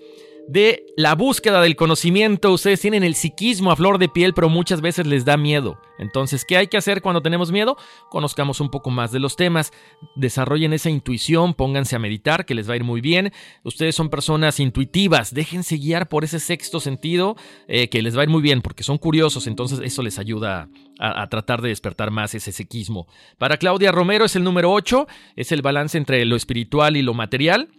de 0.47 0.85
la 0.95 1.15
búsqueda 1.15 1.61
del 1.61 1.75
conocimiento. 1.75 2.51
Ustedes 2.51 2.81
tienen 2.81 3.03
el 3.03 3.15
psiquismo 3.15 3.71
a 3.71 3.75
flor 3.75 3.97
de 3.97 4.09
piel, 4.09 4.33
pero 4.33 4.49
muchas 4.49 4.81
veces 4.81 5.07
les 5.07 5.25
da 5.25 5.37
miedo. 5.37 5.79
Entonces, 5.97 6.45
¿qué 6.45 6.57
hay 6.57 6.67
que 6.67 6.77
hacer 6.77 7.01
cuando 7.01 7.21
tenemos 7.21 7.51
miedo? 7.51 7.77
Conozcamos 8.09 8.59
un 8.59 8.69
poco 8.69 8.89
más 8.89 9.11
de 9.11 9.19
los 9.19 9.35
temas, 9.35 9.71
desarrollen 10.15 10.73
esa 10.73 10.89
intuición, 10.89 11.53
pónganse 11.53 11.95
a 11.95 11.99
meditar, 11.99 12.45
que 12.45 12.53
les 12.53 12.69
va 12.69 12.73
a 12.73 12.77
ir 12.77 12.83
muy 12.83 13.01
bien. 13.01 13.31
Ustedes 13.63 13.95
son 13.95 14.09
personas 14.09 14.59
intuitivas, 14.59 15.33
déjense 15.33 15.77
guiar 15.77 16.07
por 16.09 16.23
ese 16.23 16.39
sexto 16.39 16.79
sentido, 16.79 17.35
eh, 17.67 17.89
que 17.89 18.01
les 18.01 18.15
va 18.15 18.21
a 18.21 18.23
ir 18.25 18.29
muy 18.29 18.41
bien, 18.41 18.61
porque 18.61 18.83
son 18.83 18.97
curiosos, 18.97 19.47
entonces 19.47 19.79
eso 19.83 20.03
les 20.03 20.19
ayuda 20.19 20.69
a, 20.99 21.21
a 21.21 21.29
tratar 21.29 21.61
de 21.61 21.69
despertar 21.69 22.11
más 22.11 22.35
ese 22.35 22.51
psiquismo. 22.51 23.07
Para 23.37 23.57
Claudia 23.57 23.91
Romero 23.91 24.25
es 24.25 24.35
el 24.35 24.43
número 24.43 24.71
8, 24.71 25.07
es 25.35 25.51
el 25.51 25.61
balance 25.61 25.97
entre 25.97 26.23
lo 26.25 26.35
espiritual 26.35 26.97
y 26.97 27.01
lo 27.01 27.13
material. 27.13 27.69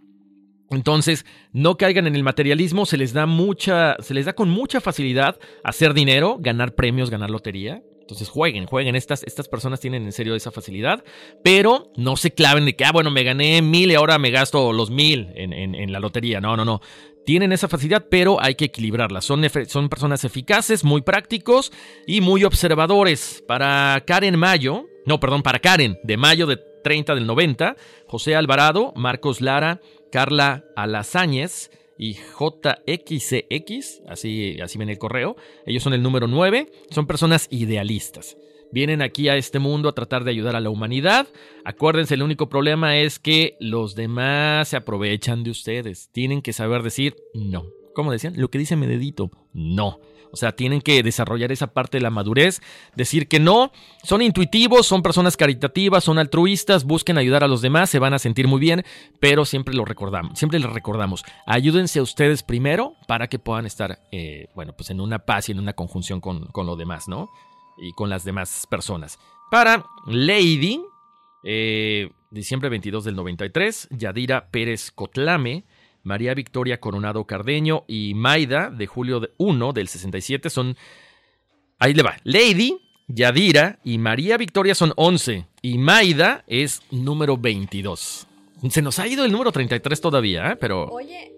Entonces, 0.71 1.25
no 1.53 1.77
caigan 1.77 2.07
en 2.07 2.17
el 2.17 2.23
materialismo, 2.25 2.87
se 2.87 2.97
les 2.97 3.13
da 3.13 3.27
mucha, 3.27 3.97
se 4.01 4.15
les 4.15 4.25
da 4.27 4.33
con 4.35 4.49
mucha 4.51 4.81
facilidad 4.81 5.39
hacer 5.63 5.95
dinero, 5.95 6.39
ganar 6.41 6.75
premios, 6.75 7.11
ganar 7.11 7.31
lotería. 7.31 7.83
Entonces 8.01 8.29
jueguen, 8.29 8.67
jueguen. 8.67 8.95
Estas, 8.95 9.25
estas 9.25 9.49
personas 9.49 9.81
tienen 9.81 10.05
en 10.05 10.13
serio 10.13 10.37
esa 10.37 10.53
facilidad, 10.53 11.03
pero 11.43 11.91
no 11.97 12.17
se 12.17 12.33
claven 12.33 12.65
de 12.65 12.77
que, 12.77 12.85
ah, 12.85 12.93
bueno, 12.93 13.11
me 13.11 13.25
gané 13.25 13.63
mil 13.63 13.91
y 13.91 13.95
ahora 13.97 14.19
me 14.19 14.31
gasto 14.31 14.73
los 14.73 14.91
mil 14.91 15.29
en, 15.35 15.53
en- 15.53 15.93
la 15.93 15.99
lotería. 15.99 16.41
No, 16.41 16.57
no, 16.57 16.65
no. 16.65 16.81
Tienen 17.25 17.51
esa 17.51 17.67
facilidad, 17.67 18.07
pero 18.09 18.41
hay 18.41 18.55
que 18.55 18.67
equilibrarla. 18.67 19.21
Son, 19.21 19.43
son 19.67 19.89
personas 19.89 20.23
eficaces, 20.23 20.85
muy 20.85 21.03
prácticos 21.03 21.73
y 22.07 22.21
muy 22.21 22.45
observadores. 22.45 23.43
Para 23.49 24.01
Karen 24.07 24.39
Mayo, 24.39 24.87
no, 25.05 25.19
perdón, 25.19 25.43
para 25.43 25.59
Karen, 25.59 25.99
de 26.05 26.17
mayo 26.17 26.47
de 26.47 26.61
30 26.85 27.17
del 27.17 27.27
90, 27.27 27.75
José 28.07 28.37
Alvarado, 28.37 28.93
Marcos 28.95 29.41
Lara, 29.41 29.81
Carla 30.11 30.65
Alazáñez 30.77 31.71
y 31.99 32.15
JXCX, 32.15 34.03
así, 34.09 34.61
así 34.61 34.79
viene 34.79 34.93
el 34.93 34.99
correo. 34.99 35.37
Ellos 35.65 35.83
son 35.83 35.95
el 35.95 36.03
número 36.03 36.27
9, 36.27 36.71
son 36.91 37.07
personas 37.07 37.49
idealistas. 37.51 38.37
Vienen 38.73 39.01
aquí 39.01 39.29
a 39.29 39.37
este 39.37 39.59
mundo 39.59 39.89
a 39.89 39.95
tratar 39.95 40.25
de 40.25 40.33
ayudar 40.33 40.57
a 40.57 40.61
la 40.61 40.71
humanidad. 40.71 41.29
Acuérdense, 41.65 42.15
el 42.15 42.23
único 42.23 42.49
problema 42.49 42.99
es 42.99 43.19
que 43.19 43.57
los 43.61 43.95
demás 43.95 44.69
se 44.69 44.77
aprovechan 44.77 45.45
de 45.45 45.51
ustedes. 45.51 46.11
Tienen 46.13 46.43
que 46.43 46.53
saber 46.53 46.83
decir 46.83 47.17
no. 47.33 47.67
¿Cómo 47.95 48.13
decían? 48.13 48.35
Lo 48.37 48.51
que 48.51 48.59
dice 48.59 48.77
mi 48.77 48.87
dedito, 48.87 49.31
no. 49.53 50.01
O 50.37 50.39
sea, 50.39 50.53
tienen 50.53 50.83
que 50.83 51.03
desarrollar 51.03 51.51
esa 51.51 51.69
parte 51.69 51.97
de 51.97 52.03
la 52.03 52.11
madurez, 52.11 52.61
decir 52.95 53.27
que 53.27 53.41
no, 53.41 53.73
son 54.03 54.21
intuitivos, 54.21 54.87
son 54.87 55.01
personas 55.01 55.35
caritativas, 55.39 56.05
son 56.05 56.19
altruistas, 56.19 56.85
busquen 56.85 57.17
ayudar 57.17 57.43
a 57.43 57.49
los 57.49 57.63
demás, 57.63 57.89
se 57.89 57.99
van 57.99 58.13
a 58.13 58.19
sentir 58.19 58.49
muy 58.49 58.61
bien, 58.61 58.85
pero 59.19 59.47
siempre 59.47 59.75
lo 59.75 59.87
recordamos, 59.87 60.39
siempre 60.39 60.59
les 60.59 60.71
recordamos, 60.71 61.25
ayúdense 61.47 62.01
a 62.01 62.03
ustedes 62.03 62.43
primero 62.43 62.93
para 63.09 63.29
que 63.29 63.39
puedan 63.39 63.65
estar, 63.65 63.99
eh, 64.13 64.49
bueno, 64.55 64.75
pues 64.77 64.91
en 64.91 65.01
una 65.01 65.21
paz 65.21 65.49
y 65.49 65.53
en 65.53 65.59
una 65.59 65.73
conjunción 65.73 66.21
con, 66.21 66.45
con 66.49 66.67
lo 66.67 66.77
demás, 66.77 67.09
¿no? 67.09 67.31
Y 67.79 67.93
con 67.93 68.11
las 68.11 68.25
demás 68.25 68.67
personas. 68.69 69.19
Para 69.51 69.87
Lady, 70.07 70.83
eh, 71.45 72.11
diciembre 72.31 72.69
22 72.69 73.05
del 73.05 73.17
93, 73.17 73.89
Yadira 73.91 74.51
Pérez 74.51 74.91
Cotlame, 74.91 75.65
María 76.07 76.35
Victoria 76.35 76.79
Coronado 76.81 77.25
Cardeño 77.27 77.85
y 77.89 78.15
Maida 78.15 78.71
de 78.71 78.87
julio 78.87 79.29
1 79.39 79.73
del 79.73 79.89
67 79.89 80.49
son... 80.51 80.77
Ahí 81.79 81.93
le 81.95 82.03
va. 82.03 82.17
Lady, 82.23 82.79
Yadira 83.09 83.81
y 83.85 83.99
María 83.99 84.37
Victoria 84.39 84.75
son 84.75 84.93
11 84.97 85.47
y 85.63 85.79
Maida 85.79 86.45
es 86.47 86.81
número 86.91 87.37
22. 87.37 88.27
Se 88.71 88.83
nos 88.83 88.99
ha 89.01 89.07
ido 89.09 89.25
el 89.25 89.33
número 89.33 89.51
33 89.53 90.01
todavía, 90.01 90.53
¿eh? 90.53 90.57
pero... 90.57 90.87
Oye. 90.87 91.33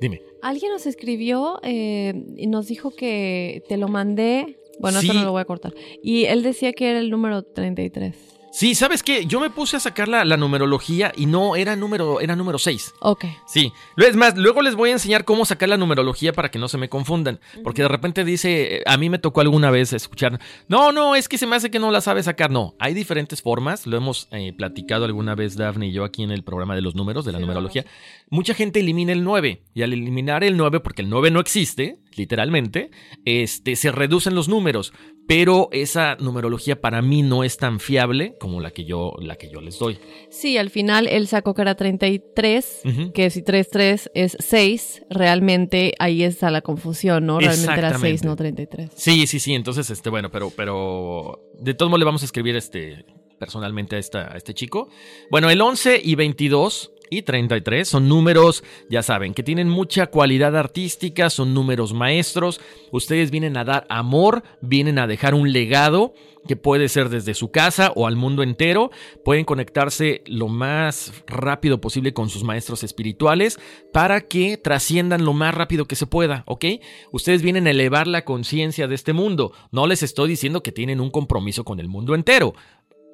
Dime. 0.00 0.22
Alguien 0.40 0.72
nos 0.72 0.86
escribió 0.86 1.60
eh, 1.62 2.14
y 2.36 2.46
nos 2.46 2.66
dijo 2.68 2.90
que 2.94 3.62
te 3.68 3.76
lo 3.76 3.88
mandé. 3.88 4.56
Bueno, 4.80 5.00
Sí. 5.00 5.06
eso 5.08 5.14
no 5.14 5.24
lo 5.24 5.32
voy 5.32 5.42
a 5.42 5.44
cortar. 5.44 5.74
Y 6.02 6.24
él 6.24 6.42
decía 6.42 6.72
que 6.72 6.90
era 6.90 6.98
el 6.98 7.10
número 7.10 7.42
33. 7.42 8.16
Sí, 8.52 8.74
¿sabes 8.74 9.02
qué? 9.02 9.24
Yo 9.24 9.40
me 9.40 9.48
puse 9.48 9.78
a 9.78 9.80
sacar 9.80 10.08
la, 10.08 10.26
la 10.26 10.36
numerología 10.36 11.10
y 11.16 11.24
no, 11.24 11.56
era 11.56 11.74
número, 11.74 12.20
era 12.20 12.36
número 12.36 12.58
6. 12.58 12.96
Ok. 13.00 13.24
Sí, 13.46 13.72
es 13.96 14.14
más, 14.14 14.36
luego 14.36 14.60
les 14.60 14.74
voy 14.74 14.90
a 14.90 14.92
enseñar 14.92 15.24
cómo 15.24 15.46
sacar 15.46 15.70
la 15.70 15.78
numerología 15.78 16.34
para 16.34 16.50
que 16.50 16.58
no 16.58 16.68
se 16.68 16.76
me 16.76 16.90
confundan, 16.90 17.40
porque 17.64 17.80
de 17.80 17.88
repente 17.88 18.26
dice, 18.26 18.76
eh, 18.76 18.82
a 18.84 18.98
mí 18.98 19.08
me 19.08 19.18
tocó 19.18 19.40
alguna 19.40 19.70
vez 19.70 19.94
escuchar, 19.94 20.38
no, 20.68 20.92
no, 20.92 21.14
es 21.14 21.30
que 21.30 21.38
se 21.38 21.46
me 21.46 21.56
hace 21.56 21.70
que 21.70 21.78
no 21.78 21.90
la 21.90 22.02
sabe 22.02 22.22
sacar, 22.22 22.50
no, 22.50 22.74
hay 22.78 22.92
diferentes 22.92 23.40
formas, 23.40 23.86
lo 23.86 23.96
hemos 23.96 24.28
eh, 24.32 24.52
platicado 24.52 25.06
alguna 25.06 25.34
vez 25.34 25.56
Daphne 25.56 25.86
y 25.86 25.92
yo 25.92 26.04
aquí 26.04 26.22
en 26.22 26.30
el 26.30 26.44
programa 26.44 26.74
de 26.74 26.82
los 26.82 26.94
números, 26.94 27.24
de 27.24 27.32
la 27.32 27.38
numerología, 27.38 27.86
mucha 28.28 28.52
gente 28.52 28.80
elimina 28.80 29.12
el 29.12 29.24
9 29.24 29.62
y 29.72 29.82
al 29.82 29.94
eliminar 29.94 30.44
el 30.44 30.58
9, 30.58 30.80
porque 30.80 31.00
el 31.00 31.08
9 31.08 31.30
no 31.30 31.40
existe, 31.40 32.00
literalmente, 32.16 32.90
este, 33.24 33.76
se 33.76 33.92
reducen 33.92 34.34
los 34.34 34.48
números, 34.48 34.92
pero 35.26 35.68
esa 35.72 36.16
numerología 36.16 36.80
para 36.80 37.00
mí 37.02 37.22
no 37.22 37.44
es 37.44 37.56
tan 37.56 37.78
fiable 37.80 38.36
como 38.40 38.60
la 38.60 38.70
que 38.72 38.84
yo, 38.84 39.14
la 39.20 39.36
que 39.36 39.48
yo 39.50 39.60
les 39.60 39.78
doy. 39.78 39.98
Sí, 40.30 40.56
al 40.58 40.70
final 40.70 41.06
él 41.06 41.26
sacó 41.28 41.54
que 41.54 41.62
era 41.62 41.74
33, 41.74 42.80
Ujú. 42.84 43.12
que 43.12 43.30
si 43.30 43.42
33 43.42 44.10
es 44.14 44.36
6, 44.40 45.02
realmente 45.10 45.94
ahí 45.98 46.22
está 46.22 46.50
la 46.50 46.60
confusión, 46.62 47.26
¿no? 47.26 47.38
Realmente 47.38 47.72
era 47.72 47.98
6, 47.98 48.14
Exactamente. 48.14 48.26
no 48.26 48.36
33. 48.36 48.90
Sí, 48.94 49.26
sí, 49.26 49.38
sí. 49.40 49.54
Entonces, 49.54 49.90
este, 49.90 50.10
bueno, 50.10 50.30
pero, 50.30 50.50
pero 50.50 51.40
de 51.58 51.74
todos 51.74 51.90
modos 51.90 52.00
le 52.00 52.04
vamos 52.06 52.22
a 52.22 52.24
escribir 52.26 52.56
este 52.56 53.04
personalmente 53.38 53.96
a, 53.96 53.98
esta, 53.98 54.32
a 54.32 54.36
este 54.36 54.54
chico. 54.54 54.88
Bueno, 55.28 55.50
el 55.50 55.60
11 55.60 56.00
y 56.04 56.14
22 56.14 56.92
y 57.12 57.22
33 57.22 57.86
son 57.86 58.08
números, 58.08 58.64
ya 58.88 59.02
saben, 59.02 59.34
que 59.34 59.42
tienen 59.42 59.68
mucha 59.68 60.06
cualidad 60.06 60.56
artística, 60.56 61.28
son 61.28 61.52
números 61.52 61.92
maestros. 61.92 62.58
Ustedes 62.90 63.30
vienen 63.30 63.58
a 63.58 63.64
dar 63.64 63.86
amor, 63.90 64.42
vienen 64.62 64.98
a 64.98 65.06
dejar 65.06 65.34
un 65.34 65.52
legado 65.52 66.14
que 66.46 66.56
puede 66.56 66.88
ser 66.88 67.08
desde 67.08 67.34
su 67.34 67.50
casa 67.50 67.92
o 67.94 68.06
al 68.06 68.16
mundo 68.16 68.42
entero. 68.42 68.90
Pueden 69.24 69.44
conectarse 69.44 70.22
lo 70.26 70.48
más 70.48 71.12
rápido 71.26 71.80
posible 71.80 72.12
con 72.12 72.28
sus 72.30 72.44
maestros 72.44 72.82
espirituales 72.82 73.60
para 73.92 74.22
que 74.22 74.56
trasciendan 74.56 75.24
lo 75.24 75.34
más 75.34 75.54
rápido 75.54 75.86
que 75.86 75.96
se 75.96 76.06
pueda, 76.06 76.44
¿ok? 76.46 76.64
Ustedes 77.12 77.42
vienen 77.42 77.66
a 77.66 77.70
elevar 77.70 78.06
la 78.06 78.24
conciencia 78.24 78.88
de 78.88 78.94
este 78.94 79.12
mundo. 79.12 79.52
No 79.70 79.86
les 79.86 80.02
estoy 80.02 80.30
diciendo 80.30 80.62
que 80.62 80.72
tienen 80.72 81.00
un 81.00 81.10
compromiso 81.10 81.64
con 81.64 81.78
el 81.78 81.88
mundo 81.88 82.14
entero. 82.14 82.54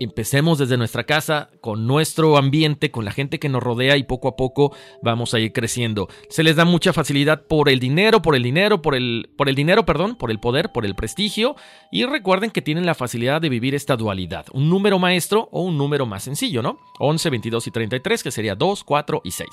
Empecemos 0.01 0.59
desde 0.59 0.77
nuestra 0.77 1.05
casa, 1.05 1.51
con 1.61 1.87
nuestro 1.87 2.37
ambiente, 2.37 2.93
con 2.93 3.05
la 3.05 3.11
gente 3.11 3.41
que 3.41 3.49
nos 3.49 3.63
rodea 3.63 3.97
y 3.97 4.05
poco 4.05 4.29
a 4.29 4.37
poco 4.37 4.75
vamos 5.03 5.35
a 5.35 5.41
ir 5.41 5.53
creciendo. 5.53 6.09
Se 6.29 6.45
les 6.45 6.55
da 6.55 6.65
mucha 6.65 6.93
facilidad 6.93 7.47
por 7.47 7.69
el 7.69 7.81
dinero, 7.81 8.23
por 8.23 8.37
el 8.37 8.45
dinero, 8.45 8.81
por 8.81 8.95
el, 8.95 9.31
por 9.37 9.49
el 9.49 9.57
dinero, 9.57 9.85
perdón, 9.85 10.17
por 10.17 10.31
el 10.31 10.39
poder, 10.39 10.71
por 10.73 10.87
el 10.87 10.95
prestigio. 10.95 11.57
Y 11.91 12.05
recuerden 12.05 12.51
que 12.51 12.63
tienen 12.63 12.87
la 12.87 12.95
facilidad 12.95 13.41
de 13.41 13.49
vivir 13.49 13.75
esta 13.75 13.97
dualidad, 13.97 14.47
un 14.53 14.69
número 14.69 15.01
maestro 15.01 15.49
o 15.51 15.63
un 15.63 15.77
número 15.77 16.07
más 16.07 16.23
sencillo, 16.23 16.63
¿no? 16.63 16.79
11, 17.01 17.31
22 17.31 17.67
y 17.67 17.71
33, 17.73 18.23
que 18.23 18.31
sería 18.31 18.55
2, 18.55 18.85
4 18.85 19.21
y 19.25 19.33
6. 19.33 19.49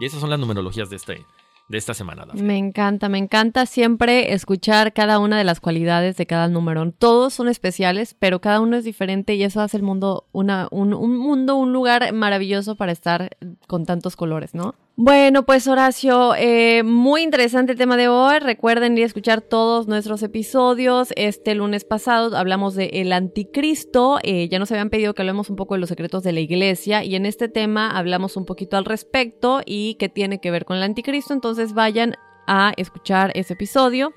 Y 0.00 0.06
esas 0.06 0.20
son 0.20 0.30
las 0.30 0.38
numerologías 0.38 0.88
de, 0.88 0.96
este, 0.96 1.26
de 1.72 1.78
esta 1.78 1.94
semana. 1.94 2.26
Me 2.34 2.58
encanta, 2.58 3.08
me 3.08 3.16
encanta 3.16 3.64
siempre 3.64 4.34
escuchar 4.34 4.92
cada 4.92 5.18
una 5.18 5.38
de 5.38 5.44
las 5.44 5.58
cualidades 5.58 6.18
de 6.18 6.26
cada 6.26 6.48
número. 6.48 6.92
Todos 6.92 7.32
son 7.32 7.48
especiales, 7.48 8.14
pero 8.18 8.42
cada 8.42 8.60
uno 8.60 8.76
es 8.76 8.84
diferente 8.84 9.34
y 9.36 9.42
eso 9.42 9.62
hace 9.62 9.78
el 9.78 9.82
mundo 9.82 10.26
una, 10.32 10.68
un, 10.70 10.92
un 10.92 11.16
mundo, 11.16 11.56
un 11.56 11.72
lugar 11.72 12.12
maravilloso 12.12 12.76
para 12.76 12.92
estar 12.92 13.38
con 13.68 13.86
tantos 13.86 14.16
colores, 14.16 14.54
¿no? 14.54 14.74
Bueno, 14.94 15.46
pues 15.46 15.66
Horacio, 15.68 16.34
eh, 16.34 16.82
muy 16.82 17.22
interesante 17.22 17.72
el 17.72 17.78
tema 17.78 17.96
de 17.96 18.08
hoy. 18.08 18.38
Recuerden 18.40 18.96
ir 18.98 19.04
a 19.04 19.06
escuchar 19.06 19.40
todos 19.40 19.88
nuestros 19.88 20.22
episodios. 20.22 21.14
Este 21.16 21.54
lunes 21.54 21.84
pasado 21.84 22.36
hablamos 22.36 22.74
de 22.74 22.90
el 22.92 23.12
anticristo. 23.12 24.18
Eh, 24.22 24.50
ya 24.50 24.58
nos 24.58 24.70
habían 24.70 24.90
pedido 24.90 25.14
que 25.14 25.22
hablemos 25.22 25.48
un 25.48 25.56
poco 25.56 25.74
de 25.74 25.80
los 25.80 25.88
secretos 25.88 26.22
de 26.22 26.32
la 26.32 26.40
iglesia 26.40 27.04
y 27.04 27.16
en 27.16 27.24
este 27.24 27.48
tema 27.48 27.90
hablamos 27.90 28.36
un 28.36 28.44
poquito 28.44 28.76
al 28.76 28.84
respecto 28.84 29.62
y 29.64 29.94
qué 29.94 30.10
tiene 30.10 30.40
que 30.40 30.50
ver 30.50 30.66
con 30.66 30.76
el 30.76 30.82
anticristo. 30.82 31.32
Entonces 31.32 31.72
vayan 31.72 32.16
a 32.46 32.72
escuchar 32.76 33.30
ese 33.34 33.54
episodio. 33.54 34.12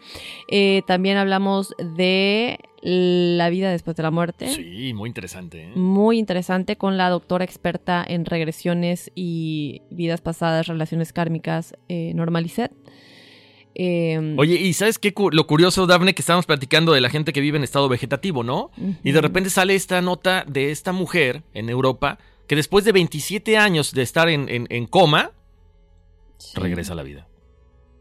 Eh, 0.49 0.81
también 0.87 1.17
hablamos 1.17 1.73
de 1.77 2.59
la 2.81 3.49
vida 3.49 3.71
después 3.71 3.95
de 3.97 4.03
la 4.03 4.11
muerte. 4.11 4.47
Sí, 4.49 4.93
muy 4.93 5.09
interesante. 5.09 5.63
¿eh? 5.63 5.71
Muy 5.75 6.19
interesante 6.19 6.75
con 6.77 6.97
la 6.97 7.09
doctora 7.09 7.43
experta 7.45 8.05
en 8.07 8.25
regresiones 8.25 9.11
y 9.15 9.81
vidas 9.89 10.21
pasadas, 10.21 10.67
relaciones 10.67 11.11
kármicas, 11.13 11.75
eh, 11.89 12.11
Normalicet. 12.13 12.71
Eh, 13.77 14.35
Oye, 14.37 14.55
¿y 14.55 14.71
sabes 14.73 14.99
qué? 14.99 15.13
cu- 15.13 15.31
Lo 15.31 15.47
curioso, 15.47 15.85
Dafne, 15.85 16.13
que 16.15 16.21
estábamos 16.21 16.45
platicando 16.45 16.93
de 16.93 17.01
la 17.01 17.09
gente 17.09 17.33
que 17.33 17.41
vive 17.41 17.57
en 17.57 17.63
estado 17.63 17.89
vegetativo, 17.89 18.43
¿no? 18.43 18.71
Y 19.03 19.11
de 19.11 19.19
repente 19.21 19.49
sale 19.49 19.75
esta 19.75 20.01
nota 20.01 20.45
de 20.47 20.71
esta 20.71 20.91
mujer 20.93 21.43
en 21.53 21.69
Europa 21.69 22.17
que 22.47 22.55
después 22.55 22.85
de 22.85 22.91
27 22.93 23.57
años 23.57 23.91
de 23.93 24.01
estar 24.03 24.29
en, 24.29 24.47
en- 24.47 24.67
en 24.69 24.85
coma, 24.85 25.31
regresa 26.55 26.93
a 26.93 26.95
la 26.95 27.03
vida. 27.03 27.27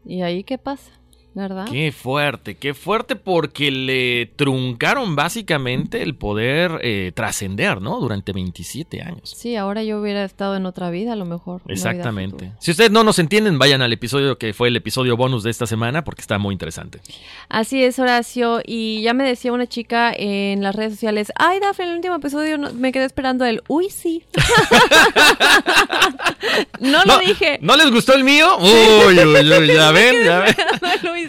¿Y 0.05 0.21
ahí 0.21 0.43
qué 0.43 0.57
pasa? 0.57 0.91
¿Verdad? 1.35 1.65
Qué 1.69 1.91
fuerte, 1.91 2.55
qué 2.55 2.73
fuerte 2.73 3.17
porque 3.17 3.69
le 3.69 4.27
truncaron 4.37 5.17
básicamente 5.17 6.01
el 6.01 6.15
poder 6.15 6.79
eh, 6.81 7.11
trascender, 7.13 7.81
¿no? 7.81 7.99
Durante 7.99 8.31
27 8.31 9.01
años. 9.01 9.33
Sí, 9.35 9.57
ahora 9.57 9.83
yo 9.83 9.99
hubiera 9.99 10.23
estado 10.23 10.55
en 10.55 10.65
otra 10.65 10.89
vida 10.89 11.11
a 11.11 11.15
lo 11.17 11.25
mejor. 11.25 11.59
Exactamente. 11.67 12.53
Si 12.59 12.71
ustedes 12.71 12.91
no 12.91 13.03
nos 13.03 13.19
entienden, 13.19 13.59
vayan 13.59 13.81
al 13.81 13.91
episodio 13.91 14.37
que 14.37 14.53
fue 14.53 14.69
el 14.69 14.77
episodio 14.77 15.17
bonus 15.17 15.43
de 15.43 15.51
esta 15.51 15.67
semana 15.67 16.05
porque 16.05 16.21
está 16.21 16.37
muy 16.37 16.53
interesante. 16.53 17.01
Así 17.49 17.83
es, 17.83 17.99
Horacio. 17.99 18.61
Y 18.65 19.01
ya 19.01 19.13
me 19.13 19.25
decía 19.27 19.51
una 19.51 19.67
chica 19.67 20.13
en 20.17 20.63
las 20.63 20.73
redes 20.73 20.93
sociales, 20.93 21.33
ay, 21.35 21.59
Dafne, 21.59 21.83
en 21.83 21.89
el 21.91 21.95
último 21.97 22.15
episodio 22.15 22.57
no- 22.57 22.71
me 22.73 22.93
quedé 22.93 23.03
esperando 23.03 23.43
el, 23.43 23.61
uy, 23.67 23.89
sí. 23.89 24.23
no 26.79 27.03
lo 27.03 27.17
dije. 27.19 27.59
¿No 27.61 27.75
les 27.75 27.91
gustó 27.91 28.13
el 28.13 28.23
mío? 28.23 28.57
Uy, 28.57 28.69
uy, 28.69 29.19
uy, 29.19 29.67
ya 29.67 29.91
ven, 29.91 30.23
ya 30.23 30.39
ven. 30.39 30.55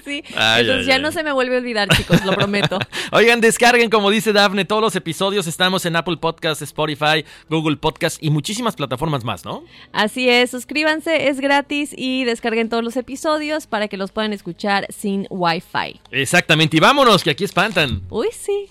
Sí. 0.04 0.22
Ay, 0.36 0.62
Entonces 0.62 0.82
ay, 0.82 0.86
ya 0.86 0.94
ay. 0.96 1.02
no 1.02 1.12
se 1.12 1.22
me 1.22 1.32
vuelve 1.32 1.56
a 1.56 1.58
olvidar, 1.58 1.88
chicos, 1.88 2.24
lo 2.24 2.32
prometo. 2.32 2.78
Oigan, 3.12 3.40
descarguen, 3.40 3.90
como 3.90 4.10
dice 4.10 4.32
Dafne, 4.32 4.64
todos 4.64 4.82
los 4.82 4.96
episodios. 4.96 5.46
Estamos 5.46 5.84
en 5.86 5.96
Apple 5.96 6.16
Podcast, 6.16 6.62
Spotify, 6.62 7.24
Google 7.48 7.76
Podcast 7.76 8.22
y 8.22 8.30
muchísimas 8.30 8.76
plataformas 8.76 9.24
más, 9.24 9.44
¿no? 9.44 9.64
Así 9.92 10.28
es, 10.28 10.50
suscríbanse, 10.50 11.28
es 11.28 11.40
gratis 11.40 11.94
y 11.96 12.24
descarguen 12.24 12.68
todos 12.68 12.84
los 12.84 12.96
episodios 12.96 13.66
para 13.66 13.88
que 13.88 13.96
los 13.96 14.12
puedan 14.12 14.32
escuchar 14.32 14.86
sin 14.90 15.26
Wi-Fi. 15.30 16.00
Exactamente. 16.10 16.76
Y 16.76 16.80
vámonos, 16.80 17.22
que 17.22 17.30
aquí 17.30 17.44
espantan. 17.44 18.02
Uy, 18.10 18.28
sí. 18.32 18.68